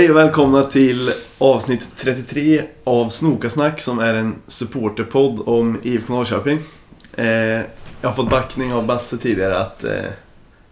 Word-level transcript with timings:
Hej 0.00 0.10
och 0.10 0.16
välkomna 0.16 0.62
till 0.62 1.12
avsnitt 1.38 1.88
33 1.96 2.62
av 2.84 3.08
Snokasnack 3.08 3.80
som 3.80 3.98
är 3.98 4.14
en 4.14 4.34
supporterpodd 4.46 5.40
om 5.48 5.80
IFK 5.82 6.12
Norrköping. 6.12 6.58
Eh, 7.16 7.26
jag 7.26 7.64
har 8.02 8.12
fått 8.12 8.30
backning 8.30 8.72
av 8.72 8.86
Basse 8.86 9.18
tidigare 9.18 9.58
att, 9.58 9.84
eh, 9.84 9.92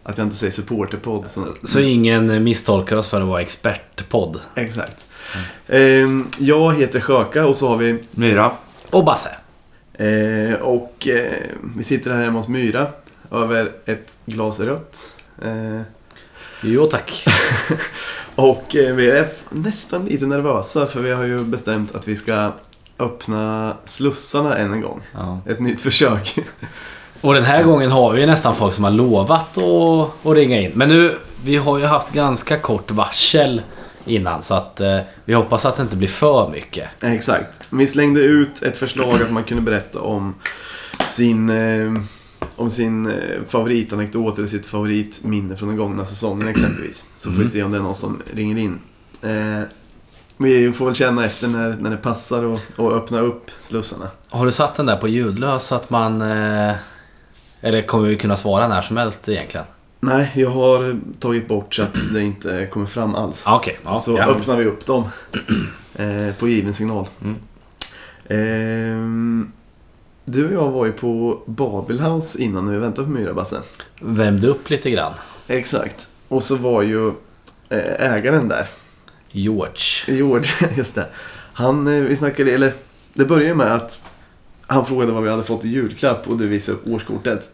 att 0.02 0.18
jag 0.18 0.26
inte 0.26 0.36
säger 0.36 0.50
supporterpodd. 0.50 1.26
Så, 1.26 1.46
Så 1.62 1.80
ingen 1.80 2.44
misstolkar 2.44 2.96
oss 2.96 3.08
för 3.08 3.20
att 3.20 3.26
vara 3.26 3.40
expertpodd. 3.40 4.40
exakt. 4.54 5.06
Eh, 5.66 6.06
jag 6.38 6.74
heter 6.74 7.00
Sjöka 7.00 7.46
och 7.46 7.56
så 7.56 7.68
har 7.68 7.76
vi... 7.76 7.98
Myra. 8.10 8.52
Och 8.90 9.04
Basse. 9.04 9.36
Eh, 9.92 10.54
och 10.60 11.08
eh, 11.08 11.32
vi 11.76 11.84
sitter 11.84 12.14
här 12.14 12.24
hemma 12.24 12.38
hos 12.38 12.48
Myra 12.48 12.86
över 13.32 13.72
ett 13.84 14.16
glas 14.26 14.60
rött. 14.60 15.12
Eh, 15.42 15.80
Jo 16.60 16.86
tack. 16.86 17.24
Och 18.38 18.76
eh, 18.76 18.94
vi 18.94 19.10
är 19.10 19.28
nästan 19.50 20.04
lite 20.04 20.26
nervösa 20.26 20.86
för 20.86 21.00
vi 21.00 21.12
har 21.12 21.24
ju 21.24 21.44
bestämt 21.44 21.94
att 21.94 22.08
vi 22.08 22.16
ska 22.16 22.52
öppna 22.98 23.76
slussarna 23.84 24.56
än 24.56 24.72
en 24.72 24.80
gång. 24.80 25.00
Ja. 25.12 25.40
Ett 25.46 25.60
nytt 25.60 25.80
försök. 25.80 26.38
Och 27.20 27.34
den 27.34 27.44
här 27.44 27.62
gången 27.62 27.90
har 27.90 28.12
vi 28.12 28.26
nästan 28.26 28.56
folk 28.56 28.74
som 28.74 28.84
har 28.84 28.90
lovat 28.90 29.58
att, 29.58 30.26
att 30.26 30.36
ringa 30.36 30.60
in. 30.60 30.72
Men 30.74 30.88
nu, 30.88 31.18
vi 31.44 31.56
har 31.56 31.78
ju 31.78 31.84
haft 31.84 32.12
ganska 32.12 32.58
kort 32.58 32.90
varsel 32.90 33.62
innan 34.04 34.42
så 34.42 34.54
att 34.54 34.80
eh, 34.80 34.98
vi 35.24 35.34
hoppas 35.34 35.66
att 35.66 35.76
det 35.76 35.82
inte 35.82 35.96
blir 35.96 36.08
för 36.08 36.50
mycket. 36.50 36.88
Exakt. 37.00 37.60
Vi 37.70 37.86
slängde 37.86 38.20
ut 38.20 38.62
ett 38.62 38.76
förslag 38.76 39.22
att 39.22 39.32
man 39.32 39.44
kunde 39.44 39.62
berätta 39.62 40.00
om 40.00 40.34
sin, 41.08 41.50
eh, 41.50 42.02
om 42.58 42.70
sin 42.70 43.06
eh, 43.06 43.44
favoritanekdot 43.46 44.38
eller 44.38 44.48
sitt 44.48 44.66
favoritminne 44.66 45.56
från 45.56 45.68
den 45.68 45.78
gångna 45.78 46.04
säsongen 46.04 46.48
exempelvis. 46.48 47.04
Så 47.16 47.32
får 47.32 47.42
vi 47.42 47.48
se 47.48 47.62
om 47.62 47.70
det 47.70 47.78
är 47.78 47.82
någon 47.82 47.94
som 47.94 48.22
ringer 48.34 48.58
in. 48.58 48.78
Eh, 49.22 49.62
vi 50.36 50.72
får 50.72 50.86
väl 50.86 50.94
känna 50.94 51.24
efter 51.24 51.48
när, 51.48 51.76
när 51.80 51.90
det 51.90 51.96
passar 51.96 52.44
och, 52.44 52.60
och 52.76 52.92
öppna 52.92 53.20
upp 53.20 53.50
slussarna. 53.60 54.10
Har 54.28 54.46
du 54.46 54.52
satt 54.52 54.74
den 54.74 54.86
där 54.86 54.96
på 54.96 55.08
ljudlös 55.08 55.66
så 55.66 55.74
att 55.74 55.90
man... 55.90 56.22
Eh, 56.22 56.74
eller 57.60 57.82
kommer 57.82 58.08
vi 58.08 58.16
kunna 58.16 58.36
svara 58.36 58.68
när 58.68 58.82
som 58.82 58.96
helst 58.96 59.28
egentligen? 59.28 59.66
Nej, 60.00 60.32
jag 60.34 60.50
har 60.50 61.00
tagit 61.20 61.48
bort 61.48 61.74
så 61.74 61.82
att 61.82 62.12
det 62.12 62.22
inte 62.22 62.66
kommer 62.66 62.86
fram 62.86 63.14
alls. 63.14 63.44
Ah, 63.46 63.56
Okej. 63.56 63.78
ja, 63.84 63.96
så 63.96 64.16
ja. 64.16 64.26
öppnar 64.26 64.56
vi 64.56 64.64
upp 64.64 64.86
dem 64.86 65.04
eh, 65.94 66.34
på 66.38 66.48
given 66.48 66.74
signal. 66.74 67.08
Mm. 67.22 67.36
Du 70.30 70.46
och 70.46 70.52
jag 70.52 70.70
var 70.70 70.86
ju 70.86 70.92
på 70.92 71.42
Babelhouse 71.46 72.42
innan 72.42 72.64
när 72.64 72.72
vi 72.72 72.78
väntade 72.78 73.06
på 73.06 73.12
Myra, 73.12 73.34
Basse. 73.34 73.60
Värmde 74.00 74.48
upp 74.48 74.70
lite 74.70 74.90
grann. 74.90 75.12
Exakt. 75.46 76.08
Och 76.28 76.42
så 76.42 76.56
var 76.56 76.82
ju 76.82 77.08
eh, 77.68 78.12
ägaren 78.12 78.48
där, 78.48 78.66
George. 79.30 80.06
George, 80.06 80.50
just 80.76 80.94
det. 80.94 81.06
Han, 81.52 81.86
eh, 81.86 82.02
vi 82.02 82.16
snackade, 82.16 82.52
eller 82.52 82.72
det 83.14 83.24
började 83.24 83.54
med 83.54 83.74
att 83.74 84.04
han 84.66 84.84
frågade 84.84 85.12
vad 85.12 85.22
vi 85.22 85.30
hade 85.30 85.42
fått 85.42 85.64
i 85.64 85.68
julklapp 85.68 86.28
och 86.28 86.36
du 86.38 86.48
visade 86.48 86.78
upp 86.78 86.86
årskortet. 86.86 87.50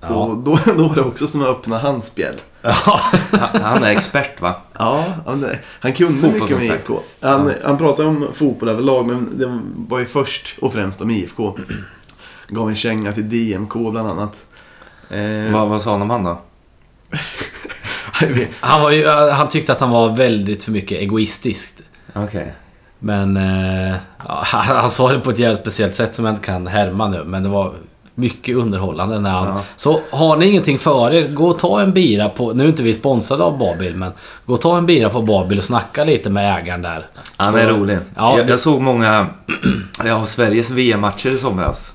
Ja. 0.00 0.08
Och 0.08 0.36
då, 0.36 0.58
då 0.76 0.88
var 0.88 0.94
det 0.94 1.00
också 1.00 1.26
som 1.26 1.42
att 1.42 1.48
öppna 1.48 1.78
hans 1.78 2.06
spjäll. 2.06 2.36
Ja. 2.62 3.00
Han 3.52 3.84
är 3.84 3.90
expert 3.90 4.40
va? 4.40 4.54
Ja, 4.78 5.04
han, 5.26 5.46
han 5.80 5.92
kunde 5.92 6.32
mycket 6.32 6.56
om. 6.56 6.62
IFK. 6.62 7.00
Han, 7.20 7.52
han 7.64 7.78
pratade 7.78 8.08
om 8.08 8.28
fotboll 8.32 8.68
överlag, 8.68 9.06
men 9.06 9.38
det 9.38 9.60
var 9.88 9.98
ju 9.98 10.06
först 10.06 10.58
och 10.60 10.72
främst 10.72 11.00
om 11.00 11.10
IFK. 11.10 11.58
Gav 12.48 12.68
en 12.68 12.74
känga 12.74 13.12
till 13.12 13.28
DMK 13.28 13.72
bland 13.74 14.10
annat. 14.10 14.46
Eh, 15.10 15.52
Vad, 15.52 15.68
vad 15.68 15.82
sa 15.82 15.90
han 15.92 16.02
om 16.02 16.10
han 16.10 16.22
då? 16.24 16.40
Han, 18.60 18.82
var 18.82 18.90
ju, 18.90 19.08
han 19.08 19.48
tyckte 19.48 19.72
att 19.72 19.80
han 19.80 19.90
var 19.90 20.16
väldigt 20.16 20.64
för 20.64 20.72
mycket 20.72 20.98
egoistisk. 20.98 21.74
Okej. 22.14 22.52
Men 22.98 23.36
eh, 23.36 23.94
ja, 24.28 24.42
han 24.52 24.90
sa 24.90 25.12
det 25.12 25.20
på 25.20 25.30
ett 25.30 25.38
jävligt 25.38 25.60
speciellt 25.60 25.94
sätt 25.94 26.14
som 26.14 26.24
jag 26.24 26.34
inte 26.34 26.46
kan 26.46 26.66
härma 26.66 27.08
nu. 27.08 27.24
Men 27.24 27.42
det 27.42 27.48
var 27.48 27.72
mycket 28.14 28.56
underhållande 28.56 29.20
när 29.20 29.30
han... 29.30 29.46
Ja. 29.48 29.62
Så 29.76 30.00
har 30.10 30.36
ni 30.36 30.46
ingenting 30.46 30.78
för 30.78 31.14
er, 31.14 31.28
gå 31.28 31.48
och 31.48 31.58
ta 31.58 31.80
en 31.80 31.92
bira 31.92 32.28
på... 32.28 32.52
Nu 32.52 32.64
är 32.64 32.68
inte 32.68 32.82
vi 32.82 32.94
sponsrade 32.94 33.42
av 33.44 33.58
Babil, 33.58 33.94
men 33.96 34.12
gå 34.46 34.54
och 34.54 34.60
ta 34.60 34.78
en 34.78 34.86
bira 34.86 35.10
på 35.10 35.22
Babil 35.22 35.58
och 35.58 35.64
snacka 35.64 36.04
lite 36.04 36.30
med 36.30 36.58
ägaren 36.62 36.82
där. 36.82 37.06
Han 37.36 37.52
Så- 37.52 37.56
är 37.58 37.66
rolig. 37.68 37.98
Ja, 38.16 38.36
jag, 38.38 38.46
det- 38.46 38.50
jag 38.52 38.60
såg 38.60 38.80
många 38.80 39.26
ja, 40.04 40.26
Sveriges 40.26 40.70
VM-matcher 40.70 41.28
i 41.30 41.36
somras. 41.38 41.94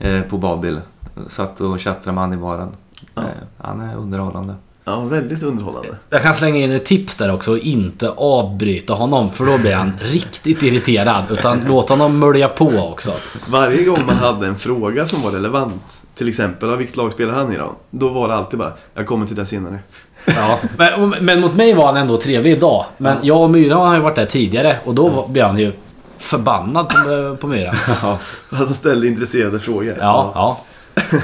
Eh, 0.00 0.20
på 0.22 0.38
Babil. 0.38 0.80
Satt 1.28 1.60
och 1.60 1.80
tjattrade 1.80 2.14
med 2.14 2.24
han 2.24 2.32
i 2.32 2.36
baren. 2.36 2.68
Ja. 3.14 3.22
Eh, 3.22 3.28
han 3.58 3.80
är 3.80 3.96
underhållande. 3.96 4.54
Ja, 4.84 5.00
väldigt 5.00 5.42
underhållande. 5.42 5.88
Jag 6.10 6.22
kan 6.22 6.34
slänga 6.34 6.56
in 6.58 6.72
ett 6.72 6.84
tips 6.84 7.16
där 7.16 7.32
också 7.34 7.52
och 7.52 7.58
inte 7.58 8.10
avbryta 8.10 8.94
honom 8.94 9.30
för 9.30 9.46
då 9.46 9.58
blir 9.58 9.74
han 9.74 9.92
riktigt 10.00 10.62
irriterad. 10.62 11.24
Utan 11.30 11.60
låt 11.66 11.88
honom 11.88 12.18
mölja 12.18 12.48
på 12.48 12.68
också. 12.92 13.12
Varje 13.48 13.84
gång 13.84 13.98
man 14.06 14.16
hade 14.16 14.46
en 14.46 14.54
fråga 14.56 15.06
som 15.06 15.22
var 15.22 15.30
relevant, 15.30 16.02
till 16.14 16.28
exempel, 16.28 16.68
"Ja, 16.68 16.76
vilket 16.76 16.96
lag 16.96 17.12
spelar 17.12 17.32
han 17.32 17.52
i 17.52 17.56
då? 17.56 17.72
Då 17.90 18.08
var 18.08 18.28
det 18.28 18.34
alltid 18.34 18.58
bara, 18.58 18.72
jag 18.94 19.06
kommer 19.06 19.26
till 19.26 19.36
det 19.36 19.46
senare. 19.46 19.78
Ja. 20.26 20.58
Men, 20.78 21.14
men 21.20 21.40
mot 21.40 21.54
mig 21.54 21.74
var 21.74 21.86
han 21.86 21.96
ändå 21.96 22.16
trevlig 22.16 22.52
idag. 22.52 22.84
Men 22.98 23.16
jag 23.22 23.40
och 23.42 23.50
Myra 23.50 23.74
har 23.74 23.94
ju 23.94 24.00
varit 24.00 24.16
där 24.16 24.26
tidigare 24.26 24.76
och 24.84 24.94
då 24.94 25.28
blev 25.28 25.46
han 25.46 25.58
ju 25.58 25.72
förbannad 26.20 26.88
på, 26.88 27.36
på 27.36 27.46
Myra. 27.46 27.74
Ja. 28.02 28.18
Att 28.50 28.58
han 28.58 28.74
ställde 28.74 29.06
intresserade 29.06 29.60
frågor. 29.60 29.96
Ja, 30.00 30.32
ja. 30.34 30.64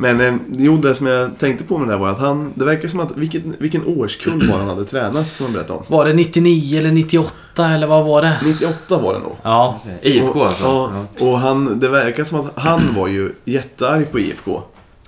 Men 0.00 0.20
eh, 0.20 0.34
jo, 0.48 0.76
det 0.76 0.94
som 0.94 1.06
jag 1.06 1.38
tänkte 1.38 1.64
på 1.64 1.78
med 1.78 1.88
det 1.88 1.92
där 1.92 1.98
var 1.98 2.08
att 2.08 2.18
han, 2.18 2.52
det 2.54 2.64
verkar 2.64 2.88
som 2.88 3.00
att, 3.00 3.16
vilken, 3.16 3.56
vilken 3.58 3.86
årskull 3.86 4.48
var 4.50 4.58
han 4.58 4.68
hade 4.68 4.84
tränat 4.84 5.34
som 5.34 5.46
han 5.46 5.52
berättade 5.52 5.78
om? 5.78 5.84
Var 5.88 6.04
det 6.04 6.12
99 6.12 6.78
eller 6.78 6.92
98 6.92 7.68
eller 7.68 7.86
vad 7.86 8.04
var 8.04 8.22
det? 8.22 8.36
98 8.44 8.98
var 8.98 9.14
det 9.14 9.18
nog. 9.18 9.36
Ja. 9.42 9.80
IFK 10.02 10.38
och, 10.38 10.46
alltså? 10.46 10.64
Ja, 10.64 11.06
och 11.26 11.38
han, 11.38 11.80
det 11.80 11.88
verkar 11.88 12.24
som 12.24 12.40
att 12.40 12.52
han 12.54 12.94
var 12.94 13.08
ju 13.08 13.32
jättearg 13.44 14.12
på 14.12 14.18
IFK. 14.18 14.62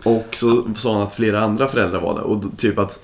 Och 0.04 0.26
så 0.30 0.64
sa 0.76 0.92
han 0.92 1.02
att 1.02 1.14
flera 1.14 1.40
andra 1.40 1.68
föräldrar 1.68 2.00
var 2.00 2.14
det. 2.14 2.20
Och 2.20 2.44
typ 2.56 2.78
att 2.78 3.00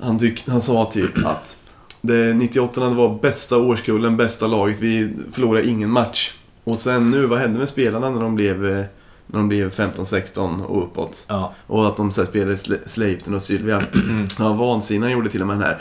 han, 0.00 0.18
tyck, 0.18 0.48
han 0.48 0.60
sa 0.60 0.84
typ 0.84 1.26
att 1.26 1.58
det 2.06 2.34
98 2.34 2.80
det 2.88 2.94
var 2.94 3.18
bästa 3.22 3.58
årskullen, 3.58 4.16
bästa 4.16 4.46
laget. 4.46 4.76
Vi 4.80 5.12
förlorade 5.32 5.66
ingen 5.68 5.90
match. 5.90 6.32
Och 6.64 6.76
sen 6.78 7.10
nu, 7.10 7.26
vad 7.26 7.38
hände 7.38 7.58
med 7.58 7.68
spelarna 7.68 8.10
när 8.10 8.20
de 8.20 8.34
blev, 8.34 8.66
eh, 8.66 8.84
när 9.26 9.38
de 9.38 9.48
blev 9.48 9.70
15-16 9.70 10.64
och 10.64 10.82
uppåt? 10.84 11.24
ja. 11.28 11.52
Och 11.66 11.86
att 11.88 11.96
de 11.96 12.10
så 12.10 12.20
här 12.20 12.28
spelade 12.28 12.54
Sle- 12.54 12.86
Sleipner 12.86 13.34
och 13.36 13.42
Sylvia. 13.42 13.82
Ja, 14.38 14.52
vansinne 14.52 15.04
han 15.06 15.12
gjorde 15.12 15.28
till 15.30 15.40
och 15.40 15.46
med 15.46 15.56
den 15.56 15.62
här. 15.66 15.78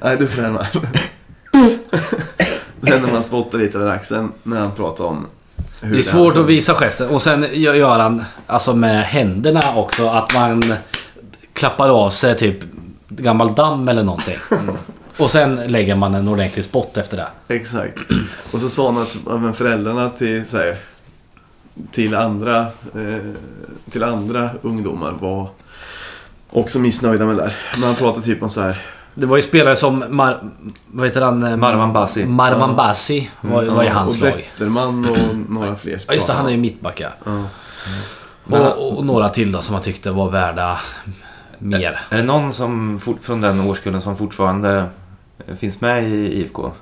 Nej, 0.02 0.16
du 0.18 0.26
får 0.26 0.42
härma. 0.42 0.66
Den 2.80 3.02
när 3.02 3.12
man 3.12 3.22
spottar 3.22 3.58
lite 3.58 3.78
över 3.78 3.90
axeln 3.90 4.32
när 4.42 4.60
han 4.60 4.70
pratar 4.72 5.04
om 5.04 5.26
hur 5.80 5.92
Det 5.92 5.98
är 5.98 6.02
svårt 6.02 6.34
här 6.34 6.40
att 6.40 6.48
visa 6.48 6.74
gesten. 6.74 7.08
Och 7.08 7.22
sen 7.22 7.46
gör 7.52 7.98
han 7.98 8.24
alltså 8.46 8.76
med 8.76 9.04
händerna 9.04 9.60
också 9.76 10.08
att 10.08 10.34
man 10.34 10.62
klappar 11.52 11.88
av 11.88 12.10
sig 12.10 12.36
typ 12.36 12.56
gammal 13.08 13.54
damm 13.54 13.88
eller 13.88 14.02
någonting. 14.02 14.36
Och 15.18 15.30
sen 15.30 15.54
lägger 15.54 15.94
man 15.96 16.14
en 16.14 16.28
ordentlig 16.28 16.64
spott 16.64 16.96
efter 16.96 17.16
det. 17.16 17.54
Exakt. 17.54 17.98
Och 18.52 18.60
så 18.60 18.68
sa 18.68 18.92
han 18.92 19.02
att 19.02 19.16
men 19.40 19.54
föräldrarna 19.54 20.08
till, 20.08 20.46
så 20.46 20.56
här, 20.56 20.76
till, 21.90 22.14
andra, 22.14 22.60
eh, 22.94 23.32
till 23.90 24.02
andra 24.04 24.50
ungdomar 24.62 25.12
var 25.20 25.48
också 26.50 26.78
missnöjda 26.78 27.24
med 27.26 27.36
det 27.36 27.42
där. 27.42 27.54
Men 27.74 27.82
han 27.84 27.94
pratade 27.94 28.24
typ 28.26 28.42
om 28.42 28.48
så 28.48 28.60
här. 28.60 28.82
Det 29.14 29.26
var 29.26 29.36
ju 29.36 29.42
spelare 29.42 29.76
som 29.76 30.04
Mar... 30.08 30.38
Vad 30.86 31.06
heter 31.06 31.22
han? 31.22 31.42
Eh, 31.42 31.56
Marwan 31.56 31.92
Basi. 31.92 32.24
Marwan 32.26 32.70
Ja. 32.70 32.76
Basi 32.76 33.30
var, 33.40 33.64
var 33.64 33.82
ju 33.82 33.88
ja, 33.88 33.94
hans 33.94 34.16
och 34.16 34.22
lag. 34.22 34.32
Wetterman 34.36 35.08
och 35.10 35.18
några 35.50 35.76
fler. 35.76 36.00
Ja 36.06 36.14
just 36.14 36.26
det, 36.26 36.32
han 36.32 36.46
är 36.46 36.50
ju 36.50 36.56
mittback 36.56 37.00
ja. 37.00 37.08
Men- 38.44 38.62
Och, 38.62 38.98
och 38.98 39.04
några 39.06 39.28
till 39.28 39.52
då 39.52 39.60
som 39.60 39.72
man 39.72 39.82
tyckte 39.82 40.10
var 40.10 40.30
värda 40.30 40.78
mer. 41.58 42.00
Är 42.10 42.16
det 42.16 42.22
någon 42.22 42.52
som, 42.52 43.00
fort- 43.00 43.22
från 43.24 43.40
den 43.40 43.60
årskullen 43.60 44.00
som 44.00 44.16
fortfarande 44.16 44.84
finns 45.56 45.80
med 45.80 46.04
i 46.04 46.40
IFK? 46.40 46.72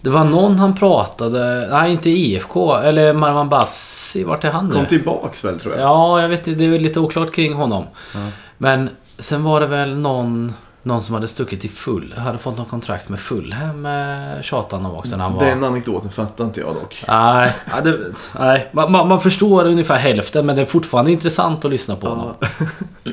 Det 0.00 0.10
var 0.10 0.24
någon 0.24 0.58
han 0.58 0.74
pratade... 0.74 1.68
Nej, 1.70 1.92
inte 1.92 2.10
IFK. 2.10 2.76
Eller 2.76 3.12
Marwan 3.12 3.48
Basi. 3.48 4.24
Vart 4.24 4.44
är 4.44 4.50
han 4.50 4.66
nu? 4.66 4.72
Kom 4.72 4.86
tillbaks 4.86 5.44
väl 5.44 5.60
tror 5.60 5.74
jag. 5.74 5.82
Ja, 5.82 6.22
jag 6.22 6.28
vet 6.28 6.46
inte. 6.46 6.64
Det 6.64 6.74
är 6.74 6.78
lite 6.78 7.00
oklart 7.00 7.34
kring 7.34 7.54
honom. 7.54 7.84
Ja. 8.14 8.20
Men 8.58 8.90
sen 9.18 9.44
var 9.44 9.60
det 9.60 9.66
väl 9.66 9.96
någon... 9.96 10.52
Någon 10.82 11.02
som 11.02 11.14
hade 11.14 11.28
stuckit 11.28 11.60
till 11.60 11.70
full... 11.70 12.14
Hade 12.16 12.38
fått 12.38 12.56
någon 12.56 12.66
kontrakt 12.66 13.08
med 13.08 13.20
Fulham, 13.20 13.86
eh, 13.86 14.42
tjatade 14.42 14.82
han 14.82 14.92
om 14.92 14.98
också 14.98 15.16
när 15.16 15.24
han 15.24 15.34
var... 15.34 15.44
Den 15.44 15.64
anekdoten 15.64 16.10
fattar 16.10 16.44
inte 16.44 16.60
jag 16.60 16.74
dock. 16.74 17.04
Nej, 17.08 17.52
ja, 17.70 17.80
det, 17.80 17.98
nej. 18.38 18.70
Man, 18.72 18.92
man, 18.92 19.08
man 19.08 19.20
förstår 19.20 19.66
ungefär 19.66 19.96
hälften 19.96 20.46
men 20.46 20.56
det 20.56 20.62
är 20.62 20.66
fortfarande 20.66 21.12
intressant 21.12 21.64
att 21.64 21.70
lyssna 21.70 21.96
på 21.96 22.08
honom. 22.08 22.34
Ja. 22.40 22.66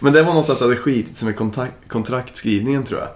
Men 0.00 0.12
det 0.12 0.22
var 0.22 0.34
något 0.34 0.50
att 0.50 0.58
det 0.58 0.64
hade 0.64 0.76
skitit 0.76 1.16
sig 1.16 1.26
med 1.26 1.36
kontakt, 1.36 1.74
kontraktskrivningen 1.88 2.84
tror 2.84 3.00
jag. 3.00 3.08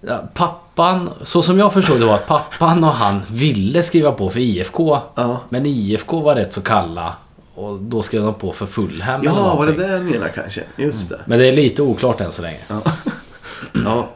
Ja, 0.00 0.22
pappan, 0.34 1.10
så 1.22 1.42
som 1.42 1.58
jag 1.58 1.72
förstod 1.72 2.00
det 2.00 2.06
var 2.06 2.14
att 2.14 2.26
pappan 2.26 2.84
och 2.84 2.90
han 2.94 3.20
ville 3.30 3.82
skriva 3.82 4.12
på 4.12 4.30
för 4.30 4.40
IFK. 4.40 4.98
Ja. 5.14 5.40
Men 5.48 5.66
IFK 5.66 6.20
var 6.20 6.34
rätt 6.34 6.52
så 6.52 6.60
kalla. 6.60 7.16
Och 7.54 7.78
då 7.80 8.02
skrev 8.02 8.22
de 8.22 8.34
på 8.34 8.52
för 8.52 8.66
Fulham 8.66 9.20
eller 9.20 9.30
Ja, 9.30 9.54
var 9.56 9.66
det 9.66 9.72
det 9.72 9.88
jag 9.92 10.04
menar 10.04 10.28
kanske? 10.28 10.62
Just 10.76 11.08
det. 11.08 11.20
Men 11.26 11.38
det 11.38 11.46
är 11.46 11.52
lite 11.52 11.82
oklart 11.82 12.20
än 12.20 12.32
så 12.32 12.42
länge. 12.42 12.58
Ja. 13.84 14.10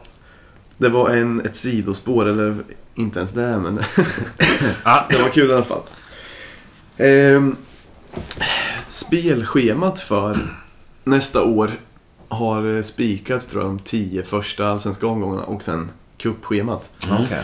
Det 0.77 0.89
var 0.89 1.09
en, 1.09 1.45
ett 1.45 1.55
sidospår, 1.55 2.25
eller 2.25 2.55
inte 2.95 3.19
ens 3.19 3.31
det, 3.33 3.57
men 3.57 3.79
Ja. 4.83 5.05
det 5.09 5.21
var 5.21 5.29
kul 5.29 5.49
i 5.49 5.53
alla 5.53 5.63
fall. 5.63 5.81
Ehm, 6.97 7.55
spelschemat 8.89 9.99
för 9.99 10.55
nästa 11.03 11.43
år 11.43 11.71
har 12.29 12.75
eh, 12.75 12.81
spikats 12.81 13.47
tror 13.47 13.63
jag 13.63 13.71
de 13.71 13.79
tio 13.79 14.23
första 14.23 14.67
allsvenska 14.67 15.07
omgångarna 15.07 15.43
och 15.43 15.63
sen 15.63 15.91
cupschemat. 16.17 16.91
Okej. 17.11 17.43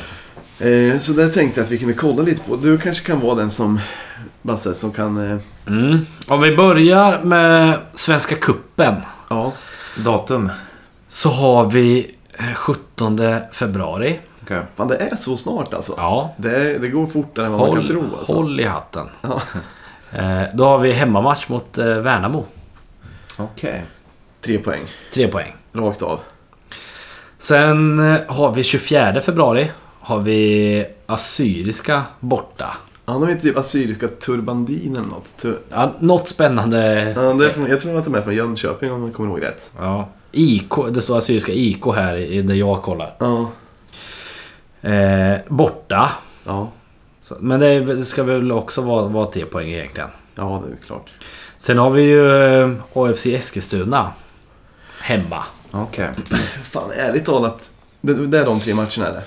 Eh, 0.91 0.97
så 0.99 1.13
där 1.13 1.29
tänkte 1.29 1.59
jag 1.59 1.65
att 1.65 1.71
vi 1.71 1.77
kunde 1.77 1.93
kolla 1.93 2.23
lite 2.23 2.43
på. 2.43 2.55
Du 2.55 2.77
kanske 2.77 3.05
kan 3.07 3.19
vara 3.19 3.35
den 3.35 3.51
som, 3.51 3.79
Basse, 4.41 4.75
som 4.75 4.91
kan... 4.91 5.31
Eh, 5.31 5.37
Mm. 5.65 5.99
Om 6.27 6.41
vi 6.41 6.55
börjar 6.55 7.21
med 7.23 7.79
Svenska 7.95 8.35
Kuppen 8.35 8.95
ja, 9.29 9.51
Datum? 9.97 10.51
så 11.07 11.29
har 11.29 11.69
vi 11.69 12.15
eh, 12.33 12.53
17 12.55 13.19
februari. 13.51 14.19
Okej. 14.41 14.61
fan 14.75 14.87
det 14.87 14.95
är 14.97 15.15
så 15.15 15.37
snart 15.37 15.73
alltså. 15.73 15.93
Ja, 15.97 16.33
Det, 16.37 16.77
det 16.77 16.87
går 16.87 17.07
fortare 17.07 17.45
än 17.45 17.51
vad 17.51 17.59
man 17.61 17.69
håll, 17.69 17.77
kan 17.77 17.87
tro 17.87 18.03
alltså. 18.19 18.33
håll 18.33 18.59
i 18.59 18.63
hatten. 18.63 19.07
Ja. 19.21 19.41
Då 20.53 20.65
har 20.65 20.77
vi 20.77 20.91
hemmamatch 20.91 21.47
mot 21.47 21.77
Värnamo. 21.77 22.45
Okej. 23.37 23.83
Tre 24.45 24.57
poäng, 24.59 24.81
Tre 25.13 25.27
poäng. 25.27 25.55
rakt 25.73 26.01
av. 26.01 26.19
Sen 27.37 27.99
eh, 28.13 28.21
har 28.27 28.53
vi 28.53 28.63
24 28.63 29.21
februari. 29.21 29.71
Har 29.99 30.19
vi 30.19 30.85
Assyriska 31.05 32.03
borta. 32.19 32.77
Han 33.05 33.21
har 33.23 33.29
inte 33.29 33.41
typ 33.43 33.57
Assyriska 33.57 34.07
turbandin 34.07 34.95
eller 34.95 35.07
något. 35.07 35.37
Tu- 35.41 35.57
Ja, 35.69 35.91
något 35.99 36.29
spännande. 36.29 37.13
ja, 37.15 37.33
det 37.33 37.45
är 37.45 37.49
från, 37.49 37.67
jag 37.69 37.81
tror 37.81 37.97
att 37.97 38.03
de 38.03 38.15
är 38.15 38.21
från 38.21 38.35
Jönköping 38.35 38.91
om 38.91 39.03
jag 39.03 39.13
kommer 39.13 39.29
ihåg 39.29 39.41
rätt. 39.43 39.71
Ja. 39.79 40.09
IK, 40.31 40.69
det 40.91 41.01
står 41.01 41.17
Assyriska 41.17 41.51
IK 41.51 41.85
här 41.95 42.15
i 42.15 42.41
där 42.41 42.55
jag 42.55 42.81
kollar. 42.81 43.15
Ja, 43.19 43.51
Eh, 44.89 45.37
borta. 45.47 46.09
ja, 46.45 46.71
Så, 47.21 47.35
men 47.39 47.59
det, 47.59 47.79
det 47.79 48.05
ska 48.05 48.23
väl 48.23 48.51
också 48.51 48.81
vara, 48.81 49.07
vara 49.07 49.25
tre 49.25 49.45
poäng 49.45 49.69
egentligen. 49.71 50.09
ja 50.35 50.63
det 50.67 50.73
är 50.73 50.85
klart. 50.87 51.09
Sen 51.57 51.77
har 51.77 51.89
vi 51.89 52.01
ju 52.03 52.45
eh, 52.61 52.71
AFC 52.93 53.25
Eskilstuna. 53.25 54.11
Hemma. 55.03 55.43
Okej. 55.71 56.09
Fan, 56.63 56.91
ärligt 56.95 57.25
talat. 57.25 57.71
Det, 58.01 58.13
det 58.27 58.39
är 58.39 58.45
de 58.45 58.59
tre 58.59 58.73
matcherna 58.73 59.07
eller? 59.07 59.23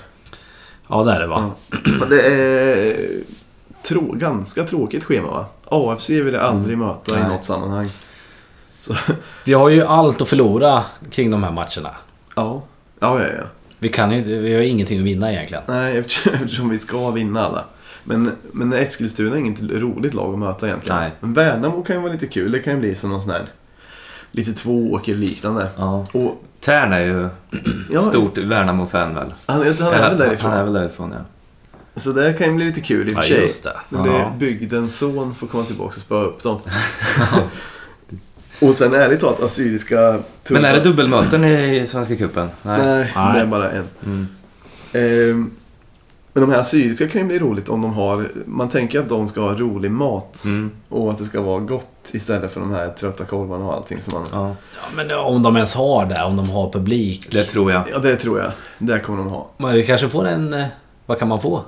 Ja, 0.87 1.03
det 1.03 1.11
är 1.11 1.19
det 1.19 1.27
va? 1.27 1.51
Ja. 1.71 1.77
Fan, 1.99 2.09
det 2.09 2.21
är 2.21 2.97
trå, 3.83 4.11
ganska 4.11 4.63
tråkigt 4.63 5.03
schema 5.03 5.27
va? 5.27 5.45
AFC 5.65 6.09
vill 6.09 6.33
jag 6.33 6.43
aldrig 6.43 6.77
möta 6.77 7.15
i 7.17 7.19
Nej. 7.19 7.29
något 7.29 7.45
sammanhang. 7.45 7.89
Så, 8.77 8.95
Vi 9.45 9.53
har 9.53 9.69
ju 9.69 9.83
allt 9.83 10.21
att 10.21 10.27
förlora 10.27 10.83
kring 11.11 11.31
de 11.31 11.43
här 11.43 11.51
matcherna. 11.51 11.95
ja. 12.35 12.63
Ja, 12.99 13.19
ja, 13.21 13.27
ja. 13.37 13.43
Vi, 13.79 13.89
kan 13.89 14.11
ju, 14.11 14.39
vi 14.41 14.53
har 14.55 14.61
ingenting 14.61 14.99
att 14.99 15.05
vinna 15.05 15.31
egentligen. 15.31 15.63
Nej, 15.67 15.97
eftersom 15.97 16.69
vi 16.69 16.79
ska 16.79 17.11
vinna 17.11 17.45
alla. 17.45 17.65
Men, 18.03 18.31
men 18.51 18.73
Eskilstuna 18.73 19.35
är 19.35 19.39
inget 19.39 19.61
roligt 19.61 20.13
lag 20.13 20.33
att 20.33 20.39
möta 20.39 20.67
egentligen. 20.67 21.01
Nej. 21.01 21.11
Men 21.19 21.33
Värnamo 21.33 21.83
kan 21.83 21.95
ju 21.95 22.01
vara 22.01 22.11
lite 22.13 22.27
kul. 22.27 22.51
Det 22.51 22.59
kan 22.59 22.73
ju 22.73 22.79
bli 22.79 22.95
som 22.95 23.09
någon 23.09 23.21
sån 23.21 23.31
här 23.31 23.45
lite 24.31 24.53
tvååker-liknande. 24.53 25.67
Ja. 25.77 26.05
Och, 26.11 26.43
Tern 26.59 26.93
är 26.93 26.99
ju 26.99 27.29
ja, 27.91 28.01
stort 28.01 28.37
Värnamo-fan 28.37 29.15
väl? 29.15 29.33
Han, 29.45 29.57
han 29.79 29.93
är 29.93 30.09
väl 30.09 30.17
därifrån. 30.17 30.51
Han 30.51 30.59
är 30.59 30.63
väl 30.63 30.73
därifrån 30.73 31.11
ja. 31.13 31.19
Så 31.95 32.11
det 32.11 32.33
kan 32.33 32.47
ju 32.47 32.53
bli 32.53 32.65
lite 32.65 32.81
kul 32.81 33.07
i 33.07 33.11
och 33.11 33.15
för 33.15 33.21
sig. 33.21 33.41
just 33.41 33.63
det. 33.63 33.73
Det 33.89 33.97
blir 33.97 34.13
Ja. 34.13 34.33
bygdens 34.39 34.97
son 34.97 35.35
får 35.35 35.47
komma 35.47 35.63
tillbaka 35.63 35.87
och 35.87 35.93
spöa 36.01 36.23
upp 36.23 36.43
dem. 36.43 36.59
och 38.61 38.75
sen 38.75 38.93
ärligt 38.93 39.19
talat, 39.19 39.43
Assyriska... 39.43 40.19
Men 40.49 40.65
är 40.65 40.73
det 40.73 40.79
dubbelmöten 40.79 41.45
i 41.45 41.85
Svenska 41.87 42.15
Cupen? 42.15 42.49
Nej, 42.61 42.77
Nej. 42.85 43.11
det 43.15 43.19
är 43.19 43.33
Nej. 43.33 43.47
bara 43.47 43.71
en. 43.71 43.85
Mm. 44.05 44.27
Ehm, 44.93 45.51
men 46.39 46.49
de 46.49 46.53
här 46.55 46.59
assyriska 46.61 47.07
kan 47.07 47.21
ju 47.21 47.27
bli 47.27 47.39
roligt 47.39 47.69
om 47.69 47.81
de 47.81 47.93
har... 47.93 48.29
Man 48.45 48.69
tänker 48.69 48.99
att 48.99 49.09
de 49.09 49.27
ska 49.27 49.41
ha 49.41 49.53
rolig 49.53 49.91
mat. 49.91 50.41
Mm. 50.45 50.71
Och 50.89 51.11
att 51.11 51.17
det 51.17 51.25
ska 51.25 51.41
vara 51.41 51.59
gott 51.59 52.09
istället 52.13 52.51
för 52.51 52.59
de 52.59 52.71
här 52.71 52.89
trötta 52.89 53.25
korvarna 53.25 53.65
och 53.65 53.73
allting 53.73 54.01
som 54.01 54.13
man... 54.19 54.27
Ja, 54.31 54.55
Ja, 54.75 54.87
men 54.95 55.19
om 55.19 55.43
de 55.43 55.55
ens 55.55 55.73
har 55.73 56.05
det, 56.05 56.23
om 56.23 56.37
de 56.37 56.49
har 56.49 56.71
publik. 56.71 57.27
det 57.31 57.43
tror 57.43 57.71
jag. 57.71 57.83
Ja, 57.91 57.99
det 57.99 58.15
tror 58.15 58.39
jag. 58.39 58.51
Det 58.77 58.99
kommer 58.99 59.19
de 59.23 59.27
ha. 59.27 59.49
Men 59.57 59.73
vi 59.73 59.83
kanske 59.85 60.09
får 60.09 60.25
en... 60.27 60.53
eh, 60.53 60.65
Vad 61.05 61.19
kan 61.19 61.27
man 61.27 61.41
få? 61.41 61.61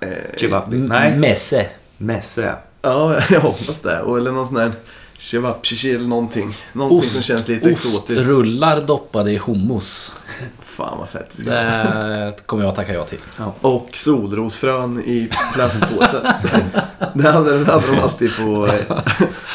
Eh, 0.00 0.08
Chivapi? 0.36 0.76
M- 0.76 0.86
Nej. 0.86 1.16
Messe. 1.16 1.66
Messe. 1.96 2.54
ja, 2.82 3.20
jag 3.30 3.40
hoppas 3.40 3.80
det. 3.80 4.00
Och, 4.02 4.18
eller 4.18 4.32
någon 4.32 4.46
sån 4.46 4.56
här 4.56 4.72
Chevapchichi 5.18 5.94
eller 5.94 6.08
någonting. 6.08 6.56
Någonting 6.72 7.08
som 7.08 7.22
känns 7.22 7.48
lite 7.48 7.68
exotiskt. 7.70 8.10
Ostrullar 8.20 8.80
doppade 8.80 9.32
i 9.32 9.36
hummus. 9.38 10.12
Fan 10.76 10.98
vad 10.98 11.08
fett 11.08 11.30
det 11.32 11.42
ska 11.42 11.50
Det 11.50 12.46
kommer 12.46 12.64
jag 12.64 12.74
tacka 12.74 12.94
ja 12.94 13.04
till. 13.04 13.18
Och 13.60 13.88
solrosfrön 13.92 14.98
i 15.00 15.30
plastpåse. 15.54 16.20
det, 17.14 17.30
hade, 17.30 17.58
det 17.64 17.72
hade 17.72 17.86
de 17.86 17.98
alltid 17.98 18.36
på 18.36 18.66
eh, 18.66 18.96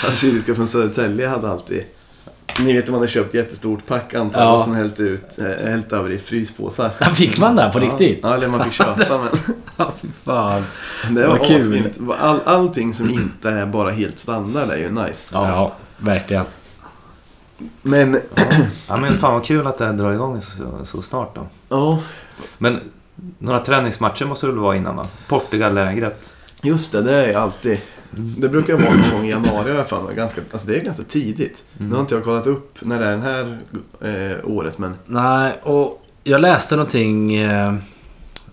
Assyriska 0.07 0.55
från 0.55 0.67
Södertälje 0.67 1.27
hade 1.27 1.49
alltid. 1.51 1.83
Ni 2.59 2.73
vet 2.73 2.87
om 2.87 2.91
man 2.91 2.99
hade 3.01 3.11
köpt 3.11 3.33
jättestort 3.33 3.85
pack 3.87 4.13
antar 4.13 4.39
jag 4.39 4.47
Ja. 4.49 4.53
och 4.53 4.59
sen 4.59 4.73
hällt, 4.73 4.99
ut, 4.99 5.39
eh, 5.39 5.69
hällt 5.69 5.93
över 5.93 6.09
i 6.09 6.17
fryspåsar. 6.17 6.89
Fick 7.15 7.37
man 7.37 7.55
det 7.55 7.69
på 7.73 7.79
riktigt? 7.79 8.19
Ja, 8.23 8.35
eller 8.35 8.47
man 8.47 8.63
fick 8.63 8.73
köpa 8.73 9.17
men 9.17 9.55
Ja, 9.77 9.93
fy 10.01 10.07
fan. 10.23 10.63
det 11.09 11.27
var 11.27 11.37
Vad 11.37 11.47
kul. 11.47 11.89
All, 12.19 12.39
allting 12.45 12.93
som 12.93 13.09
inte 13.09 13.49
är 13.49 13.65
bara 13.65 13.89
helt 13.91 14.19
standard 14.19 14.69
är 14.69 14.77
ju 14.77 14.89
nice. 14.91 15.29
Ja, 15.33 15.73
verkligen. 15.97 16.45
Men, 17.81 18.19
Ja 18.87 18.97
men 18.97 19.17
fan 19.17 19.33
vad 19.33 19.45
kul 19.45 19.67
att 19.67 19.77
det 19.77 19.91
drar 19.91 20.13
igång 20.13 20.41
så, 20.41 20.85
så 20.85 21.01
snart 21.01 21.35
då. 21.35 21.47
ja, 21.69 21.99
Men 22.57 22.79
några 23.37 23.59
träningsmatcher 23.59 24.25
måste 24.25 24.45
det 24.47 24.51
väl 24.51 24.61
vara 24.61 24.75
innan 24.75 24.95
va? 24.95 25.05
Portugal-lägret. 25.27 26.33
just 26.61 26.91
det, 26.91 27.01
det 27.01 27.25
är 27.33 27.37
alltid. 27.37 27.79
Det 28.11 28.49
brukar 28.49 28.73
vara 28.73 28.93
någon 28.93 29.11
gång 29.11 29.25
i 29.25 29.29
januari 29.29 29.69
har 29.71 29.77
jag 29.77 29.87
för 29.87 30.01
mig. 30.01 30.15
Ganska, 30.15 30.41
alltså 30.51 30.67
det 30.67 30.75
är 30.77 30.81
ganska 30.85 31.03
tidigt. 31.03 31.65
Nu 31.77 31.95
har 31.95 32.01
inte 32.01 32.15
jag 32.15 32.23
kollat 32.23 32.47
upp 32.47 32.77
när 32.81 32.99
det 32.99 33.05
är 33.05 33.11
den 33.11 33.21
här 33.21 33.57
eh, 34.01 34.37
året 34.43 34.77
men 34.77 34.95
Nej, 35.05 35.53
och 35.63 36.05
jag 36.23 36.41
läste 36.41 36.75
någonting... 36.75 37.35
Eh, 37.35 37.73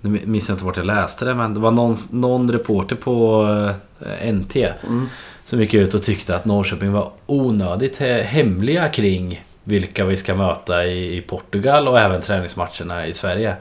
nu 0.01 0.21
minns 0.25 0.49
jag 0.49 0.55
inte 0.55 0.65
vart 0.65 0.77
jag 0.77 0.87
läste 0.87 1.25
det, 1.25 1.35
men 1.35 1.55
det 1.55 1.61
var 1.61 1.71
någon, 1.71 1.97
någon 2.11 2.53
reporter 2.53 2.97
på 2.97 3.47
eh, 4.01 4.35
NT 4.35 4.57
mm, 4.57 5.07
som 5.47 5.61
gick 5.61 5.75
ut 5.75 5.95
och 5.95 6.03
tyckte 6.03 6.37
att 6.37 6.45
Norrköping 6.45 6.93
var 6.93 7.11
onödigt 7.27 8.01
he- 8.01 8.23
hemliga 8.23 8.89
kring 8.89 9.45
vilka 9.65 10.05
vi 10.05 10.17
ska 10.17 10.35
möta 10.35 10.85
i, 10.87 11.17
i 11.17 11.21
Portugal 11.23 11.89
och 11.89 12.01
även 12.01 12.21
träningsmatcherna 12.21 13.07
i 13.07 13.13
Sverige. 13.13 13.57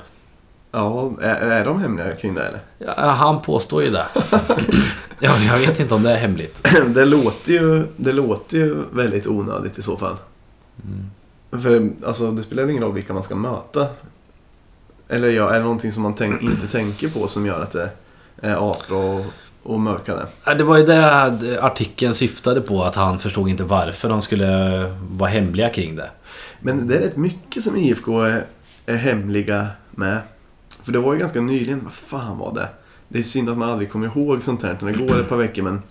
Ja, 0.72 1.12
är, 1.22 1.36
är 1.36 1.65
de 1.65 1.82
hemliga 1.82 2.15
kring 2.15 2.34
det 2.34 2.44
eller? 2.44 2.60
Ja, 2.77 3.10
han 3.10 3.42
påstår 3.42 3.84
ju 3.84 3.89
det. 3.89 4.06
ja, 5.20 5.38
jag 5.39 5.58
vet 5.58 5.80
inte 5.80 5.96
om 5.96 6.04
det 6.04 6.12
är 6.12 6.18
hemligt. 6.18 6.68
Det 6.88 7.06
låter 7.06 7.51
ju, 7.51 7.88
det 7.96 8.13
låter 8.13 8.58
ju 8.58 8.75
väldigt 8.92 9.27
onödigt 9.27 9.77
i 9.77 9.82
så 9.82 9.98
fall. 9.98 10.15
För 11.51 11.89
alltså, 12.06 12.32
det 12.32 12.44
spelar 12.44 12.70
ingen 12.70 12.84
roll 12.84 12.94
vilka 12.94 13.13
man 13.13 13.24
ska 13.24 13.36
möta. 13.36 13.88
Eller 15.08 15.30
ja, 15.30 15.50
är 15.50 15.58
det 15.58 15.63
någonting 15.63 15.92
som 15.92 16.04
man 16.04 16.15
tänk, 16.15 16.42
inte 16.42 16.68
tänker 16.68 17.10
på 17.10 17.27
som 17.27 17.46
gör 17.46 17.62
att 17.62 17.72
det 17.72 17.89
är 18.42 18.72
asbra 18.72 18.98
och, 18.98 19.25
och 19.66 19.80
mörka 19.80 20.16
det? 20.16 20.28
Ja, 20.46 20.54
Det 20.54 20.64
var 20.64 20.78
ju 20.78 20.86
det 20.86 21.60
artikeln 21.62 22.14
syftade 22.14 22.62
på, 22.62 22.84
att 22.84 22.96
han 22.96 23.20
förstod 23.20 23.50
inte 23.50 23.64
varför 23.64 24.10
de 24.10 24.22
skulle 24.22 24.48
vara 25.10 25.30
hemliga 25.30 25.70
kring 25.70 25.96
det. 25.96 26.10
Men 26.60 26.88
det 26.88 26.96
är 26.98 27.00
rätt 27.00 27.18
mycket 27.18 27.64
som 27.64 27.76
IFK 27.76 28.22
är, 28.22 28.46
är 28.86 28.96
hemliga 28.96 29.68
med. 29.92 30.22
För 30.84 30.92
det 30.92 31.00
var 31.00 31.14
ju 31.14 31.20
ganska 31.20 31.42
nyligen, 31.42 31.82
vad 31.84 31.94
fan 31.94 32.38
var 32.38 32.54
det? 32.54 32.68
Det 33.08 33.20
är 33.20 33.24
synd 33.24 33.50
att 33.50 33.58
man 33.58 33.70
aldrig 33.70 33.92
kommer 33.92 34.08
ihåg 34.08 34.44
sånt 34.44 34.64
här 34.64 34.78
när 34.82 34.92
det 34.92 34.98
går 34.98 35.20
ett 35.20 35.30
par 35.30 35.38
veckor 35.38 35.64
men 35.64 35.82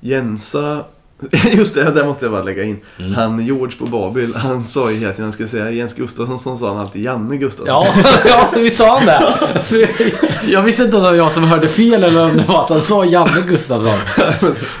Jensa 0.00 0.84
Just 1.52 1.74
det, 1.74 1.84
där 1.84 2.04
måste 2.04 2.24
jag 2.24 2.32
bara 2.32 2.42
lägga 2.42 2.64
in. 2.64 2.80
Mm. 2.98 3.14
Han 3.14 3.46
George 3.46 3.76
på 3.78 3.86
Babil, 3.86 4.34
han 4.34 4.66
sa 4.66 4.90
ju 4.90 4.98
hela 4.98 5.12
tiden, 5.12 5.24
han 5.24 5.32
skulle 5.32 5.48
säga 5.48 5.70
Jens 5.70 5.94
Gustafsson, 5.94 6.58
sa 6.58 6.68
han 6.68 6.78
alltid 6.78 7.02
Janne 7.02 7.36
Gustafsson. 7.36 7.66
Ja, 7.66 7.86
ja 8.24 8.50
vi 8.54 8.70
sa 8.70 8.98
han 8.98 9.06
det. 9.06 9.34
Jag 10.48 10.62
visste 10.62 10.82
inte 10.82 10.96
om 10.96 11.02
det 11.02 11.08
var 11.08 11.16
jag 11.16 11.32
som 11.32 11.44
hörde 11.44 11.68
fel 11.68 12.04
eller 12.04 12.22
om 12.24 12.36
det 12.36 12.44
var 12.48 12.64
att 12.64 12.70
han 12.70 12.80
sa 12.80 13.04
Janne 13.04 13.42
Gustafsson. 13.48 13.98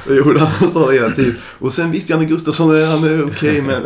Det 0.06 0.14
gjorde 0.14 0.40
han, 0.40 0.48
han 0.48 0.68
sa 0.68 0.86
det 0.86 0.94
hela 0.94 1.10
tiden. 1.10 1.36
Och 1.58 1.72
sen 1.72 1.90
visst, 1.90 2.10
Janne 2.10 2.24
Gustafsson, 2.24 2.84
han 2.84 3.04
är 3.04 3.24
okej 3.26 3.62
men... 3.62 3.82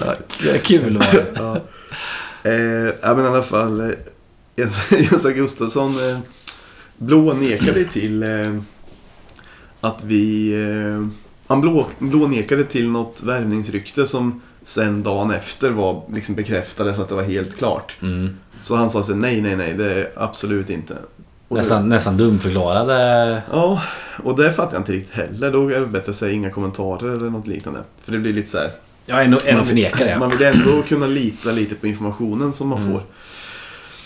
Ja, 0.00 0.14
kul 0.62 0.98
var 0.98 1.12
det. 1.12 1.26
ja. 1.34 1.60
Eh, 2.50 2.94
ja 3.02 3.14
men 3.14 3.24
i 3.24 3.28
alla 3.28 3.42
fall, 3.42 3.80
eh, 3.80 3.96
Jens, 4.56 4.78
Jens 4.90 5.24
Gustafsson 5.24 6.10
eh, 6.10 6.18
blå 6.96 7.32
nekade 7.32 7.84
till 7.84 8.22
eh, 8.22 8.28
att 9.86 10.04
vi... 10.04 10.52
Eh, 10.64 11.06
han 11.46 11.60
blå, 11.60 11.86
blå 11.98 12.26
nekade 12.26 12.64
till 12.64 12.88
något 12.90 13.22
värvningsrykte 13.22 14.06
som 14.06 14.40
sen 14.64 15.02
dagen 15.02 15.30
efter 15.30 15.70
var 15.70 16.02
liksom 16.12 16.34
bekräftades 16.34 16.98
att 16.98 17.08
det 17.08 17.14
var 17.14 17.22
helt 17.22 17.56
klart. 17.56 17.96
Mm. 18.02 18.36
Så 18.60 18.76
han 18.76 18.90
sa 18.90 19.02
sig 19.02 19.16
nej, 19.16 19.40
nej, 19.40 19.56
nej, 19.56 19.74
det 19.74 19.94
är 19.94 20.10
absolut 20.16 20.70
inte. 20.70 20.94
Och 21.48 21.56
det- 21.56 21.60
Nästan, 21.62 21.88
nästan 21.88 22.16
dumförklarade. 22.16 23.42
Ja, 23.50 23.82
och 24.22 24.36
det 24.36 24.52
fattar 24.52 24.72
jag 24.72 24.80
inte 24.80 24.92
riktigt 24.92 25.14
heller. 25.14 25.52
Då 25.52 25.68
är 25.68 25.80
det 25.80 25.86
bättre 25.86 26.10
att 26.10 26.16
säga 26.16 26.32
inga 26.32 26.50
kommentarer 26.50 27.16
eller 27.16 27.30
något 27.30 27.46
liknande. 27.46 27.80
För 28.02 28.12
det 28.12 28.18
blir 28.18 28.32
lite 28.32 28.48
så 28.50 28.58
här. 28.58 28.70
Jag 29.06 29.24
ändå, 29.24 29.38
ändå 29.46 29.58
Man 29.58 29.66
vill- 29.74 29.84
förnekar 29.84 30.06
det. 30.06 30.18
Man 30.18 30.30
vill 30.30 30.42
ändå 30.42 30.82
kunna 30.88 31.06
lita 31.06 31.50
lite 31.52 31.74
på 31.74 31.86
informationen 31.86 32.52
som 32.52 32.68
man 32.68 32.78
Mm. 32.78 32.92
får. 32.92 33.02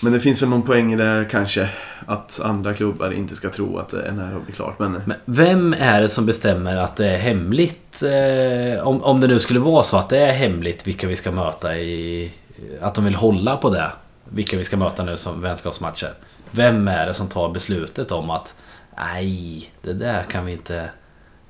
Men 0.00 0.12
det 0.12 0.20
finns 0.20 0.42
väl 0.42 0.48
någon 0.48 0.62
poäng 0.62 0.92
i 0.92 0.96
det 0.96 1.26
kanske. 1.30 1.68
Att 2.06 2.40
andra 2.40 2.74
klubbar 2.74 3.10
inte 3.10 3.36
ska 3.36 3.50
tro 3.50 3.78
att 3.78 3.88
det 3.88 4.02
är 4.02 4.12
nära 4.12 4.36
att 4.36 4.44
bli 4.44 4.54
klart. 4.54 4.78
Men 4.78 5.02
Men 5.04 5.16
vem 5.24 5.72
är 5.72 6.00
det 6.00 6.08
som 6.08 6.26
bestämmer 6.26 6.76
att 6.76 6.96
det 6.96 7.10
är 7.10 7.18
hemligt? 7.18 8.02
Eh, 8.02 8.86
om, 8.86 9.02
om 9.02 9.20
det 9.20 9.26
nu 9.26 9.38
skulle 9.38 9.60
vara 9.60 9.82
så 9.82 9.96
att 9.96 10.08
det 10.08 10.18
är 10.18 10.32
hemligt 10.32 10.86
vilka 10.86 11.06
vi 11.06 11.16
ska 11.16 11.30
möta 11.30 11.78
i... 11.78 12.32
Att 12.80 12.94
de 12.94 13.04
vill 13.04 13.14
hålla 13.14 13.56
på 13.56 13.70
det. 13.70 13.92
Vilka 14.24 14.56
vi 14.56 14.64
ska 14.64 14.76
möta 14.76 15.04
nu 15.04 15.16
som 15.16 15.40
vänskapsmatcher. 15.40 16.12
Vem 16.50 16.88
är 16.88 17.06
det 17.06 17.14
som 17.14 17.26
tar 17.26 17.50
beslutet 17.50 18.12
om 18.12 18.30
att 18.30 18.54
nej, 18.96 19.70
det 19.82 19.92
där 19.92 20.22
kan 20.22 20.44
vi 20.44 20.52
inte 20.52 20.90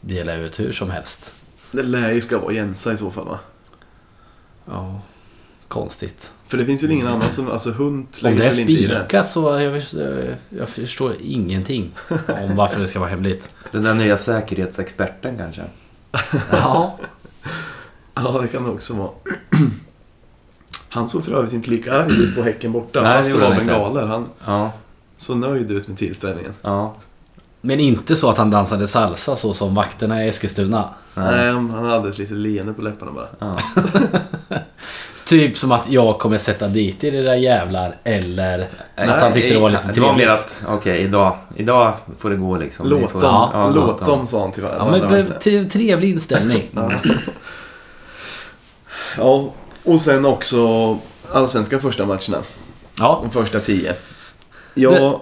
dela 0.00 0.34
ut 0.34 0.60
hur 0.60 0.72
som 0.72 0.90
helst. 0.90 1.34
det 1.70 1.82
lär 1.82 2.10
ju 2.10 2.20
ska 2.20 2.38
vara 2.38 2.52
Jensa 2.52 2.92
i 2.92 2.96
så 2.96 3.10
fall 3.10 3.24
va? 3.24 3.38
Ja, 4.64 5.00
konstigt. 5.68 6.32
För 6.46 6.58
det 6.58 6.64
finns 6.66 6.82
väl 6.82 6.90
ingen 6.90 7.06
annan 7.06 7.32
som, 7.32 7.50
alltså 7.50 7.70
Hunt 7.70 8.20
Om 8.24 8.36
det 8.36 8.46
är 8.46 8.50
spikat 8.50 9.30
så 9.30 9.40
jag, 9.60 9.62
jag, 9.62 10.36
jag 10.48 10.68
förstår 10.68 11.14
ingenting 11.22 11.94
om 12.28 12.56
varför 12.56 12.80
det 12.80 12.86
ska 12.86 12.98
vara 13.00 13.10
hemligt. 13.10 13.48
Den 13.72 13.82
där 13.82 13.94
nya 13.94 14.16
säkerhetsexperten 14.18 15.36
kanske. 15.38 15.62
Ja, 16.50 16.98
Ja, 18.14 18.38
det 18.42 18.48
kan 18.48 18.64
det 18.64 18.70
också 18.70 18.94
vara. 18.94 19.10
Han 20.88 21.08
såg 21.08 21.24
för 21.24 21.32
övrigt 21.32 21.52
inte 21.52 21.70
lika 21.70 21.92
arg 22.02 22.12
ut 22.12 22.34
på 22.36 22.42
Häcken 22.42 22.72
borta. 22.72 23.02
Nej, 23.02 23.16
fast 23.16 23.32
det 23.32 23.38
var 23.38 23.54
bengaler. 23.54 24.06
Han 24.06 24.26
Ja. 24.46 24.72
såg 25.16 25.36
nöjd 25.36 25.70
ut 25.70 25.88
med 25.88 25.96
tillställningen. 25.96 26.54
Ja. 26.62 26.94
men 27.60 27.80
inte 27.80 28.16
så 28.16 28.30
att 28.30 28.38
han 28.38 28.50
dansade 28.50 28.86
salsa 28.86 29.36
så 29.36 29.54
som 29.54 29.74
vakterna 29.74 30.24
i 30.24 30.28
Eskilstuna. 30.28 30.94
Nej, 31.14 31.46
han 31.52 31.70
hade 31.70 32.08
ett 32.08 32.18
litet 32.18 32.36
leende 32.36 32.72
på 32.72 32.82
läpparna 32.82 33.12
bara. 33.12 33.28
Ja. 33.38 33.58
Typ 35.28 35.58
som 35.58 35.72
att 35.72 35.90
jag 35.90 36.18
kommer 36.18 36.38
sätta 36.38 36.68
dit 36.68 37.04
er 37.04 37.14
era 37.14 37.36
jävlar 37.36 37.96
eller 38.04 38.68
att 38.96 39.22
han 39.22 39.32
tyckte 39.32 39.54
det 39.54 39.60
var 39.60 39.70
lite 39.70 39.92
Det 39.94 40.00
var 40.00 40.14
mer 40.14 40.28
att, 40.28 40.62
okej, 40.68 40.98
idag, 41.00 41.36
idag 41.56 41.94
får 42.18 42.30
det 42.30 42.36
gå 42.36 42.56
liksom. 42.56 42.88
Vi 42.88 42.90
Låt 43.00 43.10
får, 43.10 43.20
dem, 43.20 43.50
ja, 43.52 43.70
låt 43.74 44.04
dem, 44.06 44.26
sa 44.26 44.40
han 44.40 44.52
till 44.52 44.62
varandra. 44.62 44.98
Ja, 44.98 45.08
men 45.08 45.26
be- 45.28 45.38
t- 45.40 45.64
trevlig 45.64 46.10
inställning. 46.10 46.62
Ja, 49.16 49.52
och 49.84 50.00
sen 50.00 50.24
också 50.26 50.98
allsvenska 51.32 51.78
första 51.78 52.06
matcherna. 52.06 52.38
Ja, 52.98 53.20
De 53.22 53.30
första 53.30 53.60
tio. 53.60 53.94
Ja, 54.74 54.90
Det- 54.90 55.18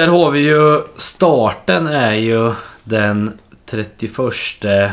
där 0.00 0.08
har 0.08 0.30
vi 0.30 0.40
ju 0.40 0.80
starten 0.96 1.86
är 1.86 2.14
ju 2.14 2.52
den 2.84 3.38
31 3.66 4.92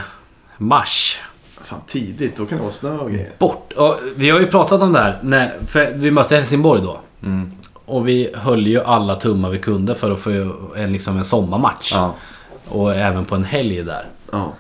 mars. 0.58 1.20
Fan 1.68 1.80
tidigt. 1.88 2.38
Då 2.38 2.46
kan 2.46 2.58
det 2.58 2.62
vara 2.62 2.72
snö 2.72 2.98
och 2.98 3.12
grejer. 3.12 3.32
Bort. 3.40 3.74
Ja, 3.76 4.00
vi 4.16 4.30
har 4.30 4.40
ju 4.40 4.48
pratat 4.48 4.82
om 4.82 4.94
det 4.94 5.00
här. 5.00 5.20
När, 5.22 5.54
för 5.68 5.92
vi 5.96 6.12
mötte 6.12 6.36
Helsingborg 6.36 6.82
då. 6.82 7.00
Mm. 7.24 7.52
Och 7.86 8.08
vi 8.08 8.32
höll 8.36 8.68
ju 8.68 8.84
alla 8.84 9.16
tummar 9.16 9.50
vi 9.50 9.60
kunde 9.60 9.96
för 9.96 10.12
att 10.12 10.20
få 10.20 10.30
en, 10.76 10.92
liksom 10.92 11.18
en 11.18 11.24
sommarmatch. 11.24 11.92
Ja. 11.94 12.16
Och 12.70 12.96
även 12.96 13.26
på 13.26 13.36
en 13.36 13.44
helg 13.44 13.84
där. 13.84 14.06
Ja. 14.32 14.54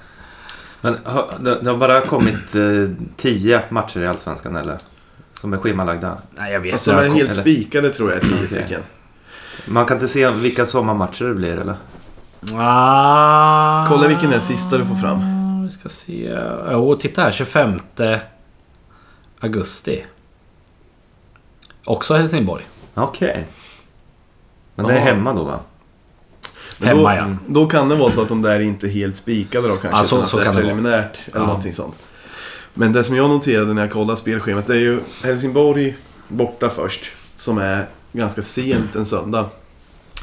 Men 0.81 0.97
det, 1.39 1.69
har 1.69 1.77
bara 1.77 2.01
kommit 2.01 2.55
eh, 2.55 2.61
tio 3.15 3.61
matcher 3.69 3.99
i 3.99 4.07
Allsvenskan 4.07 4.55
eller? 4.55 4.77
Som 5.41 5.53
är 5.53 5.57
schemalagda. 5.57 6.17
Nej, 6.37 6.53
jag 6.53 6.59
vet 6.59 6.73
Alltså 6.73 6.91
inte. 6.91 7.03
de 7.03 7.09
är 7.09 7.15
helt 7.15 7.31
eller? 7.31 7.41
spikade 7.41 7.89
tror 7.89 8.11
jag 8.11 8.21
är 8.21 8.25
tio 8.25 8.35
Okej. 8.35 8.47
stycken. 8.47 8.81
Man 9.65 9.85
kan 9.85 9.97
inte 9.97 10.07
se 10.07 10.29
vilka 10.29 10.65
sommarmatcher 10.65 11.25
det 11.25 11.33
blir 11.33 11.57
eller? 11.57 11.75
Ah, 12.57 13.85
Kolla 13.87 14.07
vilken 14.07 14.33
är 14.33 14.39
sista 14.39 14.77
du 14.77 14.85
får 14.85 14.95
fram. 14.95 15.36
Vi 15.67 15.71
ska 15.71 15.89
se. 15.89 16.39
Jo, 16.71 16.95
titta 16.95 17.21
här. 17.21 17.31
25 17.31 17.79
augusti. 19.39 20.05
Också 21.85 22.13
Helsingborg. 22.15 22.67
Okej. 22.93 23.47
Men 24.75 24.85
det 24.85 24.93
är 24.93 24.99
hemma 24.99 25.33
då 25.33 25.43
va? 25.43 25.59
Men 26.79 26.87
Hemma 26.89 27.15
då, 27.15 27.17
ja. 27.31 27.35
Då 27.47 27.67
kan 27.67 27.89
det 27.89 27.95
vara 27.95 28.11
så 28.11 28.21
att 28.21 28.27
de 28.29 28.41
där 28.41 28.59
inte 28.59 28.87
är 28.87 28.89
helt 28.89 29.15
spikade 29.15 29.67
då 29.67 29.75
kanske. 29.77 29.99
Ja, 29.99 30.03
så- 30.03 30.25
så 30.25 30.37
det 30.37 30.43
kan 30.43 30.55
det 30.55 30.61
vara. 30.61 30.73
preliminärt 30.75 31.19
eller 31.27 31.39
Ja. 31.39 31.45
någonting 31.45 31.73
sånt. 31.73 31.97
Men 32.73 32.93
det 32.93 33.03
som 33.03 33.15
jag 33.15 33.29
noterade 33.29 33.73
när 33.73 33.81
jag 33.81 33.91
kollade 33.91 34.19
spelschemat 34.19 34.67
det 34.67 34.73
är 34.73 34.79
ju 34.79 34.99
Helsingborg 35.23 35.97
borta 36.27 36.69
först. 36.69 37.11
Som 37.35 37.57
är 37.57 37.85
ganska 38.11 38.41
sent 38.41 38.95
en 38.95 39.05
söndag. 39.05 39.49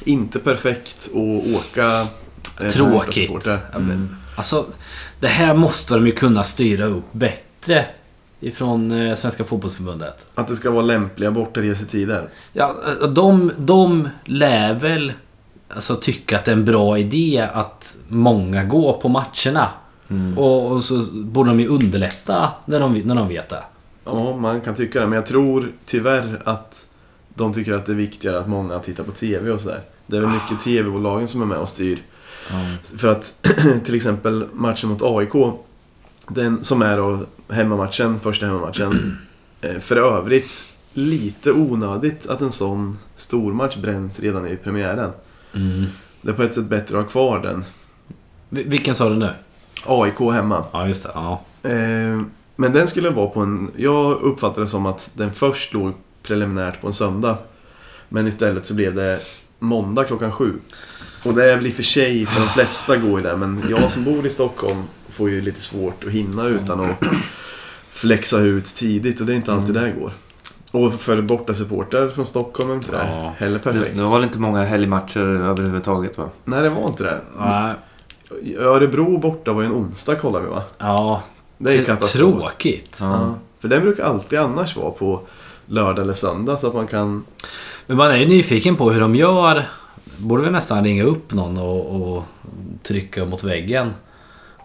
Inte 0.04 0.38
perfekt 0.38 1.08
att 1.10 1.54
åka. 1.56 2.06
eh, 2.60 2.68
Tråkigt. 2.68 3.46
men, 3.72 4.16
Alltså, 4.36 4.66
det 5.24 5.28
här 5.28 5.54
måste 5.54 5.94
de 5.94 6.06
ju 6.06 6.12
kunna 6.12 6.44
styra 6.44 6.84
upp 6.84 7.12
bättre. 7.12 7.84
Ifrån 8.40 8.92
eh, 8.92 9.14
Svenska 9.14 9.44
Fotbollsförbundet. 9.44 10.26
Att 10.34 10.48
det 10.48 10.56
ska 10.56 10.70
vara 10.70 10.82
lämpliga 10.82 11.30
bortaresetider. 11.30 12.28
Ja, 12.52 12.74
eh, 13.02 13.08
de, 13.08 13.52
de 13.58 14.08
lär 14.24 14.74
väl 14.74 15.12
alltså, 15.68 15.96
tycka 15.96 16.36
att 16.36 16.44
det 16.44 16.50
är 16.50 16.56
en 16.56 16.64
bra 16.64 16.98
idé 16.98 17.48
att 17.52 17.96
många 18.08 18.64
går 18.64 18.92
på 18.92 19.08
matcherna. 19.08 19.68
Mm. 20.10 20.38
Och, 20.38 20.72
och 20.72 20.82
så 20.82 21.02
borde 21.12 21.50
de 21.50 21.60
ju 21.60 21.68
underlätta 21.68 22.52
när 22.64 22.80
de, 22.80 22.94
när 22.94 23.14
de 23.14 23.28
vet 23.28 23.48
det. 23.48 23.64
Ja, 24.04 24.36
man 24.36 24.60
kan 24.60 24.74
tycka 24.74 25.00
det. 25.00 25.06
Men 25.06 25.16
jag 25.16 25.26
tror 25.26 25.72
tyvärr 25.84 26.42
att 26.44 26.88
de 27.34 27.52
tycker 27.52 27.72
att 27.72 27.86
det 27.86 27.92
är 27.92 27.96
viktigare 27.96 28.38
att 28.38 28.48
många 28.48 28.78
tittar 28.78 29.04
på 29.04 29.12
TV 29.12 29.50
och 29.50 29.60
sådär. 29.60 29.80
Det 30.06 30.16
är 30.16 30.20
väl 30.20 30.30
mycket 30.30 30.64
TV-bolagen 30.64 31.28
som 31.28 31.42
är 31.42 31.46
med 31.46 31.58
och 31.58 31.68
styr. 31.68 31.98
För 32.96 33.08
att 33.08 33.48
till 33.84 33.94
exempel 33.94 34.46
matchen 34.52 34.88
mot 34.88 35.02
AIK, 35.02 35.54
den 36.28 36.64
som 36.64 36.82
är 36.82 36.96
då 36.96 37.18
hemmamatchen, 37.48 38.20
första 38.20 38.46
hemmamatchen. 38.46 39.18
eh, 39.60 39.78
För 39.78 39.96
övrigt 39.96 40.64
lite 40.92 41.52
onödigt 41.52 42.26
att 42.28 42.40
en 42.42 42.52
sån 42.52 42.98
stormatch 43.16 43.76
bränns 43.76 44.20
redan 44.20 44.48
i 44.48 44.56
premiären. 44.56 45.10
Mm. 45.54 45.84
Det 46.20 46.30
är 46.30 46.34
på 46.34 46.42
ett 46.42 46.54
sätt 46.54 46.64
bättre 46.68 46.98
att 46.98 47.04
ha 47.04 47.10
kvar 47.10 47.38
den. 47.38 47.64
Vil- 48.50 48.68
Vilken 48.70 48.94
sa 48.94 49.08
du 49.08 49.16
nu? 49.16 49.30
AIK 49.86 50.18
hemma. 50.32 50.64
Ja, 50.72 50.86
just 50.86 51.02
det. 51.02 51.10
Ja. 51.14 51.40
Eh, 51.62 52.20
Men 52.56 52.72
den 52.72 52.86
skulle 52.86 53.10
vara 53.10 53.26
på 53.26 53.40
en... 53.40 53.70
Jag 53.76 54.20
uppfattade 54.22 54.60
det 54.62 54.66
som 54.66 54.86
att 54.86 55.10
den 55.14 55.32
först 55.32 55.72
låg 55.74 55.92
preliminärt 56.22 56.80
på 56.80 56.86
en 56.86 56.92
söndag. 56.92 57.38
Men 58.08 58.26
istället 58.26 58.66
så 58.66 58.74
blev 58.74 58.94
det 58.94 59.20
måndag 59.58 60.04
klockan 60.04 60.32
sju. 60.32 60.52
Och 61.24 61.34
det 61.34 61.52
är 61.52 61.56
väl 61.56 61.66
i 61.66 61.70
och 61.70 61.74
för 61.74 61.82
sig, 61.82 62.26
för 62.26 62.40
de 62.40 62.46
flesta 62.48 62.96
går 62.96 63.20
ju 63.20 63.26
där, 63.26 63.36
men 63.36 63.64
jag 63.70 63.90
som 63.90 64.04
bor 64.04 64.26
i 64.26 64.30
Stockholm 64.30 64.82
får 65.08 65.30
ju 65.30 65.40
lite 65.40 65.60
svårt 65.60 66.04
att 66.04 66.10
hinna 66.10 66.46
utan 66.46 66.80
att 66.80 66.96
flexa 67.90 68.38
ut 68.38 68.64
tidigt 68.64 69.20
och 69.20 69.26
det 69.26 69.32
är 69.32 69.36
inte 69.36 69.52
alltid 69.52 69.74
det 69.74 69.92
går. 70.00 70.12
Och 70.70 70.94
för 70.94 71.22
borta 71.22 71.54
supportrar 71.54 72.08
från 72.08 72.26
Stockholm 72.26 72.70
är 72.70 72.74
inte 72.74 72.90
det 72.92 73.08
Ja. 73.12 73.34
heller 73.38 73.58
perfekt. 73.58 73.96
det 73.96 74.02
var 74.02 74.12
väl 74.14 74.22
inte 74.24 74.38
många 74.38 74.64
helgmatcher 74.64 75.20
överhuvudtaget 75.20 76.18
va? 76.18 76.28
Nej, 76.44 76.62
det 76.62 76.68
var 76.70 76.88
inte 76.88 77.04
det. 77.04 77.20
Ja, 77.38 77.74
Örebro 78.58 79.18
borta 79.18 79.52
var 79.52 79.62
ju 79.62 79.66
en 79.66 79.72
onsdag 79.74 80.14
kollar 80.14 80.40
vi 80.40 80.46
va? 80.46 80.62
ja. 80.78 81.22
Det 81.58 81.72
är 81.74 81.78
tr- 81.78 81.84
katastrof. 81.84 82.40
Tråkigt. 82.40 82.96
Ja. 83.00 83.34
För 83.60 83.68
den 83.68 83.82
brukar 83.82 84.04
alltid 84.04 84.38
annars 84.38 84.76
vara 84.76 84.90
på 84.90 85.20
lördag 85.66 86.02
eller 86.02 86.12
söndag 86.12 86.56
så 86.56 86.66
att 86.66 86.74
man 86.74 86.86
kan... 86.86 87.24
Men 87.86 87.96
man 87.96 88.10
är 88.10 88.16
ju 88.16 88.26
nyfiken 88.28 88.76
på 88.76 88.90
hur 88.90 89.00
de 89.00 89.14
gör. 89.14 89.64
Borde 90.18 90.42
vi 90.42 90.50
nästan 90.50 90.84
ringa 90.84 91.02
upp 91.02 91.32
någon 91.32 91.58
och, 91.58 92.02
och 92.16 92.24
trycka 92.82 93.24
mot 93.24 93.44
väggen. 93.44 93.94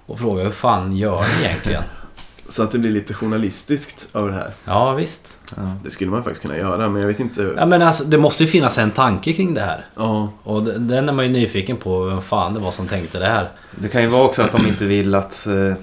Och 0.06 0.20
fråga 0.20 0.44
hur 0.44 0.52
fan 0.52 0.98
gör 0.98 1.22
ni 1.22 1.46
egentligen? 1.46 1.84
Så 2.48 2.64
att 2.64 2.72
det 2.72 2.80
blir 2.80 2.92
lite 2.92 3.14
journalistiskt 3.14 4.08
över 4.14 4.30
det 4.30 4.36
här. 4.36 4.54
Ja, 4.66 4.94
visst. 4.94 5.38
Ja. 5.58 5.62
Det 5.84 5.90
skulle 5.90 6.12
man 6.12 6.24
faktiskt 6.24 6.42
kunna 6.42 6.58
göra, 6.58 6.90
men 6.90 7.02
jag 7.02 7.08
vet 7.08 7.20
inte... 7.20 7.54
Ja, 7.58 7.66
men 7.66 7.82
alltså, 7.82 8.04
det 8.04 8.18
måste 8.18 8.44
ju 8.44 8.50
finnas 8.50 8.78
en 8.78 8.92
tanke 8.92 9.34
kring 9.34 9.54
det 9.54 9.62
här. 9.62 9.86
Ja, 9.96 10.30
Och 10.44 10.64
den 10.64 11.10
är 11.10 11.14
man 11.14 11.26
ju 11.26 11.32
nyfiken 11.32 11.78
på, 11.78 12.04
vem 12.04 12.22
fan 12.22 12.54
det 12.54 12.60
var 12.60 12.72
som 12.72 12.88
tänkte 12.88 13.20
det 13.20 13.26
här. 13.28 13.50
Det 13.80 13.88
kan 13.88 14.02
ju 14.02 14.08
vara 14.08 14.26
också 14.26 14.42
att 14.42 14.52
de 14.52 14.68
inte 14.68 14.86
vill 14.86 15.16
att, 15.16 15.48
eh, 15.48 15.74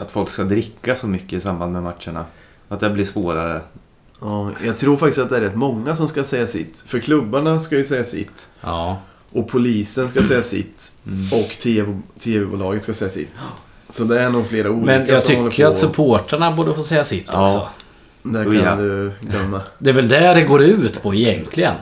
att 0.00 0.10
folk 0.10 0.28
ska 0.28 0.44
dricka 0.44 0.96
så 0.96 1.06
mycket 1.06 1.32
i 1.32 1.40
samband 1.40 1.72
med 1.72 1.82
matcherna. 1.82 2.24
Att 2.68 2.80
det 2.80 2.90
blir 2.90 3.04
svårare. 3.04 3.60
Ja, 4.22 4.50
jag 4.64 4.78
tror 4.78 4.96
faktiskt 4.96 5.18
att 5.18 5.30
det 5.30 5.36
är 5.36 5.40
rätt 5.40 5.54
många 5.54 5.96
som 5.96 6.08
ska 6.08 6.24
säga 6.24 6.46
sitt. 6.46 6.84
För 6.86 6.98
klubbarna 6.98 7.60
ska 7.60 7.76
ju 7.76 7.84
säga 7.84 8.04
sitt. 8.04 8.48
Ja. 8.60 8.98
Och 9.32 9.48
polisen 9.48 10.08
ska 10.08 10.22
säga 10.22 10.42
sitt. 10.42 10.92
Mm. 11.06 11.40
Och 11.44 11.50
TV 11.50 11.98
TV-bolaget 12.18 12.82
ska 12.82 12.94
säga 12.94 13.10
sitt. 13.10 13.42
Så 13.88 14.04
det 14.04 14.20
är 14.20 14.30
nog 14.30 14.46
flera 14.46 14.70
olika 14.70 14.86
Men 14.86 15.06
jag 15.06 15.22
som 15.22 15.36
håller 15.36 15.50
tycker 15.50 15.66
på. 15.66 15.72
att 15.72 15.78
supportrarna 15.78 16.52
borde 16.52 16.74
få 16.74 16.82
säga 16.82 17.04
sitt 17.04 17.26
Ja. 17.32 17.44
också. 17.44 17.68
Det 18.22 18.38
Oh, 18.38 18.44
kan 18.44 18.54
ja. 18.64 18.76
du 18.76 19.12
glömma. 19.20 19.60
Det 19.78 19.90
är 19.90 19.94
väl 19.94 20.08
där 20.08 20.34
det 20.34 20.42
går 20.42 20.62
ut 20.62 21.02
på 21.02 21.14
egentligen. 21.14 21.74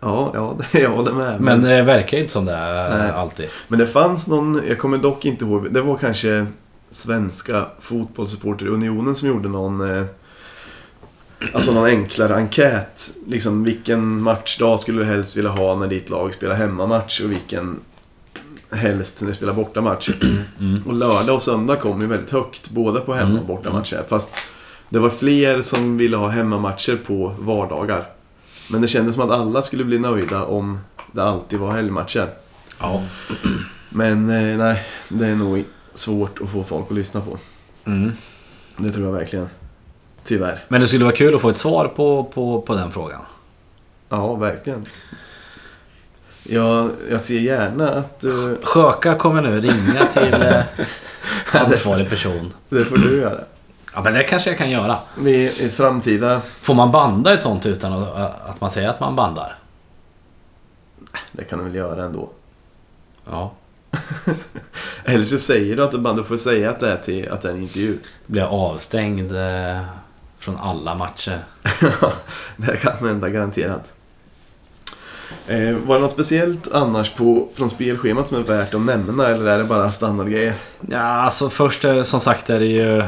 Ja, 0.00 0.30
ja, 0.34 0.56
det, 0.72 0.78
jag 0.80 0.90
håller 0.90 1.12
med. 1.12 1.40
Men 1.40 1.60
det 1.62 1.82
verkar 1.82 2.16
ju 2.16 2.22
inte 2.22 2.32
som 2.32 2.44
det 2.44 2.52
är 2.52 2.98
Nej. 2.98 3.10
alltid. 3.10 3.46
Men 3.68 3.78
det 3.78 3.86
fanns 3.86 4.28
någon, 4.28 4.60
jag 4.68 4.78
kommer 4.78 4.98
dock 4.98 5.24
inte 5.24 5.44
ihåg, 5.44 5.72
det 5.72 5.80
var 5.82 5.96
kanske 5.96 6.46
Svenska 6.90 7.66
Fotbollssupporterunionen 7.80 9.14
som 9.14 9.28
gjorde 9.28 9.48
någon 9.48 9.96
eh, 9.96 10.04
Alltså 11.52 11.72
någon 11.72 11.84
enklare 11.84 12.34
enkät. 12.34 13.10
Liksom 13.26 13.64
vilken 13.64 14.22
matchdag 14.22 14.80
skulle 14.80 14.98
du 14.98 15.04
helst 15.04 15.36
vilja 15.36 15.50
ha 15.50 15.76
när 15.76 15.86
ditt 15.86 16.10
lag 16.10 16.34
spelar 16.34 16.54
hemmamatch 16.54 17.20
och 17.20 17.30
vilken 17.30 17.80
helst 18.70 19.20
när 19.20 19.28
vi 19.28 19.34
spelar 19.34 19.52
bortamatch. 19.52 20.10
Och 20.86 20.94
lördag 20.94 21.34
och 21.34 21.42
söndag 21.42 21.76
kom 21.76 22.00
ju 22.00 22.06
väldigt 22.06 22.30
högt, 22.30 22.70
både 22.70 23.00
på 23.00 23.14
hemma 23.14 23.40
och 23.40 23.46
bortamatcher. 23.46 24.04
Fast 24.08 24.38
det 24.88 24.98
var 24.98 25.10
fler 25.10 25.62
som 25.62 25.98
ville 25.98 26.16
ha 26.16 26.28
hemmamatcher 26.28 26.96
på 27.06 27.34
vardagar. 27.38 28.06
Men 28.70 28.82
det 28.82 28.88
kändes 28.88 29.14
som 29.14 29.24
att 29.24 29.30
alla 29.30 29.62
skulle 29.62 29.84
bli 29.84 29.98
nöjda 29.98 30.44
om 30.44 30.78
det 31.12 31.22
alltid 31.22 31.58
var 31.58 31.72
helgmatcher. 31.72 32.28
Ja. 32.78 33.02
Men 33.88 34.30
eh, 34.30 34.58
nej, 34.58 34.84
det 35.08 35.26
är 35.26 35.36
nog 35.36 35.64
svårt 35.94 36.40
att 36.40 36.50
få 36.50 36.64
folk 36.64 36.86
att 36.90 36.96
lyssna 36.96 37.20
på. 37.20 37.38
Mm. 37.84 38.12
Det 38.76 38.90
tror 38.90 39.06
jag 39.06 39.12
verkligen. 39.12 39.48
Tyvärr. 40.24 40.64
Men 40.68 40.80
det 40.80 40.86
skulle 40.86 41.04
vara 41.04 41.14
kul 41.16 41.34
att 41.34 41.40
få 41.40 41.48
ett 41.48 41.56
svar 41.56 41.88
på, 41.88 42.24
på, 42.24 42.60
på 42.62 42.74
den 42.74 42.92
frågan. 42.92 43.20
Ja, 44.08 44.34
verkligen. 44.34 44.86
Jag, 46.48 46.90
jag 47.10 47.20
ser 47.20 47.38
gärna 47.38 47.90
att... 47.90 48.24
eh, 48.24 48.32
Sjöka 48.62 49.14
kommer 49.14 49.42
nu 49.42 49.60
ringa 49.60 50.06
till 50.06 50.34
eh, 50.42 50.62
ansvarig 51.62 52.08
person. 52.10 52.52
det 52.68 52.84
får 52.84 52.96
du 52.96 53.20
göra. 53.20 53.40
Ja, 53.94 54.00
men 54.02 54.14
det 54.14 54.22
kanske 54.22 54.50
jag 54.50 54.58
kan 54.58 54.70
göra. 54.70 54.96
Vid 55.18 55.60
ett 55.60 55.72
framtida... 55.74 56.40
Får 56.60 56.74
man 56.74 56.90
banda 56.92 57.34
ett 57.34 57.42
sånt 57.42 57.66
utan 57.66 57.92
att, 57.92 58.40
att 58.48 58.60
man 58.60 58.70
säger 58.70 58.88
att 58.88 59.00
man 59.00 59.16
bandar? 59.16 59.58
Det 61.32 61.44
kan 61.44 61.58
du 61.58 61.64
väl 61.64 61.74
göra 61.74 62.04
ändå. 62.04 62.30
Ja. 63.30 63.52
Eller 65.04 65.24
så 65.24 65.38
säger 65.38 65.76
du 65.76 65.82
att 65.84 65.90
du 65.90 65.98
bara 65.98 66.14
du 66.14 66.24
får 66.24 66.36
säga 66.36 66.70
att 66.70 66.80
det 66.80 66.92
är, 66.92 66.96
till, 66.96 67.28
att 67.30 67.40
det 67.40 67.48
är 67.48 67.52
en 67.52 67.62
intervju. 67.62 67.98
Då 68.26 68.32
blir 68.32 68.42
jag 68.42 68.52
avstängd 68.52 69.32
eh, 69.36 69.80
från 70.42 70.58
alla 70.58 70.94
matcher. 70.94 71.44
det 72.56 72.76
kan 72.76 72.96
hända 72.96 73.28
garanterat. 73.28 73.92
Eh, 75.46 75.76
var 75.76 75.94
det 75.94 76.00
något 76.00 76.12
speciellt 76.12 76.72
annars 76.72 77.10
på, 77.10 77.48
från 77.54 77.70
spelschemat 77.70 78.28
som 78.28 78.38
är 78.38 78.42
värt 78.42 78.74
att 78.74 78.80
nämna 78.80 79.28
eller 79.28 79.46
är 79.46 79.58
det 79.58 79.64
bara 79.64 79.92
standardgrejer? 79.92 80.54
Ja, 80.80 80.98
alltså 80.98 81.50
först 81.50 81.84
eh, 81.84 82.02
som 82.02 82.20
sagt 82.20 82.50
är 82.50 82.58
det 82.58 82.66
ju 82.66 82.98
eh, 82.98 83.06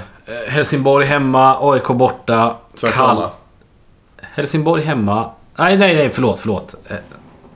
Helsingborg 0.48 1.06
hemma, 1.06 1.72
AIK 1.72 1.86
borta. 1.86 2.56
Tvärtom? 2.80 3.28
Helsingborg 4.16 4.82
hemma. 4.82 5.30
Nej, 5.56 5.76
nej, 5.76 5.94
nej, 5.94 6.10
förlåt, 6.10 6.38
förlåt. 6.38 6.74
Eh, 6.88 6.96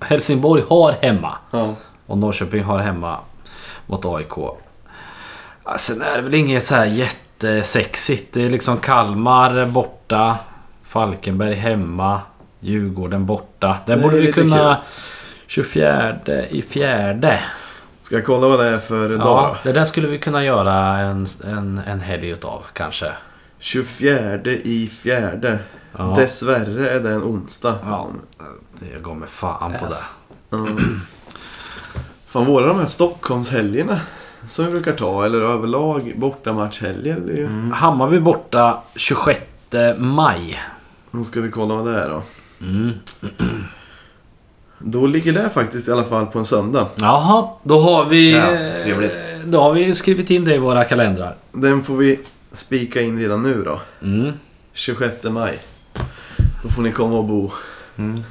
Helsingborg 0.00 0.62
har 0.68 0.92
hemma. 0.92 1.36
Ja. 1.50 1.74
Och 2.06 2.18
Norrköping 2.18 2.62
har 2.62 2.78
hemma 2.78 3.18
mot 3.86 4.04
AIK. 4.04 4.32
Sen 5.76 6.02
är 6.02 6.16
det 6.16 6.22
väl 6.22 6.34
inget 6.34 6.64
så 6.64 6.74
här 6.74 6.86
jättesexigt. 7.42 8.34
Det 8.34 8.44
är 8.46 8.50
liksom 8.50 8.76
Kalmar 8.78 9.66
borta. 9.66 10.36
Falkenberg 10.84 11.54
hemma. 11.54 12.20
Djurgården 12.60 13.26
borta. 13.26 13.76
Den 13.86 13.98
Det 13.98 14.02
borde 14.02 14.20
vi 14.20 14.32
kunna... 14.32 14.78
24 15.46 16.14
i 16.50 16.62
fjärde. 16.62 17.40
Ska 18.02 18.14
jag 18.14 18.24
kolla 18.26 18.48
vad 18.48 18.60
det 18.60 18.66
är 18.68 18.78
för 18.78 19.08
dag 19.08 19.18
Ja, 19.20 19.56
då? 19.64 19.70
det 19.70 19.72
där 19.72 19.84
skulle 19.84 20.08
vi 20.08 20.18
kunna 20.18 20.44
göra 20.44 20.96
en, 20.98 21.26
en, 21.44 21.80
en 21.86 22.00
helg 22.00 22.28
utav 22.28 22.62
kanske. 22.72 23.12
24 23.58 24.36
i 24.44 24.86
fjärde. 24.86 25.58
Ja. 25.98 26.04
Dessvärre 26.16 26.90
är 26.90 27.00
det 27.00 27.10
en 27.10 27.22
onsdag. 27.22 27.78
Ja, 27.86 28.08
jag 28.92 29.02
går 29.02 29.14
med 29.14 29.28
fan 29.28 29.72
på 29.80 29.86
Yes. 29.86 30.12
det. 30.50 30.56
Mm. 30.56 31.00
Fan, 32.26 32.44
våra 32.44 32.66
de 32.66 32.78
här 32.78 32.86
Stockholmshelgerna 32.86 34.00
som 34.48 34.64
vi 34.64 34.70
brukar 34.70 34.92
ta, 34.92 35.24
eller 35.24 35.40
överlag 35.40 36.12
bortamatchhelger. 36.16 37.16
ju- 37.16 37.46
Mm. 37.46 37.70
Hammarby 37.72 38.20
borta 38.20 38.82
26 38.96 39.40
maj. 39.98 40.60
Nu 41.10 41.24
ska 41.24 41.40
vi 41.40 41.50
kolla 41.50 41.74
vad 41.74 41.86
det 41.86 42.00
är 42.00 42.08
då. 42.08 42.22
Mm. 42.66 42.92
Då 44.78 45.06
ligger 45.06 45.32
det 45.32 45.50
faktiskt 45.50 45.88
i 45.88 45.92
alla 45.92 46.04
fall 46.04 46.26
på 46.26 46.38
en 46.38 46.44
söndag. 46.44 46.88
Jaha, 46.96 47.48
då 47.62 47.78
har 47.78 48.04
vi... 48.04 48.32
Ja, 48.32 48.50
eh, 48.52 48.82
trevligt. 48.82 49.14
Då 49.46 49.60
har 49.60 49.72
vi 49.72 49.94
skrivit 49.94 50.30
in 50.30 50.44
det 50.44 50.54
i 50.54 50.58
våra 50.58 50.84
kalendrar. 50.84 51.34
Den 51.52 51.84
får 51.84 51.96
vi 51.96 52.20
spika 52.52 53.00
in 53.00 53.18
redan 53.18 53.42
nu 53.42 53.62
då. 53.64 53.80
Mm. 54.02 54.32
26 54.72 55.24
maj. 55.24 55.58
Då 56.62 56.68
får 56.68 56.82
ni 56.82 56.92
komma 56.92 57.16
och 57.18 57.24
bo. 57.24 57.50
Mm. 57.96 58.22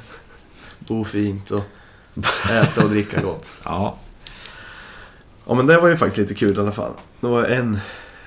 Bo 0.78 1.04
fint 1.04 1.50
och 1.50 1.64
äta 2.50 2.84
och 2.84 2.90
dricka 2.90 3.20
gott. 3.20 3.52
Ja. 3.64 3.96
Ja 5.48 5.54
men 5.54 5.66
det 5.66 5.80
var 5.80 5.88
ju 5.88 5.96
faktiskt 5.96 6.18
lite 6.18 6.34
kul 6.34 6.56
i 6.56 6.60
alla 6.60 6.72
fall. 6.72 6.92
Det 7.20 7.26
var 7.26 7.44
en, 7.44 7.78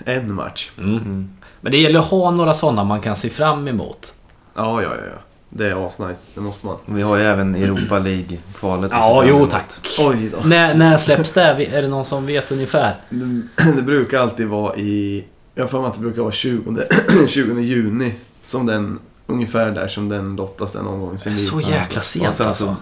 en 0.06 0.34
match. 0.34 0.72
Mm. 0.78 0.98
Mm. 0.98 1.30
Men 1.62 1.72
det 1.72 1.78
gäller 1.78 2.00
att 2.00 2.06
ha 2.06 2.32
några 2.32 2.54
sådana 2.54 2.84
man 2.84 3.02
kan 3.02 3.16
se 3.16 3.30
fram 3.30 3.68
emot. 3.68 4.14
Ja, 4.56 4.82
ja, 4.82 4.90
ja. 4.96 5.04
ja. 5.12 5.22
Det 5.54 5.70
är 5.70 5.88
asnice. 5.88 6.28
Det 6.36 6.42
måste 6.42 6.66
man. 6.66 6.78
Vi 6.86 7.02
har 7.02 7.18
ju 7.18 7.24
även 7.24 7.56
Europa 7.56 8.00
League-kvalet. 8.00 8.92
Ja, 8.94 9.24
jo 9.26 9.46
tack. 9.46 9.74
Oj 10.00 10.32
då. 10.32 10.48
När, 10.48 10.74
när 10.74 10.98
släpps 10.98 11.34
det? 11.34 11.42
Är 11.42 11.82
det 11.82 11.88
någon 11.88 12.06
som 12.06 12.26
vet 12.26 12.52
ungefär? 12.52 12.96
Det, 13.10 13.72
det 13.76 13.82
brukar 13.82 14.20
alltid 14.20 14.48
vara 14.48 14.76
i... 14.76 15.26
Jag 15.56 15.68
har 15.68 15.88
att 15.88 15.94
det 15.94 16.00
brukar 16.00 16.22
vara 16.22 16.32
20, 16.32 16.84
20 17.28 17.62
juni. 17.62 18.14
Som 18.44 18.66
den, 18.66 19.00
ungefär 19.28 19.72
där 19.72 19.88
som 19.88 20.10
den 20.10 20.36
lottas 20.36 20.74
den 20.74 20.86
liv. 21.26 21.36
Så 21.38 21.62
jäkla 21.62 22.00
Och 22.00 22.06
sent 22.06 22.34
sen 22.34 22.48
alltså. 22.48 22.66
så 22.66 22.76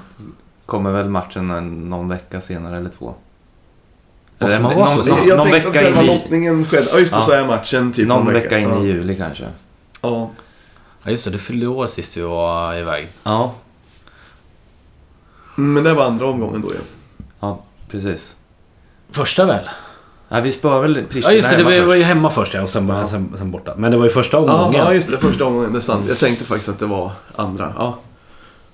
kommer 0.66 0.92
väl 0.92 1.10
matchen 1.10 1.52
en, 1.52 1.90
någon 1.90 2.10
vecka 2.10 2.42
senare 2.42 2.78
eller 2.78 2.90
två. 2.90 3.16
Måste 4.40 4.56
Eller 4.56 4.64
man 4.70 4.76
vara 4.78 4.96
någon, 4.96 5.04
så 5.04 5.16
någon, 5.16 5.28
Jag 5.28 5.38
någon 5.38 5.48
tänkte 5.52 5.70
att 5.70 5.76
vecka 5.76 5.86
själva 5.86 6.04
in 6.04 6.10
i, 6.10 6.14
lottningen 6.14 6.66
skedde. 6.66 6.88
Ja, 6.92 7.00
just 7.00 7.12
det. 7.14 7.18
Ja. 7.18 7.22
Så 7.22 7.32
är 7.32 7.46
matchen 7.46 7.92
typ 7.92 8.08
någon 8.08 8.28
en 8.28 8.34
vecka 8.34 8.58
in 8.60 8.70
ja. 8.70 8.84
i 8.84 8.88
juli 8.88 9.16
kanske. 9.16 9.46
Ja. 10.02 10.30
Ja 11.04 11.12
just 11.12 11.26
det, 11.26 11.32
du 11.32 11.38
fyllde 11.38 11.68
år 11.68 11.88
sist 11.88 12.18
vi 12.18 12.22
var 12.22 12.78
iväg. 12.78 13.08
Ja, 13.24 13.54
Mm, 15.58 15.74
Men 15.74 15.84
det 15.84 15.94
var 15.94 16.06
andra 16.06 16.26
omgången 16.28 16.62
då 16.62 16.68
ju. 16.74 16.80
ja 17.40 17.64
precis. 17.92 18.36
Första 19.12 19.46
väl? 19.46 19.70
Ja, 20.30 20.40
vi 20.40 20.52
spöar 20.52 20.80
väl 20.82 20.96
Pristina 20.96 21.32
Ja 21.32 21.36
just 21.36 21.50
det, 21.50 21.58
det 21.58 21.64
var, 21.64 21.72
var 21.80 21.86
först. 21.88 21.98
ju 21.98 22.04
hemma 22.04 22.30
först 22.30 22.54
ja, 22.54 22.62
och 22.62 22.70
sen, 22.70 22.88
Ja. 22.90 23.08
sen, 23.08 23.34
sen 23.38 23.52
borta. 23.52 23.74
Men 23.78 23.92
det 23.92 23.98
var 23.98 24.04
ju 24.04 24.10
första 24.10 24.38
Ja, 24.38 24.42
omgången. 24.44 24.74
ja, 24.86 24.94
just 24.94 25.12
det. 25.12 25.18
Första 25.18 25.46
omgången. 25.46 25.72
Det 25.74 25.80
är 25.80 25.82
sant. 25.82 26.06
Jag 26.08 26.18
tänkte 26.18 26.46
faktiskt 26.46 26.70
att 26.70 26.80
det 26.80 26.86
var 26.86 27.12
andra. 27.36 27.74
Ja, 27.78 27.98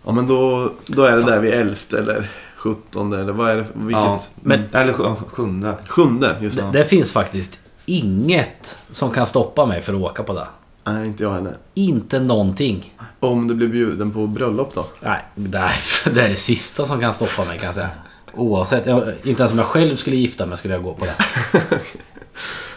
ja 0.06 0.12
men 0.12 0.28
då, 0.28 0.72
då 0.86 1.04
är 1.04 1.16
det 1.16 1.22
där 1.24 1.40
vid 1.40 1.54
elfte 1.54 1.98
eller 2.00 2.30
sjuttonde 2.70 3.22
eller 3.22 3.34
vad 3.34 3.50
är 3.52 3.56
det? 3.58 3.66
Vilket? 3.74 4.04
Ja. 4.04 4.20
Men- 4.36 4.64
Eller 4.72 4.94
sj- 4.94 5.16
sjunde. 5.30 5.76
Sjunde, 5.88 6.36
just 6.42 6.58
det, 6.60 6.70
det. 6.80 6.86
finns 6.86 7.14
faktiskt 7.14 7.60
inget 7.86 8.78
som 8.92 9.12
kan 9.12 9.26
stoppa 9.26 9.66
mig 9.66 9.82
för 9.82 9.94
att 9.94 10.02
åka 10.02 10.24
på 10.24 10.34
det. 10.34 10.48
Nej, 10.84 11.08
inte 11.08 11.24
jag 11.24 11.34
heller. 11.34 11.58
Inte 11.74 12.20
någonting. 12.20 12.94
Om 13.20 13.48
du 13.48 13.56
blir 13.56 13.68
bjuden 13.68 14.12
på 14.12 14.28
bröllop 14.28 14.74
då? 14.76 14.86
Nej, 15.02 15.22
det 15.36 15.58
är, 15.58 15.74
det 16.14 16.22
är 16.22 16.30
det 16.30 16.36
sista 16.36 16.86
som 16.86 17.00
kan 17.00 17.14
stoppa 17.14 17.46
mig 17.46 17.58
kan 17.58 17.66
jag 17.66 17.76
säga. 17.76 17.90
Oavsett, 18.34 18.86
jag, 18.86 19.04
inte 19.24 19.42
ens 19.42 19.52
om 19.52 19.58
jag 19.58 19.68
själv 19.68 19.96
skulle 19.96 20.16
gifta 20.16 20.46
mig 20.46 20.58
skulle 20.58 20.74
jag 20.74 20.84
gå 20.84 20.94
på 20.94 21.06
det. 21.06 21.14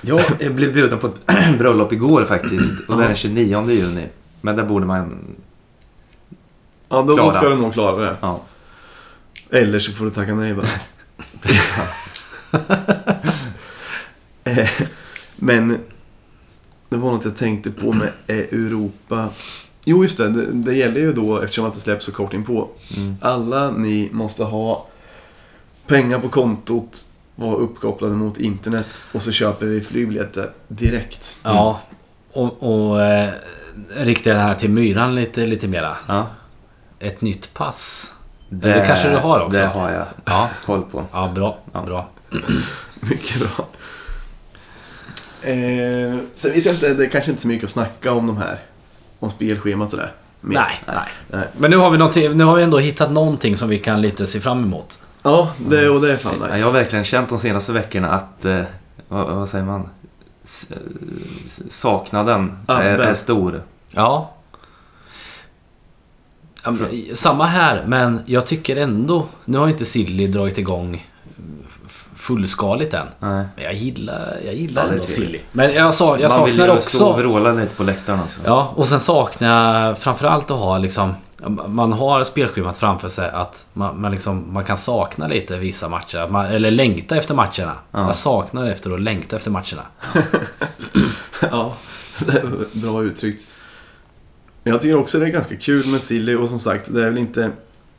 Ja, 0.01 0.21
jag 0.41 0.55
blev 0.55 0.73
bjuden 0.75 0.99
på 0.99 1.07
ett 1.07 1.15
bröllop 1.59 1.93
igår 1.93 2.25
faktiskt. 2.25 2.89
Och 2.89 2.97
det 2.97 3.05
är 3.05 3.09
den 3.09 3.17
29 3.17 3.71
juni. 3.71 4.07
Men 4.41 4.57
där 4.57 4.65
borde 4.65 4.87
man... 4.87 5.19
Ja, 6.89 6.97
då, 6.97 7.03
då 7.03 7.15
Klara. 7.15 7.33
ska 7.33 7.49
du 7.49 7.57
nog 7.57 7.73
klara 7.73 7.97
det. 7.97 8.17
Ja. 8.21 8.41
Eller 9.51 9.79
så 9.79 9.93
får 9.93 10.05
du 10.05 10.11
tacka 10.11 10.35
nej 10.35 10.55
bara. 10.55 10.67
Eh, 14.45 14.71
Men 15.37 15.79
det 16.89 16.97
var 16.97 17.13
något 17.13 17.25
jag 17.25 17.37
tänkte 17.37 17.71
på 17.71 17.93
med 17.93 18.13
eh, 18.27 18.37
Europa. 18.37 19.29
Jo, 19.85 20.03
just 20.03 20.19
det. 20.19 20.29
Det, 20.29 20.53
det 20.53 20.75
gäller 20.75 21.01
ju 21.01 21.13
då, 21.13 21.41
eftersom 21.41 21.65
att 21.65 21.75
det 21.75 21.81
släpps 21.81 22.05
så 22.07 22.13
kort 22.13 22.35
in 22.35 22.45
på. 22.45 22.69
Mm. 22.97 23.17
Alla 23.21 23.71
ni 23.71 24.09
måste 24.13 24.45
ha 24.45 24.87
pengar 25.87 26.19
på 26.19 26.29
kontot, 26.29 27.05
vara 27.35 27.55
uppkopplade 27.57 28.15
mot 28.15 28.39
internet 28.39 29.05
och 29.13 29.23
så 29.23 29.33
köper 29.33 29.67
vi 29.67 29.81
flygbiljetter 29.81 30.53
direkt. 30.69 31.37
Ja, 31.43 31.81
och, 32.33 32.63
och 32.63 33.03
eh, 33.03 33.31
riktar 33.97 34.35
det 34.35 34.41
här 34.41 34.55
till 34.55 34.71
myran 34.71 35.15
lite, 35.15 35.47
lite 35.47 35.69
mera. 35.69 35.97
ja. 36.09 36.27
Ett 37.01 37.21
nytt 37.21 37.55
pass. 37.55 38.13
Det 38.49 38.85
kanske 38.87 39.09
du 39.11 39.17
har 39.17 39.41
också? 39.41 39.61
Det 39.61 39.67
har 39.67 39.91
jag 39.91 40.07
Ja, 40.25 40.49
koll 40.67 40.83
på. 40.83 41.05
ja 41.13 41.31
bra. 41.35 41.59
Ja. 41.73 41.83
bra. 41.83 42.09
Mycket 43.01 43.39
bra. 43.41 43.67
Eh, 45.43 46.17
sen 46.35 46.53
vet 46.53 46.65
jag 46.65 46.75
inte, 46.75 46.95
det 46.95 47.05
är 47.05 47.09
kanske 47.09 47.31
inte 47.31 47.43
så 47.43 47.49
mycket 47.49 47.65
att 47.65 47.71
snacka 47.71 48.13
om 48.13 48.27
de 48.27 48.37
här. 48.37 48.59
Om 49.19 49.31
spelschemat 49.31 49.93
och 49.93 49.99
det. 49.99 50.09
Nej, 50.41 50.83
nej. 50.87 50.97
Nej. 51.31 51.45
Men 51.59 51.71
nu 51.71 51.77
har, 51.77 51.91
vi 51.91 52.29
nu 52.35 52.45
har 52.45 52.57
vi 52.57 52.63
ändå 52.63 52.79
hittat 52.79 53.11
någonting 53.11 53.57
som 53.57 53.69
vi 53.69 53.79
kan 53.79 54.01
lite 54.03 54.27
se 54.27 54.41
fram 54.41 54.65
emot. 54.65 54.99
Ja, 55.23 55.53
det, 55.59 55.89
och 55.89 56.01
det 56.01 56.13
är 56.13 56.17
fan 56.17 56.35
Ja, 56.41 56.47
nice. 56.47 56.59
Jag 56.59 56.67
har 56.67 56.73
verkligen 56.73 57.05
känt 57.05 57.29
de 57.29 57.39
senaste 57.39 57.73
veckorna 57.73 58.11
att... 58.11 58.45
Eh, 58.45 58.61
vad, 59.09 59.27
vad 59.27 59.49
säger 59.49 59.65
man? 59.65 59.89
S- 60.45 60.73
s- 61.47 61.63
saknaden 61.73 62.59
Ja, 62.69 62.83
är, 62.83 62.99
är 62.99 63.15
stor. 63.15 63.63
Ja. 63.95 64.31
Samma 67.15 67.47
här, 67.47 67.85
men 67.87 68.21
jag 68.27 68.47
tycker 68.47 68.77
ändå... 68.77 69.27
Nu 69.45 69.59
har 69.59 69.69
inte 69.69 69.85
Silly 69.85 70.27
dragit 70.27 70.59
igång 70.59 71.07
fullskaligt 72.17 72.95
än. 72.95 73.07
Nej. 73.19 73.47
Men 73.57 73.65
jag 73.65 73.75
gillar, 73.75 74.41
jag 74.45 74.55
gillar 74.55 74.87
Ja, 74.87 74.93
ändå. 74.93 75.07
Silly. 75.07 75.41
Men 75.53 75.75
jag, 75.75 75.95
sa, 75.95 76.19
jag 76.19 76.31
man 76.31 76.45
vill 76.45 76.57
saknar 76.59 76.69
och 76.73 76.79
också... 76.79 77.13
vråla 77.13 77.53
lite 77.53 77.75
på 77.75 77.83
läktaren 77.83 78.21
också. 78.21 78.41
Ja, 78.45 78.73
och 78.77 78.89
sen 78.89 79.01
saknar 79.01 79.87
jag 79.87 79.99
framförallt 79.99 80.51
att 80.51 80.59
ha 80.59 80.79
liksom 80.79 81.15
man 81.67 81.93
har 81.93 82.25
spelschemat 82.25 82.77
framför 82.77 83.09
sig 83.09 83.31
att 83.31 83.67
man, 83.73 84.01
man, 84.01 84.13
liksom, 84.13 84.53
man 84.53 84.65
kan 84.65 84.77
sakna 84.77 85.27
lite 85.27 85.57
vissa 85.57 85.89
matcher. 85.89 86.29
Man, 86.29 86.47
eller 86.47 86.71
längta 86.71 87.17
efter 87.17 87.35
matcherna. 87.35 87.75
Ja. 87.91 88.07
Jag 88.07 88.15
saknar 88.15 88.67
efter 88.67 88.95
att 88.95 89.01
längta 89.01 89.37
efter 89.37 89.51
matcherna. 89.51 89.83
Ja, 91.51 91.75
det 92.19 92.39
är 92.39 92.51
bra 92.73 93.03
uttryckt. 93.03 93.47
Men 94.69 94.73
jag 94.73 94.81
tycker 94.83 94.97
också 94.97 95.19
det 95.19 95.27
är 95.27 95.31
ganska 95.31 95.57
kul 95.57 95.87
med 95.87 96.03
Silly 96.03 96.35
och 96.35 96.49
som 96.49 96.59
sagt, 96.59 96.95
det 96.95 97.01
är 97.01 97.11
väl 97.11 97.19
inte 97.19 97.51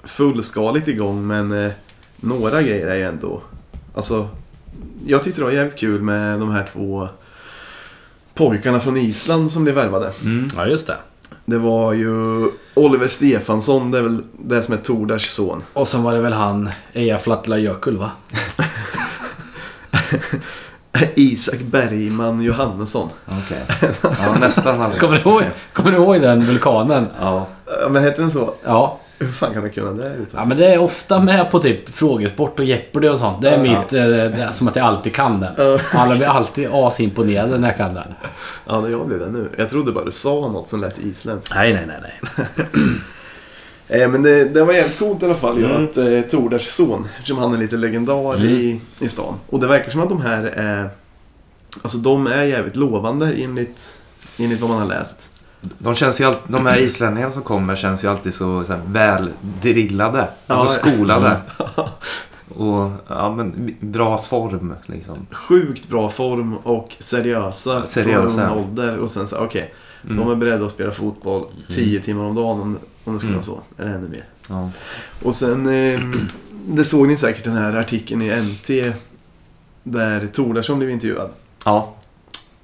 fullskaligt 0.03 0.87
igång 0.87 1.27
men 1.27 1.65
eh, 1.65 1.71
några 2.15 2.61
grejer 2.61 2.87
är 2.87 2.95
ju 2.95 3.03
ändå... 3.03 3.41
Alltså, 3.95 4.29
jag 5.05 5.23
tyckte 5.23 5.41
det 5.41 5.45
var 5.45 5.51
jävligt 5.51 5.77
kul 5.77 6.01
med 6.01 6.39
de 6.39 6.51
här 6.51 6.67
två 6.73 7.09
pojkarna 8.33 8.79
från 8.79 8.97
Island 8.97 9.51
som 9.51 9.63
blev 9.63 9.75
värvade. 9.75 10.11
Mm. 10.23 10.47
Ja, 10.55 10.67
just 10.67 10.87
det. 10.87 10.97
Det 11.45 11.57
var 11.57 11.93
ju 11.93 12.11
Oliver 12.73 13.07
Stefansson, 13.07 13.91
det 13.91 13.97
är 13.97 14.03
väl 14.03 14.23
det 14.37 14.63
som 14.63 14.73
är 14.73 14.77
Tordars 14.77 15.29
son. 15.29 15.63
Och 15.73 15.87
sen 15.87 16.03
var 16.03 16.13
det 16.13 16.21
väl 16.21 16.33
han 16.33 16.69
Eja 16.93 17.17
Flatla 17.17 17.57
Jökull 17.57 17.97
va? 17.97 18.11
Isak 21.15 21.59
Bergman 21.59 22.41
Johannesson. 22.41 23.09
Okej. 23.25 23.63
Ja, 24.03 24.35
nästan 24.39 24.79
jag. 24.79 24.99
Kommer 24.99 25.15
du 25.15 25.21
ihåg, 25.29 25.43
kommer 25.73 25.91
du 25.91 25.97
ihåg 25.97 26.21
den 26.21 26.45
vulkanen? 26.45 27.07
Ja. 27.19 27.47
Ja, 27.83 27.89
men 27.89 28.03
hette 28.03 28.21
den 28.21 28.31
så? 28.31 28.53
Ja. 28.65 28.99
Hur 29.19 29.27
fan 29.27 29.53
kan 29.53 29.63
du 29.63 29.69
kunna 29.69 29.91
det 29.91 30.13
utan? 30.15 30.39
ja, 30.39 30.45
men 30.45 30.57
det 30.57 30.73
är 30.73 30.77
ofta 30.77 31.19
med 31.19 31.51
på 31.51 31.59
typ 31.59 31.89
frågesport 31.95 32.59
och 32.59 32.65
Jeopardy 32.65 33.07
och 33.07 33.17
sånt. 33.17 33.41
Det 33.41 33.49
är 33.49 33.57
Ja. 33.57 33.63
mitt, 33.63 33.93
eh, 33.93 34.05
det 34.05 34.43
är 34.43 34.51
som 34.51 34.67
att 34.67 34.75
jag 34.75 34.85
alltid 34.85 35.15
kan 35.15 35.39
den. 35.39 35.53
Ja. 35.57 35.79
Alla 35.93 36.15
blir 36.15 36.27
alltid 36.27 36.69
asimponerade 36.73 37.57
när 37.57 37.67
jag 37.67 37.77
kan 37.77 37.93
den. 37.93 38.03
Ja, 38.65 38.75
det 38.75 38.89
jag 38.91 39.07
blev 39.07 39.19
det 39.19 39.29
nu. 39.29 39.49
Jag 39.57 39.69
trodde 39.69 39.91
bara 39.91 40.05
du 40.05 40.11
sa 40.11 40.29
något 40.29 40.67
som 40.67 40.81
lät 40.81 40.97
isländskt. 40.99 41.55
Nej, 41.55 41.73
nej, 41.73 41.87
nej, 41.87 41.97
nej. 42.01 42.65
Eh, 43.89 44.09
men 44.09 44.23
det, 44.23 44.43
det 44.45 44.63
var 44.63 44.73
jävligt 44.73 44.99
coolt 44.99 45.21
i 45.23 45.25
alla 45.25 45.35
fall 45.35 45.63
Mm. 45.63 45.83
att 45.85 45.97
eh, 45.97 46.21
Tordars 46.21 46.61
son, 46.67 47.07
eftersom 47.17 47.37
han 47.37 47.53
är 47.53 47.57
lite 47.57 47.77
legendar 47.77 48.35
Mm. 48.35 48.47
i, 48.47 48.81
i 48.99 49.07
stan. 49.09 49.33
Och 49.49 49.59
det 49.59 49.67
verkar 49.67 49.91
som 49.91 50.01
att 50.01 50.09
de 50.09 50.21
här 50.21 50.43
är, 50.43 50.89
alltså 51.81 51.97
de 51.97 52.27
är 52.27 52.43
jävligt 52.43 52.75
lovande 52.75 53.33
enligt, 53.33 53.97
enligt 54.37 54.59
vad 54.59 54.69
man 54.69 54.79
har 54.79 54.87
läst. 54.87 55.29
De 55.77 55.95
känns 55.95 56.21
ju 56.21 56.25
alltid, 56.25 56.41
de 56.53 56.65
här 56.65 56.77
islänningarna 56.81 57.31
som 57.33 57.41
kommer 57.43 57.75
känns 57.75 58.03
ju 58.03 58.07
alltid 58.07 58.33
så, 58.33 58.63
så 58.63 58.73
här, 58.73 58.81
väl 58.87 59.29
drillade. 59.61 60.27
Alltså 60.47 60.87
Ja, 60.87 60.93
skolade. 60.93 61.35
Och 62.55 62.91
ja, 63.07 63.33
men 63.35 63.75
bra 63.79 64.17
form 64.17 64.73
liksom. 64.85 65.27
Sjukt 65.31 65.89
bra 65.89 66.09
form 66.09 66.57
och 66.57 66.95
seriösa, 66.99 67.85
Seriösa, 67.85 68.29
från 68.29 68.43
ja. 68.45 68.55
ålder. 68.55 68.97
Och 68.97 69.09
sen 69.09 69.27
så, 69.27 69.37
okej, 69.37 69.73
Mm. 70.03 70.17
de 70.17 70.31
är 70.31 70.35
beredda 70.35 70.65
att 70.65 70.71
spela 70.71 70.91
fotboll 70.91 71.45
10 71.69 71.99
timmar 72.01 72.23
om 72.25 72.35
dagen 72.35 72.77
om, 73.03 73.13
det 73.13 73.19
skulle 73.19 73.33
Mm. 73.33 73.45
vara 73.47 73.57
så. 73.77 73.81
Eller 73.83 73.91
ännu 73.95 74.09
mer. 74.09 74.23
Ja. 74.49 74.69
Och 75.23 75.35
sen, 75.35 75.67
eh, 75.67 76.01
det 76.67 76.83
såg 76.83 77.07
ni 77.07 77.17
säkert 77.17 77.43
den 77.43 77.57
här 77.57 77.75
artikeln 77.75 78.21
i 78.21 78.29
NT 78.29 78.93
där 79.83 80.27
Tordarsson 80.27 80.77
blev 80.79 80.89
intervjuad. 80.89 81.29
ja. 81.65 81.95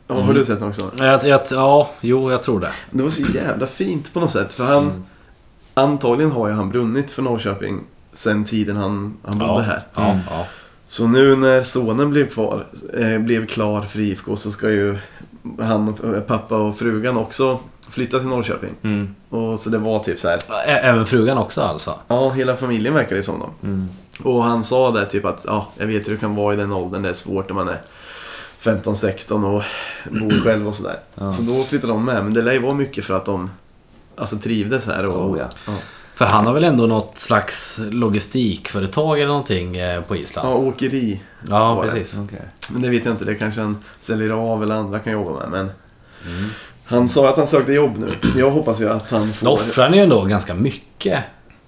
Ja, 0.08 0.15
Har 0.15 0.21
Mm. 0.21 0.36
du 0.36 0.45
sett 0.45 0.60
den 0.60 0.67
också? 0.67 0.91
Jag, 1.00 1.24
jag, 1.28 1.41
ja, 1.52 1.89
jo, 2.02 2.32
jag 2.32 2.43
tror 2.43 2.60
det. 2.60 2.71
Det 2.91 3.04
var 3.04 3.10
så 3.10 3.21
jävla 3.21 3.67
fint 3.67 4.13
på 4.13 4.19
något 4.19 4.32
sätt. 4.32 4.54
För 4.54 4.63
han, 4.65 4.84
Mm. 4.84 5.04
antagligen 5.74 6.32
har 6.32 6.48
ju 6.48 6.54
han 6.54 6.69
brunnit 6.69 7.12
för 7.12 7.21
Norrköping 7.21 7.80
sen 8.13 8.43
tiden 8.45 8.76
han, 8.78 9.13
han 9.24 9.38
bodde 9.39 9.52
ja. 9.54 9.60
här. 9.60 9.88
Ja, 9.95 10.06
Mm. 10.12 10.19
ja. 10.30 10.45
Så 10.88 11.08
nu 11.08 11.36
när 11.36 11.63
sonen 11.63 12.10
blev, 12.10 12.30
kvar, 12.30 12.65
eh, 12.98 13.19
blev 13.19 13.45
klar 13.48 13.82
för 13.82 14.00
IFK 14.00 14.36
så 14.36 14.52
ska 14.52 14.69
ju 14.71 14.98
han, 15.60 15.93
pappa 16.28 16.58
och 16.58 16.78
frugan 16.78 17.17
också 17.17 17.60
flytta 17.95 18.19
till 18.19 18.27
Norrköping. 18.27 18.69
Mm. 18.81 19.15
Och 19.29 19.60
så 19.60 19.69
det 19.69 19.77
var 19.77 19.99
typ 19.99 20.19
så 20.19 20.27
här. 20.29 20.38
Ä- 20.67 20.79
Även 20.84 21.05
frugan 21.05 21.38
också 21.38 21.62
alltså? 21.62 21.99
Ja, 22.08 22.29
hela 22.29 22.55
familjen 22.55 22.93
verkar 22.93 23.15
det 23.15 23.23
som 23.23 23.39
då. 23.39 23.49
Mm. 23.67 23.88
Och 24.23 24.43
han 24.43 24.63
sa 24.63 24.91
där 24.91 25.05
typ 25.05 25.25
att, 25.25 25.43
ja, 25.47 25.67
jag 25.77 25.88
vet 25.88 26.08
hur 26.08 26.13
det 26.13 26.19
kan 26.19 26.36
vara 26.36 26.53
i 26.53 26.58
den 26.58 26.71
åldern. 26.71 27.01
Det 27.01 27.10
är 27.10 27.13
svårt 27.13 27.47
när 27.49 27.55
man 27.55 27.67
är 27.69 27.81
15-16 28.62 29.34
och 29.55 29.63
bor 30.12 30.31
själv 30.43 30.67
och 30.67 30.75
sådär. 30.75 30.99
Ja. 31.15 31.34
Så 31.34 31.41
då 31.41 31.63
flyttade 31.63 31.93
de 31.93 32.05
med. 32.05 32.23
Men 32.23 32.34
det 32.34 32.41
lär 32.41 32.53
ju 32.53 32.60
vara 32.60 32.73
mycket 32.73 33.05
för 33.05 33.17
att 33.17 33.25
de 33.25 33.49
alltså, 34.17 34.38
trivdes 34.38 34.86
här. 34.86 35.05
Och, 35.05 35.29
Oh, 35.31 35.39
ja. 35.39 35.73
För 36.15 36.25
han 36.25 36.45
har 36.45 36.53
väl 36.53 36.63
ändå 36.63 36.88
något 36.88 37.17
slags 37.17 37.81
logistikföretag 37.91 39.17
eller 39.19 39.27
någonting 39.27 39.77
eh, 39.77 40.01
på 40.01 40.15
Island? 40.15 40.47
ja, 40.49 40.53
åkeri. 40.55 41.21
Ja, 41.49 41.81
det. 41.84 41.89
precis. 41.91 42.19
Okej. 42.23 42.41
Men 42.69 42.81
det 42.81 42.89
vet 42.89 43.05
jag 43.05 43.13
inte. 43.13 43.25
Det 43.25 43.36
kanske 43.36 43.62
han 43.62 43.84
säljer 43.99 44.29
av 44.29 44.63
eller 44.63 44.75
andra 44.75 44.99
kan 44.99 45.13
jobba 45.13 45.39
med. 45.39 45.49
Men 45.49 45.69
han 46.86 47.10
sa 47.10 47.30
att 47.30 47.38
han 47.38 47.48
sökte 47.48 47.74
jobb 47.74 47.98
nu. 47.98 48.12
Jag 48.39 48.52
hoppas 48.52 48.82
ju 48.82 48.89
att 48.89 49.12
han 49.12 49.28
Då 49.28 49.34
får... 49.34 49.52
offrar 49.52 49.84
han 49.84 49.93
ju 49.93 50.04
ändå 50.04 50.21
ganska 50.26 50.54
mycket. 50.54 51.24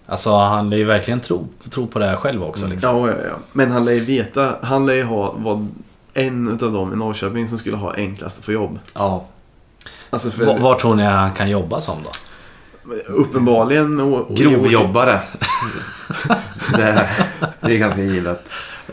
Alltså 0.06 0.38
han 0.38 0.70
lär 0.70 0.78
ju 0.78 0.84
verkligen 0.84 1.20
tro, 1.20 1.48
tro 1.70 1.88
på 1.88 2.00
det 2.00 2.06
här 2.06 2.16
själv 2.16 2.44
också 2.44 2.68
liksom. 2.68 2.98
Ja, 2.98 3.08
ja, 3.10 3.16
ja. 3.26 3.36
Men 3.52 3.72
han 3.72 3.86
lär 3.86 3.94
ju 3.94 4.00
veta. 4.00 4.56
Han 4.62 4.86
lär 4.86 4.94
ju 4.94 5.04
ha 5.04 5.34
vad 5.38 5.68
en 6.14 6.52
utav 6.52 6.74
dem 6.74 6.94
i 6.94 6.96
Norrköping 6.96 7.48
som 7.48 7.58
skulle 7.58 7.78
ha 7.78 7.94
enklast 7.94 8.40
att 8.40 8.46
få 8.46 8.52
jobb. 8.52 8.80
Ja. 8.94 9.26
Alltså 10.10 10.32
för 10.32 10.46
Var, 10.46 10.60
var 10.60 10.80
tror 10.80 10.96
ni 10.96 11.04
han 11.04 11.32
kan 11.32 11.50
jobba 11.50 11.82
som 11.82 11.98
då? 12.04 12.10
uppenbarligen... 13.08 13.98
Grovjobbare. 14.30 15.22
det, 16.78 16.84
är, 16.84 17.10
det 17.62 17.74
är 17.74 17.78
ganska 17.78 18.02
givet. 18.02 18.50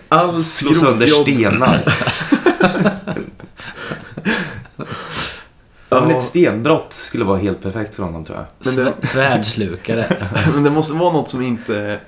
All 0.08 0.44
Slå 0.44 0.74
sönder 0.74 1.06
stenar. 1.06 1.82
Ja, 5.94 6.06
men 6.06 6.16
ett 6.16 6.22
stenbrott 6.22 6.92
skulle 6.92 7.24
vara 7.24 7.38
helt 7.38 7.62
perfekt 7.62 7.94
för 7.94 8.02
honom 8.02 8.24
tror 8.24 8.38
jag. 8.38 8.76
Men 8.76 8.84
det- 8.84 9.06
Svärdslukare. 9.06 10.28
Men 10.54 10.62
det 10.64 10.70
måste 10.70 10.94
vara 10.94 11.12
något 11.12 11.28
som 11.28 11.42
inte... 11.42 11.98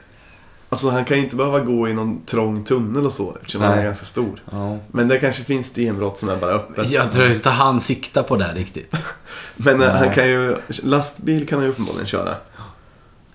Alltså 0.68 0.90
han 0.90 1.04
kan 1.04 1.16
ju 1.16 1.22
inte 1.22 1.36
behöva 1.36 1.60
gå 1.60 1.88
i 1.88 1.94
någon 1.94 2.20
trång 2.24 2.64
tunnel 2.64 3.06
och 3.06 3.12
så 3.12 3.36
eftersom 3.40 3.62
han 3.62 3.70
är 3.72 3.76
Nej. 3.76 3.84
ganska 3.84 4.04
stor. 4.04 4.42
Ja. 4.50 4.78
Men 4.88 5.08
det 5.08 5.18
kanske 5.18 5.44
finns 5.44 5.66
stenbrott 5.66 6.18
som 6.18 6.28
är 6.28 6.36
bara 6.36 6.50
öppet. 6.50 6.90
Jag 6.90 7.12
tror 7.12 7.28
inte 7.28 7.50
han 7.50 7.80
siktar 7.80 8.22
på 8.22 8.36
det 8.36 8.52
riktigt. 8.54 8.94
Men 9.56 9.82
eh, 9.82 9.88
han 9.90 10.00
Nej. 10.06 10.14
kan 10.14 10.28
ju... 10.28 10.56
Lastbil 10.68 11.48
kan 11.48 11.58
han 11.58 11.64
ju 11.66 11.70
uppenbarligen 11.70 12.06
köra. 12.06 12.34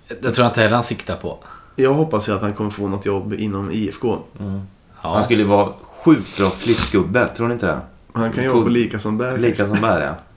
Det 0.08 0.32
tror 0.32 0.44
jag 0.44 0.50
inte 0.50 0.62
heller 0.62 0.74
han 0.74 0.84
siktar 0.84 1.16
på. 1.16 1.38
Jag 1.76 1.94
hoppas 1.94 2.30
ju 2.30 2.34
att 2.34 2.42
han 2.42 2.54
kommer 2.54 2.70
få 2.70 2.88
något 2.88 3.06
jobb 3.06 3.34
inom 3.34 3.72
IFK. 3.72 4.18
Mm. 4.40 4.62
Ja. 5.04 5.14
Han 5.14 5.24
skulle 5.24 5.42
ju 5.42 5.48
vara 5.50 5.70
sjukt 6.04 6.38
bra 6.38 6.50
flyttgubbe, 6.50 7.28
tror 7.28 7.48
ni 7.48 7.54
inte 7.54 7.66
det? 7.66 7.80
Han 8.14 8.32
kan 8.32 8.44
jobba 8.44 8.64
på 8.64 8.70
lika 8.70 9.00
som 9.00 9.18
där. 9.18 9.38
Lika 9.38 9.68
som 9.68 9.82
Berg, 9.82 10.04
ja. 10.04 10.16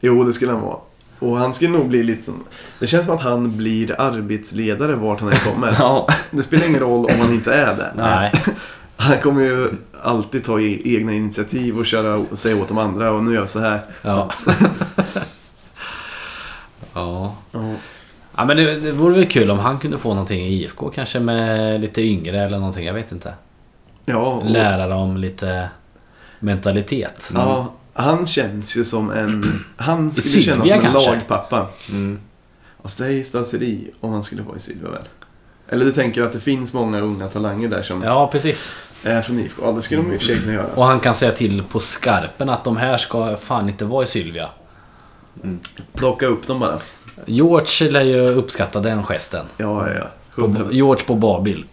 Jo, 0.00 0.24
det 0.24 0.32
skulle 0.32 0.52
han 0.52 0.60
vara. 0.62 0.76
Och 1.18 1.36
han 1.36 1.54
skulle 1.54 1.70
nog 1.72 1.88
bli 1.88 2.02
lite 2.02 2.22
som... 2.22 2.44
Det 2.78 2.86
känns 2.86 3.04
som 3.06 3.14
att 3.14 3.22
han 3.22 3.56
blir 3.56 4.00
arbetsledare 4.00 4.94
vart 4.94 5.20
han 5.20 5.28
än 5.32 5.38
kommer. 5.38 5.76
Ja. 5.78 6.08
Det 6.30 6.42
spelar 6.42 6.66
ingen 6.66 6.80
roll 6.80 7.04
om 7.10 7.20
han 7.20 7.32
inte 7.32 7.54
är 7.54 7.76
det. 7.76 7.92
Nej. 7.96 8.32
Han 9.00 9.18
kommer 9.18 9.42
ju 9.42 9.68
alltid 10.02 10.44
ta 10.44 10.60
i- 10.60 10.96
egna 10.96 11.12
initiativ 11.12 11.78
och 11.78 11.86
köra 11.86 12.14
och 12.16 12.38
säga 12.38 12.56
åt 12.62 12.68
de 12.68 12.78
andra 12.78 13.10
och 13.10 13.24
nu 13.24 13.32
gör 13.32 13.40
jag 13.40 13.48
så 13.48 13.58
här. 13.60 13.80
Ja. 14.02 14.30
ja. 16.94 17.34
Ja. 17.52 17.60
Ja 18.36 18.44
men 18.44 18.56
det, 18.56 18.80
det 18.80 18.92
vore 18.92 19.14
väl 19.14 19.26
kul 19.26 19.50
om 19.50 19.58
han 19.58 19.78
kunde 19.78 19.98
få 19.98 20.08
någonting 20.08 20.40
i 20.46 20.52
IFK 20.62 20.90
kanske 20.90 21.20
med 21.20 21.80
lite 21.80 22.02
yngre 22.02 22.42
eller 22.42 22.58
någonting. 22.58 22.86
Jag 22.86 22.94
vet 22.94 23.12
inte. 23.12 23.34
Ja, 24.04 24.16
och, 24.16 24.50
Lära 24.50 24.88
dem 24.88 25.16
lite 25.16 25.68
mentalitet. 26.40 27.30
ja, 27.34 27.72
han 27.98 28.26
känns 28.26 28.76
ju 28.76 28.84
som 28.84 29.10
en... 29.10 29.64
Han 29.76 30.10
skulle 30.10 30.22
Sylvia 30.22 30.44
kännas 30.54 30.68
som 30.68 30.76
en 30.78 30.82
kanske? 30.82 31.10
lagpappa. 31.10 31.66
Mm. 31.90 32.18
Alltså 32.82 33.02
det 33.02 33.08
är 33.08 33.12
ju 33.12 33.24
staseri 33.24 33.90
om 34.00 34.12
han 34.12 34.22
skulle 34.22 34.42
vara 34.42 34.56
i 34.56 34.60
Sylvia 34.60 34.90
väl? 34.90 35.02
Eller 35.68 35.84
du 35.84 35.92
tänker 35.92 36.22
att 36.22 36.32
det 36.32 36.40
finns 36.40 36.72
många 36.72 37.00
unga 37.00 37.28
talanger 37.28 37.68
där 37.68 37.82
som 37.82 38.02
Ja 38.02 38.28
precis. 38.32 38.76
är 39.02 39.22
från 39.22 39.38
IFK? 39.38 39.62
Ja, 39.64 39.72
det 39.72 39.82
skulle 39.82 40.02
de 40.02 40.12
i 40.12 40.16
och 40.16 40.20
för 40.20 40.26
sig 40.26 40.40
kunna 40.40 40.52
göra. 40.52 40.66
Och 40.74 40.84
han 40.84 41.00
kan 41.00 41.14
säga 41.14 41.32
till 41.32 41.62
på 41.62 41.80
skarpen 41.80 42.48
att 42.48 42.64
de 42.64 42.76
här 42.76 42.96
ska 42.96 43.36
fan 43.36 43.68
inte 43.68 43.84
vara 43.84 44.02
i 44.02 44.06
Sylvia. 44.06 44.48
Plocka 45.94 46.26
upp 46.26 46.46
dem 46.46 46.60
bara. 46.60 46.78
George 47.26 47.90
lär 47.90 48.02
ju 48.02 48.28
uppskatta 48.28 48.80
den 48.80 49.02
gesten. 49.02 49.46
Ja, 49.56 49.88
ja, 49.88 49.94
ja. 49.94 50.10
På, 50.34 50.40
100 50.40 50.64
George 50.70 51.04
på 51.04 51.14
barbil. 51.14 51.64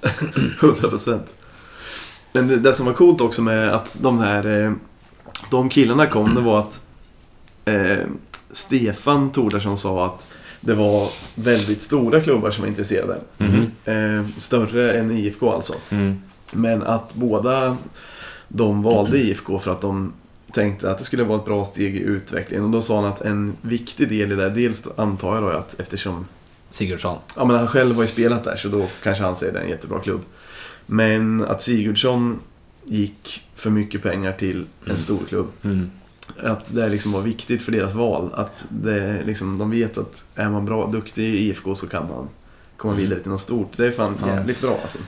100 0.60 0.90
procent. 0.90 1.34
Men 2.32 2.48
det, 2.48 2.58
det 2.58 2.74
som 2.74 2.86
var 2.86 2.94
coolt 2.94 3.22
också 3.22 3.42
med 3.42 3.70
att 3.70 3.98
de 4.02 4.20
här 4.20 4.64
eh, 4.64 4.72
de 5.52 5.70
killarna 5.70 6.08
kom, 6.08 6.36
det 6.36 6.42
var 6.42 6.60
att 6.60 6.88
eh, 7.66 8.06
Stefan 8.52 9.32
Tordarsson 9.32 9.78
sa 9.78 10.06
att 10.06 10.34
det 10.62 10.74
var 10.74 11.10
väldigt 11.36 11.82
stora 11.82 12.22
klubbar 12.22 12.52
som 12.52 12.62
var 12.62 12.70
intresserade. 12.70 13.22
Mhm. 13.38 13.72
Eh, 13.86 14.26
större 14.38 14.94
än 15.00 15.12
IFK 15.12 15.52
alltså. 15.52 15.74
Mm. 15.90 16.22
Men 16.54 16.84
att 16.84 17.16
båda 17.16 17.78
de 18.48 18.84
valde 18.84 19.18
IFK 19.18 19.60
för 19.60 19.72
att 19.72 19.82
de 19.82 20.14
tänkte 20.52 20.92
att 20.92 20.98
det 20.98 21.04
skulle 21.04 21.24
vara 21.24 21.40
ett 21.40 21.46
bra 21.46 21.66
steg 21.66 21.96
i 21.96 22.00
utvecklingen. 22.00 22.66
Och 22.66 22.72
då 22.72 22.82
sa 22.82 22.96
han 22.96 23.06
att 23.06 23.22
en 23.22 23.54
viktig 23.62 24.10
del 24.10 24.32
i 24.32 24.36
det, 24.36 24.50
dels 24.50 24.88
antar 24.96 25.34
jag 25.34 25.44
då 25.44 25.50
att 25.50 25.80
eftersom 25.80 26.28
Sigurdsson. 26.70 27.18
Ja, 27.36 27.46
men 27.46 27.56
han 27.56 27.68
själv 27.68 27.96
har 27.96 28.02
ju 28.02 28.08
spelat 28.08 28.44
där 28.44 28.56
så 28.56 28.68
då 28.68 28.88
kanske 29.04 29.24
han 29.24 29.36
säger 29.36 29.54
det 29.54 29.60
är 29.60 29.64
en 29.64 29.70
jättebra 29.70 30.00
klubb. 30.00 30.22
Men 30.86 31.46
att 31.46 31.62
Sigurdsson 31.62 32.40
gick 32.86 33.42
för 33.56 33.70
mycket 33.70 34.04
pengar 34.04 34.32
till 34.32 34.66
en 34.86 34.98
stor 34.98 35.20
klubb. 35.30 35.48
Mm. 35.64 35.92
Att 36.44 36.76
det 36.76 36.90
liksom 36.90 37.12
var 37.12 37.22
viktigt 37.22 37.62
för 37.62 37.72
deras 37.72 37.94
val. 37.94 38.30
Att 38.34 38.66
det, 38.70 39.22
liksom, 39.26 39.58
de 39.58 39.72
vet 39.72 39.98
att 39.98 40.26
är 40.36 40.50
man 40.50 40.66
bra, 40.66 40.88
duktig 40.88 41.24
i 41.24 41.38
IFK 41.50 41.76
så 41.76 41.88
kan 41.88 42.08
man 42.10 42.30
komma 42.78 42.94
vidare 42.94 43.20
till 43.20 43.32
något 43.32 43.40
stort. 43.42 43.72
Det 43.78 43.86
är 43.86 43.92
fan 43.92 44.14
Ja. 44.22 44.28
jävligt 44.28 44.62
bra 44.62 44.80
alltså. 44.82 45.00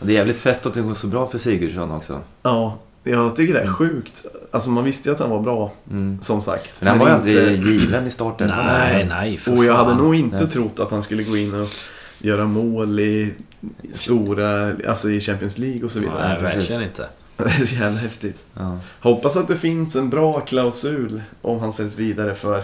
Det 0.00 0.12
är 0.12 0.16
jävligt 0.16 0.36
fett 0.36 0.66
att 0.66 0.74
det 0.74 0.80
går 0.82 0.94
så 0.94 1.06
bra 1.06 1.26
för 1.26 1.38
Sigurdsson 1.38 1.92
också. 1.92 2.20
Ja, 2.42 2.78
jag 3.04 3.36
tycker 3.36 3.54
det 3.54 3.60
är 3.60 3.66
sjukt. 3.66 4.24
Alltså 4.50 4.70
man 4.70 4.84
visste 4.84 5.08
ju 5.08 5.14
att 5.14 5.20
han 5.20 5.30
var 5.30 5.40
bra, 5.40 5.72
Mm. 5.90 6.18
som 6.22 6.40
sagt. 6.40 6.80
Men 6.82 6.88
han 6.88 6.98
var 6.98 7.08
ju 7.08 7.14
inte- 7.14 7.46
aldrig 7.52 7.72
given 7.80 8.06
i 8.06 8.10
starten. 8.10 8.50
Nej, 8.56 9.06
nej. 9.08 9.36
för 9.36 9.56
Och 9.56 9.64
jag 9.64 9.74
hade 9.76 9.88
fan. 9.90 9.98
nog 9.98 10.14
inte 10.14 10.36
Nej. 10.36 10.48
trott 10.48 10.80
att 10.80 10.90
han 10.90 11.02
skulle 11.02 11.22
gå 11.22 11.36
in 11.36 11.54
och 11.54 11.68
göra 12.18 12.44
mål 12.44 13.00
i 13.00 13.32
stora, 13.92 14.72
alltså 14.88 15.10
i 15.10 15.20
Champions 15.20 15.58
League 15.58 15.84
och 15.84 15.90
så 15.90 16.00
vidare. 16.00 16.28
Nej, 16.28 16.42
verkligen 16.42 16.82
inte. 16.82 17.06
Det 17.44 17.50
är 17.62 17.66
så 17.66 17.74
jävla 17.74 17.98
häftigt. 18.00 18.44
Ja. 18.54 18.78
Hoppas 19.00 19.36
att 19.36 19.48
det 19.48 19.56
finns 19.56 19.96
en 19.96 20.10
bra 20.10 20.40
klausul 20.40 21.22
om 21.42 21.60
han 21.60 21.72
säljs 21.72 21.96
vidare 21.96 22.34
för 22.34 22.62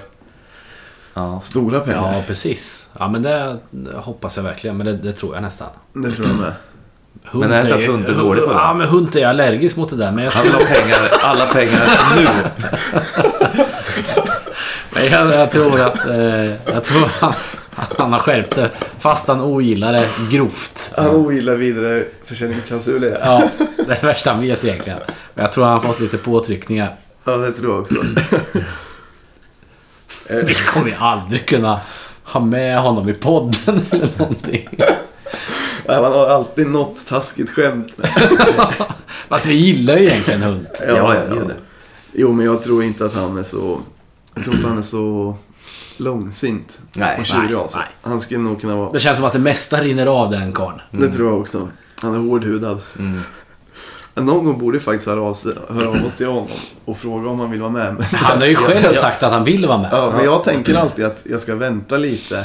Ja. 1.15 1.41
stora 1.41 1.81
pengar. 1.81 2.13
Ja, 2.15 2.23
precis. 2.27 2.89
Ja, 2.99 3.09
men 3.09 3.23
det, 3.23 3.59
hoppas 3.95 4.37
jag 4.37 4.45
verkligen. 4.45 4.77
Men 4.77 4.87
det, 4.87 4.97
det 4.97 5.13
tror 5.13 5.35
jag 5.35 5.43
nästan. 5.43 5.69
Det 5.93 6.13
tror 6.13 6.29
jag 6.29 6.37
med. 6.37 6.53
Hunt 7.25 7.41
Men 7.47 7.53
är 7.53 7.63
det 7.63 7.69
inte 7.69 7.75
att 7.79 7.85
Hunt 7.85 8.09
är 8.09 8.15
dålig 8.15 8.45
på 8.45 8.53
det? 8.53 8.59
Ja, 8.59 8.75
men 8.75 8.89
Hunt 8.89 9.17
är 9.17 9.27
allergisk 9.27 9.77
mot 9.77 9.91
det 9.91 9.97
där. 9.97 10.13
Men 10.13 10.25
jag, 10.25 10.31
Han 10.31 10.43
vill 10.45 10.53
ha 10.53 10.61
pengar, 10.61 11.11
alla 11.23 11.47
pengar 11.47 11.89
nu. 12.17 12.27
men 14.95 15.07
jag, 15.07 15.35
jag 15.41 15.51
tror 15.51 15.81
att... 15.81 16.07
Eh, 16.07 16.45
jag 16.75 16.85
tror 16.85 17.11
han, 17.21 17.33
han 17.99 18.13
har 18.13 18.21
skärpt 18.21 18.55
sig. 18.55 18.71
Fast 18.99 19.29
han 19.29 19.41
ogillar 19.41 19.93
det 19.93 20.09
grovt. 20.31 20.93
Han 20.97 21.11
ogillar 21.11 21.55
vidare 21.55 22.05
försäljningsklausuler. 22.25 23.19
Ja. 23.25 23.43
Ja, 23.59 23.65
det 23.77 23.83
är 23.83 23.87
det 24.01 24.07
värsta 24.07 24.31
han 24.31 24.41
vet 24.41 24.65
egentligen. 24.65 24.99
Men 25.35 25.43
jag 25.45 25.53
tror 25.53 25.65
han 25.65 25.73
har 25.73 25.81
fått 25.81 26.01
lite 26.01 26.19
påtryckningar. 26.19 26.95
ja, 27.25 27.37
det 27.37 27.53
tror 27.53 27.73
jag 27.73 27.81
också. 27.81 27.95
Vi 30.47 30.55
kommer 30.55 30.89
ju 30.89 30.95
aldrig 30.99 31.47
kunna 31.47 31.81
ha 32.25 32.41
med 32.41 32.81
honom 32.81 33.09
i 33.09 33.15
podden 33.15 33.81
eller 33.91 34.09
någonting. 34.17 34.69
Ja, 35.87 36.03
Man 36.03 36.13
har 36.13 36.27
alltid 36.29 36.67
något 36.67 37.07
taskigt 37.07 37.51
skämt. 37.51 37.99
Fast 39.29 39.47
vi 39.47 39.55
gillar 39.55 39.97
ju 39.97 40.07
egentligen 40.07 40.43
hund. 40.43 40.67
Ja, 40.87 41.15
ja, 41.15 41.35
gud. 41.35 41.51
Jo, 42.13 42.33
men 42.33 42.47
jag 42.47 42.63
tror 42.63 42.83
inte 42.85 43.05
att 43.05 43.15
han 43.15 43.39
är 43.39 43.43
så... 43.43 43.81
Jag 44.35 44.45
tror 44.45 44.57
inte 44.57 44.69
han 44.69 44.79
är 44.79 44.83
så 44.83 45.37
långsint 46.01 46.81
Nej, 46.93 47.21
och 47.21 47.27
tjurig 47.27 47.45
nej, 47.45 47.55
av 47.55 47.69
sig. 47.69 47.81
nej. 47.81 47.89
Han 48.03 48.21
skulle 48.21 48.41
nog 48.41 48.61
kunna 48.61 48.77
vara... 48.77 48.91
Det 48.91 48.99
känns 48.99 49.17
som 49.17 49.27
att 49.27 49.33
det 49.33 49.39
mesta 49.39 49.77
rinner 49.83 50.07
av 50.07 50.31
den 50.31 50.53
karln. 50.53 50.81
Det 50.91 51.09
tror 51.09 51.29
jag 51.29 51.41
också. 51.41 51.69
Han 52.03 52.15
är 52.15 52.19
hårdhudad. 52.19 52.81
Mm. 52.99 53.21
Någon 54.15 54.45
gång 54.45 54.59
borde 54.59 54.81
faktiskt 54.81 55.07
höra 55.07 55.23
av, 55.23 55.35
sig, 55.35 55.53
höra 55.69 55.89
av 55.89 56.05
oss 56.07 56.17
till 56.17 56.27
honom 56.27 56.47
och 56.85 56.99
fråga 56.99 57.31
om 57.31 57.41
han 57.41 57.51
vill 57.51 57.61
vara 57.61 57.71
med. 57.71 57.95
Men, 57.95 58.03
Han 58.13 58.39
har 58.39 58.47
ju 58.47 58.55
själv 58.55 58.93
sagt 58.95 59.23
att 59.23 59.33
han 59.33 59.45
vill 59.45 59.67
vara 59.67 59.79
med. 59.79 59.89
ja, 59.93 60.13
men 60.17 60.25
jag 60.25 60.45
tänker 60.45 60.75
alltid 60.75 61.05
att 61.05 61.23
jag 61.31 61.41
ska 61.41 61.55
vänta 61.55 61.97
lite. 61.97 62.45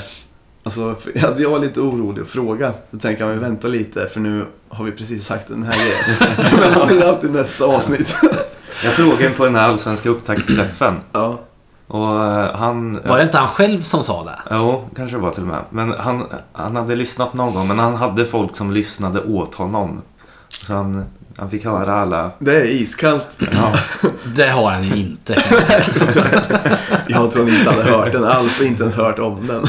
Alltså, 0.64 0.90
att 1.24 1.40
jag 1.40 1.50
var 1.50 1.60
lite 1.60 1.80
orolig 1.82 2.22
att 2.22 2.28
fråga. 2.28 2.74
Så 2.92 2.98
tänker 2.98 3.26
jag, 3.26 3.34
vi 3.34 3.40
väntar 3.40 3.70
lite 3.70 4.08
för 4.08 4.20
nu 4.20 4.46
har 4.70 4.86
vi 4.86 4.92
precis 4.92 5.26
sagt 5.26 5.48
den 5.48 5.64
här 5.64 5.74
grejen. 5.74 6.36
Men 6.62 6.74
han 6.74 6.88
blir 6.88 7.04
alltid 7.04 7.32
nästa 7.32 7.66
avsnitt. 7.66 8.16
Jag 8.84 8.94
frågade 8.94 9.30
på 9.30 9.46
den 9.46 9.56
här 9.56 9.70
allsvenska 9.70 10.10
upptaktsträffen. 10.10 10.96
Ja. 11.12 11.40
Och 11.88 12.24
eh, 12.24 12.56
han... 12.56 13.00
Var 13.06 13.18
det 13.18 13.24
inte 13.24 13.38
han 13.38 13.48
själv 13.48 13.82
som 13.82 14.04
sa 14.04 14.24
det? 14.24 14.40
Jo, 14.52 14.90
kanske 14.96 15.18
det 15.18 15.22
var 15.22 15.32
till 15.32 15.42
och 15.42 15.48
med. 15.48 15.62
Men 15.70 15.94
han, 16.00 16.24
han 16.54 16.76
hade 16.76 16.96
lyssnat 16.96 17.34
någon 17.34 17.54
gång, 17.54 17.68
men 17.68 17.80
han 17.80 17.96
hade 17.96 18.26
folk 18.26 18.56
som 18.58 18.72
lyssnade 18.72 19.22
åt 19.22 19.56
honom. 19.56 20.02
Så 20.48 20.74
han, 20.74 21.06
han 21.38 21.50
fick 21.50 21.66
höra 21.66 21.94
alla... 21.94 22.32
Det 22.40 22.56
är 22.56 22.66
iskallt. 22.66 23.40
Ja, 23.52 23.74
Det 24.36 24.50
har 24.50 24.72
han 24.72 24.84
ju 24.84 24.96
inte. 24.96 25.34
Jag 27.08 27.32
tror 27.32 27.44
han 27.46 27.54
inte 27.58 27.72
hade 27.72 27.84
hört 27.92 28.12
den 28.12 28.24
alls 28.24 28.60
och 28.60 28.66
inte 28.66 28.84
ens 28.84 28.96
hört 28.96 29.20
om 29.20 29.48
den. 29.48 29.66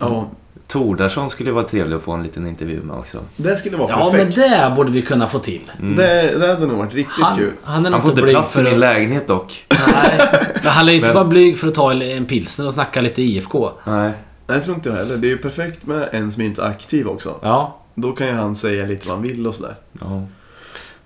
Ja, 0.00 0.30
Tordarsson 0.72 1.30
skulle 1.30 1.52
vara 1.52 1.64
trevlig 1.64 1.96
att 1.96 2.02
få 2.02 2.12
en 2.12 2.22
liten 2.22 2.46
intervju 2.46 2.80
med 2.82 2.96
också. 2.96 3.18
det 3.36 3.56
skulle 3.56 3.76
vara 3.76 3.88
Ja, 3.90 3.98
men 4.12 4.26
perfekt. 4.26 4.36
det 4.36 4.72
borde 4.76 4.92
vi 4.92 5.02
kunna 5.02 5.26
få 5.28 5.38
till. 5.38 5.70
Det, 5.96 6.38
det 6.38 6.46
hade 6.46 6.66
nog 6.66 6.76
varit 6.78 6.94
riktigt 6.94 7.24
Han, 7.24 7.38
kul. 7.38 7.52
han 7.62 7.86
är 7.86 7.90
Han 7.90 8.02
får 8.02 8.10
inte 8.10 8.22
plats 8.22 8.52
i 8.52 8.56
för 8.56 8.62
min 8.62 8.72
att... 8.72 8.78
lägenhet 8.78 9.26
dock. 9.26 9.64
Nej, 9.70 10.18
men 10.62 10.72
han 10.72 10.88
är 10.88 10.92
inte 10.92 11.06
Men- 11.06 11.14
bara 11.14 11.24
blyg 11.24 11.58
för 11.58 11.68
att 11.68 11.74
ta 11.74 11.92
en 11.92 12.26
pilsner 12.26 12.66
och 12.66 12.72
snacka 12.72 13.00
lite 13.00 13.22
IFK. 13.22 13.70
Nej. 13.84 14.12
Nej, 14.46 14.58
det 14.58 14.64
tror 14.64 14.74
inte 14.76 14.88
jag 14.88 14.96
heller. 14.96 15.16
Det 15.16 15.26
är 15.26 15.30
ju 15.30 15.38
perfekt 15.38 15.86
med 15.86 16.08
en 16.12 16.32
som 16.32 16.42
inte 16.42 16.62
är 16.62 16.66
aktiv 16.66 17.08
också. 17.08 17.34
Ja, 17.42 17.78
Då 17.94 18.12
kan 18.12 18.26
ju 18.26 18.32
han 18.32 18.54
säga 18.54 18.86
lite 18.86 19.08
vad 19.08 19.16
han 19.16 19.22
vill 19.28 19.46
och 19.46 19.54
sådär. 19.54 19.74
Ja. 20.00 20.26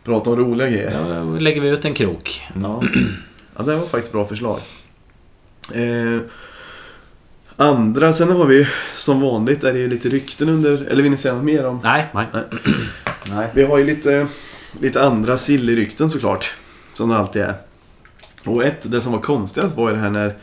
Prata 0.05 0.31
om 0.31 0.37
roliga 0.37 0.68
grejer. 0.68 1.24
då 1.24 1.38
lägger 1.38 1.61
vi 1.61 1.68
ut 1.68 1.85
en 1.85 1.94
krok. 1.94 2.42
Ja, 2.62 2.83
ja 3.57 3.62
det 3.62 3.76
var 3.76 3.87
faktiskt 3.87 4.12
bra 4.12 4.24
förslag. 4.26 4.59
Eh, 5.72 6.20
andra, 7.56 8.12
sen 8.12 8.30
har 8.30 8.46
vi 8.46 8.58
ju 8.58 8.66
som 8.94 9.20
vanligt 9.20 9.64
är 9.64 9.72
det 9.72 9.78
ju 9.78 9.88
lite 9.88 10.08
rykten 10.08 10.48
under, 10.48 10.72
eller 10.72 11.02
vill 11.02 11.10
ni 11.10 11.16
säga 11.16 11.34
något 11.34 11.44
mer 11.44 11.66
om? 11.66 11.80
Nej, 11.84 12.06
nej. 12.14 12.26
Nej. 13.30 13.48
Vi 13.54 13.64
har 13.64 13.78
ju 13.78 13.84
lite, 13.84 14.26
lite 14.80 15.02
andra 15.02 15.36
silly-rykten 15.36 16.10
såklart. 16.10 16.54
Som 16.94 17.08
det 17.08 17.16
alltid 17.16 17.42
är. 17.42 17.54
Och 18.44 18.64
ett, 18.64 18.90
det 18.90 19.00
som 19.00 19.12
var 19.12 19.20
konstigast 19.20 19.76
var 19.76 19.88
ju 19.88 19.94
det 19.94 20.00
här 20.00 20.10
när 20.10 20.34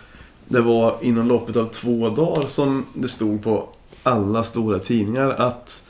det 0.46 0.62
var 0.62 0.98
inom 1.02 1.28
loppet 1.28 1.56
av 1.56 1.66
två 1.66 2.10
dagar 2.10 2.42
som 2.42 2.86
det 2.94 3.08
stod 3.08 3.44
på 3.44 3.70
alla 4.04 4.44
stora 4.44 4.80
tidningar 4.80 5.30
att 5.30 5.88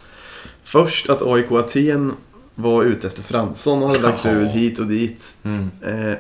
först 0.64 1.10
att 1.10 1.22
AIK 1.22 1.52
Aten 1.52 2.14
var 2.56 2.84
ute 2.84 3.08
efter 3.08 3.24
Fransson 3.24 3.84
och 3.84 3.90
hade 3.90 4.02
lagt 4.02 4.24
bud 4.24 4.48
hit 4.48 4.80
och 4.80 4.88
dit. 4.88 5.38
Mm. 5.44 5.72
Eh, 5.82 6.18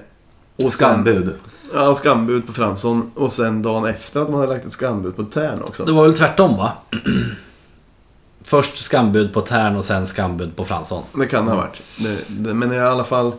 och 0.55 0.71
Skambud. 0.71 1.35
Ja, 1.73 1.95
skambud 1.95 2.47
på 2.47 2.53
Fransson. 2.53 3.11
Och 3.15 3.31
sen 3.31 3.61
dagen 3.61 3.85
efter 3.85 4.21
att 4.21 4.29
man 4.29 4.39
hade 4.39 4.53
lagt 4.53 4.65
ett 4.65 4.71
skambud 4.71 5.15
på 5.15 5.23
Tern 5.23 5.61
också. 5.61 5.85
Det 5.85 5.91
var 5.91 6.03
väl 6.03 6.13
tvärtom 6.13 6.57
va? 6.57 6.71
Först 8.43 8.77
skambud 8.77 9.33
på 9.33 9.41
Tern 9.41 9.75
och 9.75 9.83
sen 9.85 10.05
skambud 10.05 10.55
på 10.55 10.65
Fransson. 10.65 11.03
Det 11.19 11.25
kan 11.25 11.45
det 11.45 11.51
ha 11.51 11.57
varit. 11.57 11.81
Det, 11.97 12.17
det, 12.27 12.53
men 12.53 12.73
i 12.73 12.79
alla 12.79 13.03
fall 13.03 13.31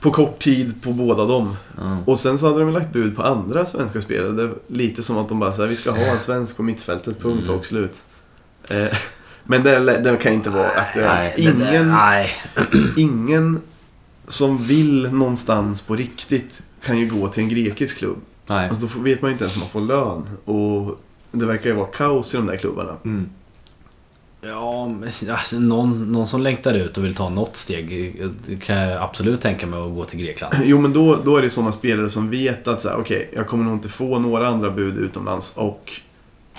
på 0.00 0.10
kort 0.10 0.38
tid 0.38 0.82
på 0.82 0.92
båda 0.92 1.24
dem. 1.24 1.56
Ja. 1.78 1.98
Och 2.06 2.18
sen 2.18 2.38
så 2.38 2.46
hade 2.46 2.58
de 2.58 2.70
lagt 2.70 2.92
bud 2.92 3.16
på 3.16 3.22
andra 3.22 3.64
svenska 3.66 4.00
spelare. 4.00 4.32
Det 4.32 4.50
lite 4.66 5.02
som 5.02 5.18
att 5.18 5.28
de 5.28 5.38
bara 5.40 5.52
säger 5.52 5.68
vi 5.68 5.76
ska 5.76 5.90
ha 5.90 5.98
en 5.98 6.20
svensk 6.20 6.56
på 6.56 6.62
mittfältet, 6.62 7.20
punkt 7.20 7.44
Mm. 7.48 7.58
och 7.58 7.66
slut. 7.66 7.98
Eh, 8.70 8.86
men 9.44 9.62
det, 9.62 9.78
det 9.78 10.16
kan 10.16 10.32
inte 10.32 10.50
vara 10.50 10.70
aktuellt. 10.70 11.10
nej, 11.12 11.34
ingen, 11.36 11.90
Nej. 11.92 12.30
ingen 12.96 13.60
som 14.28 14.58
vill 14.64 15.12
någonstans 15.12 15.82
på 15.82 15.96
riktigt 15.96 16.62
kan 16.82 16.98
ju 16.98 17.06
gå 17.06 17.28
till 17.28 17.42
en 17.42 17.48
grekisk 17.48 17.98
klubb. 17.98 18.18
Nej. 18.46 18.68
Alltså 18.68 18.86
då 18.86 19.02
vet 19.02 19.22
man 19.22 19.30
ju 19.30 19.32
inte 19.32 19.44
ens 19.44 19.56
om 19.56 19.60
man 19.60 19.68
får 19.68 19.80
lön. 19.80 20.28
Och 20.44 21.00
det 21.32 21.46
verkar 21.46 21.70
ju 21.70 21.76
vara 21.76 21.86
kaos 21.86 22.34
i 22.34 22.36
de 22.36 22.46
där 22.46 22.56
klubbarna. 22.56 22.96
Mm. 23.04 23.28
Ja, 24.40 24.88
men 24.88 25.30
alltså, 25.30 25.58
någon, 25.58 26.12
någon 26.12 26.26
som 26.26 26.42
längtar 26.42 26.74
ut 26.74 26.98
och 26.98 27.04
vill 27.04 27.14
ta 27.14 27.28
något 27.28 27.56
steg 27.56 28.16
kan 28.60 28.76
jag 28.76 29.02
absolut 29.02 29.40
tänka 29.40 29.66
mig 29.66 29.80
att 29.80 29.94
gå 29.94 30.04
till 30.04 30.18
Grekland. 30.18 30.54
Jo, 30.64 30.80
men 30.80 30.92
då, 30.92 31.18
då 31.24 31.36
är 31.36 31.42
det 31.42 31.50
sådana 31.50 31.72
spelare 31.72 32.08
som 32.08 32.30
vet 32.30 32.68
att 32.68 32.80
så 32.82 32.88
här, 32.88 32.96
okej, 32.96 33.30
jag 33.34 33.46
kommer 33.46 33.64
nog 33.64 33.74
inte 33.74 33.88
få 33.88 34.18
några 34.18 34.48
andra 34.48 34.70
bud 34.70 34.98
utomlands 34.98 35.52
och 35.56 35.92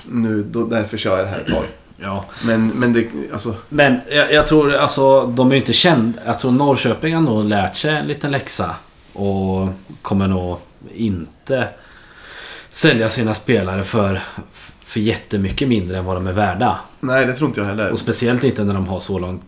nu, 0.05 0.43
då, 0.43 0.65
därför 0.65 0.97
kör 0.97 1.17
jag 1.17 1.25
det 1.25 1.32
här 1.32 1.39
ett 1.39 1.47
tag. 1.47 1.65
Ja. 2.01 2.25
Men, 2.45 2.67
men 2.67 2.93
det, 2.93 3.07
alltså, 3.31 3.55
Men 3.69 3.99
jag, 4.12 4.33
jag 4.33 4.47
tror, 4.47 4.73
alltså 4.75 5.25
de 5.25 5.47
är 5.47 5.55
ju 5.55 5.59
inte 5.59 5.73
kända. 5.73 6.19
Jag 6.25 6.39
tror 6.39 6.51
Norrköping 6.51 7.15
har 7.15 7.21
nog 7.21 7.45
lärt 7.45 7.75
sig 7.75 7.91
en 7.91 8.07
liten 8.07 8.31
läxa. 8.31 8.75
Och 9.13 9.69
kommer 10.01 10.27
nog 10.27 10.57
inte 10.95 11.67
sälja 12.69 13.09
sina 13.09 13.33
spelare 13.33 13.83
för, 13.83 14.21
för 14.81 14.99
jättemycket 14.99 15.67
mindre 15.67 15.97
än 15.97 16.05
vad 16.05 16.15
de 16.15 16.27
är 16.27 16.33
värda. 16.33 16.79
nej 16.99 17.25
det 17.25 17.33
tror 17.33 17.47
inte 17.47 17.59
jag 17.59 17.67
heller. 17.67 17.89
Och 17.89 17.99
speciellt 17.99 18.43
inte 18.43 18.63
när 18.63 18.73
de 18.73 18.88
har 18.88 18.99
så 18.99 19.19
lång 19.19 19.41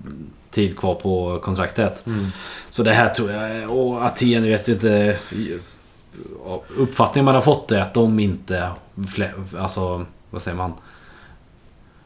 tid 0.51 0.77
kvar 0.77 0.95
på 0.95 1.39
kontraktet. 1.43 2.05
Mm. 2.05 2.27
Så 2.69 2.83
det 2.83 2.93
här 2.93 3.09
tror 3.09 3.31
jag, 3.31 3.69
och 3.69 4.05
Aten, 4.05 4.43
vet 4.43 4.67
inte. 4.67 5.17
Uppfattningen 6.77 7.25
man 7.25 7.35
har 7.35 7.41
fått 7.41 7.71
är 7.71 7.79
att 7.79 7.93
de 7.93 8.19
inte, 8.19 8.69
alltså 9.57 10.05
vad 10.29 10.41
säger 10.41 10.57
man? 10.57 10.73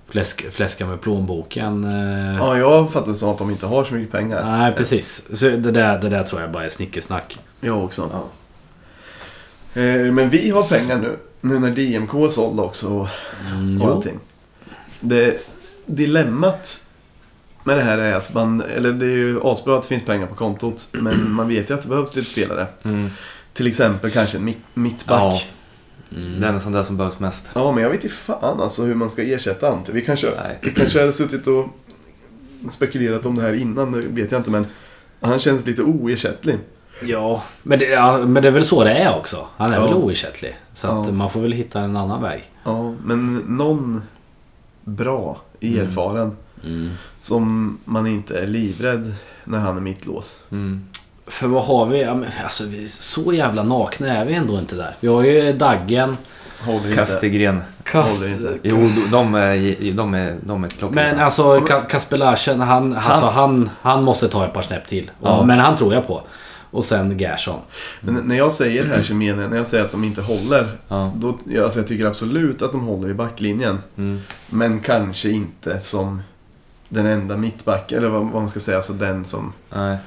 Fläsk, 0.10 0.52
fläskar 0.52 0.86
med 0.86 1.02
plånboken. 1.02 1.84
eh. 1.84 2.38
Ja, 2.38 2.58
jag 2.58 2.92
fattar 2.92 3.08
det 3.12 3.16
som 3.18 3.30
att 3.30 3.38
de 3.38 3.50
inte 3.52 3.66
har 3.66 3.84
så 3.84 3.94
mycket 3.94 4.12
pengar. 4.12 4.58
Nej, 4.58 4.74
precis. 4.74 5.38
Så 5.40 5.46
det 5.46 5.58
där, 5.72 6.00
det 6.02 6.10
där 6.10 6.24
tror 6.24 6.42
jag 6.42 6.52
bara 6.52 6.66
är 6.66 6.70
snickesnack. 6.70 7.40
Jag 7.62 7.84
också. 7.84 8.02
Eh, 9.74 10.12
men 10.14 10.30
vi 10.30 10.50
har 10.50 10.64
pengar 10.64 10.98
nu. 10.98 11.18
Nu 11.42 11.60
när 11.60 11.70
DMK 11.70 12.14
är 12.14 12.30
såld 12.30 12.60
också 12.60 12.88
och 12.88 13.08
Mm, 13.52 13.82
allting. 13.82 14.20
Det 15.00 15.48
dilemmat 15.86 16.90
med 17.64 17.78
det 17.78 17.84
här 17.84 17.98
är 17.98 18.14
att 18.14 18.34
man, 18.34 18.62
eller 18.62 18.92
det 18.92 19.06
är 19.06 19.10
ju 19.10 19.40
asbra 19.44 19.76
att 19.76 19.82
det 19.82 19.88
finns 19.88 20.06
pengar 20.06 20.28
på 20.28 20.36
kontot, 20.36 20.88
men 20.92 21.32
man 21.32 21.48
vet 21.48 21.70
ju 21.70 21.74
att 21.74 21.82
det 21.82 21.88
behövs 21.88 22.16
lite 22.16 22.30
spelare. 22.30 22.68
Mm. 22.84 23.10
Till 23.54 23.68
exempel 23.68 24.12
kanske 24.12 24.38
en 24.38 24.44
mitt, 24.46 24.58
mittback. 24.74 25.22
Ja. 25.22 25.40
Ja. 26.16 26.22
Mm. 26.22 26.40
Det 26.42 26.48
är 26.48 26.54
en 26.54 26.60
sån 26.62 26.72
där 26.72 26.84
som 26.84 26.98
behövs 26.98 27.20
mest. 27.20 27.50
men 27.56 27.78
jag 27.78 27.90
vet 27.90 28.04
inte 28.04 28.16
fan 28.16 28.62
alltså 28.62 28.84
hur 28.84 28.96
man 28.96 29.10
ska 29.10 29.24
ersätta 29.24 29.70
Ante. 29.72 29.92
Vi 29.92 30.02
kanske, 30.02 30.28
Nej. 30.44 30.60
vi 30.62 30.72
kanske 30.72 31.00
hade 31.00 31.14
suttit 31.14 31.48
och 31.48 31.66
spekulerat 32.72 33.26
om 33.26 33.36
det 33.36 33.42
här 33.42 33.54
innan, 33.54 33.92
det 33.92 34.02
vet 34.02 34.32
jag 34.32 34.40
inte, 34.40 34.52
men 34.52 34.66
Han 35.22 35.40
känns 35.40 35.66
lite 35.66 35.82
oersättlig. 35.84 36.58
Ja, 37.04 37.44
men 37.64 37.80
det, 37.80 37.86
ja, 37.86 38.18
men 38.26 38.44
det 38.44 38.48
är 38.50 38.52
väl 38.52 38.66
så 38.66 38.84
det 38.84 38.92
är 38.92 39.18
också. 39.18 39.48
Han 39.58 39.72
är 39.74 39.76
Ja. 39.78 39.86
väl 39.86 39.94
oersättlig. 39.94 40.58
Så 40.74 40.88
att 40.88 41.08
Ja. 41.08 41.14
man 41.14 41.30
får 41.30 41.42
väl 41.42 41.52
hitta 41.52 41.80
en 41.82 41.98
annan 41.98 42.22
väg. 42.22 42.44
Ja, 42.64 42.94
men 43.04 43.36
någon 43.36 44.02
bra, 44.84 45.42
erfaren, 45.62 46.38
Mm. 46.64 46.92
som 47.20 47.78
man 47.86 48.08
inte 48.08 48.40
är 48.40 48.48
livrädd 48.48 49.14
när 49.44 49.60
han 49.60 49.78
är 49.78 49.82
mittlås. 49.82 50.40
Mm. 50.52 50.86
För 51.28 51.48
vad 51.48 51.64
har 51.64 51.86
vi? 51.86 52.02
Ja, 52.02 52.16
men, 52.16 52.30
alltså, 52.44 52.64
vi 52.66 52.88
så 52.88 53.34
jävla 53.34 53.64
nakna 53.64 54.08
är 54.08 54.26
vi 54.26 54.34
ändå 54.34 54.60
inte 54.60 54.76
där. 54.76 54.96
Vi 55.00 55.08
har 55.08 55.24
ju 55.24 55.54
Daggen. 55.54 56.18
Kastegren. 56.96 57.62
Inte. 57.96 58.60
Jo, 58.64 58.90
de 59.12 59.36
är, 59.36 59.92
de 59.94 60.14
är, 60.14 60.38
de 60.42 60.64
är 60.64 60.68
klockrena. 60.68 61.12
Men 61.12 61.20
alltså 61.24 61.58
Ka- 61.60 61.88
Kasper 61.88 62.18
Larsen, 62.18 62.62
han, 62.62 62.94
alltså, 62.96 63.26
han, 63.26 63.70
han 63.82 64.04
måste 64.04 64.28
ta 64.28 64.46
ett 64.46 64.54
par 64.54 64.62
snäpp 64.62 64.88
till. 64.88 65.12
Ja. 65.22 65.44
Men 65.46 65.60
han 65.60 65.76
tror 65.78 65.94
jag 65.94 66.08
på. 66.08 66.22
Och 66.72 66.84
sen 66.86 67.18
Gerson. 67.20 67.60
Men 68.02 68.14
när 68.16 68.36
jag 68.38 68.52
säger 68.52 68.84
det 68.84 68.90
här 68.96 69.02
så 69.04 69.14
menar 69.14 69.42
jag, 69.42 69.52
när 69.52 69.58
jag 69.58 69.68
säger 69.68 69.84
att 69.86 69.92
de 69.92 70.04
inte 70.04 70.22
håller, 70.22 70.68
Ja. 70.88 71.12
då, 71.16 71.28
alltså 71.64 71.80
jag 71.80 71.88
tycker 71.88 72.06
absolut 72.06 72.62
att 72.62 72.72
de 72.72 72.82
håller 72.88 73.10
i 73.10 73.14
backlinjen. 73.14 73.80
Mm. 73.98 74.20
Men 74.50 74.80
kanske 74.80 75.30
inte 75.30 75.80
som 75.80 76.22
den 76.90 77.06
enda 77.06 77.38
mittback, 77.38 77.92
eller 77.92 78.08
vad, 78.08 78.22
vad 78.22 78.34
man 78.42 78.50
ska 78.50 78.60
säga, 78.60 78.78
alltså 78.78 78.94
den 78.94 79.26
som 79.26 79.54
Nej. 79.74 79.98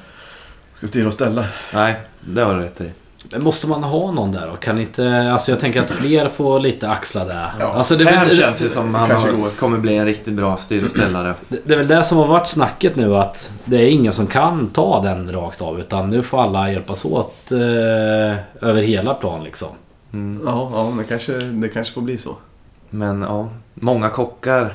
Ska 0.79 0.87
styra 0.87 1.07
och 1.07 1.15
ställa. 1.15 1.45
Nej, 1.75 1.97
det 2.21 2.41
har 2.43 2.55
du 2.55 2.61
rätt 2.61 2.81
i. 2.81 2.91
Men 3.31 3.45
måste 3.45 3.69
man 3.69 3.83
ha 3.83 4.13
någon 4.13 4.33
där 4.33 4.47
då? 4.47 4.57
Kan 4.57 4.79
inte... 4.79 5.31
Alltså 5.33 5.51
jag 5.53 5.61
tänker 5.61 5.81
att 5.81 5.91
fler 5.91 6.29
får 6.29 6.61
lite 6.61 6.91
axla 6.91 7.25
det. 7.25 7.53
Ja, 7.59 7.75
alltså, 7.75 7.97
det, 7.97 8.05
det, 8.05 8.37
känns 8.37 8.63
ju 8.63 8.69
som 8.69 8.95
han 8.95 9.09
kanske 9.09 9.31
har, 9.31 9.51
kommer 9.51 9.79
bli 9.79 9.97
en 9.97 10.05
riktigt 10.05 10.35
bra 10.35 10.57
styr 10.57 10.85
och 10.85 10.91
ställare. 10.91 11.35
det, 11.49 11.59
det 11.65 11.75
är 11.75 11.79
väl 11.79 11.89
det 11.89 12.05
som 12.05 12.19
har 12.19 12.27
varit 12.27 12.49
snacket 12.49 12.97
nu 12.97 13.17
att 13.17 13.53
det 13.65 13.77
är 13.77 13.89
ingen 13.89 14.13
som 14.13 14.27
kan 14.27 14.69
ta 14.69 15.03
den 15.03 15.33
rakt 15.33 15.63
av. 15.63 15.81
Utan 15.81 16.11
nu 16.11 16.23
får 16.23 16.43
alla 16.43 16.73
hjälpas 16.73 17.05
åt 17.05 17.53
eh, 17.53 17.59
över 18.69 18.83
hela 18.83 19.15
plan 19.15 19.45
liksom. 19.45 19.69
Mm. 20.13 20.43
Ja, 20.47 20.71
ja 20.73 20.95
det, 20.99 21.05
kanske, 21.05 21.33
det 21.33 21.69
kanske 21.69 21.95
får 21.95 22.03
bli 22.03 22.19
så. 22.19 22.37
Men 22.91 23.23
ja, 23.23 23.49
många 23.75 24.09
kockar. 24.09 24.73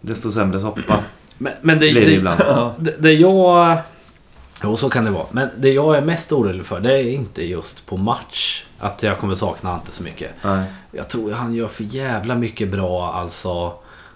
Desto 0.00 0.32
sämre 0.32 0.60
soppa 0.60 0.98
Men, 1.38 1.52
men 1.60 1.78
det, 1.78 1.92
blir 1.92 1.94
det 1.94 2.06
det, 2.06 2.14
ibland. 2.14 2.40
Ja. 2.46 2.74
det, 2.78 2.94
det 2.98 3.12
jag... 3.12 3.78
Jo, 4.64 4.76
så 4.76 4.90
kan 4.90 5.04
det 5.04 5.10
vara. 5.10 5.26
Men 5.30 5.48
det 5.56 5.72
jag 5.72 5.96
är 5.96 6.00
mest 6.02 6.32
orolig 6.32 6.66
för 6.66 6.80
det 6.80 6.92
är 6.98 7.08
inte 7.10 7.44
just 7.44 7.86
på 7.86 7.96
match. 7.96 8.64
Att 8.78 9.02
jag 9.02 9.18
kommer 9.18 9.34
sakna 9.34 9.72
Ante 9.72 9.92
så 9.92 10.02
mycket. 10.02 10.32
Nej. 10.42 10.64
Jag 10.92 11.08
tror 11.08 11.30
han 11.32 11.54
gör 11.54 11.68
för 11.68 11.84
jävla 11.84 12.34
mycket 12.34 12.68
bra 12.70 13.12
alltså. 13.12 13.72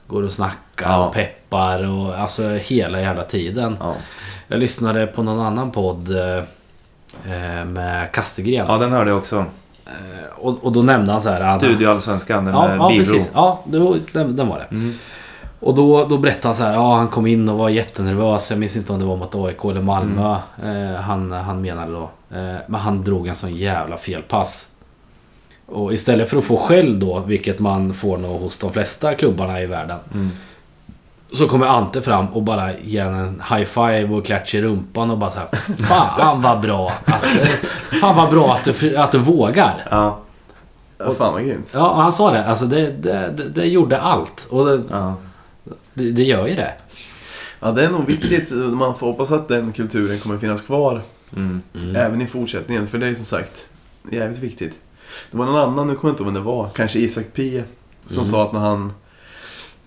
Går 0.06 0.22
och 0.22 0.32
snackar 0.32 0.90
Ja. 0.90 1.06
och 1.06 1.14
peppar 1.14 1.82
och 1.84 2.18
alltså 2.18 2.42
hela 2.48 3.00
jävla 3.00 3.22
tiden. 3.22 3.76
Ja. 3.80 3.94
Jag 4.48 4.58
lyssnade 4.58 5.06
på 5.06 5.22
någon 5.22 5.46
annan 5.46 5.70
podd 5.70 6.16
eh, 6.16 6.37
eh, 7.34 7.64
med 7.64 8.12
Kastegren. 8.12 8.66
ja, 8.68 8.78
den 8.78 8.92
hörde 8.92 9.11
jag 9.11 9.18
också. 9.18 9.44
Eh, 9.87 9.92
och, 10.38 10.64
och 10.64 10.72
då 10.72 10.82
nämnde 10.82 11.12
han 11.12 11.20
så 11.20 11.28
här. 11.28 11.40
han- 11.40 11.58
Studioallsvenskan, 11.58 12.44
den 12.44 12.54
Ja, 12.54 12.68
med 12.68 12.76
ja 12.78 12.88
Bibro. 12.88 12.98
precis. 13.04 13.30
Ja, 13.34 13.62
den, 14.12 14.37
den 14.37 14.48
var 14.48 14.58
det. 14.58 14.74
Mm. 14.76 14.94
Och 15.61 15.75
då, 15.75 16.05
då 16.05 16.18
berättade 16.18 16.49
han 16.49 16.55
så 16.55 16.62
här, 16.62 16.73
ja 16.75 16.97
han 16.97 17.09
kom 17.09 17.27
in 17.27 17.49
och 17.49 17.59
var 17.59 17.68
jättenervös. 17.68 18.51
Jag 18.51 18.59
minns 18.59 18.77
inte 18.77 18.92
om 18.92 18.99
det 18.99 19.05
var 19.05 19.16
mot 19.16 19.35
AIK 19.35 19.64
eller 19.64 19.81
Malmö. 19.81 20.37
Mm. 20.62 20.94
Eh, 20.94 21.01
han, 21.01 21.33
han 21.33 21.62
menade 21.62 21.92
då. 21.92 22.11
Eh, 22.37 22.57
men 22.66 22.81
han 22.81 23.05
drog 23.05 23.29
en 23.29 23.35
sån 23.35 23.55
jävla 23.55 23.97
felpass. 23.97 24.68
Och 25.66 25.92
istället 25.92 26.31
för 26.31 26.37
att 26.37 26.44
få 26.44 26.57
skäll 26.57 27.01
då, 27.01 27.21
vilket 27.21 27.59
man 27.59 27.94
får 27.94 28.18
nog 28.18 28.40
hos 28.40 28.59
de 28.59 28.73
flesta 28.73 29.14
klubbarna 29.14 29.61
i 29.62 29.66
världen. 29.66 29.99
Mm. 30.14 30.31
Så 31.33 31.49
kommer 31.49 31.66
Ante 31.66 32.03
fram 32.03 32.27
och 32.29 32.42
bara 32.42 32.73
ger 32.79 33.05
en 33.05 33.42
high 33.51 33.64
five 33.64 34.09
och 34.09 34.27
klatsch 34.27 34.55
i 34.55 34.62
rumpan 34.62 35.11
och 35.11 35.18
bara 35.18 35.31
så 35.31 35.38
här, 35.38 35.49
Fan 35.88 36.42
vad 36.42 36.61
bra! 36.61 36.92
Att, 37.05 37.25
fan 38.01 38.16
vad 38.16 38.31
bra 38.31 38.55
att 38.55 38.64
du, 38.64 38.97
att 38.97 39.12
du 39.12 39.18
vågar! 39.18 39.87
Ja, 39.90 40.18
Ja, 40.99 41.11
fan 41.11 41.33
vad 41.33 41.44
grymt. 41.44 41.71
Ja, 41.75 41.94
han 41.94 42.12
sa 42.12 42.31
det. 42.31 42.44
Alltså 42.44 42.66
det, 42.66 42.90
det, 42.90 43.29
det, 43.37 43.49
det 43.49 43.64
gjorde 43.64 44.01
allt. 44.01 44.49
Och 44.51 44.66
det, 44.66 44.83
ja. 44.90 45.14
Det, 45.98 46.12
det 46.12 46.22
gör 46.22 46.46
ju 46.46 46.54
det. 46.54 46.72
Ja, 47.61 47.72
det 47.72 47.84
är 47.84 47.90
nog 47.90 48.06
viktigt. 48.06 48.52
Man 48.72 48.94
får 48.98 49.06
hoppas 49.06 49.30
att 49.30 49.48
den 49.48 49.72
kulturen 49.72 50.18
kommer 50.18 50.38
finnas 50.38 50.61
kvar 50.62 51.02
Mm. 51.37 51.62
även 51.96 52.20
i 52.22 52.26
fortsättningen. 52.26 52.87
För 52.88 52.98
det 52.98 53.06
är 53.06 53.14
som 53.14 53.24
sagt 53.24 53.68
jävligt 54.12 54.38
viktigt. 54.38 54.80
Det 55.30 55.37
var 55.37 55.46
någon 55.46 55.56
annan, 55.56 55.87
nu 55.87 55.94
kommer 55.94 56.11
jag 56.11 56.12
inte 56.12 56.22
ihåg 56.22 56.32
vem 56.32 56.42
det 56.42 56.50
var, 56.50 56.68
kanske 56.74 56.98
Isak 56.98 57.26
P. 57.34 57.62
Som 58.06 58.16
Mm. 58.16 58.24
sa 58.26 58.44
att 58.44 58.52
när 58.52 58.61
han 58.61 58.92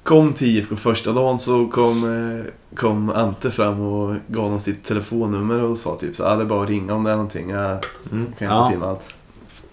kom 0.04 0.34
till 0.34 0.48
IFK 0.48 0.76
första 0.76 1.12
dagen 1.12 1.40
så 1.40 1.68
kom, 1.68 2.04
eh, 2.40 2.76
kom 2.76 3.10
Ante 3.10 3.52
fram 3.52 3.82
och 3.82 4.16
gav 4.28 4.44
honom 4.44 4.60
sitt 4.60 4.84
telefonnummer 4.84 5.62
och 5.64 5.78
sa 5.78 5.96
typ 5.96 6.16
så 6.16 6.26
ah, 6.26 6.36
det 6.36 6.42
är 6.42 6.46
bara 6.46 6.64
att 6.64 6.70
ringa 6.70 6.94
om 6.94 7.04
det 7.04 7.12
är 7.12 7.16
någonting. 7.16 7.50
Jag 7.50 7.72
Mm. 8.12 8.26
kan 8.38 8.48
hjälpa 8.48 8.56
Ja. 8.56 8.70
till 8.70 8.78
med 8.80 8.88
allt. 8.90 9.14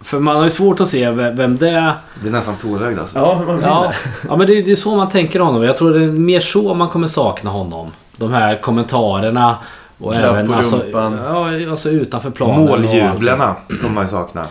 För 0.01 0.19
man 0.19 0.37
har 0.37 0.45
ju 0.45 0.51
svårt 0.51 0.81
att 0.81 0.89
se 0.89 1.11
vem 1.11 1.37
vem 1.37 1.57
det 1.57 1.69
är. 1.71 1.93
Det 2.23 2.29
är 2.29 2.33
nästan 2.33 2.57
tårögd 2.57 2.99
alltså. 2.99 3.19
Ja, 3.19 3.43
man 3.47 3.61
Ja, 3.63 3.93
det. 4.23 4.29
ja 4.29 4.37
men 4.37 4.47
det, 4.47 4.63
det 4.63 4.73
är 4.73 4.77
så 4.77 4.97
man 4.97 5.09
tänker 5.09 5.41
honom. 5.41 5.63
Jag 5.63 5.77
tror 5.77 5.93
det 5.99 6.05
är 6.05 6.11
mer 6.11 6.41
så 6.41 6.75
man 6.75 6.89
kommer 6.89 7.07
sakna 7.07 7.51
honom. 7.51 7.91
De 8.17 8.33
här 8.33 8.57
kommentarerna. 8.57 9.57
Och 9.99 10.13
Klapp 10.15 10.25
även 10.25 10.47
på 10.47 10.55
alltså, 10.55 10.77
rumpan. 10.77 11.19
ja, 11.27 11.71
alltså 11.71 11.91
utanför 11.91 12.31
planen. 12.31 12.65
Måljublarna 12.67 13.57
kommer 13.69 13.95
man 13.95 14.05
ju 14.05 14.09
sakna. 14.09 14.47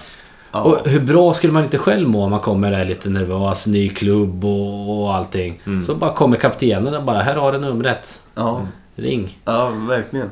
Ja. 0.51 0.59
Och 0.61 0.87
hur 0.89 0.99
bra 0.99 1.33
skulle 1.33 1.53
man 1.53 1.63
inte 1.63 1.77
själv 1.77 2.09
må 2.09 2.23
om 2.23 2.31
man 2.31 2.39
kommer 2.39 2.71
där 2.71 2.85
lite 2.85 3.09
nervös, 3.09 3.67
ny 3.67 3.89
klubb 3.89 4.45
och, 4.45 5.03
och 5.03 5.15
allting. 5.15 5.61
Mm. 5.65 5.81
Så 5.81 5.95
bara 5.95 6.13
kommer 6.13 6.37
kaptenen 6.37 6.93
och 6.93 7.03
bara, 7.03 7.19
här 7.19 7.35
har 7.35 7.51
du 7.51 7.57
numret. 7.57 8.21
Ja, 8.35 8.61
Ring. 8.95 9.37
ja, 9.45 9.69
verkligen. 9.89 10.29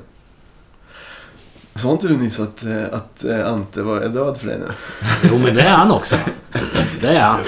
Sa 1.75 1.91
inte 1.91 2.07
du 2.07 2.17
nyss 2.17 2.39
att, 2.39 2.63
eh, 2.63 2.83
att 2.91 3.23
eh, 3.23 3.47
Ante 3.47 3.81
var, 3.81 3.99
död 3.99 4.37
för 4.37 4.47
dig 4.47 4.57
nu? 4.59 4.67
Jo 5.29 5.37
men 5.37 5.55
det 5.55 5.61
är 5.61 5.75
han 5.75 5.91
också. 5.91 6.15
Det 7.01 7.07
är 7.07 7.21
han. 7.21 7.39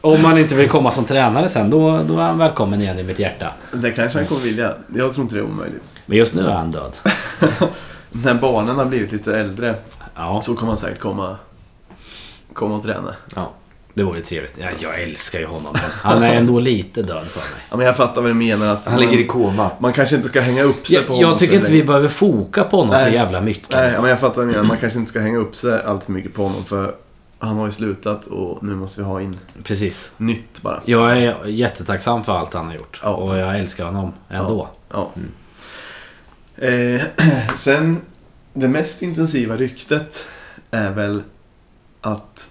Om 0.00 0.22
man 0.22 0.38
inte 0.38 0.54
vill 0.54 0.68
komma 0.68 0.90
som 0.90 1.04
tränare 1.04 1.48
sen, 1.48 1.70
då, 1.70 2.02
då 2.02 2.18
är 2.18 2.22
han 2.22 2.38
välkommen 2.38 2.80
igen 2.80 2.98
i 2.98 3.02
mitt 3.02 3.18
hjärta. 3.18 3.52
Det 3.72 3.90
kanske 3.90 4.18
han 4.18 4.28
kommer 4.28 4.40
vilja. 4.40 4.74
Jag 4.94 5.12
tror 5.12 5.22
inte 5.22 5.34
det 5.34 5.40
är 5.40 5.44
omöjligt. 5.44 5.94
Men 6.06 6.18
just 6.18 6.34
nu 6.34 6.46
är 6.46 6.54
han 6.54 6.72
död. 6.72 6.92
När 8.10 8.34
barnen 8.34 8.76
har 8.76 8.84
blivit 8.84 9.12
lite 9.12 9.38
äldre 9.38 9.74
Ja, 10.14 10.40
så 10.40 10.54
kommer 10.54 10.70
han 10.70 10.76
säkert 10.76 10.98
komma, 11.00 11.36
komma 12.52 12.76
och 12.76 12.82
träna. 12.82 13.14
Ja. 13.34 13.52
Det 13.94 14.02
vore 14.02 14.20
trevligt. 14.20 14.58
Ja, 14.60 14.66
jag 14.78 15.02
älskar 15.02 15.38
ju 15.38 15.46
honom. 15.46 15.72
men 15.72 15.90
Han 15.90 16.22
är 16.22 16.34
ändå 16.34 16.60
lite 16.60 17.02
död 17.02 17.28
för 17.28 17.40
mig. 17.40 17.60
Ja, 17.70 17.76
men 17.76 17.86
jag 17.86 17.96
fattar 17.96 18.20
vad 18.20 18.30
du 18.30 18.34
menar. 18.34 18.66
Att 18.66 18.86
Han 18.86 18.94
man, 18.94 19.04
ligger 19.04 19.18
i 19.18 19.26
koma. 19.26 19.70
man 19.78 19.92
kanske 19.92 20.16
inte 20.16 20.28
ska 20.28 20.40
hänga 20.40 20.62
upp 20.62 20.86
sig 20.86 20.96
Jag, 20.96 21.06
på 21.06 21.12
honom 21.12 21.30
jag 21.30 21.38
tycker 21.38 21.52
så 21.52 21.56
inte 21.58 21.70
länge. 21.70 21.80
vi 21.82 21.86
behöver 21.86 22.08
foka 22.08 22.64
på 22.64 22.76
honom 22.76 22.98
så 22.98 23.04
Nej. 23.04 23.14
jävla 23.14 23.40
mycket. 23.40 23.70
Nej, 23.70 23.92
ja, 23.92 24.00
men 24.00 24.10
jag 24.10 24.20
fattar 24.20 24.36
vad 24.36 24.46
du 24.46 24.50
menar. 24.52 24.64
Man 24.64 24.76
kanske 24.76 24.98
inte 24.98 25.08
ska 25.10 25.20
hänga 25.20 25.38
upp 25.38 25.54
sig 25.56 25.82
allt 25.82 26.04
för 26.04 26.12
mycket 26.12 26.34
på 26.34 26.42
honom 26.42 26.64
för 26.64 26.94
han 27.38 27.56
har 27.56 27.66
ju 27.66 27.72
slutat 27.72 28.26
och 28.26 28.62
nu 28.64 28.74
måste 28.74 29.00
vi 29.00 29.06
ha 29.06 29.20
in 29.20 29.34
Precis. 29.64 30.12
nytt 30.16 30.62
bara. 30.62 30.82
Jag 30.84 31.18
är 31.18 31.46
jättetacksam 31.46 32.24
för 32.24 32.32
allt 32.32 32.54
han 32.54 32.66
har 32.66 32.74
gjort. 32.74 33.00
Ja. 33.02 33.08
Och 33.14 33.36
jag 33.38 33.58
älskar 33.58 33.84
honom 33.84 34.12
ändå. 34.28 34.68
Ja. 34.92 35.12
Eh, 36.56 37.00
sen, 37.54 38.00
det 38.52 38.68
mest 38.68 39.02
intensiva 39.02 39.56
ryktet 39.56 40.26
är 40.70 40.90
väl 40.90 41.22
att 42.00 42.50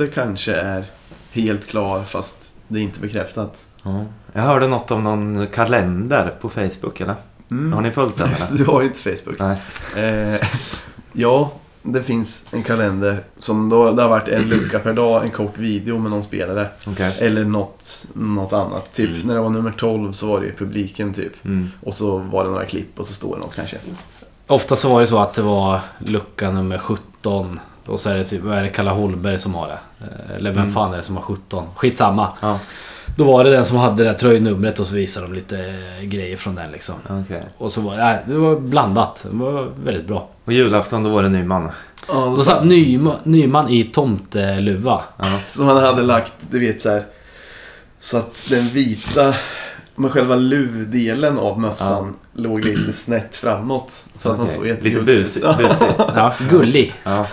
Totte 0.00 0.12
kanske 0.12 0.54
är 0.54 0.84
helt 1.32 1.66
klar 1.68 2.02
fast 2.02 2.54
det 2.68 2.78
är 2.78 2.82
inte 2.82 3.00
bekräftat. 3.00 3.64
Ja. 3.82 4.04
Jag 4.32 4.42
hörde 4.42 4.66
något 4.68 4.90
om 4.90 5.02
någon 5.02 5.46
kalender 5.46 6.34
på 6.40 6.48
Facebook 6.48 7.00
eller? 7.00 7.14
Mm. 7.50 7.72
Har 7.72 7.80
ni 7.80 7.90
följt 7.90 8.16
den 8.16 8.28
eller? 8.36 8.38
det, 8.50 8.56
du 8.56 8.64
har 8.70 8.80
ju 8.80 8.86
inte 8.86 8.98
Facebook. 8.98 9.38
Nej. 9.38 9.60
Eh, 9.96 10.40
ja, 11.12 11.52
det 11.82 12.02
finns 12.02 12.44
en 12.50 12.62
kalender 12.62 13.24
som 13.36 13.68
då, 13.68 13.92
det 13.92 14.02
har 14.02 14.08
varit 14.08 14.28
en 14.28 14.42
lucka 14.42 14.78
per 14.78 14.92
dag, 14.92 15.24
en 15.24 15.30
kort 15.30 15.58
video 15.58 15.98
med 15.98 16.10
någon 16.10 16.24
spelare. 16.24 16.68
Okej. 16.86 17.16
Eller 17.18 17.44
något, 17.44 18.06
något 18.14 18.52
annat. 18.52 18.92
Typ 18.92 19.10
Mm. 19.10 19.26
när 19.26 19.34
det 19.34 19.40
var 19.40 19.50
nummer 19.50 19.70
12 19.78 20.12
så 20.12 20.26
var 20.26 20.40
det 20.40 20.46
ju 20.46 20.52
publiken 20.56 21.12
typ. 21.14 21.44
Mm. 21.44 21.70
Och 21.82 21.94
så 21.94 22.18
var 22.18 22.44
det 22.44 22.50
några 22.50 22.64
klipp 22.64 22.98
och 22.98 23.06
så 23.06 23.14
står 23.14 23.34
det 23.36 23.40
något 23.40 23.54
kanske. 23.54 23.76
Ofta 24.46 24.76
så 24.76 24.92
var 24.92 25.00
det 25.00 25.06
så 25.06 25.18
att 25.18 25.34
det 25.34 25.42
var 25.42 25.80
lucka 25.98 26.50
nummer 26.50 26.78
17. 26.78 27.60
Och 27.90 28.00
så 28.00 28.10
är 28.10 28.14
det 28.14 28.24
typ, 28.24 28.42
vad 28.42 28.58
är 28.58 28.62
det, 28.62 28.68
Kalle 28.68 28.90
Holmberg 28.90 29.38
som 29.38 29.54
har 29.54 29.68
det? 29.68 29.78
Eh, 30.00 30.36
Eller 30.36 30.50
vem 30.50 30.62
Mm. 30.62 30.74
fan 30.74 30.92
är 30.92 30.96
det 30.96 31.02
som 31.02 31.16
har 31.16 31.22
17? 31.22 31.64
Skitsamma. 31.76 32.32
Ja, 32.40 32.58
Då 33.16 33.24
var 33.24 33.44
det 33.44 33.50
den 33.50 33.64
som 33.64 33.76
hade 33.76 34.04
det 34.04 34.10
där 34.10 34.18
tröjnumret 34.18 34.78
och 34.78 34.86
så 34.86 34.94
visade 34.94 35.26
de 35.26 35.32
lite 35.34 35.58
eh, 35.58 36.04
grejer 36.04 36.36
från 36.36 36.54
den 36.54 36.72
liksom. 36.72 36.94
okej. 37.08 37.42
Och 37.58 37.72
så 37.72 37.80
var 37.80 37.96
nej, 37.96 38.18
det 38.26 38.34
var 38.34 38.56
blandat. 38.60 39.26
Det 39.30 39.36
var 39.36 39.68
väldigt 39.84 40.06
bra. 40.06 40.28
Och 40.44 40.52
julafton 40.52 41.02
då 41.02 41.10
var 41.10 41.22
det 41.22 41.28
Nyman. 41.28 41.70
Ja, 42.08 42.14
Då 42.14 42.36
satt 42.36 42.64
Nyman, 42.64 43.16
Nyman 43.24 43.68
i 43.68 43.84
tomteluva. 43.84 45.04
Ja. 45.16 45.40
Som 45.48 45.66
han 45.66 45.76
hade 45.84 46.02
lagt, 46.02 46.32
du 46.50 46.58
vet 46.58 46.80
så 46.80 46.88
här. 46.90 47.04
Så 48.00 48.16
att 48.16 48.46
den 48.50 48.68
vita, 48.68 49.34
med 50.00 50.10
själva 50.10 50.36
luvdelen 50.36 51.38
av 51.38 51.60
mössan 51.60 52.14
låg 52.34 52.64
lite 52.64 52.92
snett 52.92 53.36
framåt. 53.36 54.06
Så 54.14 54.30
att 54.30 54.38
han 54.38 54.48
såg 54.48 54.62
Lite 54.64 54.74
jättegullig 54.74 55.12
ut. 55.14 55.18
busig. 55.24 55.42
busig. 55.58 55.88
Ja, 55.98 56.32
gullig. 56.50 56.94
Ja. 57.04 57.26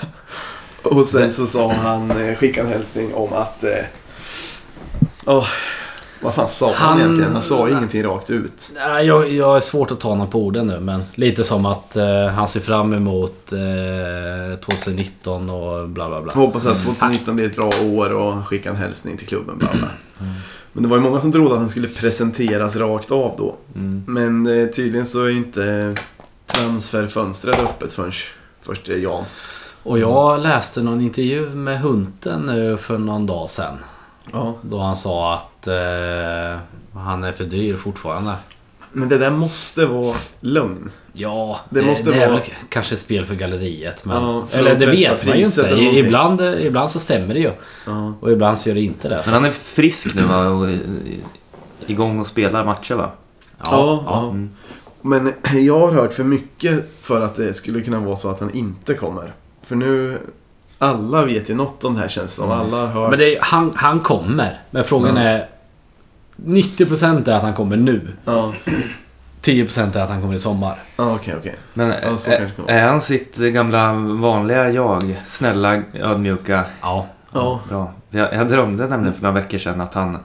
Och 0.84 1.05
sen 1.05 1.32
så 1.32 1.47
sa 1.47 1.72
han, 1.74 2.11
eh, 2.11 2.36
skickade 2.36 2.68
en 2.68 2.74
hälsning 2.74 3.13
om 3.13 3.34
att... 3.34 3.63
Eh, 3.63 3.70
åh, 5.26 5.47
Vad 6.22 6.34
fan 6.34 6.47
sa 6.47 6.74
han, 6.74 6.89
Han- 6.89 6.99
egentligen? 6.99 7.32
Han 7.34 7.41
sa 7.41 7.68
ju 7.68 7.74
ingenting 7.78 8.03
rakt 8.03 8.30
ut. 8.30 8.72
Nej, 8.76 9.05
jag, 9.05 9.32
jag 9.32 9.55
är 9.55 9.59
svårt 9.59 9.91
att 9.91 9.99
ta 9.99 10.09
honom 10.09 10.30
på 10.30 10.45
orden 10.45 10.68
nu 10.68 10.80
men 10.80 11.03
lite 11.15 11.43
som 11.43 11.65
att 11.65 11.95
eh, 11.95 12.26
han 12.28 12.47
ser 12.47 12.59
fram 12.59 12.93
emot 12.93 13.51
eh, 13.53 14.59
2019 14.59 15.49
och 15.49 15.89
bla 15.89 16.07
bla 16.09 16.22
bla. 16.22 16.32
Jag 16.36 16.41
hoppas 16.41 16.65
att 16.65 16.84
2019 16.84 17.36
blir 17.36 17.45
ett 17.45 17.55
bra 17.55 17.70
år 17.91 18.09
och 18.13 18.47
skicka 18.47 18.70
en 18.70 18.76
hälsning 18.76 19.18
till 19.18 19.28
klubben. 19.28 19.57
Bla 19.57 19.70
bla. 19.74 19.88
Men 20.78 20.84
det 20.84 20.90
var 20.90 20.98
ju 20.98 21.04
många 21.04 21.22
som 21.22 21.32
trodde 21.32 21.54
att 21.54 21.60
han 21.60 21.70
skulle 21.70 21.88
presenteras 21.88 22.76
rakt 22.76 23.12
av 23.12 23.36
då. 23.38 23.56
Mm. 23.76 24.04
Men 24.08 24.48
eh, 24.48 24.68
tydligen 24.68 25.06
så 25.06 25.24
är 25.24 25.30
inte 25.30 25.96
transferfönstret 26.46 27.60
öppet 27.60 27.94
förrän 27.94 28.12
först 28.62 28.90
är 28.90 28.98
Jan. 28.98 29.24
Och 29.84 30.00
jag 30.00 30.42
läste 30.42 30.82
någon 30.82 31.02
intervju 31.02 31.50
med 31.50 31.80
Hunten 31.80 32.42
nu 32.42 32.78
för 32.78 32.98
någon 32.98 33.26
dag 33.26 33.50
sedan. 33.50 33.78
Ja. 34.34 34.56
Då 34.62 34.80
han 34.80 34.96
sa 34.96 35.34
att 35.34 35.68
eh, 35.68 36.60
han 36.94 37.24
är 37.24 37.32
för 37.32 37.44
dyr 37.44 37.78
fortfarande. 37.78 38.34
Men 38.92 39.10
det 39.10 39.18
där 39.18 39.32
måste 39.32 39.86
vara 39.86 40.16
lögn. 40.40 40.90
Ja, 41.14 41.60
Det 41.70 41.80
det, 41.82 41.86
måste 41.86 42.12
det 42.12 42.16
är 42.24 42.28
vara- 42.30 42.40
väl 42.40 42.50
kanske 42.70 42.96
ett 42.96 43.02
spel 43.02 43.26
för 43.26 43.36
galleriet. 43.36 44.06
Men, 44.06 44.24
Ja, 44.24 44.46
för 44.50 44.60
eller 44.60 44.76
det 44.76 44.86
vet 44.86 45.26
man 45.26 45.38
ju 45.38 45.46
inte. 45.46 45.62
eller 45.68 45.78
I- 45.78 45.80
någonting. 45.84 46.06
Ibland, 46.06 46.42
ibland 46.42 46.90
så 46.90 47.00
stämmer 47.00 47.34
det 47.34 47.40
ju. 47.40 47.52
Ja. 47.86 48.14
Och 48.20 48.32
ibland 48.32 48.58
så 48.58 48.70
gör 48.70 48.76
det 48.76 48.82
inte 48.82 49.10
det. 49.10 49.22
Men 49.26 49.34
han 49.34 49.46
är 49.46 49.50
frisk 49.50 50.16
nu 50.16 50.22
va? 50.22 50.48
Och 50.48 50.70
är 50.70 50.80
igång 51.88 52.20
och 52.20 52.28
spelar 52.28 52.66
matcher 52.66 52.96
va? 52.96 53.12
Ja, 53.64 54.04
ja. 54.06 54.24
Mm. 54.30 54.50
Men 55.02 55.34
jag 55.66 55.80
har 55.80 55.92
hört 55.94 56.14
för 56.14 56.24
mycket 56.24 56.92
för 57.02 57.22
att 57.22 57.36
det 57.36 57.54
skulle 57.54 57.82
kunna 57.82 58.00
vara 58.00 58.16
så 58.16 58.30
att 58.30 58.40
han 58.40 58.54
inte 58.54 58.94
kommer. 58.94 59.32
För 59.64 59.76
nu... 59.76 60.18
Alla 60.80 61.26
vet 61.26 61.50
ju 61.50 61.56
något 61.56 61.84
om 61.84 61.94
det 61.94 62.00
här 62.00 62.08
känns 62.08 62.34
som. 62.34 62.52
Alla 62.52 62.78
har 62.78 62.88
hört. 62.88 63.10
Men 63.10 63.20
det 63.20 63.36
är, 63.36 63.42
han, 63.42 63.72
han 63.76 64.00
kommer. 64.00 64.60
Men 64.72 64.84
frågan 64.84 65.16
Ja. 65.16 65.22
är... 65.22 65.50
90% 66.46 67.30
är 67.30 67.34
att 67.36 67.42
han 67.42 67.54
kommer 67.54 67.78
nu. 67.78 68.08
Ja, 68.26 68.54
10% 69.42 69.98
är 69.98 70.04
att 70.04 70.10
han 70.10 70.22
kommer 70.22 70.34
i 70.34 70.38
sommar. 70.40 70.80
ja 70.98 71.16
okej, 71.16 71.36
okej. 71.40 71.56
Men 71.74 71.94
Ja, 72.04 72.18
så 72.18 72.32
är, 72.32 72.38
kanske 72.38 72.56
det 72.62 72.62
var. 72.62 72.70
är 72.80 72.88
han 72.88 73.02
sitt 73.02 73.38
gamla 73.38 73.94
vanliga 73.94 74.72
jag? 74.72 75.22
Snälla, 75.26 75.82
ödmjuka? 75.94 76.64
Ja. 76.82 77.08
Ja. 77.34 77.60
Bra. 77.70 77.94
Jag, 78.10 78.34
jag 78.34 78.48
drömde 78.48 78.88
nämligen 78.88 79.14
för 79.14 79.22
några 79.24 79.36
veckor 79.42 79.58
sedan 79.58 79.82
att 79.82 79.94
han 79.94 80.18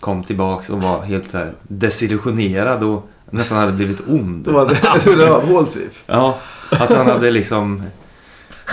kom 0.00 0.24
tillbaks 0.24 0.70
och 0.70 0.82
var 0.82 1.02
helt 1.02 1.30
så 1.30 1.38
här 1.38 1.52
desillusionerad 1.62 2.82
och 2.82 3.08
nästan 3.30 3.58
hade 3.58 3.72
blivit 3.72 4.02
ond. 4.08 4.44
Det 4.44 4.50
var 4.52 4.70
ett 4.96 5.06
rövhål 5.06 5.66
typ. 5.66 5.92
Ja, 6.06 6.38
att 6.70 6.92
han 6.92 7.06
hade 7.06 7.30
liksom 7.30 7.82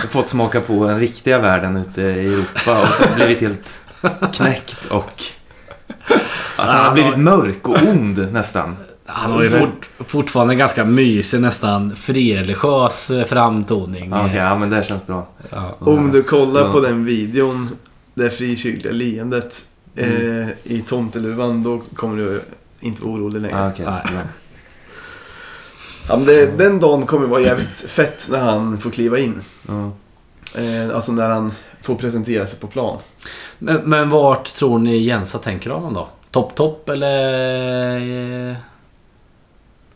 fått 0.08 0.28
smaka 0.28 0.60
på 0.60 0.86
den 0.86 0.98
riktiga 1.00 1.38
världen 1.38 1.76
ute 1.76 2.02
i 2.02 2.34
Europa 2.34 2.80
och 2.82 2.88
sen 2.88 3.14
blivit 3.14 3.40
helt 3.40 3.84
knäckt 4.32 4.84
och 4.90 5.22
att 6.60 6.68
han 6.68 6.86
har 6.86 6.92
blivit 6.92 7.16
mörk 7.16 7.68
och 7.68 7.76
ond 7.88 8.28
nästan. 8.32 8.76
Han 9.06 9.32
har 9.32 9.42
ju 9.42 9.48
fort, 9.48 9.88
fortfarande 9.98 10.54
en 10.54 10.58
ganska 10.58 10.84
mysig, 10.84 11.40
nästan 11.40 11.96
friereligiös 11.96 13.10
eh, 13.10 13.24
framtoning. 13.24 14.10
Ja, 14.10 14.24
Okej, 14.24 14.36
ja 14.36 14.58
men 14.58 14.70
det 14.70 14.82
känns 14.84 15.06
bra. 15.06 15.28
Ja. 15.50 15.76
Om 15.78 16.10
du 16.10 16.22
kollar 16.22 16.60
Ja. 16.60 16.72
på 16.72 16.80
den 16.80 17.04
videon, 17.04 17.68
det 18.14 18.30
frikyrkliga 18.30 18.92
leendet 18.92 19.64
eh, 19.96 20.48
i 20.64 20.84
tomteluvan, 20.86 21.62
då 21.62 21.82
kommer 21.94 22.16
du 22.16 22.42
inte 22.80 23.02
vara 23.04 23.14
orolig 23.14 23.40
längre. 23.40 23.72
Nej. 23.78 23.84
bra. 23.84 24.00
Ja, 26.08 26.16
men 26.16 26.26
det, 26.26 26.58
den 26.58 26.80
dagen 26.80 27.06
kommer 27.06 27.26
vara 27.26 27.40
jävligt 27.40 27.76
fett 27.76 28.28
när 28.30 28.40
han 28.40 28.78
får 28.78 28.90
kliva 28.90 29.18
in. 29.18 29.40
Ja. 29.68 29.90
Eh, 30.60 30.94
alltså 30.94 31.12
när 31.12 31.30
han 31.30 31.52
får 31.82 31.94
presentera 31.94 32.46
sig 32.46 32.58
på 32.60 32.66
plan. 32.66 32.98
Men, 33.58 33.76
men 33.84 34.10
vart 34.10 34.44
tror 34.44 34.78
ni 34.78 34.98
Jensa 34.98 35.38
tänker 35.38 35.70
honom 35.70 35.94
då? 35.94 36.08
Topp, 36.30 36.54
topp 36.54 36.88
eller... 36.88 37.96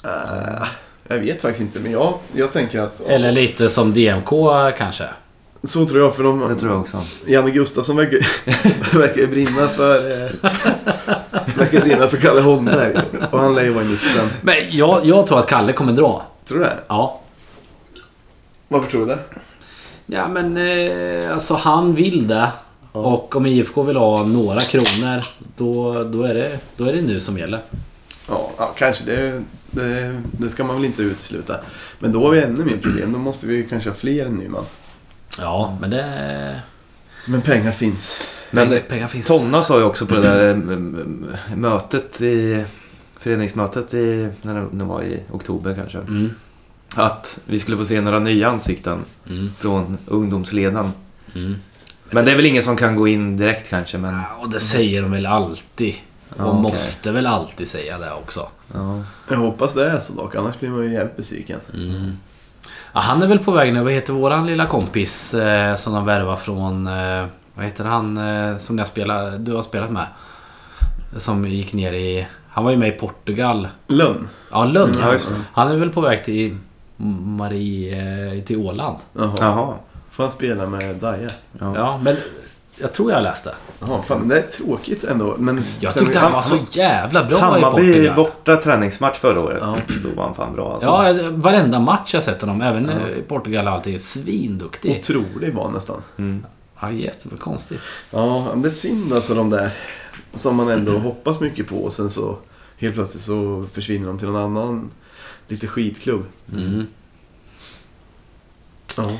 Eh, 0.04 0.66
jag 1.08 1.18
vet 1.18 1.42
faktiskt 1.42 1.60
inte, 1.60 1.80
men 1.80 1.92
jag, 1.92 2.14
jag 2.32 2.52
tänker 2.52 2.80
att... 2.80 3.00
Eller 3.00 3.32
lite 3.32 3.68
som 3.68 3.92
DMK 3.94 4.30
kanske? 4.76 5.04
Så 5.62 5.86
tror 5.86 6.00
jag, 6.00 6.16
för 6.16 6.22
de, 6.22 6.48
Det 6.48 6.56
tror 6.56 6.72
jag 6.72 6.80
också. 6.80 7.02
Janne 7.26 7.50
Gustafsson 7.50 7.96
verkar, 7.96 8.18
verkar 8.98 9.26
brinna 9.26 9.68
för... 9.68 10.10
Eh, 10.10 10.30
verkar 11.56 11.80
brinna 11.80 12.08
för 12.08 12.16
Kalle 12.16 12.40
Holmberg. 12.40 13.00
Och 13.30 13.38
han 13.40 13.54
lär 13.54 13.64
ju 13.64 13.72
vara 13.72 13.84
i 13.84 13.88
mitten. 13.88 14.28
Men 14.42 14.54
jag, 14.70 15.00
jag 15.04 15.26
tror 15.26 15.38
att 15.38 15.48
Kalle 15.48 15.72
kommer 15.72 15.92
dra. 15.92 16.22
Tror 16.44 16.58
du 16.58 16.64
det? 16.64 16.76
Ja. 16.88 17.20
Varför 18.68 18.90
tror 18.90 19.00
du 19.00 19.06
det? 19.06 19.18
Ja 20.06 20.28
men 20.28 20.56
eh, 20.56 21.32
alltså 21.32 21.54
han 21.54 21.94
vill 21.94 22.28
det. 22.28 22.48
Och 22.94 23.36
om 23.36 23.46
IFK 23.46 23.82
vill 23.82 23.96
ha 23.96 24.24
några 24.26 24.60
kronor 24.60 25.24
då, 25.56 26.04
då, 26.04 26.22
är 26.22 26.34
det, 26.34 26.58
då 26.76 26.84
är 26.84 26.92
det 26.92 27.02
nu 27.02 27.20
som 27.20 27.38
gäller. 27.38 27.60
Ja, 28.28 28.50
ja 28.58 28.72
kanske. 28.76 29.04
Det, 29.04 29.42
det, 29.70 30.20
det 30.32 30.50
ska 30.50 30.64
man 30.64 30.76
väl 30.76 30.84
inte 30.84 31.02
utesluta. 31.02 31.56
Men 31.98 32.12
då 32.12 32.24
har 32.24 32.30
vi 32.30 32.42
ännu 32.42 32.64
mer 32.64 32.76
problem. 32.76 33.12
Då 33.12 33.18
måste 33.18 33.46
vi 33.46 33.66
kanske 33.70 33.88
ha 33.90 33.94
fler 33.94 34.26
än 34.26 34.34
Nyman. 34.34 34.64
Ja 35.38 35.78
men 35.80 35.90
det... 35.90 36.60
Men 37.26 37.40
pengar 37.42 37.72
finns. 37.72 38.16
Men 38.50 38.66
pengar, 38.66 38.82
det- 38.82 38.88
pengar 38.88 39.08
finns. 39.08 39.26
Tonna 39.26 39.62
sa 39.62 39.78
ju 39.78 39.84
också 39.84 40.06
på 40.06 40.14
det 40.14 40.20
där 40.22 40.50
mm, 40.50 40.68
mm, 40.70 41.26
mötet 41.60 42.20
i... 42.20 42.64
Föreningsmötet 43.18 43.94
i, 43.94 44.28
när 44.42 44.66
det 44.72 44.84
var 44.84 45.02
i 45.02 45.20
oktober 45.30 45.74
kanske. 45.74 45.98
Mm, 45.98 46.30
Att 46.96 47.38
vi 47.46 47.58
skulle 47.58 47.76
få 47.76 47.84
se 47.84 48.00
några 48.00 48.18
nya 48.18 48.48
ansikten 48.48 49.04
mm, 49.30 49.50
från 49.58 49.98
ungdomsledaren. 50.06 50.90
mm. 51.34 51.54
Men 52.14 52.24
det 52.24 52.30
är 52.32 52.36
väl 52.36 52.46
ingen 52.46 52.62
som 52.62 52.76
kan 52.76 52.96
gå 52.96 53.08
in 53.08 53.36
direkt 53.36 53.70
kanske, 53.70 53.98
men... 53.98 54.14
Ja, 54.14 54.24
och 54.40 54.48
det 54.50 54.60
säger 54.60 55.02
de 55.02 55.10
väl 55.10 55.26
alltid. 55.26 55.94
Ja, 56.38 56.44
Och 56.44 56.50
okej. 56.50 56.62
måste 56.62 57.12
väl 57.12 57.26
alltid 57.26 57.68
säga 57.68 57.98
det 57.98 58.12
också. 58.12 58.48
Ja. 58.74 59.02
Jag 59.28 59.36
hoppas 59.36 59.74
det 59.74 59.90
är 59.90 59.98
så 59.98 60.12
dock. 60.12 60.34
Annars 60.34 60.58
blir 60.60 60.70
man 60.70 60.84
ju 60.84 60.92
jävligt 60.92 61.16
besviken. 61.16 61.60
Mm. 61.74 62.16
Ja, 62.92 63.00
han 63.00 63.22
är 63.22 63.26
väl 63.26 63.38
på 63.38 63.50
väg 63.50 63.72
nu. 63.74 63.82
Vad 63.82 63.92
heter 63.92 64.12
våran 64.12 64.46
lilla 64.46 64.66
kompis 64.66 65.34
eh, 65.34 65.76
som 65.76 65.94
de 65.94 66.04
värvar 66.04 66.36
från... 66.36 66.86
Eh, 66.86 67.26
vad 67.54 67.64
heter 67.64 67.84
han 67.84 68.16
eh, 68.16 68.56
som 68.56 68.78
jag 68.78 68.86
spelar, 68.86 69.38
du 69.38 69.52
har 69.54 69.62
spelat 69.62 69.90
med? 69.90 70.06
Som 71.16 71.44
gick 71.44 71.72
ner 71.72 71.92
i... 71.92 72.26
Han 72.48 72.64
var 72.64 72.70
ju 72.70 72.76
med 72.76 72.88
i 72.88 72.92
Portugal. 72.92 73.68
Lönn. 73.86 74.28
Ja, 74.52 74.64
Lund. 74.64 74.96
Ja, 75.00 75.12
just 75.12 75.28
det. 75.28 75.34
Han 75.52 75.70
är 75.70 75.76
väl 75.76 75.90
på 75.90 76.00
väg 76.00 76.24
till 76.24 76.56
Marie... 77.36 78.32
Eh, 78.34 78.42
till 78.42 78.56
Åland. 78.58 78.96
Jaha. 79.12 79.32
Jaha. 79.40 79.74
Får 80.14 80.22
han 80.24 80.30
spela 80.32 80.66
med 80.66 80.96
Daja? 80.96 81.28
Ja. 81.58 81.72
Ja, 81.76 82.00
men... 82.02 82.16
Jag 82.80 82.92
tror 82.92 83.12
jag 83.12 83.22
läste. 83.22 83.54
Jaha, 83.80 84.02
fan 84.02 84.28
det 84.28 84.38
är 84.38 84.42
tråkigt 84.42 85.04
ändå. 85.04 85.34
Men 85.38 85.64
Jag 85.80 85.92
sen- 85.92 86.04
tyckte 86.04 86.18
han 86.18 86.32
var 86.32 86.40
så 86.40 86.58
jävla 86.70 87.24
bra 87.24 87.38
i 87.38 87.40
Hammarby 87.40 87.76
Portugal. 87.92 88.16
borta 88.16 88.56
träningsmatch 88.56 89.18
förra 89.18 89.40
året. 89.40 89.58
Ja. 89.60 89.76
Då 90.02 90.08
var 90.16 90.24
han 90.24 90.34
fan 90.34 90.54
bra 90.54 90.74
alltså. 90.74 90.88
Ja, 91.22 91.30
varenda 91.32 91.80
match 91.80 92.14
jag 92.14 92.22
sett 92.22 92.40
honom. 92.40 92.62
Även 92.62 92.88
eh, 92.88 93.08
i 93.08 93.22
Portugal 93.22 93.68
alltid. 93.68 94.00
Svinduktig. 94.00 94.98
Otrolig 94.98 95.54
var 95.54 95.70
nästan. 95.70 96.02
Mm. 96.16 96.44
Ja, 96.80 96.90
jättebra. 96.90 97.38
Konstigt. 97.38 97.80
Ja, 98.10 98.46
men 98.50 98.62
det 98.62 98.68
är 98.68 98.70
synd 98.70 99.12
alltså 99.12 99.34
de 99.34 99.50
där 99.50 99.70
som 100.34 100.56
man 100.56 100.68
ändå 100.68 100.98
hoppas 100.98 101.40
mycket 101.40 101.68
på 101.68 101.76
och 101.76 101.92
sen 101.92 102.10
så 102.10 102.36
helt 102.78 102.94
plötsligt 102.94 103.22
så 103.22 103.64
försvinner 103.72 104.06
de 104.06 104.18
till 104.18 104.28
någon 104.28 104.42
annan 104.56 104.90
lite 105.48 105.66
skitklubb. 105.66 106.24
Mm. 106.52 106.86
Ja. 108.96 109.10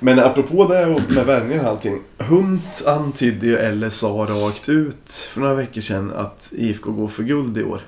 Men 0.00 0.18
apropå 0.18 0.66
det 0.66 0.86
och 0.86 1.00
med 1.08 1.26
värvningar 1.26 1.62
och 1.62 1.68
allting. 1.68 2.02
Hunt 2.18 2.84
antydde 2.86 3.46
ju 3.46 3.56
eller 3.56 3.90
sa 3.90 4.08
rakt 4.08 4.68
ut 4.68 5.10
för 5.30 5.40
några 5.40 5.54
veckor 5.54 5.80
sedan 5.80 6.12
att 6.16 6.52
IFK 6.56 6.92
går 6.92 7.08
för 7.08 7.22
guld 7.22 7.58
i 7.58 7.64
år. 7.64 7.80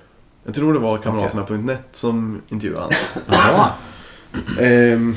Jag 0.44 0.54
tror 0.54 0.72
det 0.72 0.78
var 0.78 0.98
Kamraterna.net 0.98 1.88
som 1.92 2.42
intervjuade 2.48 2.82
honom. 2.84 2.96
Jaha. 3.26 3.70
Ehm, 4.60 5.16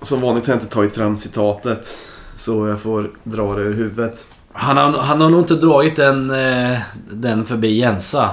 som 0.00 0.20
vanligt 0.20 0.46
har 0.46 0.54
jag 0.54 0.62
inte 0.62 0.74
tagit 0.74 0.92
fram 0.92 1.16
citatet. 1.16 1.98
Så 2.34 2.68
jag 2.68 2.80
får 2.80 3.10
dra 3.24 3.54
det 3.54 3.62
ur 3.62 3.74
huvudet. 3.74 4.26
Han 4.52 4.76
har, 4.76 4.92
han 4.98 5.20
har 5.20 5.30
nog 5.30 5.40
inte 5.40 5.54
dragit 5.54 5.96
den, 5.96 6.30
eh, 6.30 6.78
den 7.10 7.46
förbi 7.46 7.78
Jensa. 7.78 8.30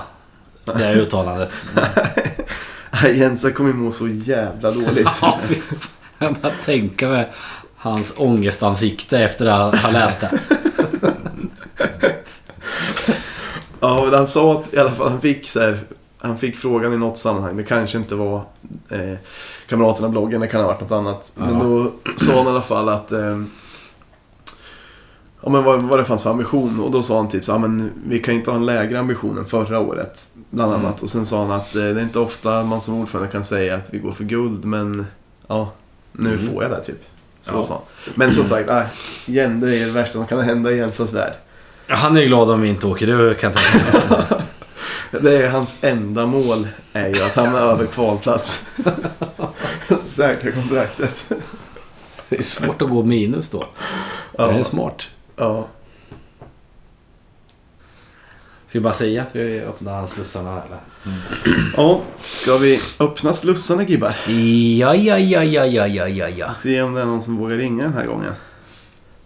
Det 0.65 0.77
här 0.77 0.95
uttalandet. 0.97 1.69
Jensa 3.13 3.51
kommer 3.51 3.73
må 3.73 3.91
så 3.91 4.07
jävla 4.07 4.71
dåligt. 4.71 5.07
Ja, 5.21 5.39
fy 5.43 5.55
fan. 5.55 5.89
Jag 6.19 6.33
bara 6.33 6.51
tänka 6.63 7.07
mig 7.09 7.29
hans 7.75 8.13
ångestansikte 8.17 9.19
efter 9.19 9.45
att 9.45 9.75
ha 9.75 9.91
läst 9.91 10.21
det. 10.21 10.39
Ja, 13.79 14.03
men 14.05 14.13
han 14.13 14.27
sa 14.27 14.53
att 14.53 14.73
i 14.73 14.77
alla 14.77 14.91
fall 14.91 15.09
han 15.09 15.21
fick 15.21 15.49
så 15.49 15.59
här, 15.59 15.79
Han 16.17 16.37
fick 16.37 16.57
frågan 16.57 16.93
i 16.93 16.97
något 16.97 17.17
sammanhang. 17.17 17.57
Det 17.57 17.63
kanske 17.63 17.97
inte 17.97 18.15
var 18.15 18.41
eh, 18.89 19.17
Kamraterna-bloggen, 19.67 20.41
det 20.41 20.47
kan 20.47 20.61
ha 20.61 20.67
varit 20.67 20.81
något 20.81 20.91
annat. 20.91 21.31
Men 21.35 21.53
Ja. 21.53 21.59
då 21.63 21.91
sa 22.15 22.37
han 22.37 22.45
i 22.45 22.49
alla 22.49 22.61
fall 22.61 22.89
att 22.89 23.11
eh, 23.11 23.41
Ja 25.41 25.49
men 25.49 25.63
vad, 25.63 25.81
vad 25.81 25.99
det 25.99 26.05
fanns 26.05 26.23
för 26.23 26.29
ambition 26.29 26.79
och 26.79 26.91
då 26.91 27.01
sa 27.03 27.17
han 27.17 27.29
typ 27.29 27.43
så 27.43 27.51
ja, 27.51 27.57
men 27.57 27.91
vi 28.05 28.19
kan 28.19 28.33
inte 28.33 28.51
ha 28.51 28.57
en 28.57 28.65
lägre 28.65 28.99
ambition 28.99 29.37
än 29.37 29.45
förra 29.45 29.79
året. 29.79 30.27
Bland 30.49 30.71
annat. 30.73 30.83
Mm. 30.83 31.03
Och 31.03 31.09
sen 31.09 31.25
sa 31.25 31.39
han 31.45 31.51
att 31.51 31.75
eh, 31.75 31.81
det 31.81 31.89
är 31.99 32.03
inte 32.03 32.19
ofta 32.19 32.63
man 32.63 32.81
som 32.81 32.95
ordförande 33.01 33.31
kan 33.31 33.43
säga 33.43 33.75
att 33.75 33.93
vi 33.93 33.99
går 33.99 34.11
för 34.11 34.23
guld 34.23 34.65
men 34.65 35.05
ja, 35.47 35.71
nu 36.11 36.33
Mm. 36.33 36.53
får 36.53 36.63
jag 36.63 36.71
det 36.71 36.83
typ. 36.83 37.01
Så 37.41 37.53
Ja. 37.55 37.65
han. 37.69 38.13
Men 38.15 38.33
som 38.33 38.43
sagt, 38.43 38.67
nej, 38.67 38.85
igen, 39.25 39.59
det 39.59 39.75
är 39.77 39.85
det 39.85 39.91
värsta 39.91 40.13
som 40.13 40.25
kan 40.25 40.39
hända 40.41 40.71
i 40.71 40.77
Jensas 40.77 41.13
värld. 41.13 41.33
Han 41.87 42.17
är 42.17 42.21
ju 42.21 42.27
glad 42.27 42.49
om 42.51 42.61
vi 42.61 42.67
inte 42.69 42.87
åker 42.87 43.07
ur 43.09 43.33
kan 43.33 43.51
jag. 43.51 44.25
Det 45.21 45.43
är 45.45 45.49
hans 45.49 45.77
enda 45.81 46.25
mål 46.25 46.67
är 46.93 47.07
ju 47.07 47.23
att 47.23 47.35
hamna 47.35 47.59
över 47.59 47.85
kvalplats. 47.85 48.65
Säkra 50.01 50.51
kontraktet. 50.51 51.31
Det 52.29 52.37
är 52.37 52.43
svårt 52.43 52.81
att 52.81 52.89
gå 52.89 53.03
minus 53.03 53.49
då. 53.49 53.65
Det 54.37 54.43
är 54.43 54.57
Ja, 54.57 54.63
smart. 54.63 55.07
ja. 55.35 55.67
Ska 58.69 58.79
vi 58.79 58.83
bara 58.83 58.93
säga 58.93 59.21
att 59.21 59.35
vi 59.35 59.61
öppnar 59.61 60.05
slussarna 60.05 60.61
eller? 60.63 60.79
ja, 61.77 62.01
ska 62.23 62.57
vi 62.57 62.81
öppna 62.99 63.33
slussarna 63.33 63.83
gibbar? 63.83 64.15
Ja, 64.77 64.95
ja, 64.95 65.17
ja, 65.19 65.43
ja, 65.43 65.65
ja, 65.65 65.87
ja, 65.87 66.07
ja, 66.07 66.29
ja. 66.29 66.53
Se 66.53 66.81
om 66.81 66.93
det 66.93 67.01
är 67.01 67.05
någon 67.05 67.21
som 67.21 67.37
vågar 67.37 67.55
ringa 67.57 67.83
den 67.83 67.93
här 67.93 68.05
gången. 68.05 68.33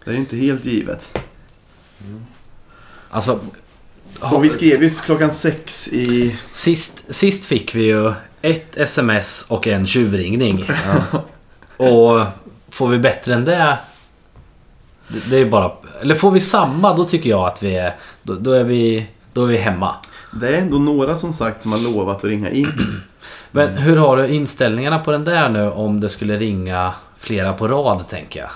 Det 0.04 0.10
är 0.10 0.14
inte 0.14 0.36
helt 0.36 0.64
givet. 0.64 1.18
Alltså... 3.10 3.40
Och 4.20 4.44
vi 4.44 4.50
skrev 4.50 4.82
ju 4.82 4.90
klockan 4.90 5.30
sex 5.30 5.88
i... 5.88 6.36
Sist, 6.52 7.14
sist 7.14 7.44
fick 7.44 7.74
vi 7.74 7.82
ju 7.86 8.12
ett 8.42 8.76
sms 8.76 9.44
och 9.48 9.66
en 9.66 9.86
tjuvringning. 9.86 10.64
och 11.76 12.20
får 12.68 12.88
vi 12.88 12.98
bättre 12.98 13.34
än 13.34 13.44
det... 13.44 13.78
det- 15.08 15.20
Det 15.30 15.38
är 15.38 15.44
bara... 15.46 15.72
Eller 16.00 16.14
får 16.14 16.30
vi 16.30 16.40
samma, 16.40 16.96
då 16.96 17.04
tycker 17.04 17.30
jag 17.30 17.46
att 17.46 17.62
vi 17.62 17.76
är... 17.76 17.96
Då, 18.22 18.34
då 18.34 18.52
är 18.52 18.64
vi... 18.64 19.06
Då 19.34 19.42
är 19.42 19.46
vi 19.46 19.56
hemma. 19.56 19.94
Det 20.40 20.56
är 20.56 20.60
ändå 20.60 20.78
några 20.78 21.16
som 21.16 21.32
sagt 21.32 21.62
som 21.62 21.72
har 21.72 21.78
lovat 21.78 22.16
att 22.16 22.24
ringa 22.24 22.50
in. 22.50 23.02
Men 23.50 23.68
hur 23.68 23.96
har 23.96 24.16
du 24.16 24.28
inställningarna 24.28 24.98
på 24.98 25.12
den 25.12 25.24
där 25.24 25.48
nu 25.48 25.70
om 25.70 26.00
det 26.00 26.08
skulle 26.08 26.36
ringa 26.36 26.94
flera 27.18 27.52
på 27.52 27.68
rad, 27.68 28.08
tänker 28.08 28.40
jag? 28.40 28.50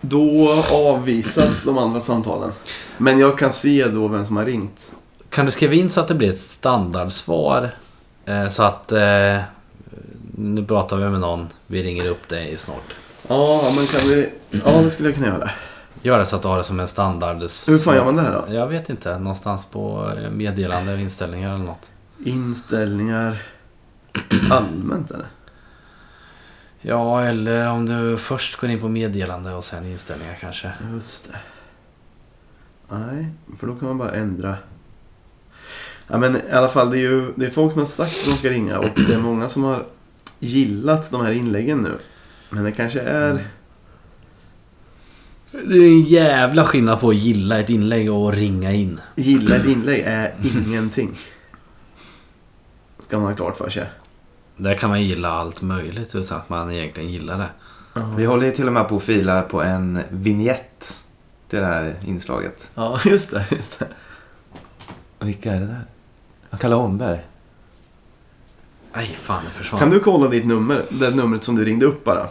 Då 0.00 0.64
avvisas 0.72 1.64
de 1.64 1.78
andra 1.78 2.00
samtalen. 2.00 2.52
Men 2.98 3.18
jag 3.18 3.38
kan 3.38 3.52
se 3.52 3.88
då 3.88 4.08
vem 4.08 4.24
som 4.24 4.36
har 4.36 4.44
ringt. 4.44 4.92
Kan 5.30 5.46
du 5.46 5.50
skriva 5.52 5.74
in 5.74 5.90
så 5.90 6.00
att 6.00 6.08
det 6.08 6.14
blir 6.14 6.28
ett 6.28 6.40
standardsvar? 6.40 7.70
Eh, 8.24 8.48
så 8.48 8.62
att... 8.62 8.92
Eh, 8.92 9.38
nu 10.36 10.64
pratar 10.64 10.96
vi 10.96 11.08
med 11.08 11.20
någon. 11.20 11.48
Vi 11.66 11.82
ringer 11.82 12.06
upp 12.06 12.28
dig 12.28 12.56
snart. 12.56 12.94
Ja, 13.28 13.72
men 13.76 13.86
kan 13.86 14.08
vi... 14.08 14.28
Ja, 14.50 14.70
det 14.70 14.90
skulle 14.90 15.08
jag 15.08 15.16
kunna 15.16 15.28
göra. 15.28 15.50
Gör 16.04 16.18
det 16.18 16.26
så 16.26 16.36
att 16.36 16.42
du 16.42 16.48
har 16.48 16.58
det 16.58 16.64
som 16.64 16.80
en 16.80 16.88
standard... 16.88 17.36
Hur 17.36 17.78
fan 17.78 17.94
gör 17.94 18.04
man 18.04 18.16
det 18.16 18.22
här 18.22 18.42
då? 18.46 18.54
Jag 18.54 18.66
vet 18.66 18.90
inte. 18.90 19.18
Någonstans 19.18 19.66
på 19.66 20.12
meddelande 20.32 21.00
inställningar 21.00 21.54
eller 21.54 21.64
något. 21.64 21.90
Inställningar... 22.24 23.42
Allmänt 24.50 25.10
eller? 25.10 25.26
Ja, 26.80 27.22
eller 27.22 27.68
om 27.68 27.86
du 27.86 28.16
först 28.16 28.56
går 28.56 28.70
in 28.70 28.80
på 28.80 28.88
meddelande 28.88 29.52
och 29.52 29.64
sen 29.64 29.86
inställningar 29.86 30.38
kanske. 30.40 30.72
Just 30.92 31.32
det. 31.32 31.38
Nej, 32.96 33.28
för 33.58 33.66
då 33.66 33.74
kan 33.74 33.88
man 33.88 33.98
bara 33.98 34.12
ändra. 34.12 34.56
Ja, 36.06 36.18
men 36.18 36.36
i 36.36 36.52
alla 36.52 36.68
fall, 36.68 36.90
det 36.90 36.96
är 36.96 37.00
ju 37.00 37.32
det 37.36 37.46
är 37.46 37.50
folk 37.50 37.72
som 37.72 37.80
har 37.80 37.86
sagt 37.86 38.18
att 38.18 38.24
de 38.24 38.36
ska 38.36 38.50
ringa 38.50 38.78
och 38.78 39.00
det 39.08 39.14
är 39.14 39.18
många 39.18 39.48
som 39.48 39.64
har 39.64 39.86
gillat 40.38 41.10
de 41.10 41.24
här 41.24 41.32
inläggen 41.32 41.78
nu. 41.78 41.98
Men 42.50 42.64
det 42.64 42.72
kanske 42.72 43.00
är... 43.00 43.48
Det 45.62 45.74
är 45.76 45.88
en 45.88 46.02
jävla 46.02 46.64
skillnad 46.64 47.00
på 47.00 47.08
att 47.08 47.16
gilla 47.16 47.60
ett 47.60 47.70
inlägg 47.70 48.12
och 48.12 48.32
ringa 48.32 48.72
in. 48.72 49.00
Gilla 49.16 49.56
ett 49.56 49.66
inlägg 49.66 50.02
är 50.06 50.34
ingenting. 50.66 51.14
Ska 52.98 53.18
man 53.18 53.28
ha 53.28 53.36
klart 53.36 53.56
för 53.56 53.70
sig. 53.70 53.86
Där 54.56 54.74
kan 54.74 54.90
man 54.90 55.02
gilla 55.02 55.28
allt 55.30 55.62
möjligt 55.62 56.14
utan 56.14 56.38
att 56.38 56.48
man 56.48 56.70
egentligen 56.72 57.10
gillar 57.10 57.38
det. 57.38 57.48
Vi 58.16 58.24
håller 58.24 58.46
ju 58.46 58.52
till 58.52 58.66
och 58.66 58.72
med 58.72 58.88
på 58.88 58.96
att 58.96 59.02
fila 59.02 59.42
på 59.42 59.62
en 59.62 60.00
vignett 60.10 61.00
till 61.48 61.58
det 61.58 61.66
här 61.66 61.94
inslaget. 62.06 62.70
Ja, 62.74 63.00
just 63.04 63.30
det. 63.30 63.46
Just 63.50 63.78
det. 63.78 63.86
Vilka 65.18 65.52
är 65.52 65.60
det 65.60 65.66
där? 65.66 65.84
Ja, 66.50 66.56
Kalle 66.56 66.74
Holmberg. 66.74 67.18
Nej, 68.94 69.18
fan 69.20 69.44
det 69.44 69.50
försvann. 69.50 69.78
Kan 69.80 69.90
du 69.90 70.00
kolla 70.00 70.28
ditt 70.28 70.46
nummer? 70.46 70.82
Det 70.88 71.10
numret 71.10 71.44
som 71.44 71.56
du 71.56 71.64
ringde 71.64 71.86
upp 71.86 72.04
bara. 72.04 72.28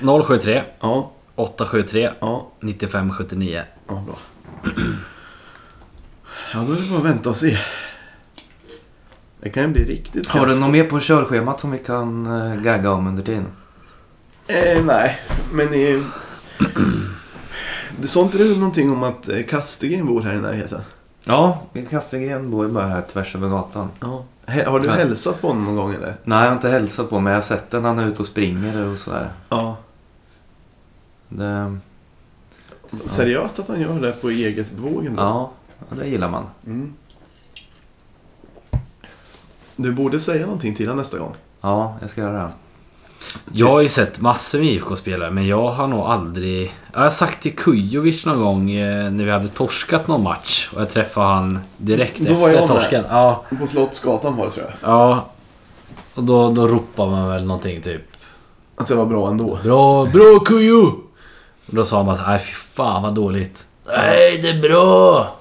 073 0.00 0.62
Ja, 0.80 1.10
873 1.34 2.10
ja, 2.20 2.46
9579. 2.60 3.62
ja 3.88 3.94
bra. 4.06 4.14
Ja, 6.54 6.58
då 6.68 6.72
är 6.72 6.76
det 6.76 6.88
bara 6.90 6.98
att 6.98 7.04
vänta 7.04 7.28
och 7.30 7.36
se. 7.36 7.58
Det 9.40 9.50
kan 9.50 9.62
ju 9.62 9.68
bli 9.68 9.84
riktigt 9.84 10.28
Har 10.28 10.46
du 10.46 10.60
något 10.60 10.70
mer 10.70 10.84
på 10.84 11.00
körschemat 11.00 11.60
som 11.60 11.70
vi 11.70 11.78
kan 11.78 12.26
uh, 12.26 12.62
gagga 12.62 12.90
om 12.90 13.06
under 13.06 13.22
tiden? 13.22 13.46
Eh, 14.46 14.84
nej, 14.84 15.20
men... 15.52 15.66
Eh, 15.74 16.00
det 18.00 18.06
sa 18.08 18.20
inte 18.22 18.38
du 18.38 18.54
någonting 18.56 18.92
om 18.92 19.02
att 19.02 19.28
eh, 19.28 19.42
Kastegren 19.42 20.06
bor 20.06 20.20
här 20.22 20.32
i 20.34 20.40
närheten? 20.40 20.80
Ja, 21.24 21.62
Kastegren 21.90 22.50
bor 22.50 22.66
ju 22.66 22.72
bara 22.72 22.86
här 22.86 23.02
tvärs 23.02 23.34
över 23.34 23.48
gatan. 23.48 23.88
Ja. 24.00 24.24
He- 24.46 24.66
Har 24.70 24.80
du 24.80 24.90
hälsat 24.90 25.40
på 25.40 25.48
honom 25.48 25.64
någon 25.64 25.76
gång 25.76 25.94
eller? 25.94 26.14
Nej, 26.24 26.38
jag 26.38 26.46
har 26.46 26.52
inte 26.52 26.68
hälsat 26.68 27.10
på 27.10 27.20
men 27.20 27.30
jag 27.32 27.36
har 27.36 27.42
sett 27.42 27.70
den. 27.70 27.84
Han 27.84 27.98
är 27.98 28.06
ute 28.06 28.22
och 28.22 28.28
springer 28.28 28.86
och 28.90 28.98
sådär. 28.98 29.28
Ja. 29.48 29.76
Det, 31.30 31.78
Seriöst 33.06 33.58
att 33.58 33.68
han 33.68 33.80
gör 33.80 34.00
det 34.00 34.12
på 34.12 34.30
eget 34.30 34.72
bevåg 34.72 35.06
ändå? 35.06 35.22
ja, 35.22 35.50
det 35.96 36.06
gillar 36.06 36.28
man. 36.30 36.44
Mm. 36.66 36.92
Du 39.76 39.92
borde 39.92 40.20
säga 40.20 40.42
någonting 40.46 40.74
till 40.74 40.86
honom 40.86 40.98
nästa 40.98 41.18
gång. 41.18 41.34
Ja, 41.60 41.96
jag 42.00 42.10
ska 42.10 42.20
göra 42.20 42.42
det. 42.42 42.50
Jag 43.52 43.66
har 43.68 43.80
ju 43.80 43.88
sett 43.88 44.20
massor 44.20 44.58
med 44.58 44.68
IFK-spelare 44.68 45.30
men 45.30 45.46
jag 45.46 45.70
har 45.70 45.86
nog 45.86 46.00
aldrig... 46.00 46.74
Jag 46.92 47.00
har 47.00 47.10
sagt 47.10 47.42
till 47.42 47.56
Kujovic 47.56 48.26
någon 48.26 48.40
gång 48.40 48.70
eh, 48.70 49.10
när 49.10 49.24
vi 49.24 49.30
hade 49.30 49.48
torskat 49.48 50.08
någon 50.08 50.22
match 50.22 50.70
och 50.74 50.80
jag 50.80 50.90
träffade 50.90 51.26
han 51.26 51.58
direkt 51.76 52.18
Då 52.20 52.34
var 52.34 52.48
jag 52.48 52.62
efter 52.62 52.74
med. 52.74 52.82
torsken. 52.82 53.04
Ja, 53.08 53.44
På 53.60 53.66
Slottsgatan 53.66 54.36
var 54.36 54.44
det 54.44 54.50
tror 54.50 54.66
jag. 54.66 54.90
ja. 54.90 55.26
Och 56.14 56.24
då, 56.24 56.50
då 56.50 56.68
ropar 56.68 57.10
man 57.10 57.28
väl 57.28 57.44
någonting 57.44 57.80
typ 57.82 58.02
Att 58.76 58.86
det 58.86 58.94
var 58.94 59.06
bra 59.06 59.30
ändå. 59.30 59.58
Bra, 59.64 60.06
bra 60.06 60.38
Kujo! 60.44 60.92
Och 61.70 61.76
då 61.76 61.84
sa 61.84 62.02
man 62.02 62.14
att 62.14 62.26
nej 62.26 62.38
fy 62.38 62.52
fan 62.52 63.02
vad 63.02 63.14
dåligt. 63.14 63.66
Nej, 63.86 64.38
det 64.42 64.48
är 64.50 64.60
bra! 64.60 65.36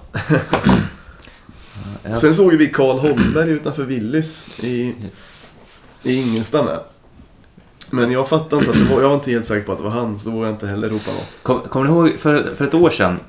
Sen 2.16 2.36
såg 2.36 2.54
vi 2.54 2.68
Karl 2.68 2.98
Holmberg 3.00 3.50
utanför 3.50 3.84
Willys 3.84 4.60
i, 4.60 4.96
i 6.04 6.22
Ingelstad 6.22 6.64
med. 6.64 6.80
Men 7.90 8.12
jag 8.12 8.28
fattade 8.30 8.56
inte 8.60 8.72
att 8.72 8.78
det 8.88 8.96
var, 8.96 9.02
jag 9.02 9.10
var 9.10 9.16
inte 9.16 9.32
helt 9.32 9.46
säker 9.46 9.66
på 9.66 9.72
att 9.72 9.78
det 9.78 9.84
var 9.84 9.92
han, 9.92 10.20
så 10.20 10.30
då 10.30 10.36
vågade 10.36 10.50
jag 10.50 10.56
inte 10.56 10.68
heller 10.68 10.90
ropa 10.90 11.12
något. 11.12 11.40
Kom, 11.44 11.60
kommer 11.60 11.86
du 11.88 11.92
ihåg 11.92 12.20
för, 12.20 12.56
för 12.56 12.66
ett 12.66 12.74
år 12.74 12.90
sedan 12.90 13.20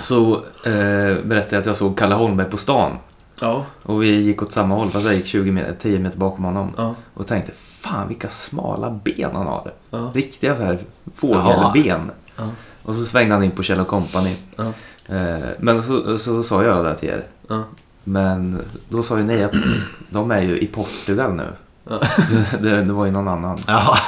så 0.00 0.34
eh, 0.64 1.16
berättade 1.24 1.48
jag 1.50 1.60
att 1.60 1.66
jag 1.66 1.76
såg 1.76 1.98
Kalle 1.98 2.14
Holmberg 2.14 2.50
på 2.50 2.56
stan. 2.56 2.96
Ja, 3.40 3.64
Och 3.82 4.02
vi 4.02 4.20
gick 4.20 4.42
åt 4.42 4.52
samma 4.52 4.74
håll 4.74 4.90
fast 4.90 5.04
jag 5.04 5.14
gick 5.14 5.26
20 5.26 5.50
meter, 5.50 5.76
10 5.80 5.98
meter 5.98 6.18
bakom 6.18 6.44
honom. 6.44 6.72
ja, 6.76 6.94
Och 7.14 7.26
tänkte, 7.26 7.52
fan 7.80 8.08
vilka 8.08 8.28
smala 8.28 8.90
ben 9.04 9.30
han 9.32 9.46
har. 9.46 9.72
ja. 9.90 10.10
Riktiga 10.14 10.56
så 10.56 10.62
här 10.62 10.78
fågelben. 11.14 12.10
Ja. 12.40 12.50
Och 12.82 12.94
så 12.94 13.04
svängde 13.04 13.34
han 13.34 13.44
in 13.44 13.50
på 13.50 13.62
Kjell 13.62 13.84
Company. 13.84 14.36
Ja. 14.56 14.72
Eh, 15.16 15.48
men 15.58 15.82
så, 15.82 16.18
så 16.18 16.42
sa 16.42 16.64
jag 16.64 16.84
det 16.84 16.94
till 16.94 17.08
er. 17.08 17.26
ja. 17.48 17.62
Men 18.04 18.62
då 18.88 19.02
sa 19.02 19.18
ju 19.18 19.24
ni 19.24 19.44
att 19.44 19.52
de 20.10 20.30
är 20.30 20.40
ju 20.40 20.58
i 20.60 20.66
Portugal 20.66 21.34
nu. 21.34 21.46
Ja. 21.88 22.00
Det, 22.62 22.82
det 22.82 22.92
var 22.92 23.04
ju 23.04 23.10
någon 23.12 23.28
annan. 23.28 23.58
Ja, 23.66 23.98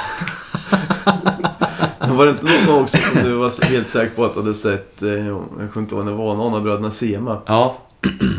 Var 1.99 2.25
det 2.25 2.31
inte 2.31 2.45
någon 2.71 2.81
också 2.83 2.97
som 2.97 3.23
du 3.23 3.33
var 3.33 3.65
helt 3.65 3.89
säker 3.89 4.15
på 4.15 4.25
att 4.25 4.33
du 4.33 4.39
hade 4.39 4.53
sett, 4.53 5.01
eh, 5.01 5.09
jag 5.09 5.43
kommer 5.55 5.77
inte 5.77 5.95
ihåg 5.95 6.01
om 6.01 6.07
det 6.07 6.13
var 6.13 6.35
någon 6.35 6.53
av 6.53 6.61
bröderna 6.61 6.91
Sema. 6.91 7.41
Ja. 7.45 7.77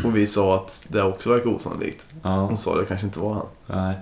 Och 0.03 0.15
vi 0.15 0.27
sa 0.27 0.55
att 0.55 0.83
det 0.87 1.03
också 1.03 1.29
verkar 1.29 1.49
osannolikt. 1.49 2.07
Ja. 2.21 2.29
Hon 2.29 2.57
sa 2.57 2.75
det 2.75 2.85
kanske 2.85 3.05
inte 3.05 3.19
var 3.19 3.33
han. 3.33 3.45
Nej. 3.67 3.99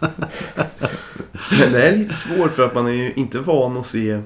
Men 1.60 1.72
det 1.72 1.88
är 1.88 1.96
lite 1.96 2.14
svårt 2.14 2.54
för 2.54 2.62
att 2.66 2.74
man 2.74 2.86
är 2.86 2.92
ju 2.92 3.12
inte 3.12 3.38
van 3.38 3.76
att 3.76 3.86
se 3.86 4.20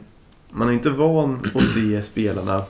Man 0.51 0.69
är 0.69 0.73
inte 0.73 0.91
van 0.91 1.51
att 1.55 1.65
se 1.65 2.03
spelarna 2.03 2.63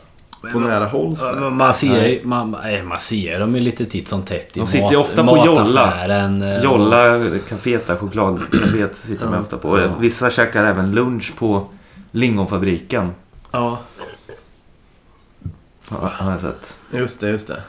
på 0.52 0.58
nära 0.58 0.86
håll. 0.86 1.16
man 1.52 1.74
ser 1.74 2.06
ju 2.08 2.20
man, 2.24 2.50
nej, 2.62 2.82
man 2.82 2.98
ser 2.98 3.40
dem 3.40 3.54
ju 3.54 3.60
lite 3.60 3.86
titt 3.86 4.08
som 4.08 4.22
tätt 4.22 4.56
i 4.56 4.60
De 4.60 4.66
sitter 4.66 4.90
ju 4.90 4.96
ofta 4.96 5.24
på 5.24 5.36
Jolla. 5.46 6.06
eh, 6.42 6.64
Jolla, 6.64 7.20
kaféet 7.48 7.86
där, 7.86 7.96
chokladkaféet 7.96 8.96
sitter 8.96 9.26
de 9.26 9.34
ofta 9.40 9.58
på. 9.58 9.80
Ja. 9.80 9.94
Vissa 10.00 10.30
käkar 10.30 10.64
även 10.64 10.92
lunch 10.92 11.32
på 11.36 11.66
lingonfabriken. 12.10 13.10
Ja, 13.50 13.78
har 15.88 16.30
jag 16.30 16.40
sett. 16.40 16.76
just 16.90 17.20
det, 17.20 17.28
just 17.28 17.48
det. 17.48 17.62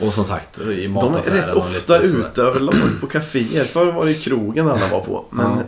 Och 0.00 0.14
som 0.14 0.24
sagt, 0.24 0.58
i 0.60 0.86
De 0.86 1.14
är 1.14 1.30
rätt 1.30 1.52
ofta 1.52 1.98
ute 1.98 2.42
överlag 2.42 2.74
på 3.00 3.06
kaféer. 3.06 3.64
Förr 3.64 3.92
var 3.92 4.04
det 4.04 4.10
ju 4.12 4.18
krogen 4.18 4.68
alla 4.68 4.88
var 4.88 5.00
på. 5.00 5.24
Men 5.30 5.46
Ja. 5.50 5.62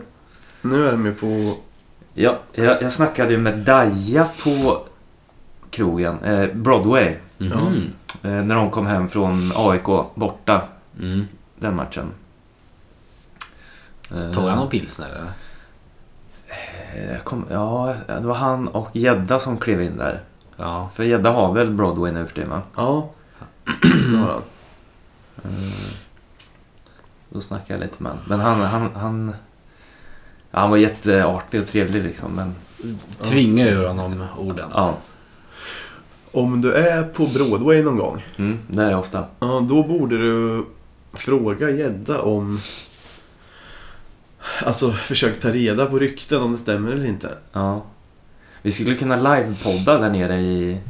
nu 0.63 0.87
är 0.89 0.93
de 0.93 1.07
ju 1.07 1.15
på... 1.15 1.55
Ja, 2.15 2.39
jag, 2.55 2.83
jag 2.83 2.93
snackade 2.93 3.31
ju 3.33 3.39
med 3.39 3.59
Daja 3.59 4.29
på 4.45 4.83
krogen, 5.71 6.19
eh, 6.25 6.47
Broadway. 6.55 7.15
Mhm. 7.39 7.83
Eh, 8.23 8.31
när 8.31 8.55
de 8.55 8.71
kom 8.71 8.87
hem 8.87 9.09
från 9.09 9.53
AIK 9.57 9.85
borta, 10.15 10.61
Mm. 11.01 11.27
den 11.59 11.77
matchen. 11.77 12.07
Eh, 14.15 14.31
Tog 14.31 14.45
han 14.45 14.59
någon 14.59 14.69
pilsner 14.69 15.09
eller? 15.09 15.31
eh, 16.95 17.13
jag 17.13 17.25
kom, 17.25 17.45
ja, 17.51 17.95
det 18.07 18.27
var 18.27 18.35
han 18.35 18.69
och 18.69 18.89
Gädda 18.97 19.39
som 19.41 19.57
klev 19.59 19.83
in 19.83 19.97
där. 19.97 20.23
Ja. 20.57 20.91
För 20.95 21.05
Gedda 21.05 21.31
har 21.31 21.53
väl 21.55 21.71
Broadway 21.71 22.13
nu 22.13 22.27
för 22.27 22.35
tiden? 22.35 22.61
Ja. 22.77 23.11
Det 23.83 24.17
har 24.17 24.27
han. 24.27 24.43
Då 27.29 27.41
snackade 27.41 27.73
jag 27.73 27.81
lite 27.81 28.03
med 28.03 28.13
honom. 28.13 28.25
Men 28.29 28.41
han, 28.41 28.61
han, 28.61 28.91
han, 28.95 29.35
han 30.51 30.71
var 30.71 30.77
jätteartig 30.77 31.61
och 31.61 31.67
trevlig 31.67 32.03
liksom. 32.03 32.33
Men 32.33 32.55
Tvinga 33.23 33.69
ur 33.69 33.87
honom 33.87 34.25
orden. 34.39 34.71
ja, 34.75 34.97
Om 36.33 36.61
du 36.61 36.73
är 36.73 37.03
på 37.03 37.27
Broadway 37.27 37.83
någon 37.83 37.97
gång, 37.97 38.25
mm, 38.37 38.59
det 38.69 38.83
är 38.83 38.91
det 38.91 38.97
ofta. 38.97 39.25
ja, 39.41 39.67
då 39.69 39.83
borde 39.83 40.19
du 40.19 40.65
fråga 41.13 41.71
Gedda 41.71 42.21
om... 42.23 42.61
Alltså, 44.65 44.93
försök 44.93 45.41
ta 45.41 45.49
reda 45.49 45.87
på 45.87 45.99
rykten 45.99 46.43
om 46.43 46.53
det 46.53 46.59
stämmer 46.59 46.93
eller 46.93 47.07
inte. 47.07 47.31
Ja. 47.53 47.83
Vi 48.63 48.73
skulle 48.73 48.95
kunna 48.97 49.17
livepodda 49.17 49.99
där 49.99 50.11
nere 50.11 50.37
i... 50.37 50.81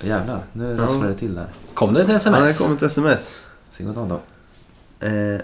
Jävlar, 0.00 0.44
nu 0.52 0.76
Ja. 0.78 0.84
rasslar 0.84 1.08
det 1.08 1.14
till 1.14 1.34
där. 1.34 1.46
Kom 1.74 1.94
det 1.94 2.00
ett 2.02 2.08
Ja, 2.08 2.12
det 2.12 2.16
sms? 2.16 2.58
kom 2.58 2.72
ett 2.76 2.82
sms. 2.82 3.40
God 3.78 3.94
dag 3.94 4.08
då. 4.08 4.20
Eh, 5.06 5.40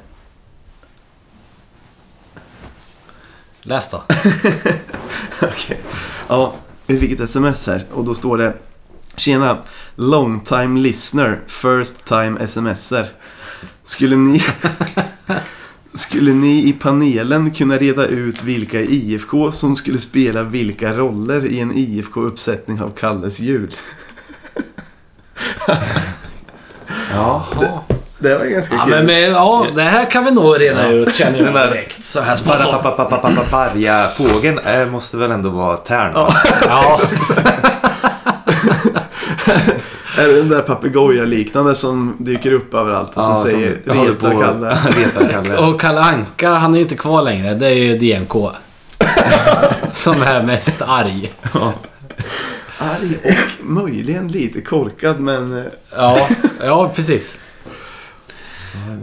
Läs 3.62 3.90
då. 3.90 4.02
Okej. 5.42 5.80
Ja, 6.28 6.54
vi 6.86 6.98
fick 6.98 7.12
ett 7.12 7.20
sms 7.20 7.66
här 7.66 7.84
och 7.92 8.04
då 8.04 8.14
står 8.14 8.38
det 8.38 8.54
Tjena! 9.16 9.58
Long 9.94 10.40
time 10.40 10.80
listener, 10.80 11.40
first 11.46 12.04
time 12.04 12.46
smser. 12.46 13.08
Skulle 13.84 14.16
ni... 14.16 14.42
Skulle 15.94 16.32
ni 16.32 16.68
i 16.68 16.72
panelen 16.72 17.50
kunna 17.50 17.76
reda 17.78 18.06
ut 18.06 18.42
vilka 18.42 18.80
i 18.80 18.94
IFK 19.12 19.52
som 19.52 19.76
skulle 19.76 19.98
spela 19.98 20.42
vilka 20.42 20.94
roller 20.96 21.46
i 21.46 21.60
en 21.60 21.72
IFK-uppsättning 21.72 22.80
av 22.82 22.90
Kalles 22.90 23.40
jul? 23.40 23.74
Ja. 25.68 25.76
Jaha. 27.14 27.80
Det 28.18 28.38
var 28.38 28.44
ganska 28.44 28.74
Ja, 28.74 28.82
kul. 28.84 28.90
men, 28.90 29.06
men, 29.06 29.20
ja, 29.30 29.66
det 29.74 29.82
här 29.82 30.10
kan 30.10 30.24
vi 30.24 30.30
nog 30.30 30.60
reda 30.60 30.88
ut 30.88 31.14
känner 31.14 31.38
jag 31.44 31.54
där- 31.54 31.70
direkt. 31.70 32.04
Så 32.04 32.20
här. 32.20 32.38
Barja 33.50 34.08
fågeln 34.16 34.58
eh, 34.58 34.86
måste 34.86 35.16
väl 35.16 35.30
ändå 35.30 35.48
vara 35.48 35.76
tärn? 35.76 36.14
va? 36.14 36.34
Ja, 36.68 37.00
Är 40.18 40.28
det 40.28 40.36
den 40.36 40.48
där 40.48 40.62
papegoja-liknande 40.62 41.74
som 41.74 42.16
dyker 42.18 42.52
upp 42.52 42.74
överallt 42.74 43.16
och 43.16 43.24
som 43.24 43.36
som 43.36 43.50
säger 43.50 43.78
håller 43.94 44.14
på- 44.14 44.38
Kalle? 44.40 44.78
Reta 44.96 45.28
Kalle. 45.32 45.56
och 45.56 45.80
Kalle 45.80 46.00
Anka, 46.00 46.50
han 46.50 46.72
är 46.74 46.76
ju 46.78 46.82
inte 46.82 46.96
kvar 46.96 47.22
längre. 47.22 47.54
Det 47.54 47.66
är 47.66 47.74
ju 47.74 47.98
DMK. 47.98 48.32
Som 49.92 50.22
är 50.22 50.42
mest 50.42 50.82
arg. 50.82 51.32
Arg 52.82 53.18
och 53.24 53.64
möjligen 53.66 54.28
lite 54.28 54.60
korkad 54.60 55.20
men... 55.20 55.58
eh, 55.58 55.64
Ja, 55.96 56.28
ja 56.64 56.92
precis. 56.96 57.38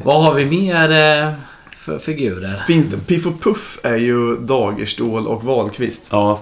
Vad 0.03 0.23
har 0.23 0.33
vi 0.33 0.45
mer 0.45 0.91
eh, 0.91 1.33
för 1.77 1.99
figurer? 1.99 2.63
Finns 2.67 2.87
det? 2.89 2.97
Piff 2.97 3.25
och 3.25 3.41
Puff 3.41 3.79
är 3.83 3.95
ju 3.95 4.35
Dagerstål 4.35 5.27
och 5.27 5.43
Wahlqvist. 5.43 6.07
Ja. 6.11 6.39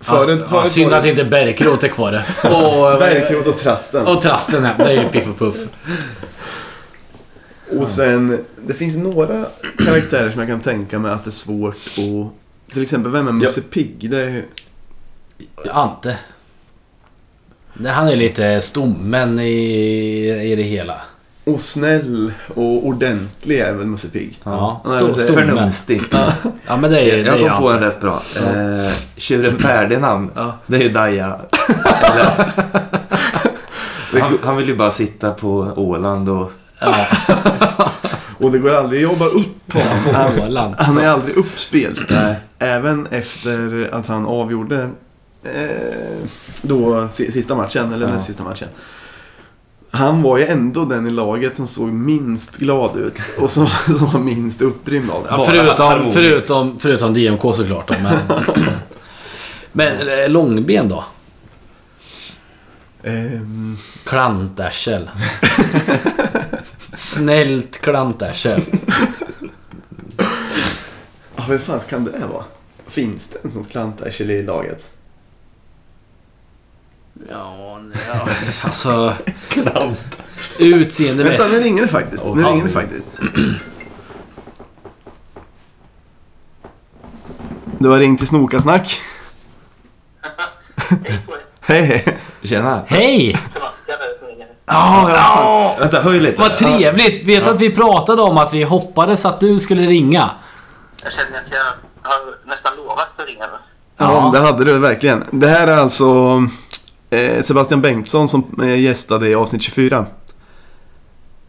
Förut, 0.00 0.38
ja, 0.42 0.48
förut 0.48 0.68
synd 0.70 0.90
var 0.90 0.96
att 0.96 1.02
det 1.04 1.10
inte 1.10 1.24
Bergkrot 1.24 1.82
är 1.84 1.88
kvar. 1.88 2.12
Och, 2.44 2.98
Bergkrot 2.98 3.46
och 3.46 3.58
Trasten. 3.58 4.06
och 4.06 4.22
Trasten, 4.22 4.64
här, 4.64 4.74
det 4.78 4.84
är 4.92 5.02
ju 5.02 5.08
Piff 5.08 5.28
och 5.28 5.38
Puff. 5.38 5.56
Och 7.78 7.88
sen, 7.88 8.44
det 8.66 8.74
finns 8.74 8.96
några 8.96 9.44
karaktärer 9.84 10.30
som 10.30 10.40
jag 10.40 10.48
kan 10.48 10.60
tänka 10.60 10.98
mig 10.98 11.12
att 11.12 11.24
det 11.24 11.28
är 11.28 11.32
svårt 11.32 11.76
att... 11.76 12.72
Till 12.72 12.82
exempel, 12.82 13.12
vem 13.12 13.28
är 13.28 13.32
Musse 13.32 13.60
Pigg? 13.60 14.10
Det 14.10 14.20
är, 14.22 14.44
Ante. 15.70 16.16
Det- 17.74 17.88
Han 17.90 18.08
är 18.08 18.16
lite 18.16 18.60
stommen 18.60 19.38
i, 19.40 19.52
i 20.52 20.54
det 20.56 20.62
hela. 20.62 20.94
och 21.44 21.60
snäll 21.60 22.32
och 22.54 22.86
ordentlig 22.86 23.58
är 23.58 23.72
väl 23.72 23.86
Musse 23.86 24.08
Pigg? 24.08 24.40
Ja, 24.44 24.82
stommen. 24.86 25.14
Förnumstig. 25.14 26.02
Ja, 26.66 26.76
men 26.76 26.90
det 26.90 27.00
är, 27.00 27.16
det 27.16 27.22
Jag 27.22 27.40
är 27.40 27.48
kom 27.48 27.58
på 27.62 27.68
en 27.70 27.80
rätt 27.80 28.00
bra. 28.00 28.22
Eh, 28.36 28.92
Tjuren 29.16 29.58
Ferdinand. 29.62 30.30
Ja. 30.34 30.56
Det 30.66 30.76
är 30.76 30.80
ju 30.82 30.88
Daja. 30.88 31.40
Han, 34.20 34.38
han 34.42 34.56
vill 34.56 34.68
ju 34.68 34.76
bara 34.76 34.90
sitta 34.90 35.30
på 35.30 35.72
Åland 35.76 36.28
och... 36.28 36.52
Ja, 36.80 37.06
och 38.38 38.52
det 38.52 38.58
går 38.58 38.74
aldrig 38.74 39.04
att 39.04 39.10
jobba 39.12 39.24
upp 39.40 39.66
på 39.66 39.78
honom. 39.78 40.14
Han, 40.14 40.40
Åland. 40.48 40.74
han 40.78 40.98
är 40.98 41.08
aldrig 41.08 41.36
uppspelt. 41.36 42.12
Även 42.58 43.06
efter 43.06 43.88
att 43.92 44.06
han 44.06 44.26
avgjorde 44.26 44.90
eh, 45.44 46.28
då 46.62 47.08
si- 47.08 47.32
sista 47.32 47.54
matchen, 47.54 47.92
eller 47.92 48.06
Ja. 48.06 48.12
den 48.12 48.20
sista 48.20 48.42
matchen. 48.44 48.68
Han 49.90 50.22
var 50.22 50.38
ju 50.38 50.44
ändå 50.46 50.84
den 50.84 51.06
i 51.06 51.10
laget 51.10 51.56
som 51.56 51.66
såg 51.66 51.88
minst 51.92 52.56
glad 52.58 52.96
ut 52.96 53.18
och 53.38 53.50
som, 53.50 53.66
som 53.98 54.10
var 54.12 54.20
minst 54.20 54.62
upprymd 54.62 55.10
av 55.10 55.22
det. 55.22 55.28
Ja, 55.30 55.46
förutom, 55.48 56.12
förutom, 56.12 56.78
förutom 56.78 57.14
DMK 57.14 57.42
såklart 57.54 57.88
då, 57.88 57.94
men... 58.02 58.18
Men 59.76 60.08
eh, 60.08 60.28
långben 60.28 60.88
då? 60.88 61.04
Ehm, 63.02 63.76
Klantarsel. 64.04 65.10
Snällt 66.94 67.78
klantarsel. 67.80 68.62
ja, 71.36 71.44
vem 71.48 71.58
fan 71.58 71.80
kan 71.90 72.04
det 72.04 72.26
vara? 72.32 72.44
Finns 72.86 73.28
det 73.28 73.54
något 73.54 73.70
klantarsel 73.70 74.30
i 74.30 74.42
laget? 74.42 74.90
Ja, 77.30 77.80
ja 78.08 78.28
alltså... 78.62 79.14
Utseendemässigt. 80.58 81.40
Vänta, 81.40 81.56
nu 81.56 81.64
ringer 81.64 81.82
det 81.82 81.88
faktiskt. 81.88 82.24
Nu 82.34 82.42
ringer 82.42 82.64
det 82.64 82.70
faktiskt. 82.70 83.18
Du 87.78 87.88
har 87.88 87.98
ringt 87.98 88.18
till 88.18 88.28
Snokasnack. 88.28 89.00
Hej. 90.76 91.24
Hej, 91.60 91.82
hej. 91.82 92.18
Tjena. 92.42 92.82
Hej! 92.86 93.38
Ja, 94.66 95.10
ja, 95.10 95.16
fan. 95.16 95.46
Ja, 95.46 95.76
Vänta, 95.78 96.00
höj 96.00 96.20
lite. 96.20 96.40
vad 96.40 96.56
trevligt! 96.56 97.28
Vet 97.28 97.44
du 97.44 97.50
att 97.50 97.60
vi 97.60 97.70
pratade 97.70 98.22
om 98.22 98.38
att 98.38 98.54
vi 98.54 98.62
hoppades 98.62 99.24
att 99.24 99.40
du 99.40 99.60
skulle 99.60 99.82
ringa? 99.82 100.30
Jag 101.04 101.12
känner 101.12 101.38
att 101.38 101.44
jag 101.50 102.10
har 102.10 102.48
nästan 102.48 102.76
lovat 102.76 103.20
att 103.20 103.26
ringa 103.26 103.46
nu. 103.46 103.52
Ja, 103.96 104.30
det 104.34 104.40
hade 104.40 104.64
du 104.64 104.78
verkligen. 104.78 105.24
Det 105.30 105.48
här 105.48 105.66
är 105.66 105.76
alltså 105.76 106.04
Sebastian 107.42 107.82
Bengtsson 107.82 108.28
som 108.28 108.60
eh, 108.62 108.78
gästade 108.80 109.28
i 109.28 109.34
avsnitt 109.34 109.62
24. 109.62 110.06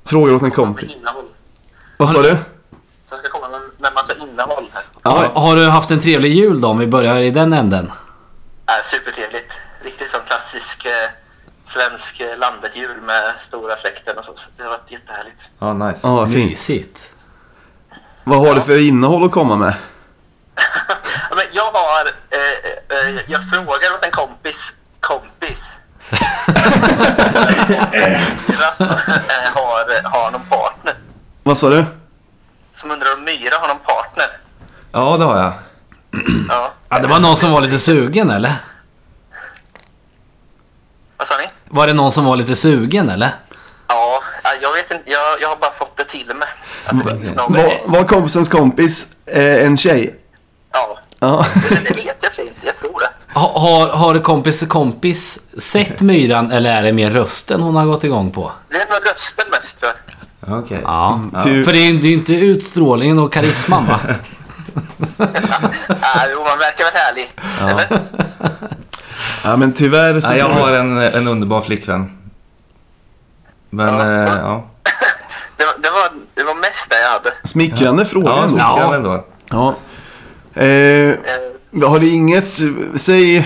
Fråga 0.05 0.35
åt 0.35 0.41
en 0.41 0.51
kompis. 0.51 0.95
Vad 1.97 2.09
sa 2.09 2.21
du? 2.21 2.37
Jag 3.09 3.19
ska 3.19 3.29
komma 3.29 3.49
med, 3.49 3.61
med 3.77 3.91
massa 3.93 4.13
innehåll 4.13 4.65
här. 4.73 4.83
Har, 5.01 5.23
Ja, 5.23 5.39
har 5.41 5.55
du 5.55 5.65
haft 5.65 5.91
en 5.91 6.01
trevlig 6.01 6.31
jul 6.31 6.61
då 6.61 6.67
om 6.67 6.79
vi 6.79 6.87
börjar 6.87 7.19
i 7.19 7.31
den 7.31 7.53
änden? 7.53 7.85
Äh, 8.67 8.73
supertrevligt. 8.91 9.51
Riktigt 9.83 10.09
som 10.09 10.19
klassisk 10.27 10.85
eh, 10.85 10.91
svensk 11.65 12.19
eh, 12.19 12.37
landet-jul 12.37 13.01
med 13.01 13.33
stora 13.39 13.75
släkten 13.77 14.17
och 14.17 14.25
så. 14.25 14.33
så 14.35 14.47
det 14.57 14.63
har 14.63 14.69
varit 14.69 14.91
jättehärligt. 14.91 15.41
Ja, 15.59 15.73
nice. 15.73 16.07
ja 16.07 16.27
fint. 16.27 16.49
Mysigt. 16.49 17.09
Vad 18.23 18.39
har 18.47 18.55
du 18.55 18.61
för 18.61 18.87
innehåll 18.87 19.25
att 19.25 19.31
komma 19.31 19.55
med? 19.55 19.73
Ja, 21.31 21.41
jag 21.51 21.71
har... 21.71 22.05
Eh, 22.29 23.09
eh, 23.09 23.21
jag 23.27 23.41
frågar 23.53 23.93
åt 23.97 24.05
en 24.05 24.11
kompis. 24.11 24.73
Eh, 26.47 28.21
har, 29.53 30.03
har 30.09 30.31
någon 30.31 30.41
partner. 30.49 30.93
Vad 31.43 31.57
sa 31.57 31.69
du? 31.69 31.85
Som 32.73 32.91
undrar 32.91 33.07
om 33.17 33.23
Myra 33.23 33.55
har 33.61 33.67
någon 33.67 33.79
partner. 33.79 34.25
Ja, 34.91 35.17
det 35.17 35.23
har 35.25 35.37
jag. 35.37 35.53
Ja. 36.49 36.71
Ja, 36.89 36.99
det 36.99 37.07
var 37.07 37.19
någon 37.19 37.37
som 37.37 37.51
var 37.51 37.61
lite 37.61 37.79
sugen 37.79 38.29
eller? 38.29 38.55
Vad 41.17 41.27
sa 41.27 41.33
ni? 41.37 41.43
Var 41.69 41.87
det 41.87 41.93
någon 41.93 42.11
som 42.11 42.25
var 42.25 42.35
lite 42.35 42.55
sugen 42.55 43.09
eller? 43.09 43.35
Ja, 43.87 44.21
ja, 44.43 44.49
jag 44.61 44.73
vet 44.73 44.91
inte. 44.91 45.11
Jag, 45.11 45.41
jag 45.41 45.49
har 45.49 45.55
bara 45.55 45.73
fått 45.73 45.97
det 45.97 46.03
till 46.05 46.33
mig. 46.35 46.47
Var, 47.49 47.91
var 47.91 48.03
kompisens 48.03 48.49
kompis 48.49 49.07
eh, 49.25 49.65
en 49.65 49.77
tjej? 49.77 50.15
Ja, 50.71 50.97
Ja. 51.19 51.45
det, 51.69 51.75
det 51.75 51.95
vet 51.95 52.17
jag 52.21 52.45
inte. 52.45 52.65
Jag 52.65 52.77
tror 52.77 52.99
det. 52.99 53.09
Ha- 53.35 53.59
Har, 53.59 53.87
har 53.89 54.19
kompis 54.19 54.67
kompis 54.67 55.39
sett 55.57 56.01
myran 56.01 56.51
eller 56.51 56.73
är 56.75 56.83
det 56.83 56.93
mer 56.93 57.11
rösten 57.11 57.61
hon 57.61 57.75
har 57.75 57.85
gått 57.85 58.03
igång 58.03 58.31
på? 58.31 58.51
Det 58.69 58.75
är 58.75 58.79
nog 58.79 59.11
rösten 59.13 59.45
mest 59.51 59.79
tror 59.79 59.91
jag. 60.47 60.59
Okej. 60.59 60.79
Ja. 60.83 61.21
Ty- 61.43 61.63
För 61.63 61.73
det 61.73 61.79
är 61.79 61.91
ju 61.91 62.13
inte 62.13 62.33
utstrålningen 62.33 63.19
och 63.19 63.33
karisman 63.33 63.85
va? 63.85 63.99
Ja, 65.17 66.21
jo, 66.33 66.39
man 66.43 66.57
verkar 66.59 66.83
väl 66.83 66.93
härlig. 66.93 67.31
Eller? 67.61 67.99
ja, 69.43 69.55
men 69.57 69.73
tyvärr 69.73 70.19
så... 70.19 70.29
Nej, 70.29 70.37
jag 70.39 70.49
har 70.49 70.71
en, 70.71 70.97
en 70.97 71.27
underbar 71.27 71.61
flickvän. 71.61 72.17
Men, 73.69 73.93
Ja. 73.95 74.01
eh, 74.03 74.39
ja. 74.39 74.65
Det, 75.57 75.65
var, 75.65 75.73
det, 75.81 75.89
var, 75.89 76.09
det 76.35 76.43
var 76.43 76.55
mest 76.55 76.89
det 76.89 77.01
jag 77.01 77.09
hade. 77.09 77.33
Smickrande 77.43 78.05
fråga 78.05 78.27
Ja, 78.29 78.35
ändå. 78.43 78.49
smickrande 78.49 78.83
Ja. 78.85 78.95
ändå. 78.95 79.25
Ja. 79.49 79.75
Eh, 80.61 81.09
Eh, 81.09 81.15
Har 81.83 81.99
du 81.99 82.09
inget, 82.09 82.59
säg... 82.95 83.45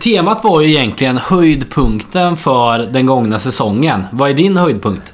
Temat 0.00 0.44
var 0.44 0.60
ju 0.60 0.68
egentligen 0.68 1.18
höjdpunkten 1.18 2.36
för 2.36 2.78
den 2.78 3.06
gångna 3.06 3.38
säsongen. 3.38 4.06
Vad 4.12 4.30
är 4.30 4.34
din 4.34 4.56
höjdpunkt? 4.56 5.12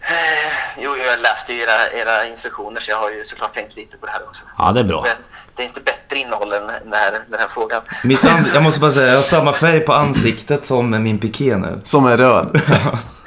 Eh, 0.00 0.52
Jo, 0.82 0.90
jag 1.06 1.20
läste 1.20 1.52
ju 1.52 1.60
era, 1.60 1.90
era 2.02 2.28
instruktioner 2.28 2.80
så 2.80 2.90
jag 2.90 2.98
har 2.98 3.10
ju 3.10 3.24
såklart 3.24 3.54
tänkt 3.54 3.76
lite 3.76 3.96
på 3.96 4.06
det 4.06 4.12
här 4.12 4.20
också. 4.28 4.42
Ja, 4.58 4.72
det 4.72 4.80
är 4.80 4.84
bra. 4.84 5.02
Men 5.02 5.16
det 5.56 5.62
är 5.62 5.66
inte 5.66 5.80
bättre 5.80 6.18
innehåll 6.18 6.52
än 6.52 6.66
den 6.66 6.92
här, 6.92 7.12
den 7.28 7.40
här 7.40 7.48
frågan. 7.48 7.82
Mitt 8.04 8.20
jag 8.54 8.62
måste 8.62 8.80
bara 8.80 8.92
säga, 8.92 9.08
jag 9.08 9.16
har 9.16 9.22
samma 9.22 9.52
färg 9.52 9.80
på 9.80 9.92
ansiktet 9.92 10.64
som 10.64 11.02
min 11.02 11.18
piké 11.18 11.56
nu. 11.56 11.80
Som 11.84 12.06
är 12.06 12.16
röd. 12.16 12.60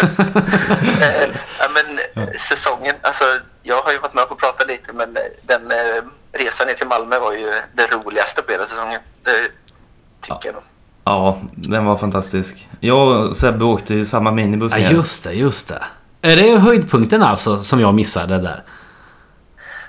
Eh, 1.02 1.28
ja, 1.58 1.68
men 1.74 2.00
säsongen, 2.38 2.94
alltså 3.02 3.24
jag 3.62 3.82
har 3.82 3.92
ju 3.92 3.98
varit 3.98 4.14
med 4.14 4.24
och 4.24 4.38
pratat 4.38 4.66
lite 4.68 4.92
men 4.92 5.16
eh, 5.16 5.22
den 5.42 5.70
eh, 5.70 6.02
resan 6.32 6.66
ner 6.66 6.74
till 6.74 6.86
Malmö 6.86 7.18
var 7.18 7.32
ju 7.32 7.52
det 7.74 7.86
roligaste 7.86 8.42
på 8.42 8.52
hela 8.52 8.66
säsongen. 8.66 9.00
Det 9.24 9.48
tycker 10.22 10.46
jag 10.46 10.54
nog. 10.54 10.62
Ja, 11.04 11.38
den 11.52 11.84
var 11.84 11.96
fantastisk. 11.96 12.68
Jag 12.80 13.08
och 13.08 13.36
Sebbe 13.36 13.64
åkte 13.64 13.94
ju 13.94 14.06
samma 14.06 14.30
minibuss 14.30 14.72
Ja, 14.76 14.90
just 14.90 15.24
det, 15.24 15.32
just 15.32 15.68
det. 15.68 15.84
Är 16.22 16.36
det 16.36 16.58
höjdpunkten 16.58 17.22
alltså 17.22 17.62
som 17.62 17.80
jag 17.80 17.94
missade 17.94 18.38
där? 18.38 18.62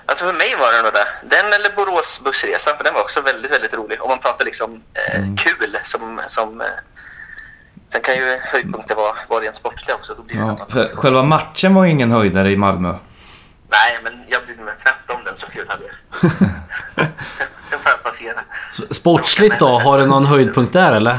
Alltså 0.06 0.24
för 0.24 0.32
mig 0.32 0.56
var 0.60 0.72
det 0.72 0.82
nog 0.82 0.92
det. 0.92 1.36
Den 1.36 1.52
eller 1.52 1.76
Borås 1.76 2.20
bussresan 2.24 2.76
för 2.76 2.84
den 2.84 2.94
var 2.94 3.00
också 3.00 3.20
väldigt, 3.20 3.52
väldigt 3.52 3.74
rolig. 3.74 4.02
Om 4.02 4.08
man 4.08 4.18
pratar 4.18 4.44
liksom 4.44 4.82
eh, 4.94 5.22
kul 5.36 5.78
som... 5.84 6.20
som 6.28 6.60
eh, 6.60 6.66
sen 7.88 8.00
kan 8.00 8.14
ju 8.14 8.38
höjdpunkter 8.42 8.94
vara, 8.94 9.16
vara 9.28 9.40
rent 9.40 9.56
sportliga 9.56 9.96
också. 9.96 10.14
Då 10.14 10.22
blir 10.22 10.36
det 10.36 10.42
Ja, 10.42 10.66
för 10.68 10.96
själva 10.96 11.22
matchen 11.22 11.74
var 11.74 11.84
ju 11.84 11.90
ingen 11.90 12.10
höjdare 12.10 12.50
i 12.50 12.56
Malmö. 12.56 12.94
Nej, 13.68 13.98
men 14.04 14.24
jag 14.28 14.44
brydde 14.46 14.62
mig 14.62 14.74
knappt 14.82 15.10
om 15.10 15.24
den. 15.24 15.36
Så 15.36 15.46
kul 15.46 15.68
hade 15.68 15.82
jag. 15.84 15.94
Den 17.70 17.80
får 17.80 17.90
jag 17.90 18.02
passera. 18.02 18.40
Sportsligt 18.90 19.58
då? 19.58 19.78
Har 19.78 19.98
du 19.98 20.06
någon 20.06 20.24
höjdpunkt 20.26 20.72
där 20.72 20.92
eller? 20.92 21.18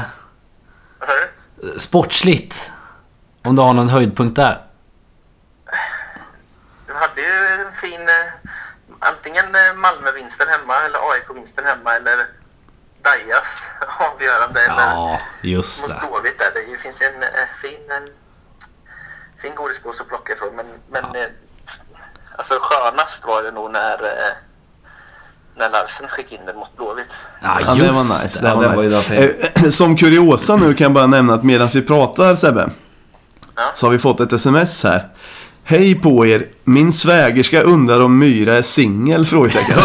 Vad 0.98 1.08
sa 1.08 1.14
du? 1.14 1.80
Sportsligt? 1.80 2.72
Om 3.44 3.56
du 3.56 3.62
har 3.62 3.74
någon 3.74 3.88
höjdpunkt 3.88 4.36
där? 4.36 4.62
Du 6.86 6.94
hade 6.94 7.20
ju 7.20 7.62
en 7.66 7.72
fin... 7.72 8.00
Eh, 8.00 8.50
antingen 8.98 9.44
eh, 9.44 9.74
Malmö-vinsten 9.76 10.46
hemma 10.48 10.74
eller 10.86 10.98
AIK-vinsten 11.12 11.64
hemma 11.64 11.94
eller 11.96 12.26
Dajas 13.08 13.48
avgörande 14.10 14.60
eller 14.60 14.90
Ja, 14.94 15.20
just 15.42 15.88
mot 15.88 16.00
det. 16.00 16.06
Blåvitt 16.08 16.38
där. 16.38 16.50
Det 16.54 16.78
finns 16.84 17.00
en 17.00 17.22
eh, 17.22 17.28
fin, 17.62 17.80
en 17.98 18.08
fin 19.42 19.54
godispåse 19.54 20.02
att 20.02 20.08
plocka 20.08 20.32
ifrån. 20.32 20.56
Men, 20.56 20.66
men 20.90 21.04
eh, 21.22 21.28
alltså 22.36 22.54
skönast 22.62 23.24
var 23.24 23.42
det 23.42 23.50
nog 23.50 23.70
när, 23.70 24.02
eh, 24.04 24.32
när 25.56 25.70
Larsen 25.70 26.08
skickade 26.08 26.34
in 26.40 26.46
den 26.46 26.56
mot 26.56 26.76
Blåvitt. 26.76 27.06
Ja, 27.42 27.60
Ja, 27.60 27.74
just 27.76 27.80
det 27.80 27.92
var 27.92 28.02
nice. 28.02 28.42
det. 28.42 28.54
Var 28.54 28.76
var 28.76 28.82
ju 28.82 28.96
nice. 28.96 29.14
Eh, 29.64 29.70
Som 29.80 29.96
kuriosa 29.96 30.56
nu 30.56 30.74
kan 30.74 30.84
jag 30.84 30.92
bara 30.92 31.06
nämna 31.06 31.34
att 31.34 31.44
medan 31.44 31.68
vi 31.68 31.82
pratar 31.82 32.36
Sebbe. 32.36 32.70
Ja. 33.56 33.62
Så 33.74 33.86
har 33.86 33.92
vi 33.92 33.98
fått 33.98 34.20
ett 34.20 34.32
sms 34.32 34.84
här. 34.84 35.08
Hej 35.70 35.94
på 35.94 36.26
er! 36.26 36.46
Min 36.64 36.92
svägerska 36.92 37.62
undrar 37.62 38.00
om 38.00 38.18
Myra 38.18 38.58
är 38.58 38.62
singel? 38.62 39.26
Frågetecken. 39.26 39.76
Det 39.76 39.82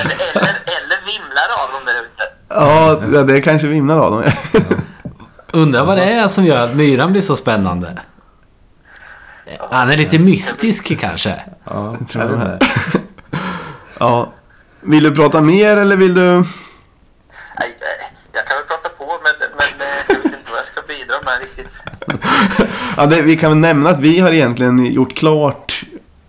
eller, 0.00 0.16
eller, 0.34 0.54
eller 0.64 0.98
vimlar 1.06 1.48
av 1.62 1.72
dem 1.72 1.82
där 1.86 1.94
ute. 2.02 2.22
ja, 3.16 3.22
det 3.22 3.40
kanske 3.40 3.66
vimlar 3.66 3.98
av 3.98 4.10
dem. 4.10 4.22
Undrar 5.52 5.84
vad 5.84 5.98
det 5.98 6.04
är 6.04 6.28
som 6.28 6.44
gör 6.44 6.64
att 6.64 6.74
myran 6.74 7.12
blir 7.12 7.22
så 7.22 7.36
spännande. 7.36 7.98
Han 9.70 9.90
är 9.90 9.96
lite 9.96 10.18
mystisk 10.18 10.98
kanske. 10.98 11.42
Ja, 11.64 11.96
tror 12.08 12.24
jag 12.24 12.58
ja. 13.98 14.32
Vill 14.80 15.04
du 15.04 15.14
prata 15.14 15.40
mer 15.40 15.76
eller 15.76 15.96
vill 15.96 16.14
du... 16.14 16.44
Ja, 22.96 23.06
det, 23.06 23.22
vi 23.22 23.36
kan 23.36 23.50
väl 23.50 23.58
nämna 23.58 23.90
att 23.90 24.00
vi 24.00 24.18
har 24.18 24.32
egentligen 24.32 24.92
gjort 24.92 25.16
klart 25.16 25.84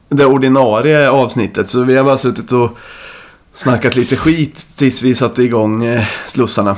det 0.10 0.26
ordinarie 0.26 1.10
avsnittet. 1.10 1.70
Så 1.70 1.84
vi 1.84 1.98
har 1.98 2.04
bara 2.04 2.18
suttit 2.18 2.52
och 2.52 2.78
snackat 3.54 3.96
lite 3.96 4.16
skit 4.16 4.66
tills 4.78 5.02
vi 5.02 5.16
satte 5.16 5.44
igång 5.44 5.86
eh, 5.86 6.06
slussarna. 6.26 6.76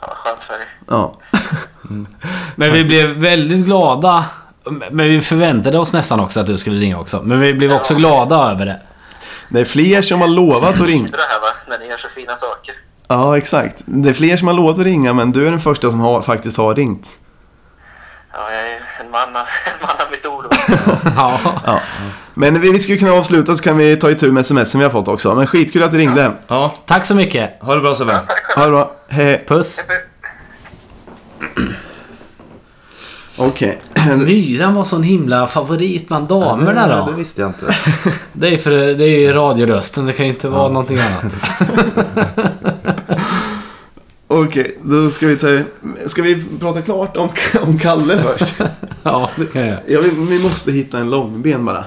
Ja, 0.00 0.12
skönt 0.16 0.42
för 0.44 0.54
er. 0.54 0.68
Ja. 0.88 1.18
Men 2.56 2.72
vi 2.72 2.84
blev 2.84 3.08
väldigt 3.08 3.66
glada. 3.66 4.24
Men 4.90 5.08
vi 5.08 5.20
förväntade 5.20 5.78
oss 5.78 5.92
nästan 5.92 6.20
också 6.20 6.40
att 6.40 6.46
du 6.46 6.58
skulle 6.58 6.80
ringa 6.80 7.00
också. 7.00 7.22
Men 7.22 7.40
vi 7.40 7.54
blev 7.54 7.72
också 7.72 7.94
glada 7.94 8.36
över 8.50 8.66
det. 8.66 8.80
Det 9.48 9.60
är 9.60 9.64
fler 9.64 10.02
som 10.02 10.20
har 10.20 10.28
lovat 10.28 10.80
att 10.80 10.86
ringa. 10.86 11.08
Det 11.08 11.16
här 11.18 11.40
va, 11.40 11.46
när 11.68 11.78
ni 11.78 11.86
gör 11.86 11.98
så 11.98 12.08
fina 12.08 12.36
saker. 12.36 12.74
Ja, 13.08 13.36
exakt. 13.36 13.82
Det 13.86 14.08
är 14.08 14.12
fler 14.12 14.36
som 14.36 14.48
har 14.48 14.54
lovat 14.54 14.78
att 14.78 14.84
ringa, 14.84 15.12
men 15.12 15.32
du 15.32 15.46
är 15.46 15.50
den 15.50 15.60
första 15.60 15.90
som 15.90 16.00
har, 16.00 16.22
faktiskt 16.22 16.56
har 16.56 16.74
ringt. 16.74 17.18
Ja, 18.36 18.50
jag 18.52 18.60
är 18.72 18.80
en 19.04 19.10
man 19.10 19.36
av, 19.36 19.46
en 19.66 19.80
man 19.82 19.90
av 20.06 20.10
mitt 20.10 20.26
ord. 20.26 20.44
Ja. 21.16 21.40
Ja. 21.66 21.80
Men 22.34 22.60
vi, 22.60 22.72
vi 22.72 22.78
skulle 22.78 22.98
kunna 22.98 23.12
avsluta 23.12 23.56
så 23.56 23.62
kan 23.64 23.78
vi 23.78 23.96
ta 23.96 24.10
itu 24.10 24.32
med 24.32 24.46
smsen 24.46 24.78
vi 24.78 24.84
har 24.84 24.90
fått 24.90 25.08
också. 25.08 25.34
Men 25.34 25.46
skitkul 25.46 25.82
att 25.82 25.90
du 25.90 25.98
ringde. 25.98 26.32
Ja, 26.46 26.74
Tack 26.86 27.04
så 27.04 27.14
mycket. 27.14 27.62
ha 27.62 27.74
det 27.74 27.80
bra 27.80 27.94
Sebbe. 27.94 28.20
Ha 28.56 28.64
det 28.64 28.70
bra. 28.70 28.92
Hej. 29.08 29.44
Puss. 29.48 29.84
Okej. 33.36 33.78
Myran 34.16 34.74
var 34.74 34.84
sån 34.84 35.02
himla 35.02 35.46
favorit 35.46 36.08
bland 36.08 36.28
damerna 36.28 36.80
Ja, 36.88 36.96
det 37.04 37.10
då. 37.10 37.16
visste 37.16 37.40
jag 37.40 37.50
inte. 37.50 37.76
Det 38.32 38.48
är, 38.48 38.56
för, 38.56 38.70
det 38.70 39.04
är 39.04 39.18
ju 39.20 39.32
radiorösten, 39.32 40.06
det 40.06 40.12
kan 40.12 40.26
ju 40.26 40.32
inte 40.32 40.48
vara 40.48 40.68
någonting 40.68 40.98
annat. 41.00 41.36
Okej, 44.42 44.78
då 44.82 45.10
ska 45.10 45.26
vi 45.26 45.36
ta... 45.36 45.60
Ska 46.06 46.22
vi 46.22 46.44
prata 46.60 46.82
klart 46.82 47.16
om, 47.16 47.28
om 47.62 47.78
Kalle 47.78 48.18
först? 48.18 48.54
Ja, 49.02 49.30
det 49.36 49.46
kan 49.46 49.66
jag. 49.66 49.78
Jag 49.88 50.02
vill, 50.02 50.10
vi 50.10 50.42
måste 50.42 50.72
hitta 50.72 50.98
en 50.98 51.10
långben 51.10 51.64
bara. 51.64 51.84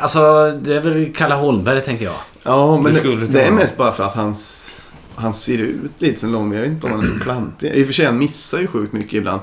Alltså, 0.00 0.50
det 0.62 0.76
är 0.76 0.80
väl 0.80 1.12
Kalle 1.16 1.34
Holmberg 1.34 1.80
tänker 1.80 2.04
jag. 2.04 2.14
Ja, 2.42 2.80
men 2.80 2.94
Det 2.94 3.00
det, 3.00 3.26
det, 3.26 3.42
är 3.42 3.50
mest 3.50 3.76
bara 3.76 3.92
för 3.92 4.04
att 4.04 4.14
hans... 4.14 4.80
Han 5.14 5.32
ser 5.32 5.58
ut 5.58 5.90
lite 5.98 6.20
som 6.20 6.32
långben. 6.32 6.58
Jag 6.58 6.62
vet 6.62 6.72
inte 6.72 6.86
om 6.86 6.92
han 6.92 7.00
är 7.00 7.06
så 7.06 7.18
klantig. 7.22 7.72
I 7.74 7.82
och 7.82 7.86
för 7.86 7.94
sig, 7.94 8.06
han 8.06 8.18
missar 8.18 8.58
ju 8.58 8.66
sjukt 8.66 8.92
mycket 8.92 9.12
ibland. 9.12 9.40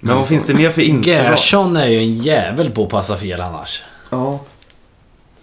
Men 0.00 0.16
vad 0.16 0.26
finns 0.26 0.46
det 0.46 0.54
mer 0.54 0.70
för 0.70 0.82
inslag? 0.82 1.14
Gerson 1.14 1.76
är 1.76 1.86
ju 1.86 1.98
en 1.98 2.14
jävel 2.14 2.70
på 2.70 2.84
att 2.84 2.90
passa 2.90 3.16
fel 3.16 3.40
annars. 3.40 3.82
Ja. 4.10 4.40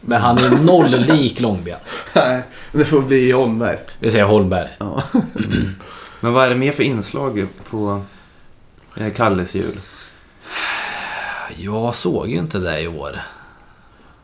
Men 0.01 0.21
han 0.21 0.37
är 0.37 0.49
noll 0.63 0.89
lik 0.89 1.39
Långben. 1.39 1.79
Nej, 2.15 2.41
det 2.71 2.85
får 2.85 3.01
bli 3.01 3.31
Holmberg. 3.31 3.77
Vi 3.99 4.11
säger 4.11 4.25
Holmberg. 4.25 4.69
Ja. 4.77 5.03
Men 6.19 6.33
vad 6.33 6.45
är 6.45 6.49
det 6.49 6.55
mer 6.55 6.71
för 6.71 6.83
inslag 6.83 7.47
på 7.69 8.03
eh, 8.95 9.13
Kalles 9.13 9.55
jul? 9.55 9.79
Jag 11.55 11.95
såg 11.95 12.29
ju 12.29 12.37
inte 12.37 12.59
det 12.59 12.81
i 12.81 12.87
år. 12.87 13.19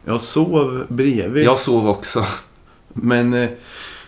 Jag 0.06 0.22
sov 0.22 0.86
bredvid. 0.90 1.44
Jag 1.46 1.60
sov 1.60 1.88
också. 1.88 2.26
Men 2.94 3.34
eh, 3.34 3.50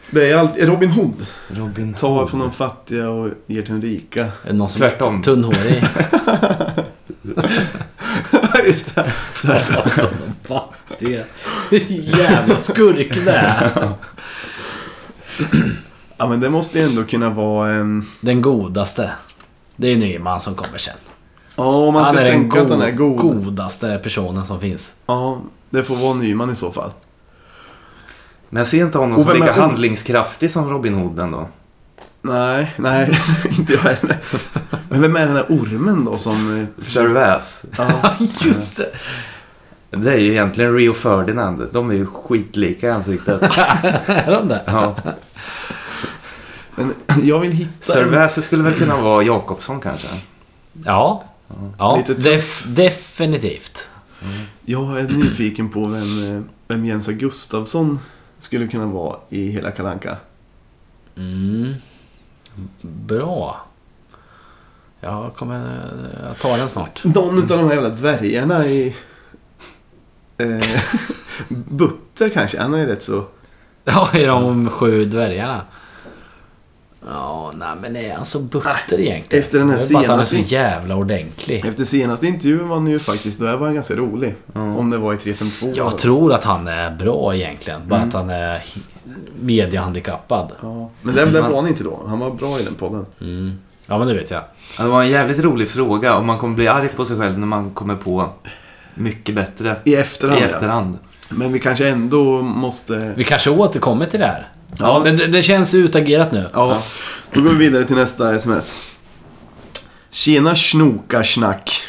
det 0.10 0.32
är 0.32 0.38
alltid 0.38 0.68
Robin 0.68 0.90
Hood. 0.90 1.26
Robin 1.48 1.94
Tar 1.94 2.28
från 2.28 2.40
de 2.40 2.52
fattiga 2.52 3.10
och 3.10 3.30
ger 3.48 3.62
till 3.62 3.82
de 3.82 3.88
rika. 3.88 4.22
Är 4.24 4.30
det 4.48 4.54
någon 4.54 4.70
som 4.70 4.80
Tvärtom. 4.80 5.20
är 5.20 5.24
tunnhårig? 5.24 5.84
Just 8.66 8.96
det. 8.96 9.14
Tvärtom. 9.36 10.10
Fattiga. 10.44 11.24
Jävla 11.90 12.56
skurk 12.56 13.26
det 13.26 13.32
är. 13.32 13.92
Ja, 16.18 16.28
men 16.28 16.40
det 16.40 16.50
måste 16.50 16.80
ju 16.80 16.86
ändå 16.86 17.04
kunna 17.04 17.30
vara 17.30 17.72
en... 17.72 18.04
Den 18.22 18.42
godaste. 18.42 19.12
Det 19.76 19.94
är 19.94 19.98
Nyman 19.98 20.40
som 20.40 20.56
kommer 20.56 20.78
sen. 20.78 20.94
Ja, 21.56 21.64
om 21.64 21.94
man 21.94 22.06
ska 22.06 22.16
han 22.16 22.24
är 22.24 22.32
den 22.32 22.42
tänka 22.42 22.62
att 22.62 22.70
han 22.70 22.82
är 22.82 22.92
god. 22.92 23.18
godaste 23.18 24.00
personen 24.04 24.46
som 24.46 24.60
finns. 24.60 24.94
Ja, 25.06 25.42
det 25.70 25.84
får 25.84 25.96
vara 25.96 26.14
Nyman 26.14 26.52
i 26.52 26.56
så 26.56 26.72
fall. 26.72 26.92
Men 28.50 28.60
jag 28.60 28.68
ser 28.68 28.82
inte 28.82 28.98
honom 28.98 29.24
som 29.24 29.34
lika 29.34 29.54
handlingskraftig 29.54 30.52
som 30.52 30.70
Robin 30.70 30.94
Hood 30.94 31.20
ändå. 31.20 31.48
Nej, 32.26 32.74
nej, 32.78 33.20
inte 33.58 33.74
jag 33.74 33.80
heller. 33.80 34.18
Men 34.90 35.02
vem 35.02 35.16
är 35.16 35.26
den 35.26 35.34
där 35.36 35.46
ormen 35.50 36.06
då 36.06 36.18
som... 36.18 36.60
eh, 36.62 36.84
Servais. 36.84 37.66
Ja, 37.78 38.16
Just 38.46 38.78
det. 38.78 38.90
Det 39.90 40.14
är 40.14 40.18
ju 40.18 40.32
egentligen 40.32 40.74
Rio 40.76 40.94
Ferdinand. 40.94 41.68
De 41.74 41.90
är 41.90 41.94
ju 41.94 42.06
skitlika 42.06 42.88
i 42.88 42.92
ansiktet. 42.92 43.42
Är 44.08 44.32
de 44.32 44.48
det? 44.48 44.62
Ja. 44.66 44.96
men 46.76 46.94
jag 47.24 47.40
vill 47.40 47.52
hitta... 47.52 47.72
Servais 47.94 48.46
skulle 48.46 48.64
väl 48.64 48.74
kunna 48.74 49.02
vara 49.02 49.24
Jakobsson 49.24 49.80
kanske? 49.80 50.08
Ja. 50.86 51.24
Ja, 51.78 51.98
Lite 51.98 52.16
tuff. 52.16 52.24
def 52.24 52.64
definitivt. 52.68 53.90
Jag 54.66 55.00
är 55.00 55.04
nyfiken 55.08 55.70
på 55.70 55.86
vem, 55.88 56.36
eh, 56.38 56.42
vem 56.68 56.86
Jens 56.86 57.08
Gustafsson 57.08 58.00
skulle 58.40 58.68
kunna 58.68 58.86
vara 58.86 59.18
i 59.30 59.48
hela 59.52 59.72
Kalanka. 59.72 60.18
Mm. 61.18 61.74
Bra. 62.82 63.66
Jag 65.00 65.36
kommer... 65.36 65.92
Jag 66.28 66.40
tar 66.40 66.58
den 66.58 66.70
snart. 66.70 67.04
Någon 67.04 67.40
utav 67.40 67.58
de 67.58 67.68
här 67.68 67.74
jävla 67.74 67.90
dvärgarna 67.90 68.66
i... 68.66 68.96
Eh, 70.38 70.68
Butter 71.48 72.30
kanske, 72.30 72.62
han 72.62 72.74
är 72.74 72.88
rätt 72.88 73.04
så... 73.04 73.26
Ja, 73.84 74.10
i 74.14 74.24
de 74.26 74.70
sju 74.70 75.06
dvärgarna. 75.06 75.62
Ja, 77.08 77.52
nej 77.56 77.68
men 77.82 77.96
är 77.96 78.16
han 78.16 78.26
så 78.26 78.40
butter 78.40 79.00
egentligen? 79.00 79.44
Efter 79.44 79.60
den 79.60 79.70
här 79.70 79.78
Det 79.78 79.84
är 79.90 79.94
bara 79.94 80.04
att 80.04 80.08
han 80.10 80.20
är 80.20 80.24
så 80.24 80.30
senaste- 80.36 80.54
jävla 80.56 80.96
ordentlig. 80.96 81.66
Efter 81.66 81.86
senaste 81.86 82.28
intervjun 82.28 82.68
var 82.70 82.76
han 82.76 82.88
ju 82.88 83.00
faktiskt, 83.00 83.40
då 83.40 83.46
var 83.46 83.66
han 83.66 83.74
ganska 83.76 83.96
rolig. 83.96 84.36
Om 84.54 84.90
det 84.90 84.98
var 84.98 85.14
i 85.14 85.18
352. 85.18 85.72
Jag 85.76 85.98
tror 85.98 86.34
att 86.34 86.44
han 86.44 86.68
är 86.68 86.92
bra 86.92 87.36
egentligen. 87.36 87.82
Bara 87.88 87.96
Mm. 87.96 88.08
att 88.10 88.14
han 88.16 88.30
är 88.30 88.62
mediehandikappad. 89.42 90.52
Ja. 90.62 90.90
Men 91.02 91.16
det, 91.16 91.26
det 91.26 91.42
var 91.42 91.56
han 91.56 91.68
inte 91.68 91.84
då. 91.84 92.00
Han 92.08 92.20
var 92.20 92.32
bra 92.32 92.60
i 92.60 92.64
den 92.64 92.74
podden. 92.76 93.06
Mm. 93.22 93.60
Ja, 93.88 93.98
men 93.98 94.08
det 94.08 94.14
vet 94.14 94.32
jag. 94.32 94.42
Ja, 94.78 94.84
Det 94.84 94.90
var 94.90 95.02
en 95.04 95.10
jävligt 95.10 95.40
rolig 95.40 95.68
fråga 95.70 96.16
om 96.16 96.26
man 96.26 96.38
kommer 96.38 96.56
bli 96.56 96.68
arg 96.68 96.90
på 96.96 97.06
sig 97.06 97.18
själv 97.18 97.40
när 97.40 97.48
man 97.48 97.72
kommer 97.72 97.96
på 97.96 98.30
mycket 98.96 99.36
bättre 99.36 99.76
I 99.84 99.96
efterhand, 99.96 100.40
i 100.40 100.44
ja. 100.44 100.50
efterhand. 100.50 100.98
Men 101.30 101.54
vi 101.54 101.60
kanske 101.60 101.90
ändå 101.90 102.42
måste... 102.42 103.14
Vi 103.18 103.24
kanske 103.24 103.50
återkommer 103.50 104.06
till 104.06 104.20
det 104.20 104.26
här. 104.28 104.48
Ja. 104.80 105.02
Men 105.04 105.18
det, 105.18 105.28
det 105.28 105.42
känns 105.42 105.74
utagerat 105.74 106.32
nu. 106.32 106.50
Ja, 106.54 106.84
då 107.34 107.42
går 107.42 107.50
vi 107.50 107.56
vidare 107.56 107.86
till 107.86 107.96
nästa 107.96 108.36
sms. 108.36 108.82
Tjena 110.10 110.56
snokarsnack. 110.56 111.82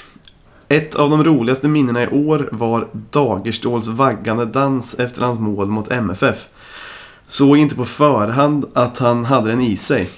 Ett 0.69 0.95
av 0.95 1.11
de 1.11 1.25
roligaste 1.25 1.69
minnena 1.69 2.03
i 2.03 2.09
år 2.09 2.49
var 2.53 2.89
Dagerståls 2.93 3.87
vaggande 3.87 4.45
dans 4.45 4.95
efter 4.95 5.23
hans 5.23 5.39
mål 5.39 5.67
mot 5.67 5.93
MFF. 5.93 6.37
Såg 7.27 7.59
inte 7.59 7.75
på 7.75 7.85
förhand 7.85 8.65
att 8.75 8.99
han 8.99 9.25
hade 9.25 9.51
den 9.51 9.61
i 9.61 9.77
sig. 9.77 10.11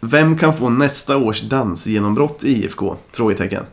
Vem 0.00 0.38
kan 0.38 0.54
få 0.54 0.68
nästa 0.68 1.16
års 1.16 1.40
dansgenombrott 1.40 2.44
i 2.44 2.64
IFK? 2.64 2.96
Frågetecken. 3.12 3.64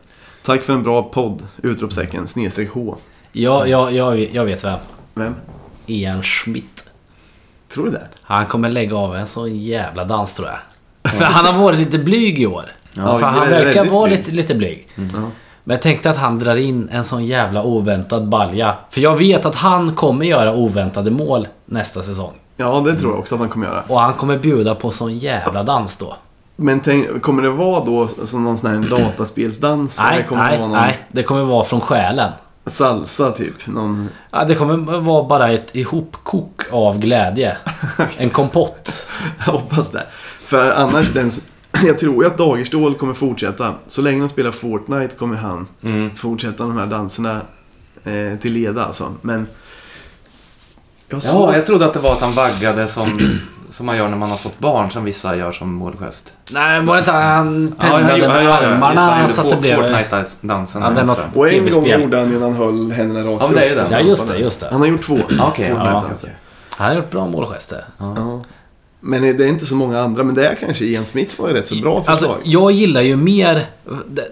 Tack 0.46 0.64
för 0.64 0.74
en 0.74 0.84
bra 0.84 1.04
podd! 1.04 1.48
Utropstecken, 1.62 2.28
snedstreck 2.28 2.70
H. 2.70 2.96
Jag, 3.32 3.70
jag, 3.70 3.94
jag, 3.94 4.20
jag 4.20 4.46
vet 4.46 4.64
vem. 4.64 4.80
Vem? 5.14 5.36
Ian 5.86 6.24
Schmidt. 6.24 6.73
Tror 7.74 7.86
du 7.86 7.92
det? 7.92 8.08
Han 8.24 8.46
kommer 8.46 8.70
lägga 8.70 8.96
av 8.96 9.16
en 9.16 9.28
sån 9.28 9.58
jävla 9.58 10.06
dans 10.06 10.34
tror 10.36 10.48
jag. 10.48 11.12
För 11.14 11.26
han 11.26 11.46
har 11.46 11.64
varit 11.64 11.80
lite 11.80 12.00
blyg 12.00 12.40
i 12.42 12.48
år. 12.48 12.66
Ja, 12.94 13.18
För 13.18 13.26
han 13.26 13.50
verkar 13.50 13.86
vara 13.86 14.10
lite, 14.10 14.32
lite 14.32 14.56
blyg. 14.56 14.88
Ja. 14.96 15.04
Men 15.64 15.76
jag 15.76 15.82
tänkte 15.82 16.10
att 16.10 16.18
han 16.18 16.40
drar 16.40 16.56
in 16.56 16.90
en 16.92 17.04
sån 17.04 17.26
jävla 17.26 17.64
oväntad 17.64 18.28
balja. 18.28 18.76
För 18.90 19.02
jag 19.02 19.16
vet 19.16 19.46
att 19.46 19.56
han 19.56 19.96
kommer 19.96 20.26
göra 20.26 20.54
oväntade 20.54 21.12
mål 21.12 21.48
nästa 21.66 22.02
säsong. 22.02 22.34
Ja, 22.58 22.84
det 22.86 22.96
tror 22.96 23.12
jag 23.12 23.20
också 23.20 23.36
att 23.36 23.42
han 23.42 23.50
kommer 23.50 23.68
göra. 23.68 23.84
Och 23.88 24.00
han 24.00 24.14
kommer 24.14 24.38
bjuda 24.38 24.76
på 24.76 24.92
sån 24.92 25.18
jävla 25.18 25.64
dans 25.64 25.98
då. 25.98 26.16
Men 26.56 26.80
tänk, 26.80 27.22
kommer 27.22 27.44
det 27.44 27.50
vara 27.50 27.86
då 27.86 28.10
som 28.24 28.44
någon 28.44 28.58
sån 28.58 28.70
här 28.70 28.90
dataspelsdans? 28.90 30.00
eller 30.00 30.12
Nej, 30.12 30.26
kommer 30.30 30.44
det 30.44 30.50
nej, 30.50 30.60
vara 30.60 30.70
någon 30.70 30.78
nej. 30.78 31.08
Det 31.12 31.24
kommer 31.24 31.44
vara 31.44 31.64
från 31.64 31.82
själen. 31.82 32.32
Salsa 32.66 33.32
typ? 33.32 33.68
Någon... 33.68 34.10
Ja, 34.32 34.44
det 34.44 34.56
kommer 34.56 35.00
vara 35.00 35.24
bara 35.24 35.50
ett 35.52 35.76
ihopkok 35.76 36.62
av 36.72 37.00
glädje. 37.00 37.58
En 38.18 38.30
kompott. 38.30 39.10
Jag 39.46 39.54
hoppas 39.54 39.92
det. 39.92 40.06
För 40.46 40.72
annars, 40.72 41.10
den, 41.14 41.32
jag 41.86 41.98
tror 42.00 42.24
ju 42.24 42.30
att 42.30 42.38
Dagerstål 42.38 42.96
kommer 42.96 43.14
fortsätta. 43.14 43.74
Så 43.88 44.02
länge 44.02 44.20
de 44.20 44.30
spelar 44.30 44.52
Fortnite 44.52 45.16
kommer 45.16 45.36
han 45.38 45.68
Mm. 45.84 46.16
fortsätta 46.16 46.64
de 46.64 46.78
här 46.78 46.86
danserna 46.88 47.42
eh, 48.04 48.40
till 48.42 48.54
leda 48.54 48.86
alltså. 48.86 49.14
Men... 49.22 49.48
Jag 51.10 51.18
Ja, 51.18 51.22
såg... 51.22 51.54
jag 51.54 51.66
trodde 51.66 51.86
att 51.86 51.94
det 51.94 52.00
var 52.00 52.14
att 52.14 52.22
han 52.22 52.34
vaggade 52.34 52.88
som, 52.88 53.20
som 53.74 53.86
man 53.86 53.98
gör 53.98 54.08
när 54.10 54.18
man 54.18 54.30
har 54.30 54.38
fått 54.38 54.60
barn, 54.60 54.92
som 54.92 55.04
vissa 55.04 55.36
gör 55.36 55.52
som 55.52 55.74
målgest. 55.74 56.34
Nej, 56.54 56.82
var 56.82 56.94
det 56.94 57.00
inte 57.00 57.12
han 57.12 57.76
Ja, 57.80 57.86
han 57.88 58.06
pendlade 58.06 58.28
med 58.34 58.38
ja, 58.46 58.50
ja, 58.50 58.64
ja. 58.64 58.68
armarna 58.70 58.94
det, 59.06 59.12
han 59.12 59.30
så 59.30 59.42
att 59.42 59.50
det 59.50 59.56
blev... 59.56 59.76
Fortnite-dansen. 59.76 60.82
Ja, 60.82 61.04
något- 61.04 61.20
Och 61.36 61.50
en 61.54 61.70
gång 61.70 61.86
gjorde 61.88 62.18
han 62.20 62.30
ju 62.32 62.40
när 62.40 62.46
han 62.46 62.54
höll 62.56 62.92
händerna 62.92 63.30
rakt 63.32 63.42
Ja, 63.44 63.48
det 63.56 63.66
är 63.66 63.70
ju 63.70 63.76
det. 63.76 63.88
Ja, 63.92 64.00
just 64.00 64.28
det, 64.28 64.38
just 64.38 64.60
det. 64.60 64.68
Han 64.72 64.82
har 64.82 64.88
gjort 64.88 65.02
två. 65.04 65.18
Ja, 65.30 65.48
okej, 65.48 65.74
ja, 65.78 66.04
okej. 66.14 66.32
Han 66.70 66.88
har 66.88 66.96
gjort 66.96 67.10
bra 67.12 67.28
målgester. 67.28 67.86
Ja. 67.98 68.42
Men 69.00 69.22
det 69.22 69.44
är 69.44 69.48
inte 69.48 69.66
så 69.66 69.76
många 69.76 70.00
andra. 70.02 70.24
Men 70.24 70.36
det 70.36 70.48
är 70.48 70.56
kanske 70.56 70.86
Ian 70.86 71.06
Smith 71.06 71.42
var 71.42 71.48
ju 71.48 71.54
rätt 71.54 71.68
så 71.68 71.76
bra 71.76 72.04
förslag. 72.04 72.32
Alltså, 72.32 72.50
jag 72.50 72.72
gillar 72.72 73.02
ju 73.02 73.16
mer... 73.16 73.66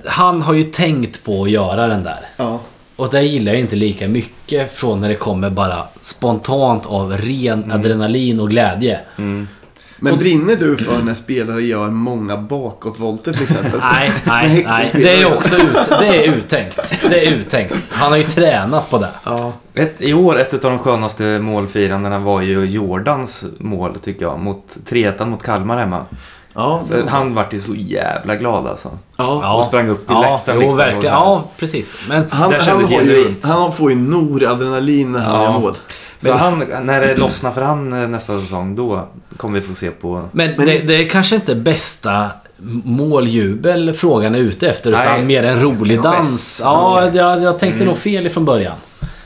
Han 0.05 0.41
har 0.41 0.53
ju 0.53 0.63
tänkt 0.63 1.23
på 1.25 1.43
att 1.43 1.49
göra 1.49 1.87
den 1.87 2.03
där. 2.03 2.19
ja. 2.37 2.59
Och 3.01 3.09
det 3.11 3.21
gillar 3.21 3.51
jag 3.51 3.61
inte 3.61 3.75
lika 3.75 4.07
mycket 4.07 4.73
från 4.73 4.99
när 4.99 5.09
det 5.09 5.15
kommer 5.15 5.49
bara 5.49 5.83
spontant 6.01 6.85
av 6.85 7.11
ren 7.17 7.71
adrenalin 7.71 8.39
och 8.39 8.49
glädje. 8.49 8.99
Men 9.15 10.13
Och- 10.13 10.19
brinner 10.19 10.55
du 10.55 10.77
för 10.77 11.03
när 11.03 11.13
spelare 11.13 11.61
gör 11.61 11.89
många 11.89 12.37
bakåtvolter 12.37 13.33
till 13.33 13.43
exempel? 13.43 13.79
Nej, 13.93 14.11
nej, 14.23 14.63
nej. 14.67 14.89
Det 14.93 15.21
är 15.21 15.37
också 15.37 15.55
ut, 15.55 15.89
det 15.89 16.07
är 16.07 16.23
uttänkt. 16.33 16.99
Det 17.09 17.27
är 17.27 17.31
uttänkt. 17.31 17.87
Han 17.89 18.11
har 18.11 18.17
ju 18.17 18.23
tränat 18.23 18.89
på 18.89 18.97
det. 18.97 19.09
Ja. 19.25 19.53
Ett, 19.73 19.95
I 20.01 20.13
år, 20.13 20.39
ett 20.39 20.53
av 20.53 20.59
de 20.71 20.79
skönaste 20.79 21.23
målfirandena 21.23 22.19
var 22.19 22.41
ju 22.41 22.65
Jordans 22.65 23.45
mål, 23.57 23.99
tycker 23.99 24.21
jag. 24.21 24.39
Mot 24.39 24.77
3 24.85 25.25
mot 25.25 25.43
Kalmar 25.43 25.77
hemma. 25.77 26.05
Ja, 26.53 26.83
För 26.89 27.03
Han 27.07 27.33
vart 27.35 27.53
ju 27.53 27.59
så 27.61 27.75
jävla 27.75 28.35
glad 28.35 28.67
alltså. 28.67 28.89
ja. 29.17 29.53
Och 29.57 29.65
sprang 29.65 29.89
upp 29.89 30.01
i 30.09 30.13
ja, 30.13 30.21
läktaren. 30.21 30.57
jo, 30.57 30.61
liksom, 30.61 30.77
verkligen. 30.77 31.15
Ja, 31.15 31.43
precis. 31.57 31.97
Men 32.09 32.25
Han, 32.31 32.53
han, 32.59 32.81
ju, 32.89 33.35
han 33.43 33.71
får 33.73 33.91
ju 33.91 33.97
Nor-adrenalin 33.97 35.11
när 35.11 35.19
han 35.19 35.35
Ja. 35.35 35.43
gör 35.53 35.59
mål. 35.59 35.75
Så 36.19 36.33
han, 36.33 36.59
när 36.81 37.01
det 37.01 37.17
lossnar 37.17 37.51
för 37.51 37.61
han 37.61 37.93
eh, 38.03 38.07
nästa 38.09 38.39
säsong, 38.39 38.75
då 38.75 39.07
kommer 39.37 39.59
vi 39.59 39.67
få 39.67 39.73
se 39.73 39.91
på... 39.91 40.29
Men, 40.31 40.57
det, 40.57 40.79
det 40.79 40.95
är 40.95 41.09
kanske 41.09 41.35
inte 41.35 41.55
bästa 41.55 42.29
måljubel 42.83 43.93
frågan 43.93 44.35
är 44.35 44.39
ute 44.39 44.69
efter, 44.69 44.89
utan 44.89 45.05
Nej, 45.05 45.23
mer 45.23 45.43
en 45.43 45.61
rolig 45.61 45.95
en 45.95 46.01
dans. 46.01 46.61
Ja, 46.63 47.01
Mm. 47.01 47.15
jag, 47.15 47.41
jag 47.43 47.59
tänkte 47.59 47.85
nog 47.85 47.97
fel 47.97 48.27
ifrån 48.27 48.45
början. 48.45 48.75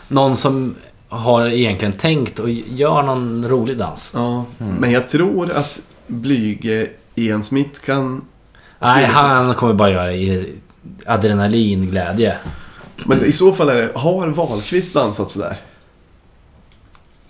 Någon 0.07 0.35
som 0.35 0.75
har 1.09 1.45
egentligen 1.47 1.93
tänkt 1.93 2.39
och 2.39 2.49
gör 2.49 3.01
någon 3.03 3.47
rolig 3.49 3.77
dans. 3.77 4.11
Ja. 4.15 4.45
Men 4.57 4.91
jag 4.91 5.07
tror 5.07 5.51
att 5.51 5.79
blyge 6.07 6.87
Ian 7.15 7.43
Smith 7.43 7.81
kan... 7.81 8.25
Nej, 8.79 9.05
han 9.05 9.53
kommer 9.53 9.73
bara 9.73 9.89
göra 9.89 10.05
det 10.05 10.15
i 10.15 10.53
adrenalinglädje. 11.05 12.37
Men 13.05 13.25
i 13.25 13.31
så 13.31 13.51
fall 13.53 13.69
är 13.69 13.75
det... 13.75 13.91
Har 13.95 14.27
Wahlqvist 14.27 14.93
dansat 14.93 15.31
sådär? 15.31 15.57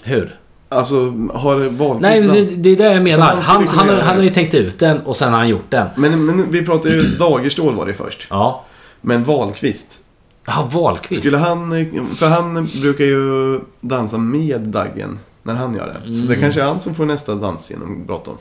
Hur? 0.04 0.40
Alltså, 0.70 0.96
har 1.34 1.70
Wahlqvist 1.70 2.02
Nej, 2.02 2.22
det, 2.22 2.56
det 2.56 2.70
är 2.70 2.76
det 2.76 2.94
jag 2.94 3.04
menar. 3.04 3.26
han 3.26 3.42
Han, 3.42 3.68
han, 3.68 3.88
göra 3.88 4.04
han, 4.04 4.16
har 4.16 4.24
ju 4.24 4.30
tänkt 4.30 4.54
ut 4.54 4.80
den 4.80 5.02
och 5.02 5.16
sen 5.16 5.32
har 5.32 5.40
han 5.40 5.50
gjort 5.50 5.70
den. 5.72 5.88
Men, 5.96 6.26
men 6.26 6.52
vi 6.52 6.66
pratar 6.66 6.90
ju 6.90 7.02
Dagerstål 7.20 7.76
var 7.76 7.86
det 7.86 7.94
först. 7.94 8.28
Ja. 8.30 8.66
Men 9.02 9.24
Wahlqvist. 9.24 10.02
Ja, 10.48 10.70
Wahlqvist. 10.72 11.22
Skulle 11.22 11.38
han... 11.38 11.70
För 12.16 12.28
han 12.28 12.70
brukar 12.82 13.06
ju 13.06 13.60
dansa 13.82 14.18
med 14.18 14.62
Daggen 14.62 15.20
när 15.44 15.54
han 15.54 15.76
gör 15.76 15.88
det. 15.88 16.14
Så 16.14 16.28
det 16.28 16.36
kanske 16.36 16.62
är 16.62 16.66
han 16.66 16.80
som 16.80 16.96
får 16.96 17.06
nästa 17.06 17.36
dansgenombrott 17.36 18.26
då. 18.26 18.38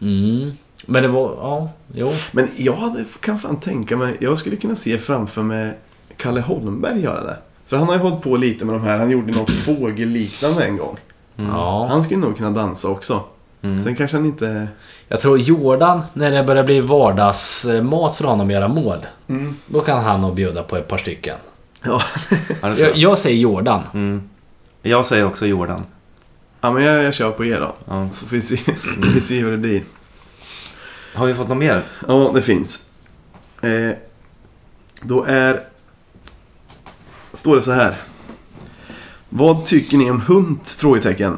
Mm. 0.00 0.52
Men 0.86 1.02
det 1.02 1.08
var... 1.08 1.34
Ja, 1.36 1.70
jo. 1.94 2.12
Men 2.32 2.48
jag 2.56 2.72
hade, 2.72 3.04
kan 3.20 3.38
fan 3.38 3.60
tänka 3.60 3.96
mig, 3.96 4.16
jag 4.20 4.38
skulle 4.38 4.56
kunna 4.56 4.76
se 4.76 4.98
framför 4.98 5.42
mig 5.42 5.72
Kalle 6.16 6.40
Holmberg 6.40 7.00
göra 7.00 7.24
det. 7.24 7.36
För 7.66 7.76
han 7.76 7.86
har 7.86 7.94
ju 7.94 8.00
hållit 8.00 8.20
på 8.22 8.36
lite 8.36 8.64
med 8.64 8.74
de 8.74 8.82
här, 8.82 8.98
han 8.98 9.10
gjorde 9.10 9.32
något 9.32 9.52
fågelliknande 9.64 10.64
en 10.64 10.76
gång. 10.76 10.96
Ja. 11.36 11.86
Han 11.90 12.02
skulle 12.02 12.20
nog 12.20 12.36
kunna 12.36 12.50
dansa 12.50 12.88
också. 12.88 13.22
Mm. 13.62 13.80
Sen 13.80 13.96
kanske 13.96 14.16
han 14.16 14.26
inte... 14.26 14.68
Jag 15.08 15.20
tror 15.20 15.38
Jordan, 15.38 16.02
när 16.12 16.30
det 16.30 16.42
börjar 16.42 16.64
bli 16.64 16.80
vardagsmat 16.80 18.16
för 18.16 18.24
honom 18.24 18.46
att 18.46 18.52
göra 18.52 18.68
mål. 18.68 19.06
Mm. 19.28 19.54
Då 19.66 19.80
kan 19.80 20.04
han 20.04 20.20
nog 20.20 20.34
bjuda 20.34 20.62
på 20.62 20.76
ett 20.76 20.88
par 20.88 20.98
stycken. 20.98 21.36
Ja. 21.82 22.02
Jag. 22.60 22.96
jag 22.96 23.18
säger 23.18 23.36
Jordan. 23.36 23.82
Mm. 23.94 24.28
jag 24.82 25.06
säger 25.06 25.24
också 25.24 25.46
Jordan. 25.46 25.84
Ja, 26.60 26.72
men 26.72 26.82
jag, 26.82 27.02
jag 27.04 27.14
kör 27.14 27.30
på 27.30 27.44
er 27.44 27.60
då. 27.60 27.76
Ja. 27.84 28.08
Så 28.10 28.26
får 28.26 28.36
vi 28.36 28.42
se, 28.42 28.56
får 29.02 29.14
vi 29.14 29.20
se 29.20 29.40
hur 29.40 29.50
det 29.50 29.56
blir. 29.56 29.82
Har 31.14 31.26
vi 31.26 31.34
fått 31.34 31.48
något 31.48 31.58
mer? 31.58 31.82
Ja, 32.08 32.30
det 32.34 32.42
finns. 32.42 32.86
Eh, 33.62 33.90
då 35.02 35.24
är... 35.24 35.60
Står 37.32 37.56
det 37.56 37.62
så 37.62 37.70
här. 37.72 37.96
Vad 39.28 39.64
tycker 39.64 39.96
ni 39.96 40.10
om 40.10 40.20
Hunt? 40.20 40.68
Frågetecken. 40.68 41.36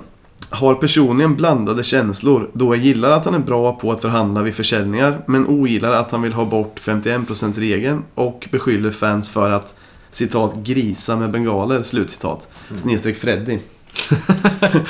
Har 0.51 0.75
personligen 0.75 1.37
blandade 1.37 1.83
känslor 1.83 2.51
då 2.53 2.75
jag 2.75 2.85
gillar 2.85 3.11
att 3.11 3.25
han 3.25 3.35
är 3.35 3.39
bra 3.39 3.73
på 3.73 3.93
att 3.93 4.01
förhandla 4.01 4.43
vid 4.43 4.55
försäljningar 4.55 5.19
men 5.27 5.47
ogillar 5.47 5.93
att 5.93 6.11
han 6.11 6.23
vill 6.23 6.33
ha 6.33 6.45
bort 6.45 6.81
51%-regeln 6.81 8.03
och 8.15 8.49
beskyller 8.53 8.91
fans 8.91 9.31
för 9.31 9.51
att 9.51 9.77
citat 10.11 10.57
grisa 10.57 11.17
med 11.17 11.31
bengaler, 11.31 11.83
slutcitat. 11.83 12.49
Snedstreck 12.77 13.17
Freddy. 13.17 13.59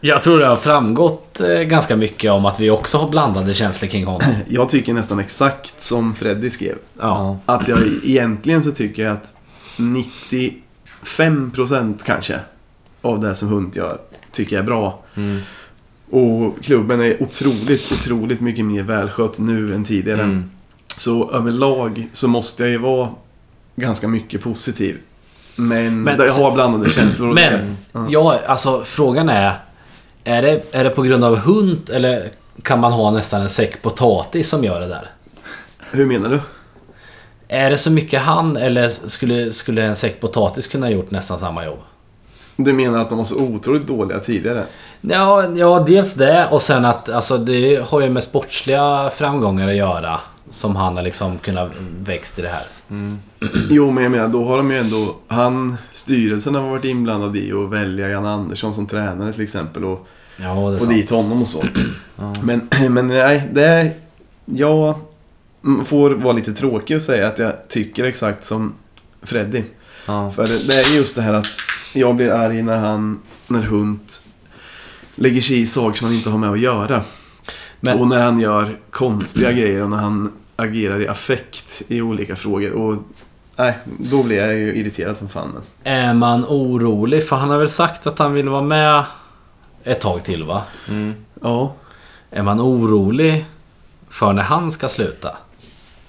Jag 0.00 0.22
tror 0.22 0.40
det 0.40 0.46
har 0.46 0.56
framgått 0.56 1.40
eh, 1.40 1.60
ganska 1.60 1.96
mycket 1.96 2.30
om 2.30 2.44
att 2.44 2.60
vi 2.60 2.70
också 2.70 2.98
har 2.98 3.08
blandade 3.08 3.54
känslor 3.54 3.88
kring 3.88 4.06
honom. 4.06 4.22
Jag 4.48 4.68
tycker 4.68 4.92
nästan 4.92 5.18
exakt 5.18 5.80
som 5.80 6.14
Freddy 6.14 6.50
skrev. 6.50 6.76
Ja. 7.00 7.38
Att 7.46 7.68
jag 7.68 7.78
egentligen 8.04 8.62
så 8.62 8.72
tycker 8.72 9.04
jag 9.04 9.12
att 9.12 9.34
95% 9.76 12.04
kanske 12.04 12.40
av 13.02 13.20
det 13.20 13.34
som 13.34 13.48
Hunt 13.48 13.76
gör 13.76 13.98
tycker 14.32 14.56
jag 14.56 14.62
är 14.62 14.66
bra. 14.66 15.02
Mm. 15.14 15.40
Och 16.10 16.64
klubben 16.64 17.00
är 17.00 17.22
otroligt, 17.22 17.92
otroligt 17.92 18.40
mycket 18.40 18.64
mer 18.64 18.82
välskött 18.82 19.38
nu 19.38 19.74
än 19.74 19.84
tidigare. 19.84 20.22
Mm. 20.22 20.50
Så 20.96 21.30
överlag 21.30 22.08
så 22.12 22.28
måste 22.28 22.62
jag 22.62 22.70
ju 22.70 22.78
vara 22.78 23.10
ganska 23.76 24.08
mycket 24.08 24.42
positiv. 24.42 24.98
Men, 25.56 26.02
Men- 26.02 26.18
jag 26.18 26.44
har 26.44 26.52
blandade 26.52 26.90
känslor. 26.90 27.34
Men, 27.34 27.76
ja. 27.92 28.06
ja, 28.08 28.40
alltså 28.46 28.82
frågan 28.84 29.28
är... 29.28 29.60
Är 30.24 30.42
det, 30.42 30.74
är 30.74 30.84
det 30.84 30.90
på 30.90 31.02
grund 31.02 31.24
av 31.24 31.36
hund 31.36 31.90
eller 31.90 32.30
kan 32.62 32.80
man 32.80 32.92
ha 32.92 33.10
nästan 33.10 33.40
en 33.40 33.48
säck 33.48 33.82
potatis 33.82 34.48
som 34.48 34.64
gör 34.64 34.80
det 34.80 34.86
där? 34.86 35.10
Hur 35.90 36.06
menar 36.06 36.28
du? 36.28 36.40
Är 37.48 37.70
det 37.70 37.76
så 37.76 37.90
mycket 37.90 38.20
han 38.20 38.56
eller 38.56 38.88
skulle, 38.88 39.52
skulle 39.52 39.82
en 39.82 39.96
säck 39.96 40.20
potatis 40.20 40.66
kunna 40.66 40.86
ha 40.86 40.90
gjort 40.90 41.10
nästan 41.10 41.38
samma 41.38 41.64
jobb? 41.64 41.78
Du 42.56 42.72
menar 42.72 42.98
att 42.98 43.08
de 43.08 43.18
var 43.18 43.24
så 43.24 43.36
otroligt 43.36 43.86
dåliga 43.86 44.18
tidigare? 44.18 44.64
Ja, 45.00 45.46
ja, 45.56 45.84
dels 45.86 46.14
det 46.14 46.48
och 46.50 46.62
sen 46.62 46.84
att 46.84 47.08
alltså, 47.08 47.38
det 47.38 47.86
har 47.88 48.00
ju 48.00 48.10
med 48.10 48.22
sportsliga 48.22 49.10
framgångar 49.14 49.68
att 49.68 49.76
göra. 49.76 50.20
Som 50.50 50.76
han 50.76 50.96
har 50.96 51.02
liksom 51.02 51.38
kunnat 51.38 51.72
växt 52.04 52.38
i 52.38 52.42
det 52.42 52.48
här. 52.48 52.64
Jo, 53.70 53.90
men 53.90 54.02
jag 54.02 54.10
menar, 54.12 54.28
då 54.28 54.44
har 54.44 54.56
de 54.56 54.70
ju 54.70 54.78
ändå... 54.78 55.16
Han, 55.28 55.76
styrelsen 55.92 56.54
har 56.54 56.70
varit 56.70 56.84
inblandad 56.84 57.36
i 57.36 57.52
att 57.52 57.70
välja 57.70 58.08
Jan 58.08 58.26
Andersson 58.26 58.74
som 58.74 58.86
tränare 58.86 59.32
till 59.32 59.42
exempel 59.42 59.84
och 59.84 60.06
Ja, 60.36 60.70
det 60.70 60.76
är 60.76 60.78
få 60.78 60.84
sant. 60.84 60.96
dit 60.96 61.10
honom 61.10 61.42
och 61.42 61.48
så. 61.48 61.64
Men, 62.42 62.68
men 62.90 63.08
nej, 63.08 63.48
det 63.52 63.64
är... 63.64 63.92
Jag 64.44 64.94
får 65.84 66.10
vara 66.10 66.32
lite 66.32 66.52
tråkig 66.52 66.96
och 66.96 67.02
säga 67.02 67.28
att 67.28 67.38
jag 67.38 67.68
tycker 67.68 68.04
exakt 68.04 68.44
som 68.44 68.74
Freddy. 69.22 69.62
Ja. 70.06 70.30
För 70.30 70.42
det, 70.42 70.66
det 70.68 70.74
är 70.80 70.96
just 70.96 71.16
det 71.16 71.22
här 71.22 71.34
att 71.34 71.46
jag 71.92 72.16
blir 72.16 72.30
arg 72.30 72.62
när 72.62 72.78
han, 72.78 73.20
när 73.46 73.62
Hunt 73.62 74.22
lägger 75.14 75.40
sig 75.40 75.60
i 75.60 75.66
saker 75.66 75.98
som 75.98 76.06
han 76.06 76.16
inte 76.16 76.30
har 76.30 76.38
med 76.38 76.50
att 76.50 76.60
göra. 76.60 77.02
Men- 77.86 78.00
Och 78.00 78.06
när 78.08 78.24
han 78.24 78.40
gör 78.40 78.76
konstiga 78.90 79.52
grejer 79.52 79.82
och 79.82 79.90
när 79.90 79.96
han 79.96 80.32
agerar 80.56 81.00
i 81.00 81.08
affekt 81.08 81.82
i 81.88 82.02
olika 82.02 82.36
frågor. 82.36 82.72
Och 82.72 82.96
nej, 83.56 83.78
då 83.98 84.22
blir 84.22 84.36
jag 84.36 84.54
ju 84.54 84.74
irriterad 84.74 85.16
som 85.16 85.28
fan. 85.28 85.50
Men. 85.54 85.62
Är 85.94 86.14
man 86.14 86.44
orolig? 86.48 87.28
För 87.28 87.36
han 87.36 87.50
har 87.50 87.58
väl 87.58 87.70
sagt 87.70 88.06
att 88.06 88.18
han 88.18 88.32
vill 88.32 88.48
vara 88.48 88.62
med 88.62 89.04
ett 89.84 90.00
tag 90.00 90.24
till 90.24 90.44
va? 90.44 90.62
Mm. 90.88 91.14
Ja, 91.42 91.74
Är 92.30 92.42
man 92.42 92.60
orolig 92.60 93.44
för 94.08 94.32
när 94.32 94.42
han 94.42 94.70
ska 94.72 94.88
sluta? 94.88 95.36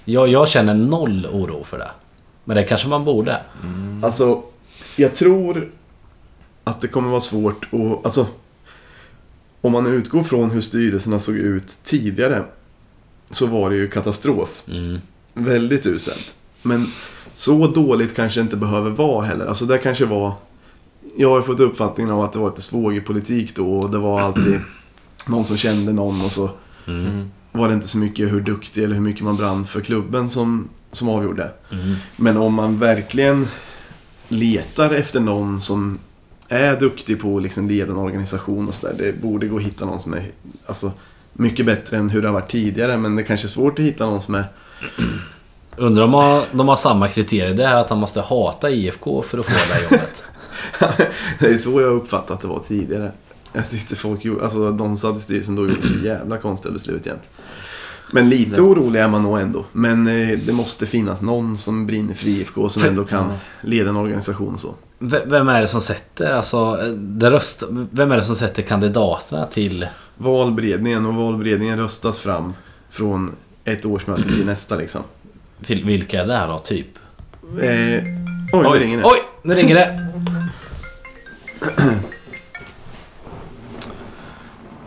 Jag, 0.04 0.28
jag 0.28 0.48
känner 0.48 0.74
noll 0.74 1.26
oro 1.32 1.64
för 1.64 1.78
det. 1.78 1.90
Men 2.44 2.56
det 2.56 2.62
kanske 2.62 2.88
man 2.88 3.04
borde. 3.04 3.40
alltså 4.02 4.42
jag 4.96 5.14
tror 5.14 5.70
att 6.64 6.80
det 6.80 6.88
kommer 6.88 7.08
vara 7.08 7.20
svårt 7.20 7.64
att, 7.72 8.04
alltså 8.04 8.26
om 9.60 9.72
man 9.72 9.86
utgår 9.86 10.22
från 10.22 10.50
hur 10.50 10.60
styrelserna 10.60 11.20
såg 11.20 11.36
ut 11.36 11.68
tidigare 11.84 12.44
så 13.30 13.46
var 13.46 13.70
det 13.70 13.76
ju 13.76 13.88
katastrof. 13.88 14.62
Mm. 14.68 14.98
Väldigt 15.34 15.86
uselt. 15.86 16.36
Men 16.62 16.86
så 17.32 17.66
dåligt 17.66 18.16
kanske 18.16 18.40
det 18.40 18.42
inte 18.42 18.56
behöver 18.56 18.90
vara 18.90 19.26
heller. 19.26 19.46
Alltså 19.46 19.64
det 19.64 19.78
kanske 19.78 20.04
var... 20.04 20.32
Jag 21.16 21.30
har 21.30 21.42
fått 21.42 21.60
uppfattningen 21.60 22.12
av 22.12 22.22
att 22.22 22.32
det 22.32 22.38
var 22.38 22.50
lite 22.50 22.62
svågerpolitik 22.62 23.56
då 23.56 23.78
och 23.78 23.90
det 23.90 23.98
var 23.98 24.20
alltid 24.20 24.60
någon 25.28 25.44
som 25.44 25.56
kände 25.56 25.92
någon 25.92 26.20
och 26.20 26.32
så 26.32 26.50
Mm. 26.88 27.30
var 27.52 27.68
det 27.68 27.74
inte 27.74 27.88
så 27.88 27.98
mycket 27.98 28.32
hur 28.32 28.40
duktig 28.40 28.84
eller 28.84 28.94
hur 28.94 29.02
mycket 29.02 29.22
man 29.22 29.36
brann 29.36 29.64
för 29.64 29.80
klubben 29.80 30.30
som, 30.30 30.68
som 30.92 31.08
avgjorde. 31.08 31.50
Mm. 31.72 31.94
Men 32.16 32.36
om 32.36 32.54
man 32.54 32.78
verkligen 32.78 33.46
letar 34.28 34.90
efter 34.94 35.20
någon 35.20 35.60
som 35.60 35.98
är 36.48 36.80
duktig 36.80 37.20
på 37.20 37.36
att 37.36 37.42
liksom 37.42 37.68
leda 37.68 37.92
en 37.92 37.98
organisation 37.98 38.68
och 38.68 38.74
sådär. 38.74 38.94
Det 38.98 39.22
borde 39.22 39.46
gå 39.46 39.56
att 39.56 39.62
hitta 39.62 39.84
någon 39.84 40.00
som 40.00 40.14
är 40.14 40.22
alltså, 40.66 40.92
mycket 41.32 41.66
bättre 41.66 41.96
än 41.96 42.10
hur 42.10 42.22
det 42.22 42.28
har 42.28 42.32
varit 42.34 42.50
tidigare. 42.50 42.96
Men 42.96 43.16
det 43.16 43.22
kanske 43.22 43.46
är 43.46 43.48
svårt 43.48 43.78
att 43.78 43.84
hitta 43.84 44.06
någon 44.06 44.22
som 44.22 44.34
är 44.34 44.44
Undrar 45.76 46.04
om 46.04 46.14
har- 46.14 46.44
de 46.52 46.68
har 46.68 46.76
samma 46.76 47.08
kriterier. 47.08 47.54
Det 47.54 47.64
är 47.64 47.76
att 47.76 47.88
han 47.90 47.98
måste 47.98 48.20
hata 48.20 48.70
IFK 48.70 49.22
för 49.22 49.38
att 49.38 49.46
få 49.46 49.52
det 49.68 49.74
här 49.74 49.82
jobbet. 49.82 50.24
Det 51.38 51.46
är 51.46 51.56
så 51.58 51.80
jag 51.80 51.92
uppfattat 51.92 52.30
att 52.30 52.40
det 52.40 52.48
var 52.48 52.60
tidigare. 52.60 53.12
Jag 53.52 53.70
tyckte 53.70 53.96
folk 53.96 54.24
gjorde, 54.24 54.44
alltså 54.44 54.70
de 54.72 54.96
som 54.96 54.96
satt 54.96 55.16
i 55.16 55.20
styrelsen 55.24 55.56
då 55.56 55.62
gjorde 55.62 55.82
så 55.82 55.94
jävla 56.04 56.38
konstiga 56.38 56.72
beslut 56.72 57.06
jämt. 57.06 57.22
Men 58.12 58.28
lite 58.28 58.62
orolig 58.62 59.00
är 59.00 59.08
man 59.08 59.22
nog 59.22 59.38
ändå. 59.38 59.64
Men 59.72 60.06
eh, 60.06 60.38
det 60.38 60.52
måste 60.52 60.86
finnas 60.86 61.22
någon 61.22 61.56
som 61.56 61.86
brinner 61.86 62.14
för 62.14 62.26
IFK 62.28 62.68
som 62.68 62.84
ändå 62.84 63.04
kan 63.04 63.32
leda 63.60 63.88
en 63.90 63.96
organisation 63.96 64.54
och 64.54 64.60
så. 64.60 64.74
Vem 65.00 65.48
är 65.48 65.60
det 65.60 65.66
som 65.66 65.80
sätter, 65.80 66.32
alltså, 66.32 66.76
det 66.96 67.30
röst, 67.30 67.62
vem 67.70 68.12
är 68.12 68.16
det 68.16 68.22
som 68.22 68.36
sätter 68.36 68.62
kandidaterna 68.62 69.46
till... 69.46 69.88
Valberedningen 70.16 71.06
och 71.06 71.14
valberedningen 71.14 71.78
röstas 71.78 72.18
fram 72.18 72.54
från 72.90 73.36
ett 73.64 73.84
årsmöte 73.84 74.22
till 74.22 74.46
nästa 74.46 74.76
liksom. 74.76 75.02
vil- 75.58 75.84
Vilka 75.86 76.22
är 76.22 76.26
det 76.26 76.34
här 76.36 76.48
då, 76.48 76.58
typ? 76.58 76.86
Eh, 77.60 78.02
oj, 78.52 78.68
nu 78.72 78.78
ringer 78.78 78.96
det. 78.98 79.04
Oj, 79.04 79.18
nu 79.42 79.54
ringer 79.54 79.74
det! 79.74 80.08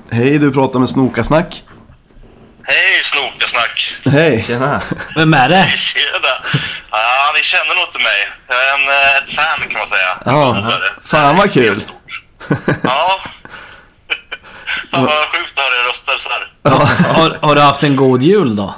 Hej, 0.09 0.39
du 0.39 0.51
pratar 0.51 0.79
med 0.79 0.89
Snokasnack. 0.89 1.63
Hej 2.63 3.03
Snokasnack! 3.03 3.97
Hej. 4.05 4.43
Tjena. 4.47 4.81
Vem 5.15 5.33
är 5.33 5.49
det? 5.49 5.67
Tjena! 5.77 6.33
Ja, 6.91 7.31
ni 7.35 7.43
känner 7.43 7.75
nog 7.75 7.83
inte 7.87 7.97
mig. 7.99 8.27
Jag 8.47 8.57
är 8.57 8.73
en, 8.73 8.87
eh, 8.89 9.17
ett 9.17 9.35
fan 9.35 9.69
kan 9.69 9.77
man 9.79 9.87
säga. 9.87 10.17
Ja, 10.25 10.69
det. 10.81 11.07
fan 11.07 11.35
vad 11.37 11.51
kul. 11.53 11.79
Ja. 12.83 13.19
Fan 14.91 15.05
vad 15.05 15.11
sjukt 15.11 15.53
att 15.59 15.63
höra 15.63 15.83
er 15.83 15.87
röster 15.87 16.13
så 16.17 16.29
här. 16.29 17.13
Har, 17.13 17.39
har 17.47 17.55
du 17.55 17.61
haft 17.61 17.83
en 17.83 17.95
god 17.95 18.21
jul 18.23 18.55
då? 18.55 18.75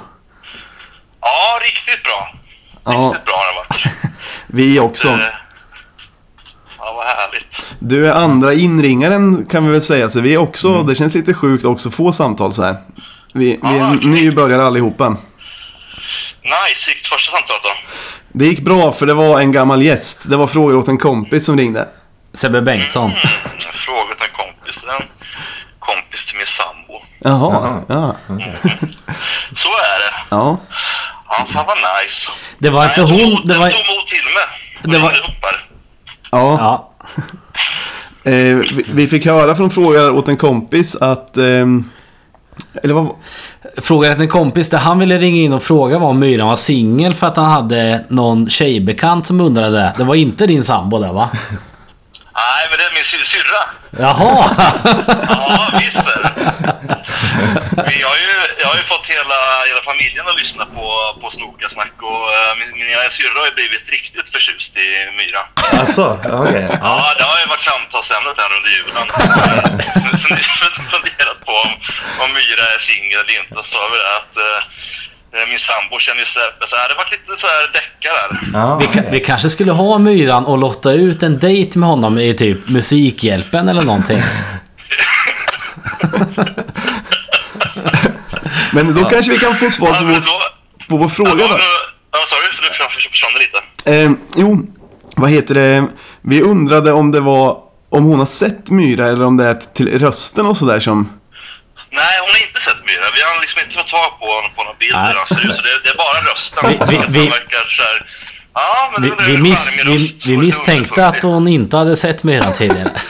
Ja, 1.20 1.58
riktigt 1.62 2.04
bra. 2.04 2.34
Ja, 2.84 2.90
Riktigt 2.92 3.24
bra 3.24 3.34
har 3.34 3.46
det 3.46 3.58
varit. 3.68 4.12
vi 4.46 4.80
också. 4.80 5.08
Eh, 5.08 5.18
Ja, 6.78 6.92
vad 6.92 7.06
härligt. 7.06 7.74
Du 7.78 8.06
är 8.08 8.12
andra 8.14 8.54
inringaren 8.54 9.46
kan 9.46 9.66
vi 9.66 9.72
väl 9.72 9.82
säga, 9.82 10.08
så 10.08 10.20
vi 10.20 10.34
är 10.34 10.38
också, 10.38 10.82
det 10.82 10.94
känns 10.94 11.14
lite 11.14 11.34
sjukt 11.34 11.64
också 11.64 11.90
få 11.90 12.12
samtal 12.12 12.52
så 12.52 12.64
här. 12.64 12.76
Vi, 13.36 13.58
vi 13.62 13.68
är 13.78 13.94
okej. 13.96 14.08
nybörjare 14.08 14.64
allihopa. 14.64 15.08
Nice, 16.42 16.90
gick 16.90 17.06
första 17.06 17.32
samtalet 17.36 17.62
då? 17.62 17.68
Det 18.32 18.46
gick 18.46 18.60
bra 18.60 18.92
för 18.92 19.06
det 19.06 19.14
var 19.14 19.40
en 19.40 19.52
gammal 19.52 19.82
gäst. 19.82 20.30
Det 20.30 20.36
var 20.36 20.46
frågor 20.46 20.76
åt 20.76 20.88
en 20.88 20.98
kompis 20.98 21.44
som 21.44 21.56
ringde. 21.58 21.88
Sebbe 22.34 22.62
Bengtsson. 22.62 23.10
Jag 23.58 23.74
frågade 23.74 24.24
en 24.24 24.36
kompis. 24.36 24.80
Det 24.84 24.90
är 24.90 24.94
en 24.96 25.08
kompis 25.78 26.26
till 26.26 26.36
min 26.36 26.46
sambo. 26.46 27.02
Jaha, 27.18 27.82
ja. 27.88 28.16
Så 29.54 29.68
är 29.68 29.98
det. 29.98 30.14
Ja. 30.30 30.56
Ja, 31.28 31.46
fan 31.52 31.64
vad 31.66 31.76
nice. 31.76 32.30
Det 32.58 32.70
var 32.70 32.84
inte 32.84 32.94
tog 32.96 33.08
hon... 33.08 33.40
Det 33.44 33.58
var... 33.58 33.70
Tog 33.70 33.80
emot 33.90 34.06
till 34.06 34.24
mig. 34.24 34.92
Det 34.92 34.98
var- 34.98 35.12
ja. 36.30 36.58
Ja. 36.60 36.90
Eh, 38.26 38.32
vi, 38.56 38.84
vi 38.92 39.08
fick 39.08 39.26
höra 39.26 39.54
från 39.54 39.70
frågor 39.70 40.10
åt 40.10 40.28
en 40.28 40.36
kompis 40.36 40.96
att... 40.96 41.36
ehm, 41.36 41.90
eller 42.82 42.94
vad... 42.94 43.08
Frågade 43.82 44.14
en 44.22 44.28
kompis 44.28 44.70
där 44.70 44.78
han 44.78 44.98
ville 44.98 45.18
ringa 45.18 45.42
in 45.42 45.52
och 45.52 45.62
fråga 45.62 45.98
var 45.98 46.08
om 46.08 46.18
Myran 46.18 46.48
var 46.48 46.56
singel 46.56 47.14
för 47.14 47.26
att 47.26 47.36
han 47.36 47.46
hade 47.50 48.04
någon 48.08 48.50
tjejbekant 48.50 49.26
som 49.26 49.40
undrade. 49.40 49.92
Det 49.96 50.04
var 50.04 50.14
inte 50.14 50.46
din 50.46 50.64
sambo 50.64 50.98
där 50.98 51.12
va? 51.12 51.28
Nej, 51.32 52.68
men 52.70 52.78
det 52.78 52.84
är 52.84 52.94
min 52.94 53.04
sy- 53.04 53.24
syrra. 53.24 53.64
Jaha! 53.98 54.44
Ja, 55.28 55.78
visst 55.78 55.98
är 55.98 56.22
det. 56.22 56.93
Vi 57.92 57.98
har 58.08 58.16
ju, 58.24 58.28
jag 58.62 58.68
har 58.72 58.76
ju 58.82 58.86
fått 58.94 59.06
hela, 59.16 59.38
hela 59.70 59.82
familjen 59.90 60.24
att 60.30 60.38
lyssna 60.42 60.64
på, 60.76 60.86
på 61.20 61.26
Snokasnack 61.36 61.94
och 62.10 62.22
uh, 62.34 62.50
min, 62.60 62.70
min 62.78 62.88
ena 62.94 63.04
syrra 63.18 63.36
har 63.42 63.48
ju 63.50 63.54
blivit 63.60 63.86
riktigt 63.96 64.28
förtjust 64.34 64.72
i 64.84 64.88
Myra. 65.18 65.42
Alltså, 65.80 66.04
okej. 66.40 66.66
Ja, 66.88 66.94
det 67.18 67.24
har 67.30 67.36
ju 67.42 67.46
varit 67.54 67.66
samtalsämnet 67.72 68.36
här 68.42 68.50
under 68.56 68.70
julen. 68.76 69.06
Fund- 70.24 70.42
Funderat 70.94 71.38
på 71.46 71.52
om, 71.64 71.72
om 72.22 72.28
Myra 72.38 72.64
är 72.74 72.80
singel 72.90 73.20
eller 73.22 73.36
inte. 73.42 73.54
Så 73.56 73.62
sa 73.74 73.80
vi 73.92 73.96
det 74.04 74.12
att 74.20 74.34
eh, 74.46 75.48
min 75.50 75.58
sambo 75.58 75.94
känner 75.98 76.20
ju 76.20 76.26
Sebbe. 76.36 76.64
Så 76.70 76.76
här, 76.76 76.84
det 76.88 76.94
har 76.94 77.00
varit 77.04 77.14
lite 77.16 77.32
så 77.42 77.46
här 77.54 77.62
deckare 77.78 78.22
Vi, 78.80 78.86
ka- 78.94 79.10
vi 79.14 79.20
kanske 79.20 79.48
skulle 79.50 79.72
ha 79.72 79.98
Myran 79.98 80.44
och 80.46 80.58
lotta 80.58 80.92
ut 80.92 81.22
en 81.22 81.38
dejt 81.38 81.78
med 81.78 81.88
honom 81.88 82.18
i 82.18 82.34
typ 82.34 82.68
Musikhjälpen 82.68 83.68
eller 83.68 83.82
någonting. 83.82 84.22
Men 88.74 88.94
då 88.94 89.04
kanske 89.04 89.32
vi 89.32 89.38
kan 89.38 89.54
få 89.56 89.70
svar 89.70 89.88
Ja, 89.88 89.94
på 89.98 90.04
men 90.04 90.14
vår, 90.14 90.20
då, 90.20 90.84
på 90.88 90.96
vår 90.96 91.08
fråga 91.08 91.30
ja, 91.30 91.36
då. 91.36 91.58
Ja, 92.12 92.18
sorry, 92.26 92.52
för 92.52 92.62
du 92.62 92.68
förs- 92.68 93.08
försvann 93.10 93.32
lite. 93.38 93.58
Eh, 94.02 94.10
jo, 94.36 94.66
vad 95.16 95.30
heter 95.30 95.54
det? 95.54 95.88
Vi 96.22 96.42
undrade 96.42 96.92
om 96.92 97.12
det 97.12 97.20
var... 97.20 97.58
Om 97.90 98.04
hon 98.04 98.18
har 98.18 98.26
sett 98.26 98.70
Myra 98.70 99.06
eller 99.08 99.24
om 99.24 99.36
det 99.36 99.44
är 99.46 99.54
till 99.54 99.98
rösten 99.98 100.46
och 100.46 100.56
sådär 100.56 100.80
som... 100.80 101.08
Nej, 101.90 102.04
hon 102.20 102.28
har 102.28 102.46
inte 102.48 102.60
sett 102.60 102.76
Myra. 102.86 103.04
Vi 103.14 103.20
har 103.22 103.40
liksom 103.40 103.60
inte 103.64 103.74
fått 103.78 103.88
tag 103.88 104.20
på 104.20 104.26
honom 104.26 104.50
på 104.56 104.64
någon 104.64 104.74
bild 104.78 104.92
Nej. 104.94 105.06
hur 105.08 105.14
han 105.14 105.26
ser 105.26 105.48
ut. 105.48 105.54
Så 105.56 105.62
det, 105.62 105.68
det 105.84 105.90
är 105.90 105.96
bara 105.96 106.32
rösten. 106.32 106.70
Vi- 106.70 106.78
vi- 106.96 107.18
vi- 107.20 107.28
verkar 107.28 107.64
så 107.68 107.82
här, 107.82 108.06
Ja, 108.54 108.90
men 108.92 109.02
Vi, 109.02 109.08
det 109.18 109.22
är 109.24 109.26
vi, 109.36 109.42
miss, 109.42 109.78
vi, 109.86 109.94
röst. 109.94 110.26
vi 110.26 110.36
misstänkte 110.36 111.06
att 111.06 111.22
hon 111.22 111.48
inte 111.48 111.76
hade 111.76 111.96
sett 111.96 112.22
Myran 112.24 112.52
tidigare. 112.52 112.90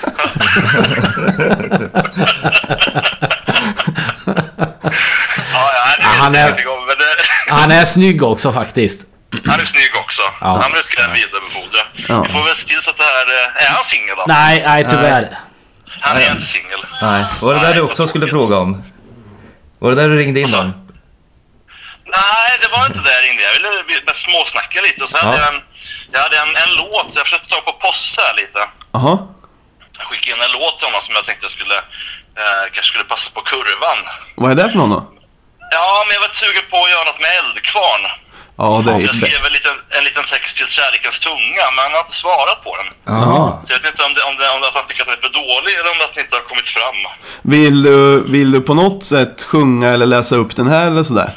Han 6.25 6.35
är- 6.35 6.65
Han 7.51 7.71
är 7.71 7.85
snygg 7.85 8.23
också 8.23 8.53
faktiskt. 8.53 9.01
han 9.47 9.61
är 9.61 9.65
snygg 9.65 9.91
också. 10.05 10.23
Ja. 10.41 10.47
Han 10.63 10.83
ska 10.83 11.01
jag 11.03 11.09
vidarebefordra. 11.09 11.81
Ja. 12.09 12.23
Vi 12.23 12.33
får 12.33 12.45
väl 12.45 12.55
se 12.55 12.69
till 12.69 12.81
så 12.83 12.91
att 12.91 12.97
det 12.97 13.03
här... 13.17 13.27
eh, 13.59 13.65
Är 13.67 13.71
han 13.71 13.85
singel 13.85 14.15
då? 14.17 14.25
Nej, 14.29 14.63
nej 14.67 14.87
tyvärr. 14.91 15.39
Han 16.01 16.17
är 16.17 16.31
inte 16.31 16.47
singel. 16.47 16.81
Nej. 17.03 17.25
Var 17.41 17.55
det 17.55 17.61
där 17.61 17.75
du 17.75 17.81
också 17.81 18.07
skulle 18.07 18.27
fråga 18.29 18.57
om? 18.57 18.83
Var 19.79 19.91
det 19.91 19.97
där 19.97 20.09
du 20.09 20.17
ringde 20.19 20.41
in 20.41 20.55
om? 20.55 20.73
Nej, 22.17 22.51
det 22.63 22.69
var 22.77 22.87
inte 22.87 23.01
det 23.07 23.13
jag 23.19 23.23
ringde. 23.29 23.43
Jag 23.43 23.53
ville 23.91 24.03
bara 24.07 24.15
småsnacka 24.15 24.81
lite. 24.87 25.03
Och 25.05 25.09
så 25.11 25.17
hade 25.19 25.37
Ja. 25.39 25.45
jag, 25.45 25.55
en, 25.55 25.61
jag 26.13 26.21
hade 26.21 26.37
en, 26.45 26.53
en 26.65 26.71
låt, 26.77 27.07
så 27.13 27.19
jag 27.21 27.27
försökte 27.27 27.49
ta 27.55 27.61
på 27.61 27.73
Posse 27.73 28.21
här 28.27 28.35
lite. 28.43 28.61
Jaha. 28.93 29.19
Jag 29.99 30.07
skickade 30.07 30.37
in 30.37 30.43
en 30.47 30.53
låt 30.61 30.75
till 30.79 30.87
honom 30.89 31.01
som 31.07 31.15
jag 31.15 31.25
tänkte 31.25 31.49
skulle, 31.57 31.77
eh, 32.41 32.63
kanske 32.73 32.91
skulle 32.93 33.05
passa 33.05 33.31
på 33.37 33.41
kurvan. 33.41 33.99
Vad 34.43 34.51
är 34.51 34.55
det 34.65 34.71
för 34.71 34.79
någon 34.79 34.91
då? 34.97 35.01
Ja, 35.71 36.05
men 36.07 36.15
jag 36.15 36.21
var 36.21 36.29
sugen 36.43 36.63
på 36.71 36.77
att 36.85 36.91
göra 36.95 37.05
något 37.11 37.21
med 37.25 37.31
eldkvarn. 37.41 38.05
Ja, 38.59 38.83
det 38.85 38.91
är 38.93 38.99
Så 38.99 39.05
jag 39.11 39.15
skrev 39.23 39.41
en 39.49 39.53
liten, 39.59 39.77
en 39.99 40.05
liten 40.09 40.25
text 40.35 40.57
till 40.57 40.67
Kärlekens 40.79 41.19
tunga, 41.29 41.65
men 41.75 41.81
han 41.87 41.93
har 41.97 42.01
inte 42.07 42.13
svarat 42.25 42.59
på 42.67 42.71
den. 42.81 42.89
Jaha. 43.15 43.63
Så 43.65 43.69
jag 43.73 43.79
vet 43.79 43.91
inte 43.93 44.05
om 44.09 44.15
det, 44.17 44.23
om 44.31 44.35
det, 44.41 44.47
om 44.55 44.61
det 44.61 44.69
att 44.69 44.75
han 44.81 44.87
tycker 44.89 45.03
att 45.03 45.09
den 45.11 45.19
är 45.19 45.23
för 45.29 45.35
dålig 45.43 45.73
eller 45.79 45.91
om 45.93 45.99
det 46.01 46.05
att 46.09 46.15
den 46.15 46.25
inte 46.25 46.37
har 46.41 46.47
kommit 46.53 46.69
fram. 46.77 46.99
Vill 47.43 47.77
du, 47.89 48.01
vill 48.37 48.49
du 48.57 48.61
på 48.71 48.75
något 48.83 49.05
sätt 49.13 49.37
sjunga 49.51 49.89
eller 49.95 50.07
läsa 50.17 50.35
upp 50.43 50.53
den 50.61 50.69
här 50.75 50.87
eller 50.91 51.03
sådär? 51.11 51.31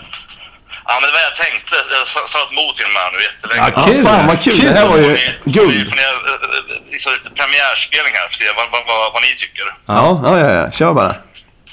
Ja, 0.89 0.93
men 1.01 1.05
det 1.09 1.13
var 1.17 1.23
jag 1.29 1.35
tänkte. 1.45 1.75
Jag 1.99 2.07
sa 2.13 2.19
sa 2.33 2.39
ett 2.47 2.51
mot 2.59 2.75
till 2.77 2.87
mig 2.93 3.01
här 3.05 3.11
nu 3.15 3.19
jättelänge. 3.29 3.61
Ja, 3.75 3.81
Ja, 3.81 3.85
Kul. 3.93 4.03
fan 4.05 4.27
vad 4.27 4.39
kul. 4.43 4.59
Det 4.59 4.73
här 4.79 4.87
var 4.87 4.97
ju 4.97 5.03
Får 5.03 5.11
ni- 5.11 5.17
får 5.17 5.43
ni- 5.45 5.53
guld. 5.57 5.89
Får 5.89 5.95
ni 5.95 6.03
eh, 6.03 6.09
eh, 6.09 6.91
liksom 6.93 7.09
lite 7.17 7.29
premiärspelning 7.41 8.13
här 8.13 8.21
för 8.21 8.33
att 8.35 8.41
se 8.43 8.45
vad, 8.59 8.67
vad, 8.73 8.83
vad, 8.87 9.13
vad 9.13 9.21
ni 9.21 9.31
tycker? 9.43 9.65
Ja, 9.87 10.21
ja, 10.25 10.39
ja, 10.39 10.49
ja. 10.59 10.71
Kör 10.71 10.93
bara. 10.93 11.15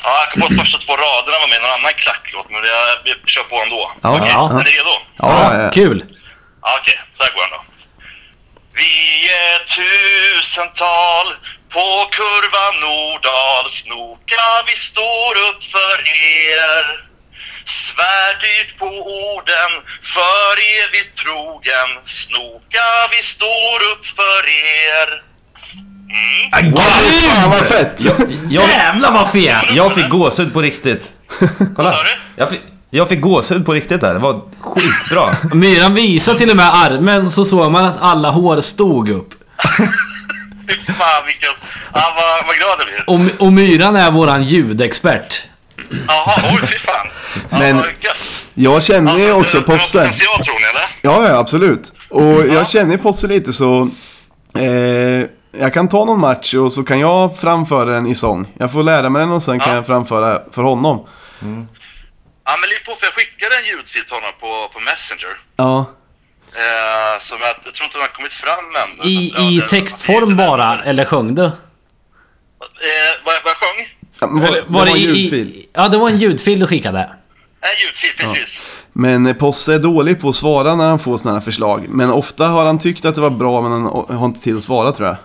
Ja, 0.05 0.11
jag 0.21 0.29
kom 0.33 0.41
på 0.41 0.47
att 0.47 0.61
första 0.61 0.79
två 0.79 0.93
raderna 0.97 1.39
var 1.43 1.49
med 1.49 1.59
i 1.59 1.61
någon 1.61 1.71
annan 1.71 1.93
klacklåt, 1.97 2.47
men 2.51 2.65
jag, 2.65 2.89
jag 3.05 3.17
kör 3.29 3.43
på 3.43 3.57
ändå. 3.63 3.93
Ja, 4.03 4.17
Okej, 4.19 4.31
ja. 4.33 4.51
är 4.51 4.55
ni 4.55 4.71
redo? 4.71 4.95
Ja, 5.17 5.55
ja, 5.55 5.63
ja. 5.63 5.71
Kul. 5.71 6.05
Ja, 6.63 6.79
Okej, 6.81 6.99
så 7.15 7.23
här 7.25 7.33
går 7.35 7.43
den 7.43 7.51
då. 7.51 7.65
Vi 8.81 8.95
är 9.47 9.59
tusental 9.77 11.27
på 11.75 11.87
kurvan 12.19 12.75
Nordal 12.81 13.71
Snoka, 13.71 14.47
vi 14.67 14.73
står 14.77 15.33
upp 15.49 15.65
för 15.65 15.97
er. 16.49 17.05
Svär 17.65 18.33
dyrt 18.41 18.79
på 18.79 18.87
orden, 19.31 19.73
för 20.03 20.53
evigt 20.83 21.19
trogen. 21.19 21.91
Snoka, 22.05 22.89
vi 23.11 23.23
står 23.23 23.79
upp 23.93 24.07
för 24.07 24.49
er. 24.49 25.23
Mm. 26.11 26.75
Fan 26.77 27.51
vad 27.51 27.61
fett! 27.61 28.01
Jag, 28.01 28.15
Jävlar 28.49 29.13
vad 29.13 29.31
fet! 29.31 29.65
jag 29.77 29.93
fick 29.93 30.09
gåshud 30.09 30.53
på 30.55 30.63
riktigt. 30.63 31.13
Vad 31.59 31.77
Kolla. 31.77 31.93
sa 31.93 31.99
du? 32.03 32.09
Jag 32.37 32.51
fick, 32.51 32.61
jag 32.91 33.09
fick 33.09 33.21
gåshud 33.21 33.67
på 33.67 33.75
riktigt 33.75 34.01
där. 34.01 34.13
Det 34.15 34.21
var 34.21 34.41
skitbra. 34.61 35.37
Myran 35.55 35.95
visade 35.95 36.39
till 36.39 36.51
och 36.51 36.57
med 36.57 36.75
armen 36.75 37.31
så 37.31 37.45
såg 37.45 37.71
man 37.73 37.85
att 37.85 37.97
alla 38.01 38.31
hår 38.31 38.61
stod 38.61 39.09
upp. 39.09 39.35
Fy 40.69 40.93
fan 40.93 41.27
vilken... 41.27 41.51
Ja, 41.95 42.15
vad, 42.17 42.47
vad 42.47 42.57
glad 42.57 42.77
jag 42.79 42.87
blir. 43.27 43.37
Och, 43.41 43.47
och 43.47 43.53
Myran 43.53 43.97
är 43.97 44.11
våran 44.11 44.43
ljudexpert. 44.45 45.43
Jaha, 46.09 46.41
oj 46.53 46.61
fy 46.67 46.79
fan. 46.79 47.07
Men- 47.51 47.77
vad 47.77 47.87
gött. 47.87 48.45
Jag 48.55 48.83
känner 48.83 49.19
Ja, 49.29 49.35
också 49.35 49.59
det- 49.61 49.65
det 49.67 49.73
har 49.73 49.79
Posse. 49.79 49.99
potential 49.99 50.45
tror 50.45 50.55
ni 50.55 50.67
eller? 50.67 50.87
Ja, 51.03 51.29
ja, 51.29 51.39
absolut. 51.39 51.93
Och 52.09 52.47
jag 52.47 52.69
känner 52.69 52.97
Posse 52.97 53.27
lite 53.27 53.53
så... 53.53 53.89
Eh, 54.59 55.27
jag 55.61 55.75
kan 55.75 55.89
ta 55.89 56.05
någon 56.05 56.21
match 56.21 56.55
och 56.55 56.73
så 56.73 56.85
kan 56.85 57.01
jag 57.01 57.37
framföra 57.37 57.85
den 57.95 58.07
i 58.07 58.15
sång. 58.15 58.53
Jag 58.59 58.73
får 58.73 58.83
lära 58.83 59.09
mig 59.09 59.21
den 59.21 59.31
och 59.33 59.43
sen 59.43 59.59
kan 59.61 59.69
Ja. 59.71 59.77
jag 59.77 59.87
framföra 59.87 60.43
för 60.51 60.63
honom. 60.63 61.07
Ja, 62.47 62.53
men 62.61 62.69
lite 62.71 62.85
på 62.87 62.93
för 62.97 63.07
jag 63.07 63.13
skickade 63.15 63.55
en 63.63 63.67
ljudfil 63.77 64.05
till 64.05 64.15
honom 64.15 64.31
på, 64.41 64.73
på 64.75 64.81
Messenger. 64.81 65.37
Ja. 65.57 65.79
Eh, 66.57 67.21
som 67.21 67.39
jag, 67.41 67.49
jag 67.65 67.75
tror 67.75 67.85
inte 67.85 67.97
den 67.99 68.03
har 68.03 68.09
kommit 68.09 68.33
fram 68.33 68.65
än. 69.01 69.07
I, 69.09 69.33
Ja, 69.37 69.43
i 69.51 69.57
det- 69.61 69.69
textform 69.69 70.37
bara, 70.37 70.83
eller 70.85 71.05
sjöng 71.05 71.35
du? 71.35 71.45
Eh, 71.45 71.51
vad, 73.25 73.35
vad 73.45 73.51
jag 73.51 73.57
sjöng? 73.57 73.89
ja 74.21 74.27
men 74.27 74.41
var, 74.43 74.49
Eller 74.49 74.61
det 74.61 74.73
var 74.73 74.87
en 74.87 74.97
i- 74.97 75.01
ljudfil. 75.01 75.49
I, 75.49 75.69
ja, 75.75 75.89
det 75.89 75.99
var 75.99 76.09
en 76.11 76.19
ljudfil 76.19 76.61
du 76.61 76.67
skickade. 76.67 76.99
En 77.61 77.87
ljudfil, 77.87 78.11
precis. 78.19 78.63
Men 78.93 79.27
eh, 79.27 79.35
Posse 79.35 79.75
är 79.75 79.79
dålig 79.79 80.21
på 80.21 80.29
att 80.29 80.37
svara 80.37 80.75
när 80.75 80.89
han 80.89 80.99
får 80.99 81.17
sådana 81.19 81.39
här 81.39 81.45
förslag. 81.45 81.87
Men 81.89 82.11
ofta 82.11 82.47
har 82.47 82.67
han 82.67 82.79
tyckt 82.79 83.05
att 83.05 83.15
det 83.15 83.21
var 83.21 83.31
bra 83.31 83.61
men 83.61 83.73
han 83.73 83.85
har 84.19 84.27
inte 84.27 84.41
tid 84.41 84.57
att 84.57 84.63
svara 84.63 84.93
tror 84.93 85.09
jag. 85.09 85.17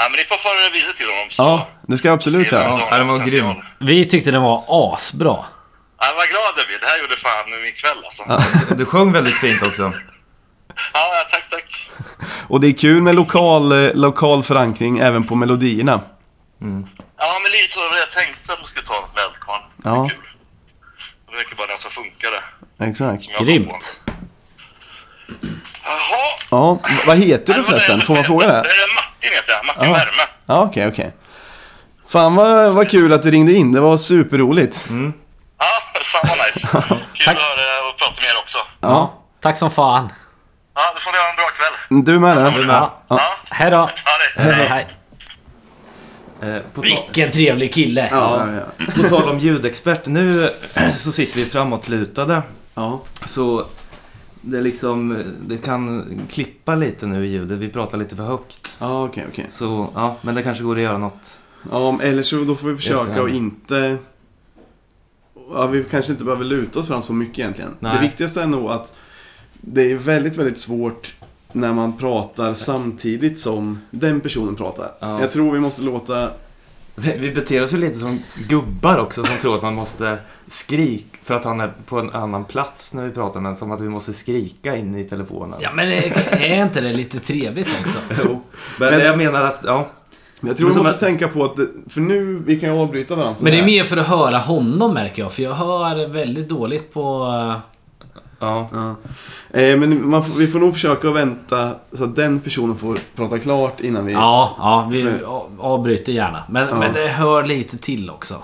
Ja. 0.00 0.08
men 0.10 0.16
ni 0.18 0.24
får 0.24 0.36
föra 0.36 0.60
det 0.68 0.70
vidare 0.78 0.92
till 0.92 1.06
honom. 1.06 1.26
Så 1.30 1.42
Ja, 1.42 1.68
det 1.88 1.98
ska 1.98 2.08
jag 2.08 2.14
absolut 2.14 2.52
göra. 2.52 2.80
Ja, 2.90 2.98
den 2.98 3.08
var 3.08 3.18
grym. 3.18 3.54
Vi 3.78 4.04
tyckte 4.08 4.30
den 4.30 4.42
var 4.42 4.64
asbra. 4.68 5.36
Ja, 6.02 6.06
vad 6.16 6.28
glad 6.28 6.42
jag 6.56 6.66
blir. 6.66 6.78
Det 6.80 6.86
här 6.86 6.98
gjorde 7.00 7.16
fan 7.16 7.62
min 7.62 7.72
kväll 7.72 8.04
alltså. 8.04 8.22
Ja, 8.28 8.74
Du 8.76 8.84
sjöng 8.86 9.12
väldigt 9.12 9.34
fint 9.36 9.62
också. 9.62 9.92
ja 10.92 11.26
tack, 11.32 11.50
tack. 11.50 11.90
Och 12.48 12.60
det 12.60 12.66
är 12.68 12.72
kul 12.72 13.02
med 13.02 13.14
lokal, 13.14 13.72
eh, 13.72 13.94
lokal 13.94 14.42
förankring 14.42 14.98
även 14.98 15.24
på 15.26 15.34
melodierna. 15.34 16.00
Ja, 17.22 17.38
men 17.42 17.52
lite 17.52 17.68
så 17.72 17.80
var 17.80 17.96
jag 17.96 18.10
tänkte 18.10 18.52
att 18.52 18.58
man 18.58 18.66
skulle 18.66 18.86
ta 18.86 18.94
något 19.00 19.14
med 19.14 19.24
eldkvarn. 19.24 19.60
Det 19.76 19.88
är 19.88 19.92
Ja. 19.94 20.08
kul. 20.08 20.18
Det 21.30 21.36
verkar 21.36 21.56
bara 21.56 21.66
den 21.66 21.78
som 21.78 21.90
funkade. 21.90 22.42
Exakt. 22.80 23.22
som. 23.36 23.46
Grymt. 23.46 24.00
Jaha. 25.84 26.38
Ja, 26.50 26.78
vad 27.06 27.16
heter 27.18 27.54
du 27.54 27.62
förresten? 27.64 28.00
Får 28.00 28.14
man 28.14 28.24
fråga 28.24 28.46
det? 28.46 28.62
Martin 29.22 29.30
heter 29.36 29.52
jag. 29.52 29.66
Martin 29.66 29.84
Ja. 29.84 29.92
Värme. 29.92 30.22
Ja, 30.46 30.62
okej, 30.64 30.86
okej. 30.88 31.12
Fan 32.08 32.34
vad, 32.34 32.72
vad 32.74 32.90
kul 32.90 33.12
att 33.12 33.22
du 33.22 33.30
ringde 33.30 33.52
in. 33.52 33.72
Det 33.72 33.80
var 33.80 33.96
superroligt. 33.96 34.84
Ja, 34.88 35.66
fan 36.04 36.28
vad 36.28 36.38
nice. 36.38 36.68
Kul 37.14 37.24
Tack. 37.26 37.36
att 37.36 37.42
höra 37.42 37.88
och 37.92 37.98
prata 37.98 38.12
med 38.22 38.30
er 38.30 38.38
också. 38.42 38.58
Ja. 38.80 39.14
Tack 39.42 39.56
som 39.56 39.70
fan. 39.70 40.12
Ja, 40.74 40.80
då 40.94 41.00
får 41.00 41.12
ni 41.12 41.18
ha 41.18 41.30
en 41.30 41.36
bra 41.36 41.44
kväll. 41.46 42.04
Du 42.04 42.18
med 42.18 42.36
det? 42.36 42.60
Du 42.60 42.66
med. 42.66 42.76
Ja. 42.76 43.00
Ja, 43.08 43.20
Hej 43.50 43.70
då. 43.70 43.90
det. 44.36 44.42
Hej, 44.42 44.66
hej. 44.68 44.88
Eh, 46.42 46.62
på, 46.74 46.80
Vilken 46.80 47.30
trevlig 47.32 47.74
kille. 47.74 48.08
Ja, 48.10 48.46
ja, 48.78 48.84
på 49.02 49.08
tal 49.08 49.28
om 49.28 49.38
ljudexpert. 49.38 50.06
Nu 50.06 50.50
så 50.96 51.12
sitter 51.12 51.36
vi 51.40 51.46
framåtlutade. 51.46 52.42
ja. 52.74 53.00
Så 53.26 53.66
det 54.40 54.60
liksom, 54.60 55.22
det 55.46 55.56
kan 55.56 56.04
klippa 56.28 56.74
lite 56.74 57.06
nu 57.06 57.26
i 57.26 57.28
ljudet. 57.28 57.58
Vi 57.58 57.68
pratar 57.68 57.98
lite 57.98 58.16
för 58.16 58.22
högt. 58.22 58.76
Ja, 58.78 59.04
okej, 59.04 59.26
okej. 59.32 59.46
Så 59.48 59.90
ja, 59.94 60.16
men 60.22 60.34
det 60.34 60.42
kanske 60.42 60.64
går 60.64 60.76
att 60.76 60.82
göra 60.82 60.98
något. 60.98 61.40
Ja, 61.70 61.98
eller 62.02 62.22
så 62.22 62.44
då 62.44 62.54
får 62.54 62.68
vi 62.68 62.76
försöka 62.76 63.22
och 63.22 63.30
inte... 63.30 63.96
Ja, 65.52 65.66
vi 65.66 65.84
kanske 65.90 66.12
inte 66.12 66.24
behöver 66.24 66.44
luta 66.44 66.80
oss 66.80 66.86
fram 66.86 67.02
så 67.02 67.12
mycket 67.12 67.38
egentligen. 67.38 67.70
Nej. 67.78 67.94
Det 67.94 68.00
viktigaste 68.00 68.42
är 68.42 68.46
nog 68.46 68.70
att 68.70 68.98
det 69.52 69.92
är 69.92 69.96
väldigt, 69.96 70.36
väldigt 70.36 70.58
svårt 70.58 71.14
när 71.52 71.72
man 71.72 71.92
pratar 71.96 72.54
samtidigt 72.54 73.38
som 73.38 73.78
den 73.90 74.20
personen 74.20 74.54
pratar. 74.54 74.92
Ja. 75.00 75.20
Jag 75.20 75.32
tror 75.32 75.52
vi 75.52 75.60
måste 75.60 75.82
låta... 75.82 76.30
Vi 77.18 77.30
beter 77.30 77.62
oss 77.64 77.72
ju 77.72 77.76
lite 77.76 77.98
som 77.98 78.22
gubbar 78.48 78.98
också 78.98 79.24
som 79.24 79.36
tror 79.36 79.56
att 79.56 79.62
man 79.62 79.74
måste 79.74 80.18
skrika 80.46 81.04
för 81.22 81.34
att 81.34 81.44
han 81.44 81.60
är 81.60 81.72
på 81.86 81.98
en 81.98 82.10
annan 82.10 82.44
plats 82.44 82.94
när 82.94 83.04
vi 83.06 83.10
pratar 83.12 83.40
men 83.40 83.56
som 83.56 83.72
att 83.72 83.80
vi 83.80 83.88
måste 83.88 84.12
skrika 84.12 84.76
in 84.76 84.94
i 84.94 85.04
telefonen. 85.04 85.58
Ja, 85.62 85.70
men 85.74 85.88
är 85.88 86.28
är 86.30 86.62
inte 86.62 86.80
det 86.80 86.92
lite 86.92 87.20
trevligt 87.20 87.68
också? 87.80 87.98
Jo. 88.24 88.42
Men, 88.80 88.90
Men- 88.94 89.04
jag 89.06 89.18
menar 89.18 89.42
att, 89.44 89.60
ja. 89.66 89.86
Men 90.40 90.48
jag 90.48 90.56
tror 90.56 90.68
vi 90.68 90.72
som 90.74 90.80
måste 90.80 90.94
att- 90.94 91.00
tänka 91.00 91.28
på 91.28 91.44
att... 91.44 91.56
För 91.88 92.00
nu, 92.00 92.42
vi 92.46 92.60
kan 92.60 92.74
ju 92.74 92.80
avbryta 92.80 93.14
varandra 93.14 93.36
Men 93.42 93.52
det 93.52 93.58
är 93.58 93.64
mer 93.64 93.84
för 93.84 93.96
att 93.96 94.06
höra 94.06 94.38
honom 94.38 94.94
märker 94.94 95.22
jag. 95.22 95.32
För 95.32 95.42
jag 95.42 95.52
hör 95.52 96.08
väldigt 96.08 96.48
dåligt 96.48 96.92
på... 96.92 97.26
ja. 98.40 98.68
Ja. 98.72 98.96
Eh, 99.60 99.76
men 99.78 100.08
man 100.10 100.24
får, 100.24 100.34
vi 100.34 100.46
får 100.48 100.58
nog 100.58 100.72
försöka 100.74 101.10
vänta 101.10 101.74
så 101.92 102.04
att 102.04 102.16
den 102.16 102.40
personen 102.40 102.76
får 102.76 102.98
prata 103.16 103.38
klart 103.38 103.80
innan 103.80 104.06
vi... 104.06 104.12
Ja, 104.12 104.56
ja 104.58 104.88
vi 104.92 105.02
För- 105.02 105.20
avbryter 105.58 106.12
gärna. 106.12 106.42
Men, 106.48 106.68
Ja. 106.68 106.74
men 106.78 106.92
det 106.92 107.08
hör 107.08 107.42
lite 107.44 107.78
till 107.78 108.10
också. 108.10 108.42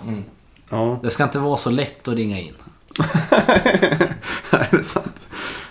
Ja. 0.70 0.98
Det 1.02 1.10
ska 1.10 1.24
inte 1.24 1.38
vara 1.38 1.56
så 1.56 1.70
lätt 1.70 2.08
att 2.08 2.14
ringa 2.14 2.40
in. 2.40 2.54
Nej, 4.50 4.66
det 4.70 4.76
är 4.78 4.82
sant. 4.82 5.26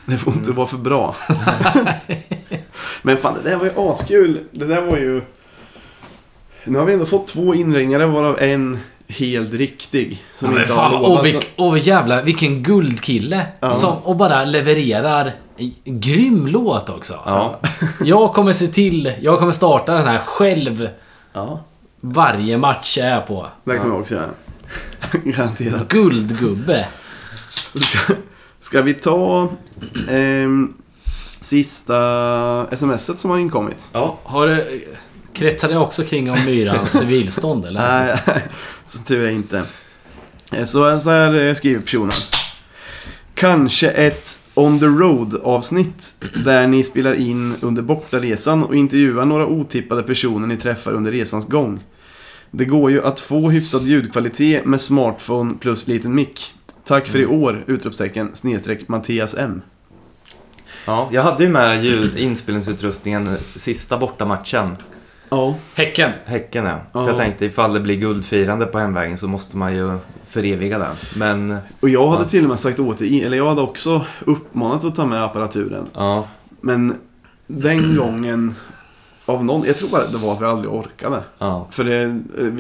Det 0.06 0.18
får 0.18 0.34
inte 0.34 0.52
vara 0.52 0.68
för 0.68 0.78
bra. 0.78 1.16
Men 3.02 3.18
fan, 3.18 3.34
det 3.44 3.50
där 3.50 3.58
var 3.58 3.66
ju 3.66 3.72
askul. 3.92 4.40
Det 4.52 4.66
där 4.66 4.82
var 4.82 4.98
ju... 4.98 5.22
Nu 6.64 6.78
har 6.80 6.86
vi 6.86 6.94
ändå 6.94 7.06
fått 7.06 7.28
två 7.28 7.56
inringare 7.56 8.06
varav 8.06 8.40
en 8.40 8.80
helt 9.08 9.54
riktig. 9.54 10.24
Som 10.36 10.54
Ja, 10.54 10.62
inte 10.62 10.74
fan, 10.74 10.92
har 10.92 11.00
och, 11.02 11.10
lovat. 11.10 11.26
vilk, 11.26 11.50
och 11.56 11.78
jävlar, 11.78 12.24
vilken 12.24 12.64
guldkille. 12.64 13.48
Ja. 13.60 13.74
Som, 13.74 13.98
och 13.98 14.16
bara 14.16 14.46
levererar 14.46 15.32
grym 15.84 16.48
låt 16.48 16.90
också. 16.90 17.14
Ja. 17.26 17.60
Jag 18.04 18.34
kommer 18.34 18.54
se 18.54 18.68
till, 18.68 19.14
jag 19.22 19.40
kommer 19.40 19.52
starta 19.52 19.94
den 19.94 20.08
här 20.08 20.20
själv 20.20 20.90
Ja, 21.34 21.64
varje 22.02 22.58
match 22.58 22.98
jag 22.98 23.08
är 23.08 23.22
på. 23.22 23.48
det 23.64 23.78
kommer 23.78 23.94
jag 23.94 24.02
också 24.02 24.16
göra. 24.16 24.30
Garanterat. 25.24 25.88
Guldgubbe. 25.88 26.88
Ska 28.60 28.82
vi 28.82 28.94
ta 28.94 29.50
ehm, 30.10 30.74
sista 31.40 32.76
smset 32.78 33.20
som 33.20 33.30
har 33.32 33.38
inkommit? 33.38 33.90
ja. 33.94 34.18
Har 34.24 34.48
du... 34.48 34.86
Kretsar 35.36 35.70
det 35.70 35.78
också 35.78 36.04
kring 36.04 36.32
om 36.32 36.38
Myrans 36.46 36.92
civilstånd 37.00 37.66
eller? 37.66 37.82
Nej, 38.06 38.18
så 38.88 38.98
tur 38.98 39.26
är 39.26 39.30
inte. 39.32 39.64
Eh, 40.52 40.66
Så, 40.66 41.00
så 41.00 41.10
här 41.10 41.48
eh, 41.48 41.54
skriver 41.54 41.82
personen. 41.82 42.12
Kanske 43.34 43.90
ett 43.90 44.40
On 44.54 44.80
the 44.80 44.86
Road 44.86 45.42
avsnitt 45.44 46.14
där 46.46 46.68
ni 46.68 46.84
spelar 46.84 47.14
in 47.14 47.56
under 47.62 47.82
bortaresan 47.82 48.64
och 48.64 48.76
intervjuar 48.76 49.26
några 49.26 49.46
otippade 49.48 50.04
personer 50.04 50.48
ni 50.48 50.58
träffar 50.58 50.92
under 50.92 51.12
resans 51.12 51.48
gång. 51.48 51.80
Det 52.52 52.66
går 52.66 52.92
ju 52.92 53.04
att 53.04 53.20
få 53.20 53.50
hyfsad 53.50 53.84
ljudkvalitet 53.88 54.66
med 54.66 54.82
smartphone 54.82 55.54
plus 55.60 55.88
liten 55.88 56.16
mick. 56.16 56.54
Tack 56.84 57.08
för 57.08 57.20
i 57.20 57.26
år! 57.26 57.64
Utropstecken 57.68 58.30
snedstreck 58.34 58.88
Mattias 58.88 59.36
M. 59.36 59.62
Ja, 60.86 61.10
jag 61.12 61.24
hade 61.24 61.44
ju 61.44 61.50
med 61.50 61.86
ljud, 61.86 62.18
inspelningsutrustningen 62.18 63.38
sista 63.56 63.98
bortamatchen. 63.98 64.76
Ja. 65.30 65.56
Häcken. 65.76 66.12
Häcken 66.26 66.66
ja. 66.66 66.80
Ja. 66.94 67.04
För 67.04 67.08
jag 67.10 67.18
tänkte 67.18 67.46
ifall 67.46 67.74
det 67.74 67.80
blir 67.80 67.96
guldfirande 67.96 68.66
på 68.66 68.80
hemvägen 68.80 69.18
så 69.18 69.28
måste 69.28 69.58
man 69.58 69.76
ju 69.76 69.98
föreviga 70.26 70.78
den. 70.80 70.96
Men 71.16 71.58
Och 71.80 71.90
jag 71.90 72.08
hade 72.08 72.24
Ja. 72.24 72.30
till 72.30 72.44
och 72.44 72.50
med 72.50 72.60
sagt 72.60 72.80
åt 72.80 72.98
dig, 72.98 73.24
eller 73.24 73.38
jag 73.38 73.50
hade 73.50 73.62
också 73.62 74.06
uppmanat 74.26 74.84
att 74.86 74.96
ta 74.96 75.06
med 75.06 75.24
apparaturen. 75.24 75.86
ja, 75.94 76.28
Men 76.62 76.96
den 77.48 77.96
gången, 77.96 78.56
av 79.26 79.46
någon, 79.46 79.64
jag 79.68 79.78
tror 79.78 79.90
bara 79.90 80.08
det 80.08 80.18
var 80.18 80.34
att 80.34 80.42
vi 80.42 80.46
aldrig 80.46 80.72
orkade. 80.74 81.24
ja, 81.38 81.68
För 81.72 81.84
det, 81.84 82.06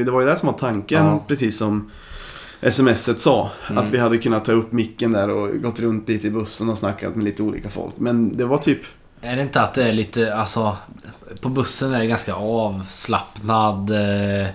det 0.03 0.11
var 0.11 0.21
ju 0.21 0.27
det 0.27 0.35
som 0.35 0.47
var 0.47 0.57
tanken, 0.57 1.05
Ja. 1.05 1.23
precis 1.27 1.57
som 1.57 1.91
smset 2.69 3.19
sa. 3.19 3.51
Mm. 3.69 3.83
Att 3.83 3.89
vi 3.89 3.97
hade 3.97 4.17
kunnat 4.17 4.45
ta 4.45 4.51
upp 4.51 4.71
micken 4.71 5.11
där 5.11 5.29
och 5.29 5.61
gått 5.61 5.79
runt 5.79 6.09
lite 6.09 6.27
i 6.27 6.29
bussen 6.29 6.69
och 6.69 6.77
snackat 6.77 7.15
med 7.15 7.25
lite 7.25 7.43
olika 7.43 7.69
folk. 7.69 7.93
Men 7.97 8.37
det 8.37 8.45
var 8.45 8.57
typ, 8.57 8.79
Är 9.25 9.35
det 9.35 9.41
inte 9.41 9.61
att 9.61 9.73
det 9.73 9.83
är 9.83 9.93
lite, 9.93 10.35
alltså... 10.35 10.77
På 11.41 11.49
bussen 11.49 11.93
är 11.93 11.99
det 11.99 12.07
ganska 12.07 12.33
avslappnad... 12.33 13.89
Eh, 13.89 14.47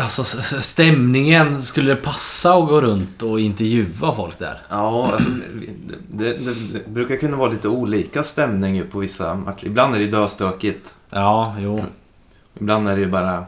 alltså 0.00 0.24
stämningen, 0.60 1.62
skulle 1.62 1.94
det 1.94 1.96
passa 1.96 2.54
att 2.54 2.68
gå 2.68 2.80
runt 2.80 3.22
och 3.22 3.40
intervjua 3.40 4.14
folk 4.14 4.38
där? 4.38 4.60
ja 4.68 5.12
alltså, 5.12 5.30
det, 6.10 6.32
det, 6.32 6.54
det 6.72 6.88
brukar 6.88 7.16
kunna 7.16 7.36
vara 7.36 7.50
lite 7.50 7.68
olika 7.68 8.24
stämning 8.24 8.76
ju 8.76 8.86
på 8.86 8.98
vissa 8.98 9.34
matcher. 9.34 9.66
Ibland 9.66 9.94
är 9.94 9.98
det 9.98 10.06
döstökigt. 10.06 10.94
Ja, 11.10 11.56
jo. 11.60 11.84
Ibland 12.60 12.88
är 12.88 12.94
det 12.94 13.00
ju 13.00 13.10
bara 13.10 13.44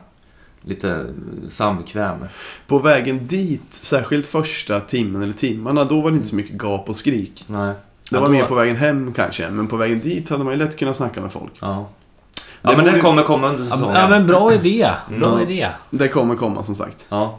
lite 0.63 1.07
samkväm. 1.49 2.19
på 2.67 2.79
vägen 2.79 3.27
dit, 3.27 3.73
särskilt 3.73 4.27
första 4.27 4.81
timmen 4.81 5.23
eller 5.23 5.33
timmarna, 5.33 5.85
då 5.85 6.01
var 6.01 6.11
det 6.11 6.17
inte 6.17 6.29
så 6.29 6.37
mycket 6.37 6.63
gap 6.63 6.89
och 6.89 6.97
skrik. 6.97 7.45
Nej. 7.47 7.75
Det 8.11 8.17
Ja, 8.17 8.21
var 8.21 8.27
då- 8.27 8.33
mer 8.33 8.45
på 8.47 8.55
vägen 8.55 8.77
hem 8.77 9.13
kanske, 9.13 9.51
men 9.51 9.67
på 9.67 9.77
vägen 9.77 10.01
dit 10.01 10.29
hade 10.29 10.45
man 10.45 10.53
ju 10.53 10.59
lätt 10.59 10.79
kunnat 10.79 10.97
snacka 10.97 11.21
med 11.21 11.33
folk. 11.33 11.53
Ja. 11.61 11.89
Det 12.35 12.41
Ja, 12.63 12.69
men 12.71 12.77
borde- 12.79 12.91
den 12.91 13.01
kommer 13.01 13.23
komma 13.23 13.49
under 13.49 13.65
säsongen. 13.65 13.87
men- 13.93 14.01
ja, 14.03 14.09
men 14.09 14.27
bra 14.27 14.53
idé. 14.55 14.91
Bra 15.19 15.29
Mm. 15.39 15.41
idé. 15.51 15.69
Det 15.91 16.09
kommer 16.09 16.35
komma 16.37 16.63
som 16.63 16.75
sagt. 16.75 17.07
Ja, 17.09 17.39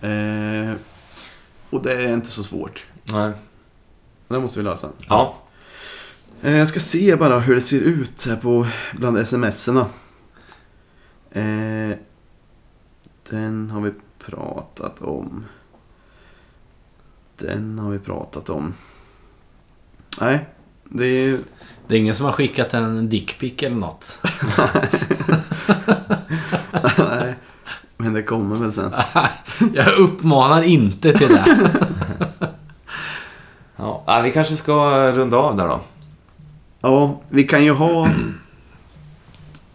Eh, 0.00 0.72
och 1.70 1.82
det 1.82 1.92
är 1.92 2.12
inte 2.14 2.28
så 2.28 2.44
svårt. 2.44 2.84
nej. 3.04 3.32
Det 4.28 4.38
måste 4.40 4.58
vi 4.58 4.64
lösa. 4.64 4.88
Ja. 5.08 5.34
Eh, 6.42 6.56
jag 6.56 6.68
ska 6.68 6.80
se 6.80 7.16
bara 7.16 7.38
hur 7.38 7.54
det 7.54 7.60
ser 7.60 7.80
ut 7.80 8.26
här 8.28 8.36
på 8.36 8.66
bland 8.92 9.28
smserna. 9.28 9.86
Eh, 11.30 11.96
den 13.30 13.70
har 13.70 13.80
vi 13.80 13.92
pratat 14.18 15.02
om. 15.02 15.44
Den 17.36 17.78
har 17.78 17.90
vi 17.90 17.98
pratat 17.98 18.50
om. 18.50 18.74
Nej, 20.20 20.46
det 20.84 21.06
är... 21.06 21.38
Det 21.88 21.94
är 21.94 21.98
ingen 21.98 22.14
som 22.14 22.26
har 22.26 22.32
skickat 22.32 22.74
en 22.74 23.08
dickpic 23.08 23.52
eller 23.62 23.76
något? 23.76 24.18
Nej, 26.98 27.34
men 27.96 28.12
det 28.12 28.22
kommer 28.22 28.56
väl 28.56 28.72
sen. 28.72 28.94
Jag 29.74 29.92
uppmanar 29.98 30.62
inte 30.62 31.12
till 31.12 31.28
det. 31.28 31.44
Ja, 33.80 34.02
ja, 34.06 34.20
vi 34.20 34.30
kanske 34.30 34.56
ska 34.56 34.72
runda 35.12 35.36
av 35.36 35.56
där 35.56 35.68
då. 35.68 35.80
Ja, 36.80 37.20
vi 37.28 37.44
kan 37.44 37.64
ju 37.64 37.72
ha... 37.72 38.08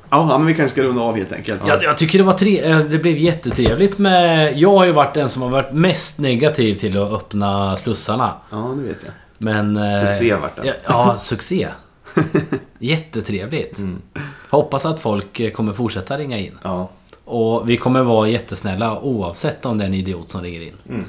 Ja, 0.10 0.38
men 0.38 0.46
vi 0.48 0.54
kanske 0.56 0.72
ska 0.74 0.84
runda 0.84 1.02
av 1.02 1.16
helt 1.18 1.32
enkelt. 1.32 1.68
Jag, 1.68 1.84
jag 1.84 1.98
tycker 1.98 2.18
det 2.18 2.24
var 2.24 2.34
tre... 2.34 2.62
eh, 2.72 2.78
Det 2.80 2.98
blev 2.98 3.18
jättetrevligt 3.18 3.98
med... 3.98 4.58
Jag 4.58 4.72
har 4.78 4.86
ju 4.86 4.92
varit 4.92 5.14
den 5.14 5.30
som 5.30 5.42
har 5.42 5.50
varit 5.50 5.72
mest 5.74 6.20
negativ 6.20 6.76
till 6.76 7.02
att 7.02 7.12
öppna 7.12 7.76
slussarna. 7.76 8.34
Ja, 8.50 8.58
det 8.78 8.84
vet 8.88 8.98
jag. 9.06 9.14
Men... 9.44 9.78
eh, 9.78 10.02
Succé 10.02 10.34
vart 10.36 10.56
det. 10.56 10.68
Ja, 10.68 10.74
ja 10.88 11.18
succé. 11.18 11.68
Jättetrevligt. 12.80 13.78
Mm. 13.78 14.02
Hoppas 14.50 14.86
att 14.86 15.00
folk 15.00 15.40
eh, 15.40 15.52
kommer 15.52 15.74
fortsätta 15.74 16.18
ringa 16.18 16.38
in. 16.38 16.58
Ja. 16.64 16.90
Och 17.26 17.70
vi 17.70 17.78
kommer 17.78 18.04
vara 18.04 18.28
jättesnälla 18.28 19.02
oavsett 19.02 19.66
om 19.66 19.78
det 19.78 19.84
är 19.84 19.88
en 19.88 19.94
idiot 19.94 20.32
som 20.32 20.42
ringer 20.42 20.62
in. 20.62 20.74
Mm. 20.90 21.06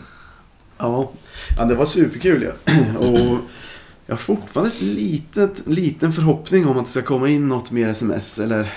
Ja, 0.78 1.11
ja 1.59 1.65
det 1.65 1.74
var 1.74 1.85
superkul 1.85 2.43
ja. 2.43 2.73
Och 2.98 3.39
jag 4.06 4.12
har 4.15 4.16
fortfarande 4.16 4.74
ett 4.74 4.82
litet, 4.82 5.66
liten 5.66 6.12
förhoppning 6.12 6.66
om 6.66 6.78
att 6.78 6.85
det 6.85 6.90
ska 6.90 7.02
komma 7.02 7.28
in 7.28 7.48
något 7.48 7.70
mer 7.70 7.89
sms 7.89 8.39
eller, 8.39 8.73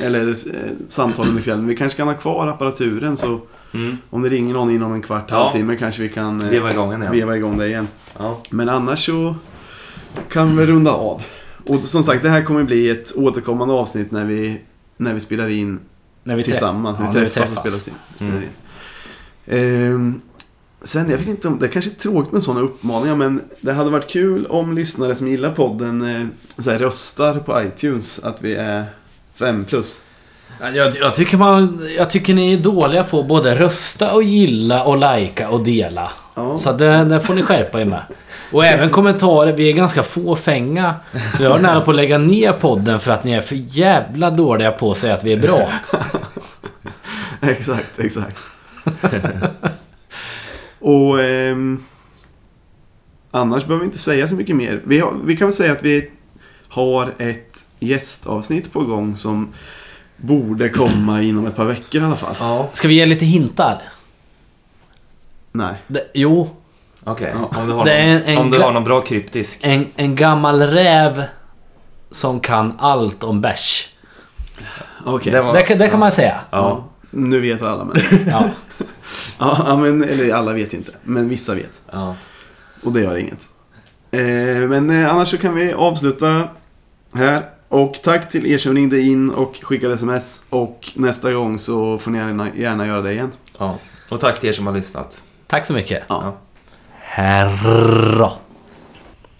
eller 0.00 0.28
eh, 0.28 0.72
samtal 0.88 1.28
under 1.28 1.42
kvällen. 1.42 1.66
Vi 1.66 1.76
kanske 1.76 1.96
kan 1.96 2.08
ha 2.08 2.14
kvar 2.14 2.46
apparaturen 2.46 3.16
så 3.16 3.40
Mm. 3.74 3.96
om 4.10 4.22
det 4.22 4.28
ringer 4.28 4.54
någon 4.54 4.70
inom 4.70 4.92
en 4.92 5.02
kvart, 5.02 5.24
Ja. 5.28 5.36
halvtimme 5.36 5.76
kanske 5.76 6.02
vi 6.02 6.08
kan 6.08 6.40
eh, 6.42 6.48
Veva 6.48 6.72
igång 6.72 6.92
igen. 7.02 7.12
veva 7.12 7.36
igång 7.36 7.58
det 7.58 7.66
igen. 7.66 7.88
Ja. 8.18 8.42
Men 8.50 8.68
annars 8.68 9.06
så 9.06 9.34
kan 10.30 10.56
vi 10.56 10.66
runda 10.66 10.90
av. 10.92 11.22
Och 11.68 11.82
som 11.82 12.04
sagt, 12.04 12.22
det 12.22 12.28
här 12.30 12.42
kommer 12.44 12.64
bli 12.64 12.90
ett 12.90 13.16
återkommande 13.16 13.74
avsnitt 13.74 14.10
när 14.10 14.24
vi, 14.24 14.60
när 14.96 15.14
vi 15.14 15.20
spelar 15.20 15.48
in 15.48 15.80
När 16.24 16.36
vi 16.36 16.44
tillsammans. 16.44 16.98
Träff... 16.98 17.08
vi 17.14 17.18
Ja, 17.18 17.20
när 17.20 17.28
träffas, 17.28 17.58
och 17.64 17.72
spelar 17.72 17.98
in. 18.32 18.34
Mm. 18.36 18.48
Ehm, 19.46 20.20
sen, 20.82 21.10
jag 21.10 21.18
vet 21.18 21.28
inte 21.28 21.48
om, 21.48 21.58
det 21.58 21.68
kanske 21.68 21.90
är 21.90 21.94
tråkigt 21.94 22.32
med 22.32 22.42
sådana 22.42 22.60
uppmaningar, 22.60 23.16
men 23.16 23.40
det 23.60 23.72
hade 23.72 23.90
varit 23.90 24.08
kul 24.10 24.46
om 24.46 24.72
lyssnare 24.72 25.14
som 25.14 25.28
gillar 25.28 25.52
podden 25.52 26.02
eh, 26.02 26.26
så 26.58 26.70
här, 26.70 26.78
röstar 26.78 27.38
på 27.38 27.62
iTunes 27.62 28.18
att 28.18 28.42
vi 28.42 28.54
är 28.54 28.84
5 29.34 29.64
plus. 29.64 30.00
Ja, 30.60 30.70
Jag, 30.70 30.96
jag, 30.96 31.14
tycker 31.14 31.36
man, 31.36 31.88
jag 31.96 32.10
tycker 32.10 32.34
ni 32.34 32.52
är 32.52 32.58
dåliga 32.58 33.04
på 33.04 33.22
både 33.22 33.54
rösta 33.54 34.14
och 34.14 34.22
gilla 34.22 34.84
och 34.84 34.96
lajka 34.96 35.48
och 35.48 35.60
dela. 35.60 36.10
Ja. 36.34 36.58
Så 36.58 36.72
det, 36.72 37.04
det 37.04 37.20
får 37.20 37.34
ni 37.34 37.42
skärpa 37.42 37.80
er 37.80 37.84
med. 37.84 38.02
Och 38.52 38.64
även 38.64 38.90
kommentarer. 38.90 39.52
Vi 39.52 39.68
är 39.68 39.72
ganska 39.72 40.02
fåfänga. 40.02 40.94
Så 41.36 41.42
jag 41.42 41.58
är 41.58 41.62
nära 41.62 41.80
på 41.80 41.90
att 41.90 41.96
lägga 41.96 42.18
ner 42.18 42.52
podden 42.52 43.00
för 43.00 43.12
att 43.12 43.24
ni 43.24 43.32
är 43.32 43.40
för 43.40 43.56
jävla 43.56 44.30
dåliga 44.30 44.72
på 44.72 44.90
att 44.90 44.98
säga 44.98 45.14
att 45.14 45.24
vi 45.24 45.32
är 45.32 45.36
bra. 45.36 45.68
exakt, 47.40 47.98
exakt. 47.98 48.42
och 50.78 51.22
ehm, 51.22 51.84
annars 53.30 53.64
behöver 53.64 53.80
vi 53.80 53.86
inte 53.86 53.98
säga 53.98 54.28
så 54.28 54.34
mycket 54.34 54.56
mer. 54.56 54.80
Vi, 54.84 55.00
har, 55.00 55.14
vi 55.24 55.36
kan 55.36 55.46
väl 55.46 55.54
säga 55.54 55.72
att 55.72 55.82
vi 55.82 56.10
har 56.68 57.12
ett 57.18 57.58
gästavsnitt 57.78 58.72
på 58.72 58.80
gång 58.80 59.16
som 59.16 59.52
borde 60.20 60.68
komma 60.68 61.22
inom 61.22 61.46
ett 61.46 61.56
par 61.56 61.64
veckor 61.64 62.02
i 62.02 62.04
alla 62.04 62.16
fall. 62.16 62.34
Ja. 62.40 62.68
Ska 62.72 62.88
vi 62.88 62.94
ge 62.94 63.06
lite 63.06 63.24
hintar? 63.24 63.82
Nej. 65.52 65.74
Det, 65.86 66.10
jo, 66.14 66.50
Okej, 67.04 67.34
Ja. 67.34 67.60
om, 67.60 67.66
du 67.66 67.72
har 67.72 67.84
Det 67.84 67.92
är 67.92 68.14
någon, 68.14 68.22
en 68.22 68.38
om 68.38 68.50
du 68.50 68.58
har 68.58 68.72
någon 68.72 68.84
bra 68.84 69.00
kryptisk. 69.00 69.58
en, 69.62 69.86
en 69.96 70.14
gammal 70.14 70.62
räv 70.62 71.24
som 72.10 72.40
kan 72.40 72.72
allt 72.78 73.22
om 73.24 73.40
bärs. 73.40 73.88
Okej. 75.04 75.32
Det 75.32 75.42
var- 75.42 75.52
Det, 75.52 75.62
kan- 75.62 75.78
det 75.78 75.88
kan 75.88 76.00
man 76.00 76.12
säga. 76.12 76.40
Ja. 76.50 76.84
Nu 77.10 77.40
vet 77.40 77.62
alla 77.62 77.84
men. 77.84 77.96
Ja. 78.26 78.44
ja, 79.38 79.64
ja, 79.66 79.76
men 79.76 80.04
eller 80.04 80.34
alla 80.34 80.52
vet 80.52 80.72
inte. 80.72 80.92
Men 81.04 81.28
vissa 81.28 81.54
vet. 81.54 81.82
Ja. 81.92 82.14
Och 82.82 82.92
det 82.92 83.00
gör 83.00 83.16
inget. 83.16 83.48
Eh, 84.10 84.20
men 84.68 84.90
eh, 84.90 85.10
annars 85.14 85.28
så 85.28 85.38
kan 85.38 85.54
vi 85.54 85.72
avsluta 85.72 86.48
här. 87.14 87.42
Och 87.68 88.02
tack 88.02 88.28
till 88.28 88.46
er 88.46 88.58
som 88.58 88.74
ringde 88.74 89.00
in 89.00 89.30
och 89.30 89.56
skickade 89.62 89.94
sms. 89.94 90.42
Och 90.50 90.88
nästa 90.94 91.32
gång 91.32 91.58
så 91.58 91.98
får 91.98 92.10
ni 92.10 92.18
gärna, 92.18 92.48
gärna 92.56 92.86
göra 92.86 93.00
det 93.00 93.12
igen. 93.12 93.32
ja. 93.58 93.78
Och 94.08 94.20
tack 94.20 94.40
till 94.40 94.48
er 94.48 94.52
som 94.52 94.66
har 94.66 94.74
lyssnat. 94.74 95.22
Tack 95.46 95.66
så 95.66 95.72
mycket. 95.72 96.02
Ja. 96.08 96.38
Herra. 97.00 98.32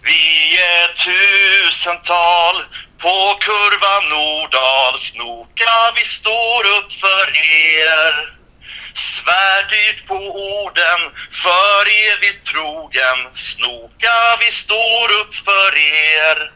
Vi 0.01 0.57
är 0.57 0.87
tusental 1.05 2.55
på 3.01 3.37
kurvan 3.39 4.03
Nordal 4.09 4.99
Snoka, 4.99 5.75
vi 5.95 6.05
står 6.05 6.61
upp 6.77 6.91
för 6.93 7.25
er 7.37 8.39
Svärdyrt 8.93 10.07
på 10.07 10.15
orden, 10.15 11.01
för 11.31 11.81
evigt 12.09 12.45
trogen 12.47 13.19
Snoka, 13.33 14.17
vi 14.39 14.51
står 14.51 15.07
upp 15.21 15.33
för 15.35 15.71
er 15.77 16.51